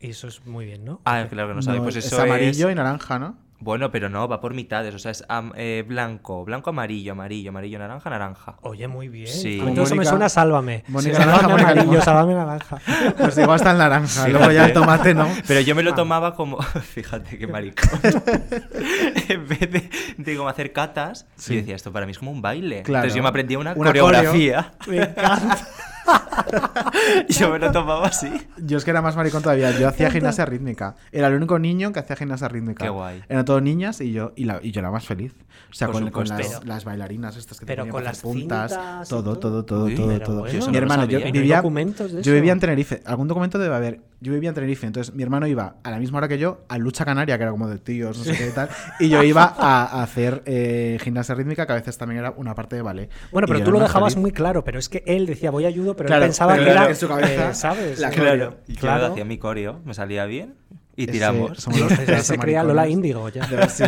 Y 0.00 0.10
eso 0.10 0.28
es 0.28 0.44
muy 0.44 0.64
bien, 0.66 0.84
¿no? 0.84 1.00
Ah, 1.04 1.26
claro 1.30 1.48
que 1.50 1.54
no 1.54 1.62
sabes, 1.62 1.78
No, 1.78 1.84
pues 1.84 1.96
es 1.96 2.06
eso 2.06 2.20
amarillo 2.20 2.68
es- 2.68 2.72
y 2.72 2.74
naranja, 2.74 3.18
¿no? 3.18 3.36
Bueno, 3.64 3.90
pero 3.90 4.10
no, 4.10 4.28
va 4.28 4.42
por 4.42 4.52
mitades, 4.52 4.94
o 4.94 4.98
sea, 4.98 5.10
es 5.10 5.24
am- 5.26 5.52
eh, 5.56 5.84
blanco, 5.88 6.44
blanco, 6.44 6.68
amarillo, 6.68 7.12
amarillo, 7.12 7.48
amarillo, 7.48 7.78
naranja, 7.78 8.10
naranja. 8.10 8.56
Oye, 8.60 8.86
muy 8.88 9.08
bien. 9.08 9.26
Sí. 9.26 9.58
A 9.58 9.64
mí 9.64 9.72
todo 9.72 9.84
eso 9.84 9.94
me 9.94 10.00
Mónica- 10.00 10.10
suena 10.10 10.26
a 10.26 10.28
Sálvame. 10.28 10.84
Mónica 10.88 11.16
Sálvame 11.16 11.32
naranja, 11.32 11.48
Mónica 11.48 11.70
amarillo, 11.70 11.90
naranja. 11.92 12.04
Sálvame 12.04 12.34
naranja. 12.34 12.78
Pues 13.16 13.38
igual 13.38 13.56
está 13.56 13.70
el 13.70 13.78
naranja, 13.78 14.06
Fíjate. 14.06 14.32
luego 14.32 14.52
ya 14.52 14.66
el 14.66 14.72
tomate 14.74 15.14
no. 15.14 15.28
Pero 15.48 15.60
yo 15.60 15.74
me 15.74 15.82
lo 15.82 15.94
tomaba 15.94 16.34
como. 16.34 16.58
Fíjate 16.94 17.38
qué 17.38 17.46
maricón. 17.46 17.88
en 19.28 19.48
vez 19.48 19.60
de, 19.60 19.90
de 20.18 20.36
como 20.36 20.48
hacer 20.50 20.72
catas, 20.72 21.26
Sí. 21.36 21.54
yo 21.54 21.60
decía, 21.60 21.76
esto 21.76 21.90
para 21.90 22.04
mí 22.04 22.12
es 22.12 22.18
como 22.18 22.32
un 22.32 22.42
baile. 22.42 22.82
Claro. 22.82 23.04
Entonces 23.04 23.16
yo 23.16 23.22
me 23.22 23.30
aprendía 23.30 23.58
una, 23.58 23.72
Una 23.72 23.90
coreografía. 23.90 24.72
Me 24.86 24.98
encanta. 24.98 25.56
yo 27.28 27.50
me 27.50 27.58
lo 27.58 27.72
tomaba 27.72 28.06
así. 28.06 28.30
Yo 28.58 28.78
es 28.78 28.84
que 28.84 28.90
era 28.90 29.02
más 29.02 29.16
maricón 29.16 29.42
todavía. 29.42 29.70
Yo 29.78 29.88
hacía 29.88 30.10
gimnasia 30.10 30.44
rítmica. 30.44 30.96
Era 31.12 31.28
el 31.28 31.34
único 31.34 31.58
niño 31.58 31.92
que 31.92 32.00
hacía 32.00 32.16
gimnasia 32.16 32.48
rítmica. 32.48 32.84
Qué 32.84 32.90
guay. 32.90 33.22
Eran 33.28 33.44
todos 33.44 33.62
niñas 33.62 34.00
y 34.00 34.12
yo, 34.12 34.32
y, 34.36 34.44
la- 34.44 34.60
y 34.62 34.70
yo 34.72 34.80
era 34.80 34.90
más 34.90 35.06
feliz. 35.06 35.32
O 35.70 35.74
sea, 35.74 35.88
Por 35.88 36.10
con, 36.12 36.28
las, 36.64 36.84
bailarinas 36.84 37.36
estas 37.36 37.58
que 37.58 37.66
pero 37.66 37.88
con 37.88 38.04
las 38.04 38.20
puntas. 38.20 38.70
cintas 38.72 39.08
Todo, 39.08 39.22
todo. 39.36 39.38
todo, 39.38 39.64
todo, 39.64 39.84
Uy, 39.86 39.94
todo, 40.20 40.40
bueno. 40.40 40.66
Mi 40.70 40.76
hermano, 40.76 41.04
yo 41.04 41.18
sabía. 41.18 41.18
¿No 41.20 41.24
hay 41.26 41.32
vivía, 41.32 41.56
documentos 41.56 42.12
de 42.12 42.22
yo 42.22 42.32
vivía 42.32 42.52
en 42.52 42.60
Tenerife. 42.60 43.02
Algún 43.04 43.28
documento 43.28 43.58
debe 43.58 43.74
haber. 43.74 44.00
Yo 44.20 44.32
vivía 44.32 44.48
en 44.50 44.54
Tenerife. 44.54 44.86
Entonces 44.86 45.14
mi 45.14 45.22
hermano 45.22 45.46
iba 45.46 45.76
a 45.82 45.90
la 45.90 45.98
misma 45.98 46.18
hora 46.18 46.28
que 46.28 46.38
yo 46.38 46.60
a 46.68 46.78
lucha 46.78 47.04
canaria, 47.04 47.36
que 47.36 47.42
era 47.42 47.50
como 47.50 47.68
de 47.68 47.78
tíos, 47.78 48.16
no 48.18 48.24
sé 48.24 48.36
qué 48.36 48.48
y 48.48 48.50
tal. 48.52 48.68
Y 49.00 49.08
yo 49.08 49.22
iba 49.22 49.42
a, 49.44 49.84
a 49.84 50.02
hacer 50.02 50.42
eh, 50.46 50.98
gimnasia 51.02 51.34
rítmica, 51.34 51.66
que 51.66 51.72
a 51.72 51.76
veces 51.76 51.98
también 51.98 52.20
era 52.20 52.30
una 52.36 52.54
parte 52.54 52.76
de 52.76 52.82
ballet. 52.82 53.10
Bueno, 53.32 53.46
pero 53.48 53.62
tú 53.64 53.72
lo 53.72 53.80
dejabas 53.80 54.14
feliz. 54.14 54.22
muy 54.22 54.32
claro, 54.32 54.64
pero 54.64 54.78
es 54.78 54.88
que 54.88 55.02
él 55.06 55.26
decía 55.26 55.50
voy 55.50 55.64
a 55.64 55.68
ayudo, 55.68 55.93
pero 55.96 56.06
Claro, 56.08 56.24
él 56.24 56.28
pensaba 56.28 56.52
pero 56.54 56.64
que 56.64 56.70
era, 56.70 56.88
en 56.88 56.96
su 56.96 57.08
cabeza, 57.08 57.50
eh, 57.50 57.54
¿sabes? 57.54 57.98
la 57.98 58.10
coreo. 58.10 58.56
Y 58.68 58.74
Claro. 58.76 59.06
hacía 59.06 59.24
mi 59.24 59.38
coreo, 59.38 59.80
me 59.84 59.94
salía 59.94 60.24
bien 60.26 60.54
y 60.96 61.04
Ese- 61.04 61.12
tiramos. 61.12 61.58
somos 61.58 61.80
los- 61.80 61.92
Se, 62.26 62.38
creía 62.38 62.62
Lola. 62.62 62.86
Índigo 62.88 63.28
ya. 63.28 63.46
De- 63.46 63.68
sí, 63.68 63.84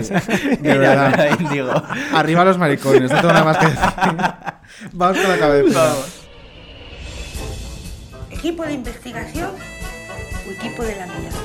de 0.61 0.79
verdad. 0.79 1.29
índigo. 1.41 1.73
Arriba 2.15 2.45
los 2.45 2.59
maricones, 2.59 3.11
no 3.11 3.17
tengo 3.21 3.33
nada 3.33 3.45
más 3.45 3.59
que 3.59 3.67
decir. 3.67 4.91
Vamos 4.93 5.19
con 5.19 5.31
la 5.31 5.39
cabeza. 5.39 5.95
¿Equipo 8.31 8.65
de 8.65 8.73
investigación 8.75 9.51
o 10.47 10.51
equipo 10.53 10.83
de 10.83 10.97
la 10.97 11.07
mierda? 11.07 11.39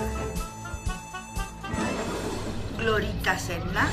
Glorita 2.77 3.37
Senna. 3.37 3.87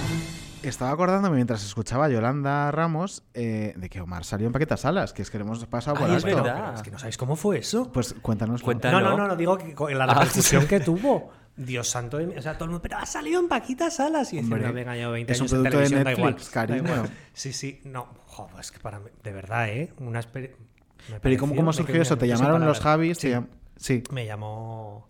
Estaba 0.69 0.91
acordándome 0.91 1.37
mientras 1.37 1.65
escuchaba 1.65 2.07
a 2.07 2.09
Yolanda 2.09 2.71
Ramos 2.71 3.23
eh, 3.35 3.75
de 3.77 3.89
que 3.89 4.01
Omar 4.01 4.25
salió 4.25 4.47
en 4.47 4.53
Paquetas 4.53 4.81
Salas, 4.81 5.13
que 5.13 5.23
es 5.23 5.31
que 5.31 5.39
le 5.39 5.45
hemos 5.45 5.65
pasado 5.67 5.97
por 5.99 6.09
Ay, 6.11 6.17
es 6.17 6.25
alto. 6.25 6.37
verdad. 6.37 6.63
Pero 6.65 6.77
es 6.77 6.83
que 6.83 6.91
no 6.91 6.99
sabéis 6.99 7.17
cómo 7.19 7.37
fue 7.37 7.59
eso. 7.59 7.91
Pues 7.93 8.15
cuéntanos. 8.23 8.63
Cuéntanos. 8.63 9.03
No, 9.03 9.11
no, 9.11 9.17
no, 9.17 9.27
no, 9.29 9.37
digo 9.37 9.57
que 9.59 9.75
con 9.75 9.97
la 9.97 10.05
Ah, 10.05 10.15
repercusión 10.15 10.67
que 10.67 10.81
tuvo. 10.81 11.33
Dios 11.57 11.89
santo, 11.89 12.19
de 12.19 12.27
mí, 12.29 12.35
o 12.37 12.41
sea, 12.43 12.55
todo 12.55 12.67
el 12.67 12.71
mundo, 12.71 12.83
pero 12.83 12.99
ha 12.99 13.07
salido 13.07 13.41
en 13.41 13.49
Paquita 13.49 13.91
Salas. 13.91 14.33
Y 14.33 14.37
diciendo, 14.41 14.73
venga, 14.73 14.95
llevo 14.95 15.11
20 15.13 15.33
es 15.33 15.41
un 15.41 15.47
en 15.47 15.51
producto 15.51 15.65
de 15.79 15.85
televisión, 15.89 16.05
da 16.05 16.13
igual. 16.13 16.31
Netflix, 16.35 16.53
da 16.55 16.77
igual. 16.77 17.11
Sí, 17.33 17.53
sí, 17.53 17.81
no, 17.85 18.07
joder, 18.27 18.61
es 18.61 18.71
que 18.71 18.79
para 18.79 19.01
mí, 19.01 19.07
de 19.25 19.33
verdad, 19.33 19.69
¿eh? 19.69 19.93
Una 19.99 20.21
Pero 20.23 21.35
¿y 21.35 21.37
cómo, 21.37 21.57
cómo 21.57 21.73
surgió 21.73 22.01
eso? 22.01 22.17
¿Te 22.17 22.29
llamaron 22.29 22.65
los. 22.65 22.79
Javis? 22.79 23.19
Sí. 23.19 23.29
Te 23.31 23.37
llam- 23.39 23.47
Sí. 23.77 24.03
Me 24.13 24.25
llamó 24.27 25.08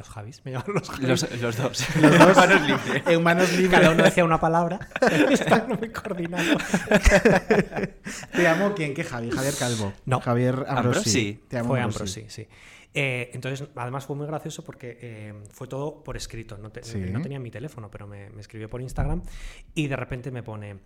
los 0.00 0.08
Javis, 0.08 0.42
me 0.44 0.50
llamaron 0.52 0.74
los 0.74 0.90
Javis. 0.90 1.08
Los, 1.08 1.40
los 1.40 1.56
dos. 1.56 1.96
Los 2.00 2.18
dos 2.18 2.36
Manos 2.36 2.60
libres. 2.62 3.02
en 3.06 3.22
manos 3.22 3.52
libres. 3.52 3.80
Cada 3.80 3.90
uno 3.92 4.02
decía 4.02 4.24
una 4.24 4.40
palabra. 4.40 4.80
Están 5.30 5.68
muy 5.68 5.90
coordinados. 5.90 6.62
¿Te 8.32 8.42
llamó 8.42 8.74
quién? 8.74 8.94
¿Qué 8.94 9.04
Javi? 9.04 9.30
Javier 9.30 9.54
Calvo. 9.58 9.92
No. 10.06 10.20
Javier 10.20 10.54
Ambrosi. 10.68 10.76
Ambrosi. 10.78 11.44
Te 11.48 11.56
llamó 11.56 11.68
Fue 11.70 11.80
Ambrosi. 11.80 12.20
Ambrosi, 12.20 12.42
sí. 12.42 12.48
Eh, 12.92 13.30
entonces, 13.34 13.68
además 13.76 14.04
fue 14.06 14.16
muy 14.16 14.26
gracioso 14.26 14.64
porque 14.64 14.98
eh, 15.00 15.34
fue 15.52 15.68
todo 15.68 16.02
por 16.02 16.16
escrito. 16.16 16.58
No, 16.58 16.70
te- 16.70 16.82
Sí. 16.82 16.98
no 16.98 17.20
tenía 17.22 17.38
mi 17.38 17.50
teléfono, 17.50 17.90
pero 17.90 18.06
me, 18.06 18.30
me 18.30 18.40
escribió 18.40 18.68
por 18.68 18.80
Instagram 18.80 19.22
y 19.74 19.86
de 19.86 19.96
repente 19.96 20.30
me 20.32 20.42
pone, 20.42 20.78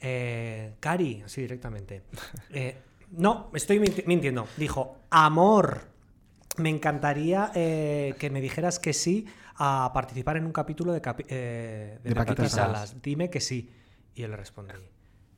eh, 0.00 0.74
Cari, 0.80 1.22
así 1.24 1.42
directamente. 1.42 2.02
eh, 2.50 2.78
no, 3.12 3.50
estoy 3.54 3.78
minti- 3.78 4.04
mintiendo. 4.06 4.46
Dijo, 4.56 4.98
amor, 5.10 5.89
me 6.56 6.68
encantaría 6.70 7.50
eh, 7.54 8.14
que 8.18 8.30
me 8.30 8.40
dijeras 8.40 8.78
que 8.78 8.92
sí 8.92 9.26
a 9.56 9.90
participar 9.94 10.36
en 10.36 10.46
un 10.46 10.52
capítulo 10.52 10.92
de, 10.92 11.02
capi- 11.02 11.26
eh, 11.28 11.98
de, 12.02 12.08
De 12.10 12.14
Paquita 12.14 12.48
Salas. 12.48 12.88
Salas. 12.90 13.02
Dime 13.02 13.30
que 13.30 13.40
sí. 13.40 13.72
Y 14.14 14.22
yo 14.22 14.28
le 14.28 14.36
respondí, 14.36 14.72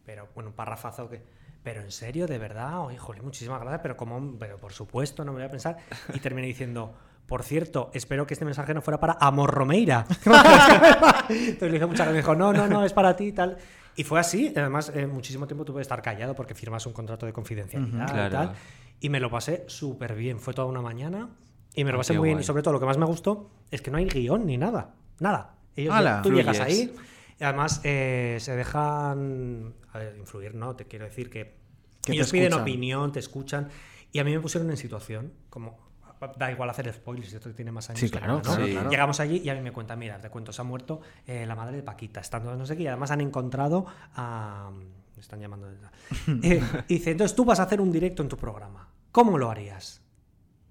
pero 0.05 0.29
bueno, 0.35 0.51
un 0.51 0.57
parrafazo 0.57 1.09
que... 1.09 1.23
Pero 1.63 1.81
en 1.81 1.93
serio, 1.93 2.27
de 2.27 2.39
verdad, 2.39 2.81
oye, 2.81 2.99
joder, 2.99 3.23
muchísimas 3.23 3.61
gracias, 3.61 3.83
pero 3.83 3.97
como, 3.97 4.37
pero 4.37 4.57
por 4.57 4.73
supuesto, 4.73 5.25
no 5.25 5.33
me 5.33 5.39
voy 5.39 5.47
a 5.47 5.51
pensar. 5.51 5.77
Y 6.13 6.19
terminé 6.19 6.49
diciendo, 6.49 6.93
por 7.27 7.45
cierto, 7.45 7.91
espero 7.95 8.27
que 8.27 8.35
este 8.35 8.45
mensaje 8.45 8.75
no 8.75 8.83
fuera 8.83 8.99
para 8.99 9.13
Amor 9.21 9.53
Romeira. 9.55 10.05
Entonces 11.29 11.63
le 11.63 11.71
dije 11.73 11.87
muchas 11.87 12.07
gracias, 12.07 12.13
me 12.13 12.17
dijo, 12.19 12.35
no, 12.35 12.53
no, 12.53 12.67
no, 12.67 12.85
es 12.85 12.93
para 12.93 13.15
ti 13.15 13.27
y 13.27 13.33
tal. 13.33 13.59
Y 13.95 14.03
fue 14.05 14.19
así, 14.19 14.53
además, 14.57 14.91
eh, 14.95 15.07
muchísimo 15.07 15.47
tiempo 15.47 15.65
tuve 15.65 15.77
que 15.79 15.83
estar 15.83 16.03
callado 16.03 16.35
porque 16.35 16.55
firmas 16.55 16.85
un 16.87 16.93
contrato 16.95 17.27
de 17.27 17.33
confidencialidad 17.33 18.09
y 18.09 18.13
Claro. 18.13 18.31
tal. 18.37 18.55
Y 19.03 19.09
me 19.11 19.21
lo 19.21 19.29
pasé 19.31 19.65
súper 19.67 20.15
bien, 20.15 20.39
fue 20.39 20.55
toda 20.55 20.69
una 20.69 20.81
mañana 20.81 21.29
y 21.75 21.85
me 21.85 21.91
lo 21.91 21.97
Ah, 21.97 22.01
pasé 22.01 22.13
muy 22.19 22.29
bien. 22.29 22.41
Y 22.41 22.45
sobre 22.45 22.63
todo, 22.63 22.73
lo 22.73 22.81
que 22.81 22.87
más 22.87 22.99
me 22.99 23.05
gustó 23.07 23.51
es 23.71 23.83
que 23.83 23.91
no 23.91 23.99
hay 23.99 24.07
guion 24.07 24.47
ni 24.47 24.57
nada, 24.57 24.95
nada. 25.19 25.57
Ellos, 25.77 25.95
tú 26.23 26.31
llegas 26.33 26.61
ahí 26.61 26.95
y 27.41 27.45
además 27.45 27.81
eh, 27.85 28.37
se 28.41 28.55
dejan 28.57 29.75
a 29.93 29.99
ver, 29.99 30.17
influir, 30.17 30.55
¿no? 30.55 30.77
Te 30.77 30.87
quiero 30.87 31.05
decir 31.05 31.29
que, 31.31 31.57
Que 32.03 32.13
ellos 32.13 32.31
piden 32.31 32.53
opinión, 32.63 33.11
te 33.13 33.19
escuchan. 33.19 33.69
Y 34.13 34.19
a 34.19 34.25
mí 34.25 34.33
me 34.33 34.41
pusieron 34.41 34.71
en 34.71 34.77
situación, 34.77 35.33
como 35.51 35.79
da 36.39 36.53
igual 36.53 36.71
hacer 36.71 36.93
spoilers, 36.93 37.31
si 37.31 37.37
esto 37.37 37.51
tiene 37.53 37.73
más 37.73 37.91
años. 37.91 37.99
Sí, 37.99 38.09
claro, 38.09 38.37
nada, 38.45 38.57
¿no? 38.59 38.65
Sí. 38.65 38.71
claro. 38.73 38.91
Llegamos 38.91 39.19
allí 39.19 39.39
y 39.39 39.49
a 39.49 39.55
mí 39.55 39.61
me 39.61 39.73
cuenta, 39.73 39.97
mira, 39.97 40.21
te 40.21 40.31
cuento, 40.31 40.53
se 40.53 40.61
ha 40.61 40.65
muerto 40.65 41.01
eh, 41.27 41.45
la 41.47 41.57
madre 41.57 41.77
de 41.79 41.83
Paquita, 41.83 42.21
estando 42.21 42.55
no 42.55 42.65
sé 42.67 42.77
qué, 42.77 42.85
y 42.85 42.87
además 42.87 43.11
han 43.11 43.21
encontrado 43.23 43.87
a... 44.15 44.71
Me 45.17 45.21
están 45.21 45.41
llamando. 45.41 45.67
desde- 45.69 45.89
Eh, 46.57 46.63
y 46.89 46.95
dice, 46.95 47.11
entonces 47.11 47.35
tú 47.35 47.45
vas 47.45 47.59
a 47.61 47.65
hacer 47.65 47.81
un 47.81 47.91
directo 47.91 48.23
en 48.23 48.29
tu 48.29 48.37
programa. 48.37 48.89
¿Cómo 49.13 49.39
lo 49.39 49.51
harías? 49.51 50.01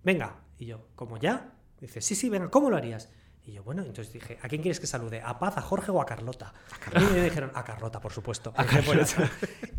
venga. 0.04 0.38
Y 0.58 0.66
yo, 0.66 0.88
¿cómo 0.96 1.18
ya? 1.18 1.54
Dice, 1.80 2.02
sí, 2.02 2.16
sí, 2.16 2.30
venga, 2.30 2.50
¿cómo 2.50 2.70
lo 2.70 2.78
harías? 2.78 3.10
Y 3.44 3.54
yo, 3.54 3.64
bueno, 3.64 3.82
entonces 3.82 4.14
dije, 4.14 4.38
¿a 4.42 4.48
quién 4.48 4.62
quieres 4.62 4.80
que 4.80 4.86
salude? 4.88 5.22
¿A 5.24 5.40
Paz, 5.40 5.58
a 5.58 5.62
Jorge 5.62 5.90
o 5.92 6.00
a 6.00 6.06
Carlota? 6.06 6.54
Y 6.96 7.14
me 7.14 7.24
dijeron, 7.24 7.52
a 7.56 7.64
Carlota, 7.64 8.00
por 8.00 8.12
supuesto. 8.12 8.54
A 8.56 8.64
Y 8.64 8.68
dije, 8.68 8.82
"Bueno". 8.82 9.04
Carlota. 9.06 9.32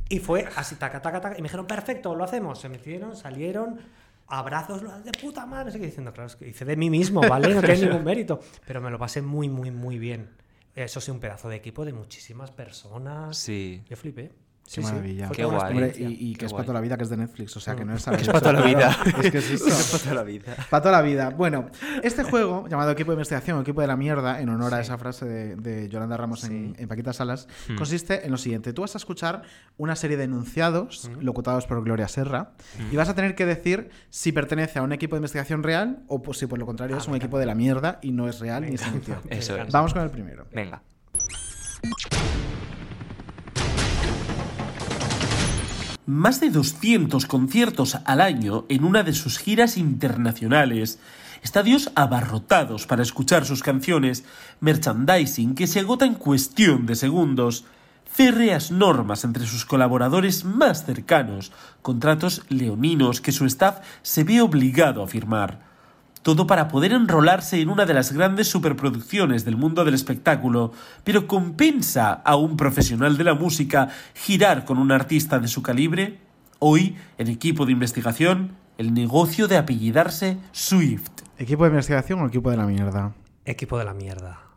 Y 0.08 0.18
fue 0.18 0.48
así, 0.56 0.74
taca, 0.76 1.00
taca, 1.00 1.20
taca. 1.20 1.38
Y 1.38 1.42
me 1.42 1.46
dijeron, 1.46 1.66
perfecto, 1.66 2.14
lo 2.16 2.24
hacemos. 2.24 2.60
Se 2.60 2.68
metieron, 2.68 3.16
salieron, 3.16 3.80
abrazos, 4.26 4.82
de 5.04 5.12
puta 5.12 5.46
madre. 5.46 5.72
Qué 5.78 5.86
diciendo, 5.86 6.12
claro, 6.12 6.26
es 6.26 6.36
que 6.36 6.48
hice 6.48 6.64
de 6.64 6.76
mí 6.76 6.90
mismo, 6.90 7.20
¿vale? 7.20 7.54
No 7.54 7.60
tiene 7.62 7.86
ningún 7.86 8.04
mérito. 8.04 8.40
Pero 8.66 8.80
me 8.80 8.90
lo 8.90 8.98
pasé 8.98 9.22
muy, 9.22 9.48
muy, 9.48 9.70
muy 9.70 9.98
bien. 9.98 10.30
Eso 10.74 11.00
sí, 11.00 11.10
un 11.12 11.20
pedazo 11.20 11.48
de 11.48 11.56
equipo 11.56 11.84
de 11.84 11.92
muchísimas 11.92 12.50
personas. 12.50 13.36
Sí. 13.36 13.84
Yo 13.88 13.96
flipé. 13.96 14.32
Qué 14.64 14.70
Sí, 14.70 14.80
maravilla. 14.80 15.28
Qué 15.30 15.44
guay. 15.44 15.70
Hombre, 15.72 15.92
y, 15.98 16.04
y 16.30 16.32
que 16.32 16.38
Qué 16.40 16.46
es 16.46 16.52
guay. 16.52 16.58
para 16.60 16.66
toda 16.66 16.74
la 16.74 16.80
vida, 16.80 16.96
que 16.96 17.02
es 17.02 17.10
de 17.10 17.16
Netflix, 17.18 17.56
o 17.56 17.60
sea 17.60 17.74
que 17.76 17.84
no 17.84 17.94
es 17.94 18.04
Que 18.06 18.14
es 18.22 18.26
para 18.28 18.40
toda 18.40 18.52
la 18.54 18.62
vida. 18.62 18.96
Es 19.22 19.30
que 19.30 19.38
es 19.38 19.50
eso. 19.50 19.66
Es 19.68 19.90
para 19.90 20.02
toda 20.04 20.14
la 20.14 20.22
vida. 20.22 20.56
Para 20.70 20.82
toda 20.82 20.92
la 20.92 21.02
vida. 21.02 21.30
Bueno, 21.30 21.66
este 22.02 22.22
juego, 22.22 22.66
llamado 22.68 22.90
Equipo 22.92 23.10
de 23.10 23.16
Investigación 23.16 23.58
o 23.58 23.60
Equipo 23.62 23.80
de 23.82 23.86
la 23.86 23.96
Mierda, 23.96 24.40
en 24.40 24.48
honor 24.48 24.72
a 24.74 24.80
esa 24.80 24.96
frase 24.98 25.26
de, 25.26 25.56
de 25.56 25.88
Yolanda 25.88 26.16
Ramos 26.16 26.44
en, 26.44 26.74
en 26.78 26.88
Paquita 26.88 27.12
Salas, 27.12 27.48
Hmm. 27.68 27.76
consiste 27.76 28.24
en 28.24 28.30
lo 28.30 28.38
siguiente. 28.38 28.72
Tú 28.72 28.80
vas 28.82 28.94
a 28.94 28.98
escuchar 28.98 29.42
una 29.76 29.94
serie 29.96 30.16
de 30.16 30.24
enunciados 30.24 31.10
locutados 31.20 31.66
por 31.66 31.82
Gloria 31.84 32.08
Serra 32.08 32.52
y 32.90 32.96
vas 32.96 33.08
a 33.08 33.14
tener 33.14 33.34
que 33.34 33.44
decir 33.46 33.90
si 34.10 34.32
pertenece 34.32 34.78
a 34.78 34.82
un 34.82 34.92
equipo 34.92 35.16
de 35.16 35.18
investigación 35.18 35.62
real 35.62 36.02
o 36.08 36.22
pues, 36.22 36.38
si 36.38 36.46
por 36.46 36.58
lo 36.58 36.66
contrario 36.66 36.96
es 36.96 37.06
un 37.08 37.14
equipo 37.16 37.38
de 37.38 37.46
la 37.46 37.54
mierda 37.54 37.98
y 38.00 38.12
no 38.12 38.28
es 38.28 38.40
real 38.40 38.64
ni 38.68 38.78
se 38.78 38.88
emitió. 38.88 39.16
Eso 39.30 39.56
es. 39.56 39.70
Vamos 39.72 39.92
con 39.92 40.02
el 40.02 40.10
primero. 40.10 40.46
Venga. 40.52 40.82
Más 46.06 46.40
de 46.40 46.50
200 46.50 47.26
conciertos 47.26 47.96
al 48.04 48.20
año 48.20 48.64
en 48.68 48.82
una 48.82 49.04
de 49.04 49.12
sus 49.12 49.38
giras 49.38 49.76
internacionales, 49.76 50.98
estadios 51.44 51.92
abarrotados 51.94 52.88
para 52.88 53.04
escuchar 53.04 53.44
sus 53.44 53.62
canciones, 53.62 54.24
merchandising 54.58 55.54
que 55.54 55.68
se 55.68 55.78
agota 55.78 56.04
en 56.04 56.14
cuestión 56.14 56.86
de 56.86 56.96
segundos, 56.96 57.66
férreas 58.04 58.72
normas 58.72 59.22
entre 59.22 59.46
sus 59.46 59.64
colaboradores 59.64 60.44
más 60.44 60.84
cercanos, 60.84 61.52
contratos 61.82 62.42
leoninos 62.48 63.20
que 63.20 63.30
su 63.30 63.46
staff 63.46 63.78
se 64.02 64.24
ve 64.24 64.40
obligado 64.40 65.04
a 65.04 65.06
firmar. 65.06 65.71
Todo 66.22 66.46
para 66.46 66.68
poder 66.68 66.92
enrolarse 66.92 67.60
en 67.60 67.68
una 67.68 67.84
de 67.84 67.94
las 67.94 68.12
grandes 68.12 68.48
superproducciones 68.48 69.44
del 69.44 69.56
mundo 69.56 69.84
del 69.84 69.94
espectáculo, 69.94 70.72
pero 71.02 71.26
¿compensa 71.26 72.12
a 72.12 72.36
un 72.36 72.56
profesional 72.56 73.16
de 73.16 73.24
la 73.24 73.34
música 73.34 73.88
girar 74.14 74.64
con 74.64 74.78
un 74.78 74.92
artista 74.92 75.40
de 75.40 75.48
su 75.48 75.62
calibre? 75.62 76.20
Hoy, 76.60 76.96
en 77.18 77.26
equipo 77.26 77.66
de 77.66 77.72
investigación, 77.72 78.52
el 78.78 78.94
negocio 78.94 79.48
de 79.48 79.56
apellidarse 79.56 80.38
Swift. 80.52 81.10
¿Equipo 81.38 81.64
de 81.64 81.70
investigación 81.70 82.20
o 82.20 82.28
equipo 82.28 82.52
de 82.52 82.56
la 82.56 82.66
mierda? 82.66 83.14
Equipo 83.44 83.76
de 83.76 83.84
la 83.84 83.92
mierda. 83.92 84.51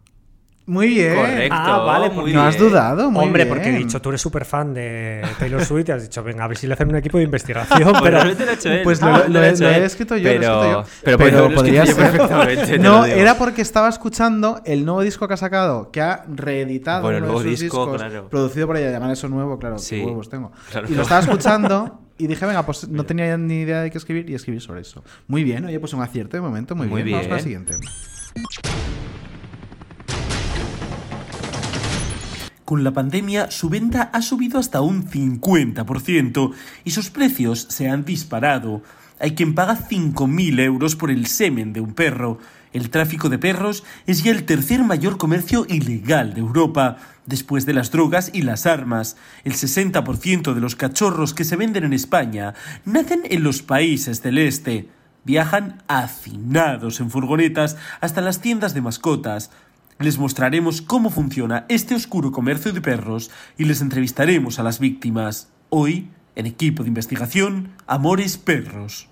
Muy 0.68 0.88
bien. 0.88 1.16
Correcto. 1.16 1.56
Ah, 1.56 1.78
vale, 1.86 2.08
muy 2.08 2.16
porque- 2.16 2.34
No 2.34 2.42
has 2.42 2.58
bien. 2.58 2.70
dudado, 2.70 3.12
muy 3.12 3.24
Hombre, 3.26 3.44
bien. 3.44 3.56
porque 3.56 3.70
he 3.70 3.78
dicho, 3.78 4.02
tú 4.02 4.10
eres 4.10 4.20
súper 4.22 4.46
fan 4.46 4.74
de 4.74 5.22
Taylor 5.38 5.64
Swift 5.64 5.90
y 5.90 5.92
has 5.92 6.02
dicho, 6.02 6.24
venga, 6.24 6.44
a 6.44 6.48
ver 6.48 6.58
si 6.58 6.66
le 6.66 6.74
hacen 6.74 6.90
un 6.90 6.96
equipo 6.96 7.20
de 7.20 7.24
investigación. 7.26 7.84
Bueno, 7.84 8.00
pero 8.04 8.24
no 8.26 8.36
te 8.36 8.46
lo 8.46 8.52
he 8.52 8.54
hecho 8.56 8.70
él. 8.72 8.82
Pues 8.84 9.04
Ah, 9.04 9.26
lo, 9.30 9.44
he 9.44 9.86
escrito 9.86 10.18
yo, 10.18 10.24
lo 10.24 10.30
he 10.30 10.34
Pero- 10.40 10.82
escrito 10.82 11.18
yo. 11.18 11.18
pero 11.18 11.54
podría 11.54 11.86
ser. 11.86 11.96
perfectamente, 11.96 12.80
No, 12.80 13.06
era 13.06 13.38
porque 13.38 13.62
estaba 13.62 13.90
escuchando 13.90 14.62
el 14.66 14.86
nuevo 14.86 15.02
disco 15.02 15.28
que 15.28 15.36
ha 15.36 15.38
sacado, 15.38 15.92
que 15.92 16.02
ha 16.02 16.26
reeditado 16.28 17.04
Bueno, 17.04 17.18
el 17.20 17.24
uno 17.26 17.28
de 17.34 17.34
nuevo 17.44 17.50
sus 17.52 17.60
disco, 17.62 17.86
discos, 17.86 18.02
claro. 18.02 18.30
producido 18.30 18.66
por 18.68 18.78
ella, 18.78 18.90
llamar 18.92 19.12
eso 19.12 19.30
nuevo, 19.30 19.60
claro, 19.60 19.78
Sí, 19.78 19.98
qué 20.00 20.06
huevos 20.06 20.30
tengo. 20.30 20.52
claro. 20.72 20.88
Y 20.90 20.96
lo 20.96 21.04
estaba 21.04 21.22
escuchando 21.22 22.00
y 22.18 22.26
dije, 22.26 22.44
venga, 22.46 22.66
pues 22.66 22.88
no 22.90 23.04
tenía 23.06 23.38
ni 23.38 23.62
idea 23.62 23.82
de 23.82 23.92
qué 23.92 24.00
escribir 24.00 24.28
y 24.30 24.34
escribí 24.34 24.60
sobre 24.60 24.82
eso. 24.82 25.04
Muy 25.28 25.44
bien, 25.44 25.64
oye, 25.66 25.80
pues 25.80 25.94
un 25.94 26.02
acierto 26.02 26.38
de 26.38 26.42
momento, 26.42 26.76
muy, 26.76 26.88
Muy 26.88 27.04
bien. 27.04 27.18
Vamos 27.18 27.28
con 27.28 27.38
la 27.38 27.44
bien. 27.44 27.66
siguiente. 27.68 29.05
Con 32.66 32.84
la 32.84 32.94
pandemia, 32.94 33.52
su 33.52 33.70
venta 33.70 34.10
ha 34.12 34.24
subido 34.24 34.58
hasta 34.58 34.82
un 34.82 35.08
50% 35.08 36.52
y 36.84 36.92
sus 36.92 37.12
precios 37.12 37.68
se 37.70 37.88
han 37.90 38.06
disparado. 38.06 38.82
Hay 39.20 39.36
quien 39.36 39.54
paga 39.54 39.78
5.000 39.78 40.60
euros 40.62 40.96
por 40.96 41.12
el 41.12 41.28
semen 41.28 41.74
de 41.74 41.82
un 41.82 41.94
perro. 41.94 42.40
El 42.74 42.90
tráfico 42.90 43.30
de 43.30 43.38
perros 43.38 43.84
es 44.08 44.24
ya 44.24 44.32
el 44.32 44.46
tercer 44.46 44.84
mayor 44.84 45.20
comercio 45.20 45.68
ilegal 45.70 46.34
de 46.34 46.40
Europa, 46.40 46.98
después 47.28 47.68
de 47.68 47.76
las 47.76 47.92
drogas 47.92 48.32
y 48.34 48.42
las 48.42 48.66
armas. 48.66 49.16
El 49.44 49.54
60% 49.54 50.56
de 50.56 50.60
los 50.60 50.76
cachorros 50.76 51.36
que 51.36 51.44
se 51.44 51.58
venden 51.58 51.84
en 51.84 51.94
España 51.94 52.56
nacen 52.84 53.22
en 53.26 53.44
los 53.44 53.62
países 53.62 54.24
del 54.24 54.40
este. 54.40 54.90
Viajan 55.24 55.84
hacinados 55.88 57.00
en 57.00 57.12
furgonetas 57.12 57.78
hasta 58.02 58.22
las 58.22 58.42
tiendas 58.42 58.74
de 58.74 58.82
mascotas. 58.82 59.52
Les 60.00 60.18
mostraremos 60.18 60.82
cómo 60.82 61.10
funciona 61.10 61.66
este 61.70 61.96
oscuro 61.96 62.32
comercio 62.32 62.74
de 62.74 62.82
perros 62.82 63.32
y 63.58 63.64
les 63.64 63.82
entrevistaremos 63.82 64.60
a 64.60 64.64
las 64.64 64.80
víctimas. 64.80 65.50
Hoy, 65.70 66.10
en 66.36 66.46
equipo 66.46 66.84
de 66.84 66.90
investigación, 66.90 67.72
Amores 67.88 68.38
Perros. 68.38 69.08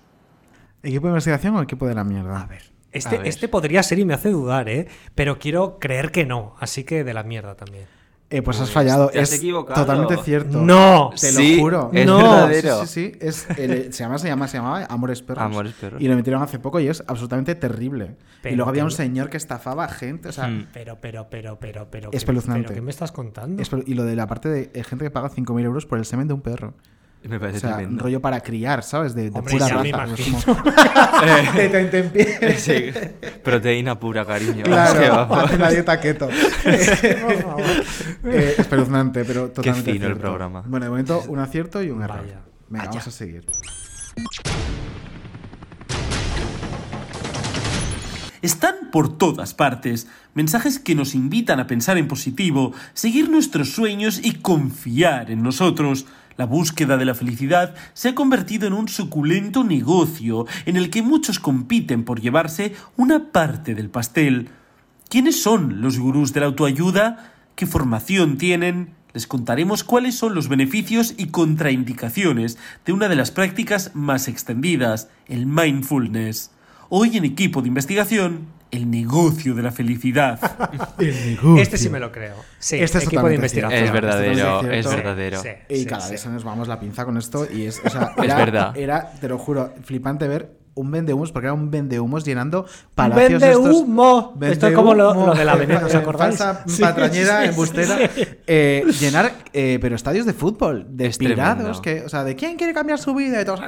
¿Equipo 0.82 1.06
de 1.06 1.12
investigación 1.12 1.56
o 1.56 1.62
equipo 1.62 1.86
de 1.86 1.94
la 1.94 2.04
mierda? 2.04 2.38
A 2.42 2.46
ver. 2.46 2.62
Este, 2.92 3.16
A 3.16 3.18
ver. 3.18 3.28
este 3.28 3.48
podría 3.48 3.82
ser 3.82 3.98
y 3.98 4.04
me 4.04 4.12
hace 4.12 4.28
dudar, 4.28 4.68
¿eh? 4.68 4.86
Pero 5.14 5.38
quiero 5.38 5.78
creer 5.80 6.12
que 6.12 6.26
no, 6.26 6.54
así 6.60 6.84
que 6.84 7.02
de 7.02 7.14
la 7.14 7.22
mierda 7.22 7.54
también. 7.54 7.86
Eh, 8.30 8.42
pues 8.42 8.58
has 8.60 8.70
fallado. 8.70 9.10
te 9.10 9.20
has 9.20 9.30
es 9.32 9.38
equivocado. 9.38 9.80
totalmente 9.82 10.16
cierto. 10.24 10.60
No. 10.60 11.10
te 11.12 11.18
Sí, 11.30 11.56
lo 11.56 11.62
juro. 11.62 11.90
es 11.92 12.06
no, 12.06 12.16
verdadero. 12.16 12.80
Sí, 12.80 12.86
sí, 12.86 13.12
sí. 13.12 13.18
Es, 13.20 13.46
el- 13.58 13.92
se, 13.92 14.02
llama, 14.02 14.18
se, 14.18 14.26
llama, 14.28 14.48
se 14.48 14.56
llamaba 14.56 14.84
Amores 14.86 15.22
Perros. 15.22 15.44
Amores 15.44 15.72
Perros. 15.74 16.00
Y 16.02 16.08
lo 16.08 16.14
emitieron 16.14 16.42
hace 16.42 16.58
poco 16.58 16.80
y 16.80 16.88
es 16.88 17.04
absolutamente 17.06 17.54
terrible. 17.54 18.16
Pero 18.42 18.52
y 18.52 18.56
luego 18.56 18.70
había 18.70 18.82
un 18.84 18.90
señor 18.90 19.30
que 19.30 19.36
estafaba 19.36 19.84
a 19.84 19.88
gente. 19.88 20.30
O 20.30 20.32
sea, 20.32 20.48
Mm. 20.48 20.66
Pero, 20.72 20.98
pero, 21.00 21.28
pero, 21.30 21.58
pero, 21.60 21.86
pero. 21.90 22.10
¿qué- 22.10 22.16
Espeluznante. 22.16 22.62
¿Pero 22.64 22.74
qué 22.74 22.80
me 22.80 22.90
estás 22.90 23.12
contando? 23.12 23.62
y 23.86 23.94
lo 23.94 24.04
de 24.04 24.16
la 24.16 24.26
parte 24.26 24.48
de 24.48 24.70
eh, 24.74 24.82
gente 24.84 25.04
que 25.04 25.10
paga 25.10 25.28
5.000 25.30 25.64
euros 25.64 25.86
por 25.86 25.98
el 25.98 26.04
semen 26.04 26.26
de 26.26 26.34
un 26.34 26.40
perro. 26.40 26.74
Me 27.28 27.36
O 27.36 27.40
parece 27.40 27.60
sea, 27.60 27.70
un 27.70 27.76
tremendo. 27.76 28.02
rollo 28.02 28.20
para 28.20 28.40
criar, 28.40 28.82
¿sabes? 28.82 29.14
De, 29.14 29.30
de 29.30 29.38
Hombre, 29.38 29.52
pura 29.54 29.68
raza. 29.68 30.14
Como- 30.44 30.62
tentempié. 31.72 32.58
Sí. 32.58 32.90
Proteína 33.42 33.98
pura, 33.98 34.26
cariño. 34.26 34.62
Claro, 34.64 35.34
hace 35.34 35.56
la 35.58 35.70
dieta 35.70 35.98
keto. 36.00 36.28
Por 36.28 37.42
favor. 37.42 37.62
Eh, 38.24 38.54
espeluznante, 38.58 39.24
pero 39.24 39.48
totalmente 39.50 39.92
fino 39.92 40.06
el 40.06 40.16
programa. 40.18 40.62
Bueno, 40.66 40.84
de 40.84 40.90
momento 40.90 41.22
un 41.28 41.38
acierto 41.38 41.82
y 41.82 41.90
un 41.90 42.02
error. 42.02 42.20
Vaya. 42.20 42.40
Venga, 42.68 42.84
vamos 42.88 43.06
a 43.06 43.10
seguir. 43.10 43.46
Están 48.42 48.74
por 48.92 49.16
todas 49.16 49.54
partes. 49.54 50.06
Mensajes 50.34 50.78
que 50.78 50.94
nos 50.94 51.14
invitan 51.14 51.60
a 51.60 51.66
pensar 51.66 51.96
en 51.96 52.08
positivo, 52.08 52.72
seguir 52.92 53.30
nuestros 53.30 53.70
sueños 53.70 54.20
y 54.22 54.32
confiar 54.34 55.30
en 55.30 55.42
nosotros. 55.42 56.06
La 56.36 56.46
búsqueda 56.46 56.96
de 56.96 57.04
la 57.04 57.14
felicidad 57.14 57.74
se 57.92 58.08
ha 58.08 58.14
convertido 58.14 58.66
en 58.66 58.72
un 58.72 58.88
suculento 58.88 59.62
negocio 59.62 60.46
en 60.66 60.76
el 60.76 60.90
que 60.90 61.02
muchos 61.02 61.38
compiten 61.38 62.04
por 62.04 62.20
llevarse 62.20 62.74
una 62.96 63.30
parte 63.30 63.74
del 63.74 63.88
pastel. 63.88 64.48
¿Quiénes 65.08 65.40
son 65.40 65.80
los 65.80 65.98
gurús 65.98 66.32
de 66.32 66.40
la 66.40 66.46
autoayuda? 66.46 67.32
¿Qué 67.54 67.66
formación 67.66 68.36
tienen? 68.36 68.94
Les 69.12 69.28
contaremos 69.28 69.84
cuáles 69.84 70.16
son 70.16 70.34
los 70.34 70.48
beneficios 70.48 71.14
y 71.16 71.26
contraindicaciones 71.26 72.58
de 72.84 72.92
una 72.92 73.08
de 73.08 73.14
las 73.14 73.30
prácticas 73.30 73.92
más 73.94 74.26
extendidas, 74.26 75.08
el 75.26 75.46
mindfulness. 75.46 76.50
Hoy 76.88 77.16
en 77.16 77.24
equipo 77.24 77.62
de 77.62 77.68
investigación, 77.68 78.48
el 78.76 78.90
negocio 78.90 79.54
de 79.54 79.62
la 79.62 79.70
felicidad. 79.72 80.38
Este 81.58 81.78
sí 81.78 81.88
me 81.88 82.00
lo 82.00 82.10
creo. 82.12 82.34
Sí, 82.58 82.76
Este 82.76 82.98
es 82.98 83.04
equipo 83.04 83.28
de 83.28 83.34
investigación. 83.36 83.84
Es 83.84 83.92
verdadero, 83.92 84.60
es 84.70 84.86
es 84.86 84.94
verdadero. 84.96 85.42
Sí, 85.42 85.48
Y 85.68 85.76
sí, 85.80 85.86
cada 85.86 86.02
sí. 86.02 86.12
vez 86.12 86.20
se 86.20 86.28
nos 86.28 86.44
vamos 86.44 86.68
la 86.68 86.78
pinza 86.80 87.04
con 87.04 87.16
esto 87.16 87.46
y 87.50 87.66
es, 87.66 87.80
o 87.84 87.90
sea, 87.90 88.12
Es 88.16 88.36
verdad. 88.36 88.76
era, 88.76 89.10
te 89.20 89.28
lo 89.28 89.38
juro, 89.38 89.72
flipante 89.84 90.28
ver 90.28 90.63
un 90.76 90.90
vendehumos, 90.90 91.30
porque 91.32 91.46
era 91.46 91.54
un 91.54 91.70
vendehumos 91.70 92.24
llenando 92.24 92.62
Un 92.62 92.66
palacios 92.94 93.40
vende 93.40 93.50
estos- 93.52 93.74
humo. 93.76 94.34
Esto 94.40 94.66
es 94.68 94.74
como 94.74 94.92
lo, 94.94 95.06
vendehumo, 95.08 95.26
lo 95.32 95.34
de 95.38 95.44
la 95.44 95.54
veneno, 95.54 95.86
¿os 95.86 95.94
acordáis? 95.94 96.36
Falsa 96.36 96.64
Sí, 96.66 96.82
patrañera, 96.82 97.42
sí, 97.42 97.48
embustera. 97.48 97.96
sí. 98.14 98.26
eh, 98.46 98.84
llenar, 99.00 99.32
eh, 99.52 99.78
pero 99.80 99.94
estadios 99.96 100.26
de 100.26 100.32
fútbol, 100.32 100.86
de 100.90 101.06
Es 101.06 101.18
pirados, 101.18 101.80
tremendo. 101.80 101.82
que, 101.82 102.02
o 102.06 102.08
sea, 102.08 102.24
de 102.24 102.34
quién 102.36 102.56
quiere 102.56 102.74
cambiar 102.74 102.98
su 102.98 103.14
vida 103.14 103.40
y 103.40 103.44
todos. 103.44 103.60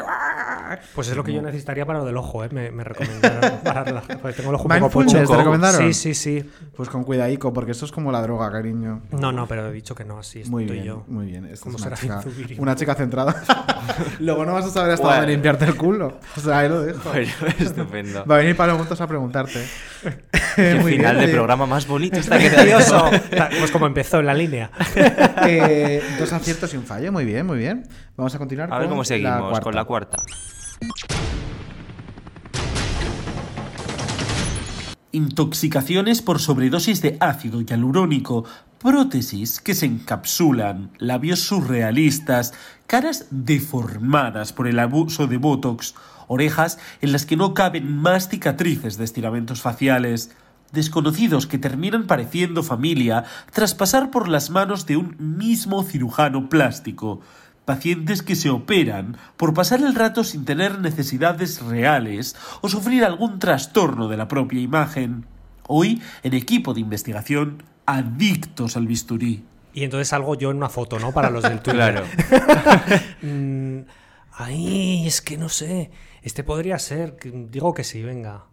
Pues 0.95 1.09
es 1.09 1.17
lo 1.17 1.23
que 1.25 1.33
yo 1.33 1.43
necesitaría 1.43 1.87
para 1.87 2.01
lo 2.01 2.05
del 2.05 2.17
ojo, 2.17 2.45
¿eh? 2.45 2.49
Me, 2.51 2.71
me 2.71 2.83
recomendaron 2.85 3.59
pararla. 3.65 4.03
Porque 4.21 4.33
tengo 4.37 4.51
el 4.51 4.57
ojo 4.57 4.65
un 4.69 4.79
poco 4.81 4.91
pocho. 4.91 5.23
¿te 5.25 5.37
recomendaron? 5.37 5.81
Sí, 5.81 5.95
sí, 5.95 6.15
sí. 6.15 6.51
Pues 6.77 6.89
con 6.89 7.05
cuidadico, 7.05 7.53
porque 7.53 7.73
esto 7.73 7.85
es 7.85 7.93
como 7.93 8.11
la 8.13 8.21
droga, 8.23 8.51
cariño. 8.51 9.03
No, 9.13 9.31
no, 9.33 9.47
pero 9.47 9.69
he 9.69 9.73
dicho 9.73 9.95
que 9.95 10.05
no, 10.05 10.19
así 10.19 10.43
Muy 10.49 10.65
estoy 10.65 10.77
bien, 10.81 10.87
yo. 10.87 11.05
muy 11.07 11.27
bien. 11.27 11.45
Esta 11.47 11.69
es 11.71 11.75
una 11.77 11.97
chica, 11.97 12.21
una 12.59 12.75
chica 12.77 12.95
centrada. 12.95 13.43
Luego 14.21 14.45
no 14.45 14.53
vas 14.55 14.67
a 14.67 14.71
saber 14.71 14.93
hasta 14.93 15.05
Bueno. 15.05 15.21
dónde 15.21 15.33
limpiarte 15.33 15.65
el 15.67 15.77
culo. 15.77 16.19
O 16.37 16.41
sea, 16.41 16.59
ahí 16.59 16.69
lo 16.69 16.83
dejo. 16.83 16.96
Bueno, 17.05 17.33
estupendo. 17.59 18.25
Va 18.27 18.37
a 18.37 18.39
venir 18.39 18.57
para 18.57 18.73
los 18.73 18.79
montos 18.79 19.01
a 19.01 19.07
preguntarte. 19.07 19.67
Qué 20.57 20.75
Muy 20.81 20.93
final 20.93 21.17
bien, 21.17 21.27
de 21.27 21.33
programa 21.33 21.67
más 21.67 21.87
bonito 21.87 22.19
está 22.19 22.39
quedando. 22.39 22.63
Precioso. 22.63 23.11
Pues 23.59 23.71
como 23.71 23.87
empezó 23.87 24.21
en 24.21 24.27
la 24.27 24.35
línea. 24.35 24.71
Eh, 25.47 26.03
dos 26.19 26.33
aciertos 26.33 26.73
y 26.75 26.77
un 26.77 26.85
fallo. 26.85 27.13
Muy 27.13 27.25
bien, 27.25 27.47
muy 27.47 27.59
bien. 27.59 27.87
Vamos 28.17 28.35
a 28.35 28.39
continuar 28.39 28.73
A 28.73 28.79
ver 28.79 28.87
con 28.87 28.95
cómo 28.95 29.05
seguimos 29.05 29.61
con 29.61 29.75
la 29.75 29.85
cuarta. 29.85 30.19
intoxicaciones 35.17 36.21
por 36.21 36.41
sobredosis 36.41 37.01
de 37.01 37.17
ácido 37.21 37.63
hialurónico, 37.63 38.45
prótesis 38.79 39.61
que 39.61 39.75
se 39.75 39.87
encapsulan, 39.87 40.91
labios 40.99 41.41
surrealistas, 41.41 42.53
caras 42.87 43.27
deformadas 43.31 44.53
por 44.53 44.69
el 44.69 44.79
abuso 44.79 45.27
de 45.27 45.39
Botox, 45.39 45.95
orejas 46.29 46.79
en 47.01 47.13
las 47.13 47.27
que 47.27 47.37
no 47.37 47.55
caben 47.55 47.97
más 47.97 48.29
cicatrices 48.29 48.97
de 48.97 49.05
estiramientos 49.05 49.61
faciales, 49.61 50.31
desconocidos 50.73 51.47
que 51.47 51.59
terminan 51.59 52.07
pareciendo 52.07 52.63
familia 52.63 53.25
tras 53.53 53.75
pasar 53.75 54.11
por 54.11 54.29
las 54.29 54.51
manos 54.51 54.87
de 54.87 54.97
un 54.97 55.17
mismo 55.19 55.83
cirujano 55.83 56.49
plástico, 56.49 57.21
pacientes 57.65 58.23
que 58.23 58.37
se 58.37 58.51
operan 58.51 59.17
por 59.37 59.55
pasar 59.55 59.81
el 59.81 59.95
rato 59.95 60.25
sin 60.25 60.45
tener 60.45 60.81
necesidades 60.81 61.61
reales 61.63 62.37
o 62.61 62.69
sufrir 62.69 63.05
algún 63.05 63.39
trastorno 63.39 64.09
de 64.09 64.17
la 64.17 64.29
propia 64.29 64.61
imagen. 64.61 65.27
Hoy, 65.69 66.01
en 66.23 66.35
equipo 66.35 66.75
de 66.75 66.81
investigación, 66.81 67.63
adictos 67.87 68.77
al 68.77 68.87
bisturí. 68.87 69.45
Y 69.75 69.85
entonces 69.85 70.09
salgo 70.09 70.37
yo 70.37 70.51
en 70.53 70.59
una 70.59 70.69
foto, 70.69 70.99
¿no? 70.99 71.13
Para 71.13 71.29
los 71.29 71.43
del 71.43 71.61
Twitter. 71.63 72.05
Claro. 72.05 72.05
Mm, 73.23 73.81
Ay, 74.39 75.07
es 75.07 75.23
que 75.23 75.39
no 75.39 75.49
sé. 75.49 75.91
Este 76.27 76.43
podría 76.43 76.77
ser. 76.81 77.17
Digo 77.23 77.73
que 77.73 77.85
sí, 77.85 78.03
venga. 78.03 78.47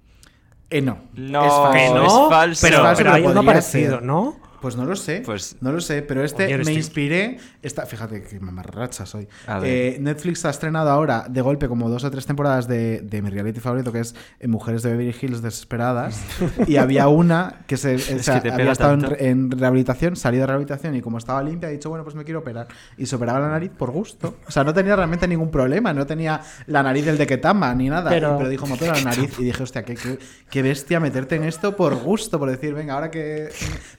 Eh, 0.69 0.79
no. 0.79 0.99
No, 1.15 1.43
es 1.43 1.51
falso. 1.51 1.73
Que 1.73 1.89
no, 1.89 2.05
es 2.05 2.29
falso. 2.29 2.61
Pero, 2.67 2.77
Es 2.77 2.83
falso, 2.83 2.97
pero 2.99 3.13
hay 3.13 3.21
uno 3.23 3.33
podría 3.33 3.51
parecido, 3.51 3.95
ser. 3.95 4.03
¿no? 4.03 4.37
Pues 4.63 4.77
no 4.77 4.85
lo 4.85 4.95
sé. 4.95 5.21
Pues- 5.25 5.57
no 5.59 5.73
lo 5.73 5.81
sé, 5.81 6.01
pero 6.03 6.23
este 6.23 6.47
me 6.47 6.53
estoy- 6.61 6.75
inspiré. 6.77 7.37
Esta, 7.61 7.85
fíjate 7.85 8.23
que 8.23 8.39
mamarracha 8.39 9.05
soy. 9.05 9.27
Eh, 9.67 9.97
Netflix 9.99 10.45
ha 10.45 10.49
estrenado 10.51 10.89
ahora 10.89 11.25
de 11.29 11.41
golpe 11.41 11.67
como 11.67 11.89
dos 11.89 12.05
o 12.05 12.09
tres 12.09 12.25
temporadas 12.25 12.65
de, 12.69 13.01
de 13.01 13.21
mi 13.21 13.29
reality 13.29 13.59
favorito, 13.59 13.91
que 13.91 13.99
es 13.99 14.15
eh, 14.39 14.47
Mujeres 14.47 14.81
de 14.81 14.91
Beverly 14.91 15.13
Hills 15.21 15.41
Desesperadas. 15.41 16.17
y 16.65 16.77
había 16.77 17.09
una 17.09 17.63
que 17.67 17.75
se 17.75 17.95
o 17.95 17.99
sea, 17.99 18.41
que 18.41 18.47
te 18.49 18.55
había 18.55 18.71
estado 18.71 18.93
en, 19.19 19.51
rehabilitación, 19.51 20.15
salido 20.15 20.43
de 20.43 20.47
rehabilitación 20.47 20.95
y 20.95 21.01
como 21.01 21.17
estaba 21.17 21.43
limpia, 21.43 21.67
ha 21.67 21.71
dicho, 21.73 21.89
bueno, 21.89 22.05
pues 22.05 22.15
me 22.15 22.23
quiero 22.23 22.39
operar. 22.39 22.67
Y 22.97 23.05
se 23.05 23.17
operaba 23.17 23.41
la 23.41 23.49
nariz 23.49 23.71
por 23.77 23.91
gusto. 23.91 24.37
O 24.47 24.51
sea, 24.51 24.63
no 24.63 24.73
tenía 24.73 24.95
realmente 24.95 25.27
ningún 25.27 25.51
problema. 25.51 25.91
No 25.91 26.07
tenía 26.07 26.39
la 26.67 26.81
nariz 26.83 27.03
del 27.03 27.17
de 27.17 27.27
Ketama 27.27 27.75
ni 27.75 27.89
nada. 27.89 28.09
Pero- 28.09 28.37
Pero, 28.37 28.49
dijo, 28.49 28.65
me 28.65 28.75
opero 28.75 28.93
la 28.93 29.01
nariz. 29.01 29.37
Y 29.39 29.43
dije, 29.43 29.61
hostia, 29.61 29.83
qué, 29.83 29.95
qué, 29.95 30.17
qué 30.49 30.61
bestia 30.61 31.01
meterte 31.01 31.35
en 31.35 31.43
esto 31.43 31.75
por 31.75 31.95
gusto, 31.95 32.39
por 32.39 32.49
decir, 32.49 32.73
venga, 32.73 32.93
ahora 32.93 33.11
que 33.11 33.49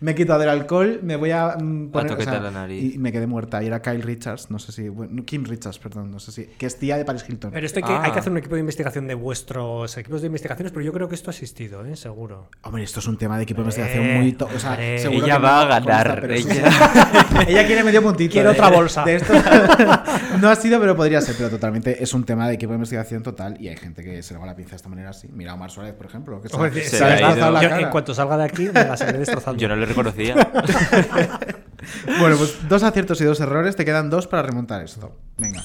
me 0.00 0.12
he 0.12 0.14
quitado 0.14 0.40
del 0.40 0.53
alcohol, 0.60 1.00
me 1.02 1.16
voy 1.16 1.30
a 1.30 1.56
mm, 1.60 1.90
poner. 1.90 2.12
o 2.12 2.20
sea, 2.20 2.40
la 2.40 2.50
nariz. 2.50 2.94
Y 2.94 2.98
me 2.98 3.12
quedé 3.12 3.26
muerta. 3.26 3.62
Y 3.62 3.66
era 3.66 3.80
Kyle 3.82 4.02
Richards, 4.02 4.50
no 4.50 4.58
sé 4.58 4.72
si. 4.72 4.88
bueno, 4.88 5.22
Kim 5.24 5.44
Richards, 5.44 5.78
perdón, 5.78 6.10
no 6.10 6.18
sé 6.18 6.32
si. 6.32 6.44
Que 6.46 6.66
es 6.66 6.78
tía 6.78 6.96
de 6.96 7.04
Paris 7.04 7.24
Hilton. 7.28 7.50
Pero 7.52 7.66
esto 7.66 7.78
hay 7.78 7.82
que, 7.84 7.92
Ah. 7.92 8.02
hay 8.04 8.12
que 8.12 8.18
hacer 8.18 8.32
un 8.32 8.38
equipo 8.38 8.54
de 8.54 8.60
investigación 8.60 9.06
de 9.06 9.14
vuestros 9.14 9.96
equipos 9.98 10.20
de 10.22 10.26
investigaciones, 10.28 10.72
pero 10.72 10.84
yo 10.84 10.92
creo 10.92 11.08
que 11.08 11.14
esto 11.14 11.30
ha 11.30 11.32
existido, 11.32 11.84
¿eh? 11.86 11.96
Seguro. 11.96 12.48
Hombre, 12.62 12.82
esto 12.82 13.00
es 13.00 13.06
un 13.06 13.16
tema 13.18 13.36
de 13.36 13.42
equipo 13.44 13.58
de 13.62 13.64
investigación 13.64 14.14
muy. 14.20 14.32
to- 14.32 14.46
o 14.54 14.58
sea, 14.58 14.70
hombre. 14.70 14.98
seguro 14.98 15.24
Ella 15.26 15.36
que 15.36 15.42
va 15.42 15.50
no 15.66 15.72
a 15.72 15.80
ganar, 15.80 16.18
pero 16.20 16.34
ella- 16.34 16.70
sí. 16.70 17.48
ella 17.48 17.66
quiere 17.66 17.84
medio 17.84 18.02
puntito. 18.02 18.32
Quiere 18.32 18.48
de- 18.48 18.54
otra 18.54 18.70
bolsa. 18.70 19.04
de 19.04 19.16
esto. 19.16 19.32
no 20.40 20.48
ha 20.48 20.56
sido, 20.56 20.80
pero 20.80 20.96
podría 20.96 21.20
ser. 21.20 21.34
Pero 21.36 21.50
totalmente 21.50 22.02
es 22.02 22.14
un 22.14 22.24
tema 22.24 22.48
de 22.48 22.54
equipo 22.54 22.70
de 22.72 22.76
investigación 22.76 23.22
total. 23.22 23.60
Y 23.60 23.68
hay 23.68 23.76
gente 23.76 24.02
que 24.02 24.22
se 24.22 24.34
le 24.34 24.40
va 24.40 24.46
la 24.46 24.54
pinza 24.56 24.70
de 24.70 24.76
esta 24.76 24.88
manera 24.88 25.10
así. 25.10 25.28
Mira 25.32 25.52
a 25.52 25.54
Omar 25.54 25.70
Suárez, 25.70 25.94
por 25.94 26.06
ejemplo. 26.06 26.40
Que 26.40 26.48
se, 26.48 26.56
se 26.56 26.96
se 26.98 26.98
le 26.98 27.04
ha 27.04 27.06
ha 27.06 27.10
destrozado 27.10 27.52
la 27.52 27.62
Yo, 27.62 27.68
cara. 27.68 27.82
en 27.82 27.90
cuanto 27.90 28.14
salga 28.14 28.36
de 28.36 28.44
aquí, 28.44 28.64
me 28.72 28.72
la 28.84 28.96
seguiré 28.96 29.18
destrozando. 29.18 29.60
Yo 29.60 29.68
no 29.68 29.76
le 29.76 29.86
reconocía. 29.86 30.34
Bueno, 32.18 32.36
pues 32.36 32.68
dos 32.68 32.82
aciertos 32.82 33.20
y 33.20 33.24
dos 33.24 33.40
errores. 33.40 33.76
Te 33.76 33.84
quedan 33.84 34.10
dos 34.10 34.26
para 34.26 34.42
remontar 34.42 34.82
esto. 34.82 35.16
Venga. 35.38 35.62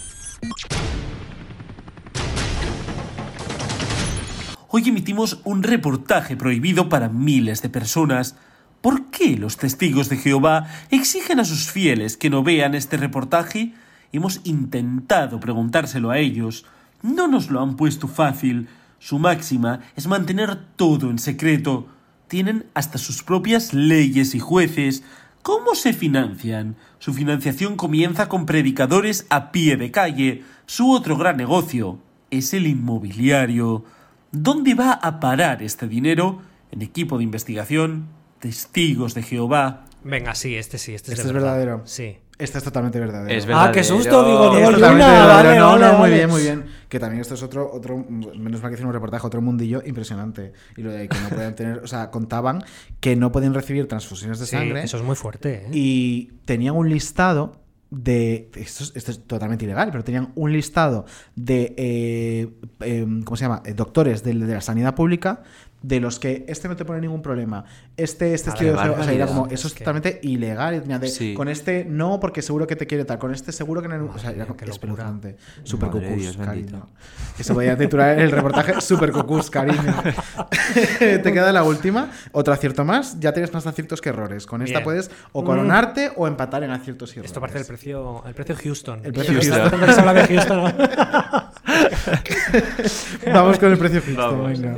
Hoy 4.69 4.87
emitimos 4.87 5.41
un 5.45 5.63
reportaje 5.63 6.35
prohibido 6.35 6.89
para 6.89 7.09
miles 7.09 7.61
de 7.61 7.69
personas. 7.69 8.35
¿Por 8.81 9.09
qué 9.09 9.35
los 9.35 9.57
testigos 9.57 10.09
de 10.09 10.17
Jehová 10.17 10.67
exigen 10.91 11.39
a 11.39 11.45
sus 11.45 11.71
fieles 11.71 12.17
que 12.17 12.29
no 12.29 12.43
vean 12.43 12.75
este 12.75 12.97
reportaje? 12.97 13.73
Hemos 14.11 14.41
intentado 14.43 15.39
preguntárselo 15.39 16.11
a 16.11 16.19
ellos. 16.19 16.65
No 17.01 17.27
nos 17.27 17.49
lo 17.49 17.61
han 17.61 17.75
puesto 17.75 18.07
fácil. 18.07 18.69
Su 18.99 19.19
máxima 19.19 19.79
es 19.95 20.07
mantener 20.07 20.57
todo 20.75 21.09
en 21.09 21.19
secreto. 21.19 21.87
Tienen 22.29 22.65
hasta 22.73 22.97
sus 22.97 23.23
propias 23.23 23.73
leyes 23.73 24.33
y 24.35 24.39
jueces. 24.39 25.03
¿Cómo 25.41 25.75
se 25.75 25.93
financian? 25.93 26.75
Su 26.99 27.13
financiación 27.13 27.75
comienza 27.75 28.29
con 28.29 28.45
predicadores 28.45 29.25
a 29.29 29.51
pie 29.51 29.75
de 29.77 29.89
calle. 29.91 30.43
Su 30.65 30.91
otro 30.91 31.17
gran 31.17 31.37
negocio 31.37 31.99
es 32.29 32.53
el 32.53 32.67
inmobiliario. 32.67 33.83
¿Dónde 34.31 34.75
va 34.75 34.91
a 34.93 35.19
parar 35.19 35.63
este 35.63 35.87
dinero? 35.87 36.41
En 36.71 36.83
equipo 36.83 37.17
de 37.17 37.23
investigación, 37.23 38.07
testigos 38.39 39.15
de 39.15 39.23
Jehová. 39.23 39.85
Venga, 40.03 40.35
sí, 40.35 40.55
este 40.55 40.77
sí, 40.77 40.93
este, 40.93 41.11
Este 41.13 41.23
es 41.25 41.33
verdad. 41.33 41.53
verdadero. 41.57 41.81
Sí. 41.85 42.17
Este 42.37 42.57
es 42.59 42.63
totalmente 42.63 42.99
verdadero. 42.99 43.35
Es 43.37 43.45
Ah, 43.51 43.71
qué 43.73 43.83
susto, 43.83 44.23
digo, 44.23 44.45
totalmente 44.51 44.77
Luna, 44.79 44.87
verdadero. 44.89 45.33
vale, 45.33 45.59
no, 45.59 45.67
vale, 45.71 45.85
no, 45.87 45.91
muy 45.93 45.99
vale. 46.01 46.15
bien, 46.15 46.29
muy 46.29 46.41
bien. 46.41 46.65
Que 46.89 46.99
también 46.99 47.21
esto 47.21 47.35
es 47.35 47.43
otro, 47.43 47.71
otro, 47.71 47.97
menos 48.09 48.61
mal 48.61 48.71
que 48.71 48.75
hice 48.75 48.85
un 48.85 48.91
reportaje, 48.91 49.25
otro 49.25 49.41
mundillo 49.41 49.81
impresionante. 49.85 50.53
Y 50.75 50.81
lo 50.81 50.91
de 50.91 51.07
que 51.07 51.17
no 51.19 51.29
podían 51.29 51.55
tener, 51.55 51.77
o 51.79 51.87
sea, 51.87 52.09
contaban 52.11 52.63
que 52.99 53.15
no 53.15 53.31
podían 53.31 53.53
recibir 53.53 53.87
transfusiones 53.87 54.39
de 54.39 54.45
Sí, 54.47 54.51
sangre. 54.57 54.83
eso 54.83 54.97
es 54.97 55.03
muy 55.03 55.15
fuerte, 55.15 55.65
¿eh? 55.65 55.69
Y 55.71 56.31
tenían 56.45 56.75
un 56.75 56.89
listado 56.89 57.61
de. 57.91 58.51
Esto 58.55 58.83
es, 58.83 58.93
esto 58.95 59.11
es 59.11 59.23
totalmente 59.25 59.65
ilegal, 59.65 59.89
pero 59.91 60.03
tenían 60.03 60.31
un 60.35 60.51
listado 60.51 61.05
de. 61.35 61.73
eh, 61.77 62.49
em, 62.81 63.21
¿Cómo 63.23 63.37
se 63.37 63.45
llama? 63.45 63.61
Eh, 63.65 63.73
doctores 63.73 64.23
de, 64.23 64.33
de 64.33 64.53
la 64.53 64.61
sanidad 64.61 64.95
pública. 64.95 65.43
De 65.81 66.01
los 66.01 66.19
que 66.19 66.43
este 66.49 66.67
no 66.67 66.75
te 66.75 66.83
pone 66.83 66.99
ningún 66.99 67.21
problema. 67.21 67.63
Este, 67.95 68.33
este 68.33 68.49
estudio 68.49 68.73
de 68.73 68.89
o 68.89 69.03
sea, 69.03 69.13
era 69.13 69.27
como, 69.27 69.47
Es 69.47 69.53
eso 69.53 69.67
es 69.69 69.73
que- 69.73 69.79
totalmente 69.79 70.19
ilegal. 70.23 70.83
de, 70.99 71.07
Sí. 71.07 71.33
Con 71.33 71.47
este 71.47 71.85
no, 71.85 72.19
porque 72.19 72.41
seguro 72.41 72.67
que 72.67 72.75
te 72.75 72.85
quiere 72.85 73.05
tal. 73.05 73.17
Con 73.17 73.33
este 73.33 73.53
seguro 73.53 73.81
que 73.81 73.87
no. 73.87 74.11
o 74.13 74.19
sea, 74.19 74.31
era 74.31 74.45
locura. 74.45 74.69
espeluznante. 74.69 75.37
Super 75.63 75.87
Madre 75.89 76.07
cucús, 76.07 76.21
Dios 76.21 76.35
cariño. 76.37 76.85
Que 77.37 77.43
se 77.45 77.53
podía 77.53 77.77
titular 77.77 78.19
el 78.19 78.29
reportaje 78.31 78.81
Super 78.81 79.11
cucús, 79.13 79.49
cariño. 79.49 79.95
te 80.99 81.21
queda 81.31 81.51
la 81.53 81.63
última. 81.63 82.11
Otro 82.33 82.53
acierto 82.53 82.83
más. 82.83 83.17
Ya 83.21 83.31
tienes 83.31 83.53
más 83.53 83.65
aciertos 83.65 84.01
que 84.01 84.09
errores. 84.09 84.45
Con 84.45 84.61
esta 84.61 84.79
Bien. 84.79 84.83
puedes 84.83 85.09
o 85.31 85.41
Mm. 85.41 85.45
coronarte 85.45 86.11
o 86.17 86.27
empatar 86.27 86.63
en 86.63 86.71
aciertos 86.71 87.11
y 87.11 87.13
errores. 87.13 87.29
Esto 87.31 87.39
parece 87.39 87.59
el 87.59 87.65
precio, 87.65 88.23
el 88.27 88.33
precio 88.33 88.55
Houston. 88.61 88.99
El 89.05 89.13
precio 89.13 89.33
Houston. 89.33 89.59
Houston. 89.69 89.93
Se 89.93 89.99
habla 90.01 90.13
de 90.13 90.27
Houston. 90.27 90.73
Vamos 93.33 93.59
con 93.59 93.71
el 93.71 93.77
precio 93.77 94.01
venga. 94.43 94.75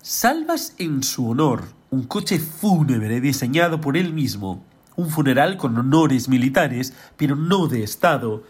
Salvas 0.00 0.74
en 0.78 1.02
su 1.02 1.28
honor, 1.28 1.64
un 1.90 2.04
coche 2.04 2.38
fúnebre 2.38 3.20
diseñado 3.20 3.80
por 3.80 3.96
él 3.96 4.12
mismo, 4.12 4.64
un 4.96 5.10
funeral 5.10 5.56
con 5.56 5.76
honores 5.76 6.28
militares, 6.28 6.94
pero 7.16 7.36
no 7.36 7.68
de 7.68 7.82
Estado. 7.82 8.42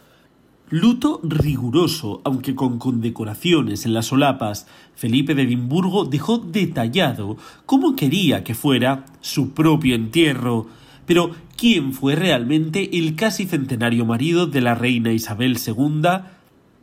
Luto 0.70 1.20
riguroso, 1.22 2.20
aunque 2.24 2.54
con 2.54 2.78
condecoraciones 2.78 3.86
en 3.86 3.94
las 3.94 4.06
solapas, 4.06 4.66
Felipe 4.94 5.34
de 5.34 5.42
Edimburgo 5.42 6.04
dejó 6.04 6.38
detallado 6.38 7.36
cómo 7.66 7.96
quería 7.96 8.44
que 8.44 8.54
fuera 8.54 9.04
su 9.20 9.50
propio 9.50 9.94
entierro. 9.94 10.66
Pero, 11.06 11.32
¿quién 11.56 11.92
fue 11.92 12.14
realmente 12.14 12.98
el 12.98 13.14
casi 13.14 13.46
centenario 13.46 14.06
marido 14.06 14.46
de 14.46 14.60
la 14.60 14.74
reina 14.74 15.12
Isabel 15.12 15.58
II? 15.64 16.02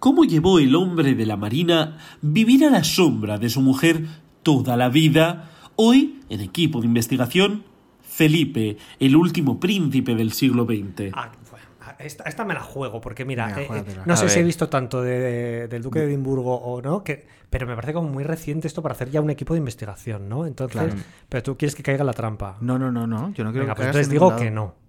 ¿Cómo 0.01 0.23
llevó 0.23 0.57
el 0.57 0.75
hombre 0.75 1.13
de 1.13 1.27
la 1.27 1.37
Marina 1.37 1.99
vivir 2.23 2.65
a 2.65 2.71
la 2.71 2.83
sombra 2.83 3.37
de 3.37 3.49
su 3.49 3.61
mujer 3.61 4.01
toda 4.41 4.75
la 4.75 4.89
vida? 4.89 5.51
Hoy, 5.75 6.21
en 6.27 6.41
equipo 6.41 6.79
de 6.81 6.87
investigación, 6.87 7.63
Felipe, 8.01 8.77
el 8.99 9.15
último 9.15 9.59
príncipe 9.59 10.15
del 10.15 10.31
siglo 10.31 10.65
XX. 10.65 11.11
Ah, 11.13 11.31
bueno, 11.51 11.65
esta, 11.99 12.23
esta 12.23 12.43
me 12.45 12.55
la 12.55 12.61
juego, 12.61 12.99
porque 12.99 13.25
mira, 13.25 13.61
eh, 13.61 13.67
eh, 13.71 13.83
no 14.07 14.13
A 14.15 14.17
sé 14.17 14.27
si 14.29 14.39
he 14.39 14.43
visto 14.43 14.67
tanto 14.69 15.03
de, 15.03 15.19
de- 15.19 15.67
del 15.67 15.83
Duque 15.83 15.99
de 15.99 16.05
Edimburgo 16.05 16.55
o 16.55 16.81
no, 16.81 17.03
que, 17.03 17.27
pero 17.51 17.67
me 17.67 17.75
parece 17.75 17.93
como 17.93 18.09
muy 18.09 18.23
reciente 18.23 18.67
esto 18.67 18.81
para 18.81 18.93
hacer 18.93 19.11
ya 19.11 19.21
un 19.21 19.29
equipo 19.29 19.53
de 19.53 19.59
investigación, 19.59 20.27
¿no? 20.27 20.47
Entonces, 20.47 20.81
Claro. 20.81 20.95
pero 21.29 21.43
tú 21.43 21.57
quieres 21.57 21.75
que 21.75 21.83
caiga 21.83 22.01
en 22.01 22.07
la 22.07 22.13
trampa. 22.13 22.57
No, 22.59 22.79
no, 22.79 22.91
no, 22.91 23.05
no. 23.05 23.31
Yo 23.33 23.43
no 23.43 23.51
quiero 23.51 23.65
Venga, 23.65 23.75
que 23.75 23.77
pues 23.77 23.87
entonces 23.89 24.07
en 24.07 24.11
digo 24.13 24.35
que 24.35 24.49
no. 24.49 24.80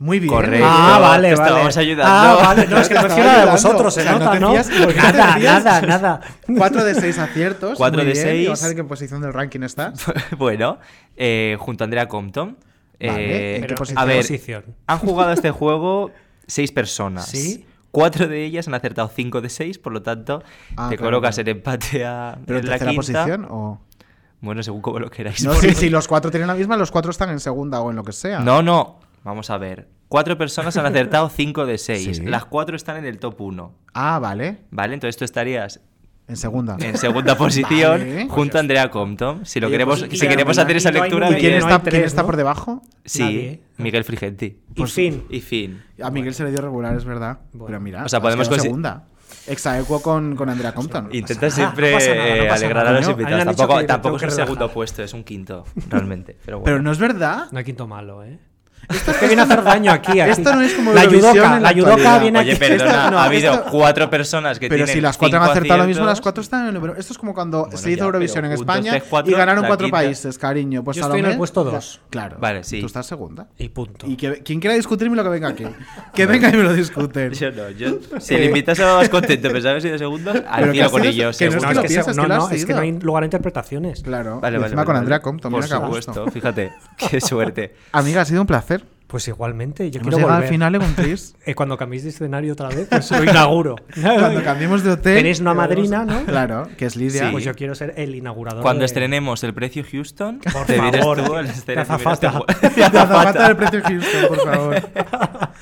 Muy 0.00 0.20
bien. 0.20 0.32
Correcto. 0.32 0.66
Ah, 0.68 0.98
vale, 1.00 1.30
te 1.30 1.34
vale. 1.34 1.48
estábamos 1.48 1.76
ayudando. 1.76 2.04
Ah, 2.14 2.38
vale, 2.44 2.66
no, 2.68 2.78
es 2.78 2.88
que 2.88 2.94
no 2.94 3.00
hacía 3.00 3.08
estaba 3.16 3.24
nada 3.32 3.44
de 3.46 3.50
vosotros, 3.50 3.94
se 3.94 4.02
sea, 4.02 4.12
no 4.12 4.18
nota, 4.20 4.30
te 4.32 4.40
¿no? 4.40 4.50
fías, 4.52 4.68
¿por 4.70 4.94
qué 4.94 5.00
no 5.00 5.12
Nada, 5.12 5.38
nada, 5.40 5.80
nada. 5.86 6.20
4 6.56 6.84
de 6.84 6.94
6 6.94 7.18
aciertos. 7.18 7.76
Cuatro 7.78 8.02
muy 8.02 8.06
de 8.06 8.12
bien. 8.12 8.26
¿Y 8.26 8.30
seis. 8.30 8.46
Vamos 8.46 8.62
a 8.62 8.66
ver 8.68 8.72
en 8.72 8.76
qué 8.84 8.88
posición 8.88 9.20
del 9.22 9.32
ranking 9.32 9.62
estás. 9.62 10.04
bueno, 10.38 10.78
eh, 11.16 11.56
junto 11.58 11.82
a 11.82 11.86
Andrea 11.86 12.06
Compton. 12.06 12.56
Vale, 13.00 13.00
Eh, 13.00 13.54
¿en 13.56 13.62
qué 13.62 13.66
Pero, 13.68 13.76
posición? 13.76 13.98
a 14.02 14.04
ver, 14.04 14.16
posición? 14.18 14.64
han 14.86 14.98
jugado 14.98 15.32
este 15.32 15.50
juego 15.50 16.10
seis 16.46 16.70
personas. 16.72 17.26
¿Sí? 17.26 17.64
Cuatro 17.90 18.28
de 18.28 18.44
ellas 18.44 18.68
han 18.68 18.74
acertado 18.74 19.10
cinco 19.12 19.40
de 19.40 19.48
seis, 19.48 19.78
por 19.78 19.92
lo 19.92 20.02
tanto, 20.02 20.42
Ah, 20.76 20.88
te 20.90 20.96
claro, 20.96 21.10
colocas 21.10 21.34
claro. 21.36 21.50
en 21.50 21.56
empate 21.56 22.04
a 22.04 22.38
¿Pero 22.46 22.58
en 22.60 22.66
la 22.70 22.78
quinta. 22.78 22.94
posición 22.94 23.46
o...? 23.50 23.80
Bueno, 24.40 24.62
según 24.62 24.80
como 24.80 25.00
lo 25.00 25.10
queráis. 25.10 25.42
No, 25.44 25.54
si, 25.54 25.74
si 25.74 25.88
los 25.90 26.06
cuatro 26.06 26.30
tienen 26.30 26.46
la 26.46 26.54
misma, 26.54 26.76
los 26.76 26.92
cuatro 26.92 27.10
están 27.10 27.30
en 27.30 27.40
segunda 27.40 27.80
o 27.80 27.90
en 27.90 27.96
lo 27.96 28.04
que 28.04 28.12
sea. 28.12 28.38
No, 28.38 28.62
no. 28.62 29.00
Vamos 29.24 29.50
a 29.50 29.58
ver. 29.58 29.88
Cuatro 30.08 30.38
personas 30.38 30.76
han 30.76 30.86
acertado 30.86 31.28
cinco 31.34 31.66
de 31.66 31.78
seis. 31.78 32.16
Sí. 32.18 32.24
Las 32.24 32.44
cuatro 32.46 32.76
están 32.76 32.96
en 32.96 33.04
el 33.04 33.18
top 33.18 33.40
1. 33.40 33.72
Ah, 33.94 34.18
vale. 34.18 34.58
¿Vale? 34.70 34.94
Entonces 34.94 35.16
tú 35.16 35.24
estarías 35.24 35.80
En 36.28 36.36
segunda. 36.36 36.76
En 36.80 36.96
segunda 36.98 37.36
posición, 37.36 38.00
Vale. 38.00 38.26
junto 38.28 38.56
a 38.58 38.60
Andrea 38.60 38.90
Compton. 38.90 39.44
Si 39.46 39.60
lo 39.60 39.66
Oye, 39.68 39.74
queremos, 39.74 40.00
pues, 40.04 40.18
si 40.18 40.28
queremos 40.28 40.56
hacer 40.58 40.76
esa 40.76 40.90
no 40.92 41.02
lectura. 41.02 41.28
¿Y 41.30 41.34
quién 41.34 41.52
bien. 41.52 41.54
está- 41.56 41.80
quién 41.80 42.04
está 42.04 42.24
por 42.24 42.36
debajo? 42.36 42.82
Sí, 43.04 43.22
Nadie. 43.22 43.60
Miguel 43.78 44.04
Frigenti. 44.04 44.58
Y 44.74 44.84
Fin. 44.86 45.24
Y 45.30 45.40
Fin. 45.40 45.82
A 46.02 46.10
Miguel 46.10 46.34
se 46.34 46.44
le 46.44 46.50
dio 46.50 46.60
regular, 46.60 46.94
es 46.96 47.04
verdad. 47.04 47.38
Pero 47.66 47.80
mira, 47.80 48.04
O 48.04 48.08
sea, 48.08 48.20
podemos 48.20 48.46
segunda. 48.46 49.04
Exaequo 49.46 50.00
con, 50.02 50.36
con 50.36 50.48
Andrea 50.50 50.72
Compton. 50.74 51.08
Intenta 51.12 51.50
siempre 51.50 51.90
No 51.92 51.96
pasa 51.98 52.14
nada, 52.14 52.28
no 52.28 52.34
eh, 52.34 52.50
alegrar 52.50 52.84
nada. 52.84 52.96
a 52.96 53.00
los 53.00 53.08
invitados. 53.10 53.44
Tampoco, 53.56 53.86
tampoco 53.86 54.16
es 54.16 54.22
un 54.22 54.28
que 54.28 54.34
segundo 54.34 54.70
puesto, 54.70 55.02
es 55.02 55.12
un 55.14 55.24
quinto, 55.24 55.64
realmente. 55.88 56.36
Pero, 56.44 56.58
bueno. 56.58 56.64
Pero 56.64 56.82
no 56.82 56.92
es 56.92 56.98
verdad. 56.98 57.46
No 57.50 57.58
hay 57.58 57.64
quinto 57.64 57.86
malo, 57.86 58.22
¿eh? 58.24 58.38
Esto 58.88 59.10
es 59.10 59.16
que 59.18 59.26
viene 59.26 59.42
a 59.42 59.44
hacer 59.44 59.62
daño 59.62 59.92
aquí. 59.92 60.18
aquí. 60.20 60.30
Esto 60.30 60.54
no 60.54 60.62
es 60.62 60.72
como 60.72 60.92
la 60.92 61.04
yudoka, 61.04 61.56
en 61.56 61.62
la 61.62 61.72
yudoka 61.72 61.92
actualidad. 61.94 62.20
viene 62.22 62.38
Oye, 62.38 62.50
aquí. 62.52 62.58
perdona, 62.60 62.90
Esto- 62.90 63.10
no, 63.10 63.18
ha 63.18 63.24
habido 63.24 63.52
esto- 63.52 63.64
cuatro 63.70 64.10
personas 64.10 64.58
que 64.58 64.68
Pero 64.68 64.78
tienen 64.84 64.94
si 64.94 65.00
las 65.02 65.16
cuatro 65.18 65.38
han 65.42 65.50
acertado 65.50 65.80
lo 65.80 65.86
mismo, 65.86 66.04
las 66.06 66.20
cuatro 66.20 66.42
están 66.42 66.62
en 66.62 66.68
el 66.68 66.74
número. 66.74 66.96
Esto 66.96 67.12
es 67.12 67.18
como 67.18 67.34
cuando 67.34 67.62
Bueno, 67.64 67.76
se 67.76 67.90
hizo 67.90 67.98
ya, 67.98 68.04
Eurovisión 68.06 68.42
pero 68.42 68.46
en 68.46 68.52
España 68.52 69.02
cuatro, 69.10 69.30
y 69.30 69.34
ganaron 69.36 69.66
cuatro 69.66 69.84
quinta. 69.86 69.98
países, 69.98 70.38
cariño. 70.38 70.82
Pues 70.84 70.96
Yo 70.96 71.02
estoy 71.02 71.20
en 71.20 71.26
el 71.26 71.32
Salomé- 71.32 71.36
puesto 71.36 71.64
dos. 71.64 72.00
Claro. 72.10 72.36
Vale, 72.40 72.64
sí. 72.64 72.80
Tú 72.80 72.86
estás 72.86 73.06
segunda. 73.06 73.46
Y 73.58 73.68
punto. 73.68 74.06
Y 74.06 74.16
que, 74.16 74.42
quien 74.42 74.58
quiera 74.60 74.74
discutirme 74.74 75.16
lo 75.16 75.22
que 75.22 75.28
venga 75.30 75.48
aquí. 75.48 75.66
Que 76.14 76.24
venga 76.26 76.48
y 76.48 76.52
me 76.56 76.62
lo 76.62 76.72
discuten. 76.72 77.32
Yo 77.32 77.50
no, 77.50 77.70
yo. 77.70 77.98
Si 78.20 78.34
el 78.34 78.44
invitado 78.44 78.74
se 78.76 78.84
va 78.84 78.96
más 78.96 79.08
contento, 79.10 79.50
pensaba 79.50 79.70
haber 79.72 79.82
sido 79.82 79.98
segundo, 79.98 80.30
al 80.30 80.60
Pero 80.60 80.72
tiro 80.72 80.86
que 80.86 80.90
con 80.92 81.04
ellos. 81.04 81.36
que 81.36 81.50
no 81.50 81.56
es 81.58 81.64
que 81.64 81.74
que 81.82 81.88
piensas, 81.88 82.16
no, 82.16 82.48
que 82.48 82.56
es 82.56 82.64
que 82.64 82.72
no 82.74 82.80
hay 82.80 82.92
lugar 82.92 83.22
a 83.22 83.26
interpretaciones. 83.26 84.02
Claro. 84.02 84.40
Vale, 84.40 84.58
vale, 84.58 84.74
con. 84.84 84.96
Andrea 84.96 85.20
Compton. 85.20 85.52
Por 85.52 85.62
mira 85.62 85.76
a 85.76 85.80
supuesto, 85.80 86.26
fíjate. 86.30 86.72
Qué 87.10 87.20
suerte. 87.20 87.74
Amiga, 87.92 88.22
ha 88.22 88.24
sido 88.24 88.40
un 88.40 88.46
placer. 88.46 88.77
Pues 89.08 89.26
igualmente, 89.26 89.90
yo 89.90 90.00
Hemos 90.00 90.14
quiero 90.14 90.28
volver. 90.28 90.44
al 90.44 90.48
final 90.50 90.74
en 90.74 90.82
un 90.82 90.94
tris. 90.94 91.34
Eh, 91.46 91.54
cuando 91.54 91.76
cambiéis 91.78 92.04
de 92.04 92.10
escenario 92.10 92.52
otra 92.52 92.68
vez, 92.68 92.88
pues 92.90 93.10
lo 93.10 93.24
inauguro. 93.24 93.74
Cuando 94.02 94.44
cambiemos 94.44 94.84
de 94.84 94.90
hotel. 94.90 95.16
Tenéis 95.16 95.40
una 95.40 95.54
madrina, 95.54 96.04
¿no? 96.04 96.24
Claro, 96.26 96.68
que 96.76 96.84
es 96.84 96.94
Lidia. 96.94 97.24
Sí. 97.24 97.32
Pues 97.32 97.42
yo 97.42 97.54
quiero 97.54 97.74
ser 97.74 97.94
el 97.96 98.14
inaugurador. 98.14 98.60
Cuando 98.62 98.80
de- 98.80 98.86
estrenemos 98.86 99.42
el 99.44 99.54
precio 99.54 99.82
Houston, 99.90 100.40
Por 100.52 100.66
te 100.66 100.76
favor, 100.76 101.24
tú 101.24 101.32
de 101.34 101.40
escenario. 101.48 101.82
azafata. 101.82 102.28
Azafata 102.84 103.48
del 103.48 103.56
precio 103.56 103.80
Houston, 103.82 104.28
por 104.28 104.44
favor. 104.52 104.76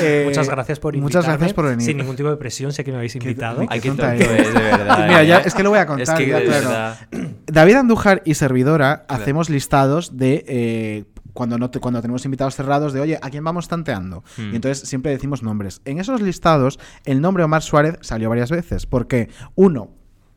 Eh, 0.00 0.24
Muchas 0.26 0.48
gracias 0.48 0.78
por 0.78 0.94
invitarme. 0.94 1.18
Muchas 1.18 1.26
gracias 1.38 1.52
por 1.54 1.64
venir. 1.66 1.84
Sin 1.84 1.96
ningún 1.96 2.14
tipo 2.16 2.30
de 2.30 2.36
presión, 2.36 2.72
sé 2.72 2.84
que 2.84 2.90
me 2.92 2.98
habéis 2.98 3.16
invitado. 3.16 3.64
Ay, 3.68 3.80
qué 3.80 3.88
tonto 3.88 4.06
es, 4.10 4.18
de 4.54 4.60
verdad. 4.60 5.06
Mira, 5.08 5.22
ya, 5.24 5.38
¿eh? 5.38 5.42
es 5.44 5.54
que 5.54 5.62
lo 5.62 5.70
voy 5.70 5.78
a 5.80 5.86
contar. 5.86 6.02
Es 6.16 6.24
que 6.24 6.28
ya, 6.30 6.38
de 6.38 6.44
claro. 6.44 6.68
verdad. 6.68 6.96
David 7.46 7.74
Andújar 7.74 8.22
y 8.24 8.34
servidora 8.34 9.04
hacemos 9.08 9.50
listados 9.50 10.16
de 10.16 10.44
eh, 10.46 11.04
cuando 11.36 11.56
no 11.58 11.70
te- 11.70 11.78
cuando 11.78 12.00
tenemos 12.02 12.24
invitados 12.24 12.56
cerrados 12.56 12.92
de 12.92 13.00
oye, 13.00 13.18
¿a 13.22 13.30
quién 13.30 13.44
vamos 13.44 13.68
tanteando? 13.68 14.24
Hmm. 14.36 14.50
Y 14.52 14.56
entonces 14.56 14.88
siempre 14.88 15.12
decimos 15.12 15.44
nombres. 15.44 15.82
En 15.84 16.00
esos 16.00 16.20
listados, 16.20 16.80
el 17.04 17.20
nombre 17.20 17.44
Omar 17.44 17.62
Suárez 17.62 17.98
salió 18.00 18.28
varias 18.28 18.50
veces. 18.50 18.86
Porque, 18.86 19.28
uno, 19.54 19.90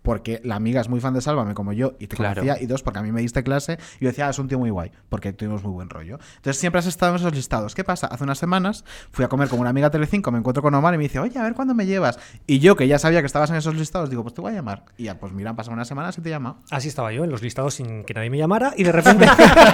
porque 0.10 0.42
la 0.44 0.56
amiga 0.56 0.82
es 0.82 0.90
muy 0.90 1.00
fan 1.00 1.14
de 1.14 1.22
Sálvame 1.22 1.54
como 1.54 1.72
yo 1.72 1.94
y 2.00 2.08
te 2.08 2.16
Claro. 2.16 2.42
conocía, 2.42 2.60
y 2.60 2.66
dos, 2.66 2.82
porque 2.82 2.98
a 2.98 3.04
mí 3.04 3.12
me 3.12 3.22
diste 3.22 3.44
clase 3.44 3.78
y 4.00 4.06
yo 4.06 4.10
decía, 4.10 4.26
ah, 4.26 4.32
es 4.32 4.40
un 4.40 4.48
tío 4.48 4.58
muy 4.58 4.72
guay, 4.72 4.92
porque 5.08 5.34
tuvimos 5.34 5.62
muy 5.64 5.72
buen 5.72 5.88
rollo. 5.88 6.18
Entonces 6.38 6.58
siempre 6.60 6.80
has 6.80 6.88
estado 6.88 7.12
en 7.12 7.18
esos 7.20 7.32
listados. 7.36 7.76
¿Qué 7.76 7.84
pasa? 7.84 8.08
Hace 8.08 8.24
unas 8.24 8.40
semanas 8.40 8.84
fui 9.12 9.24
a 9.24 9.28
comer 9.28 9.50
con 9.50 9.60
una 9.60 9.70
amiga 9.70 9.92
Telecinco, 9.92 10.32
me 10.32 10.40
encuentro 10.40 10.64
con 10.64 10.74
Omar 10.74 10.96
y 10.96 10.98
me 10.98 11.04
dice, 11.04 11.20
oye, 11.20 11.38
a 11.38 11.44
ver 11.44 11.54
cuándo 11.54 11.76
me 11.76 11.86
llevas. 11.86 12.18
Y 12.48 12.58
yo, 12.58 12.76
que 12.76 12.88
ya 12.88 12.98
sabía 12.98 13.20
que 13.20 13.28
estabas 13.28 13.52
en 13.52 13.58
esos 13.58 13.76
listados, 13.76 14.10
digo, 14.10 14.24
pues 14.24 14.34
te 14.34 14.42
voy 14.42 14.52
a 14.52 14.56
llamar. 14.56 14.86
Y 14.98 15.04
ya, 15.04 15.20
pues 15.20 15.32
mira, 15.32 15.52
han 15.52 15.56
pasado 15.56 15.76
unas 15.76 15.88
semanas 15.88 16.18
y 16.18 16.22
te 16.22 16.32
llama. 16.32 16.58
Así 16.72 16.88
estaba 16.88 17.12
yo, 17.14 17.24
en 17.24 17.30
los 17.30 17.44
listados 17.44 17.76
sin 17.76 18.04
que 18.04 18.16
nadie 18.16 18.32
me 18.32 18.40
llamara 18.40 18.74
y 18.76 18.84
de 18.86 18.92
repente 18.92 19.28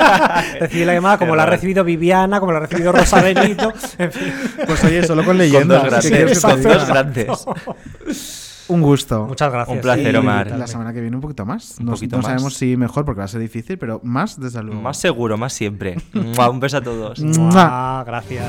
recibí 0.59 0.83
la 0.83 0.95
llamada 0.95 1.17
como 1.17 1.33
la 1.37 1.43
ha 1.43 1.45
recibido 1.45 1.85
Viviana, 1.85 2.41
como 2.41 2.51
la 2.51 2.57
ha 2.57 2.61
recibido 2.63 2.91
Rosa 2.91 3.21
Benito, 3.21 3.71
en 3.99 4.11
fin. 4.11 4.33
Pues 4.67 4.83
oye, 4.83 5.01
solo 5.03 5.21
con 5.21 5.27
Con 5.27 5.37
leyendas. 5.37 5.89
dos 5.89 6.01
¿qué 6.03 6.09
quieres 6.09 6.43
que 6.43 6.53
te 6.55 6.61
grandes. 6.61 7.15
diga? 7.15 7.27
Dos 7.27 7.45
grandes. 7.55 8.44
Un 8.67 8.81
gusto. 8.81 9.25
Muchas 9.27 9.51
gracias. 9.51 9.75
Un 9.75 9.81
placer, 9.81 10.13
Y 10.13 10.17
Omar. 10.17 10.51
La 10.57 10.67
semana 10.67 10.93
que 10.93 11.01
viene 11.01 11.15
un 11.15 11.21
poquito 11.21 11.45
más. 11.45 11.75
Un 11.79 11.85
No, 11.85 11.91
poquito 11.93 12.15
no 12.17 12.21
más. 12.23 12.31
sabemos 12.31 12.53
si 12.55 12.75
mejor 12.77 13.05
porque 13.05 13.19
va 13.19 13.25
a 13.25 13.27
ser 13.29 13.41
difícil, 13.41 13.77
pero 13.77 13.99
más 14.03 14.39
desde 14.39 14.61
luego. 14.63 14.81
Más 14.81 14.97
seguro, 14.97 15.37
más 15.37 15.53
siempre. 15.53 15.95
Un 16.13 16.59
beso 16.59 16.77
a 16.77 16.81
todos. 16.81 17.21
Ah, 17.53 18.03
gracias. 18.05 18.45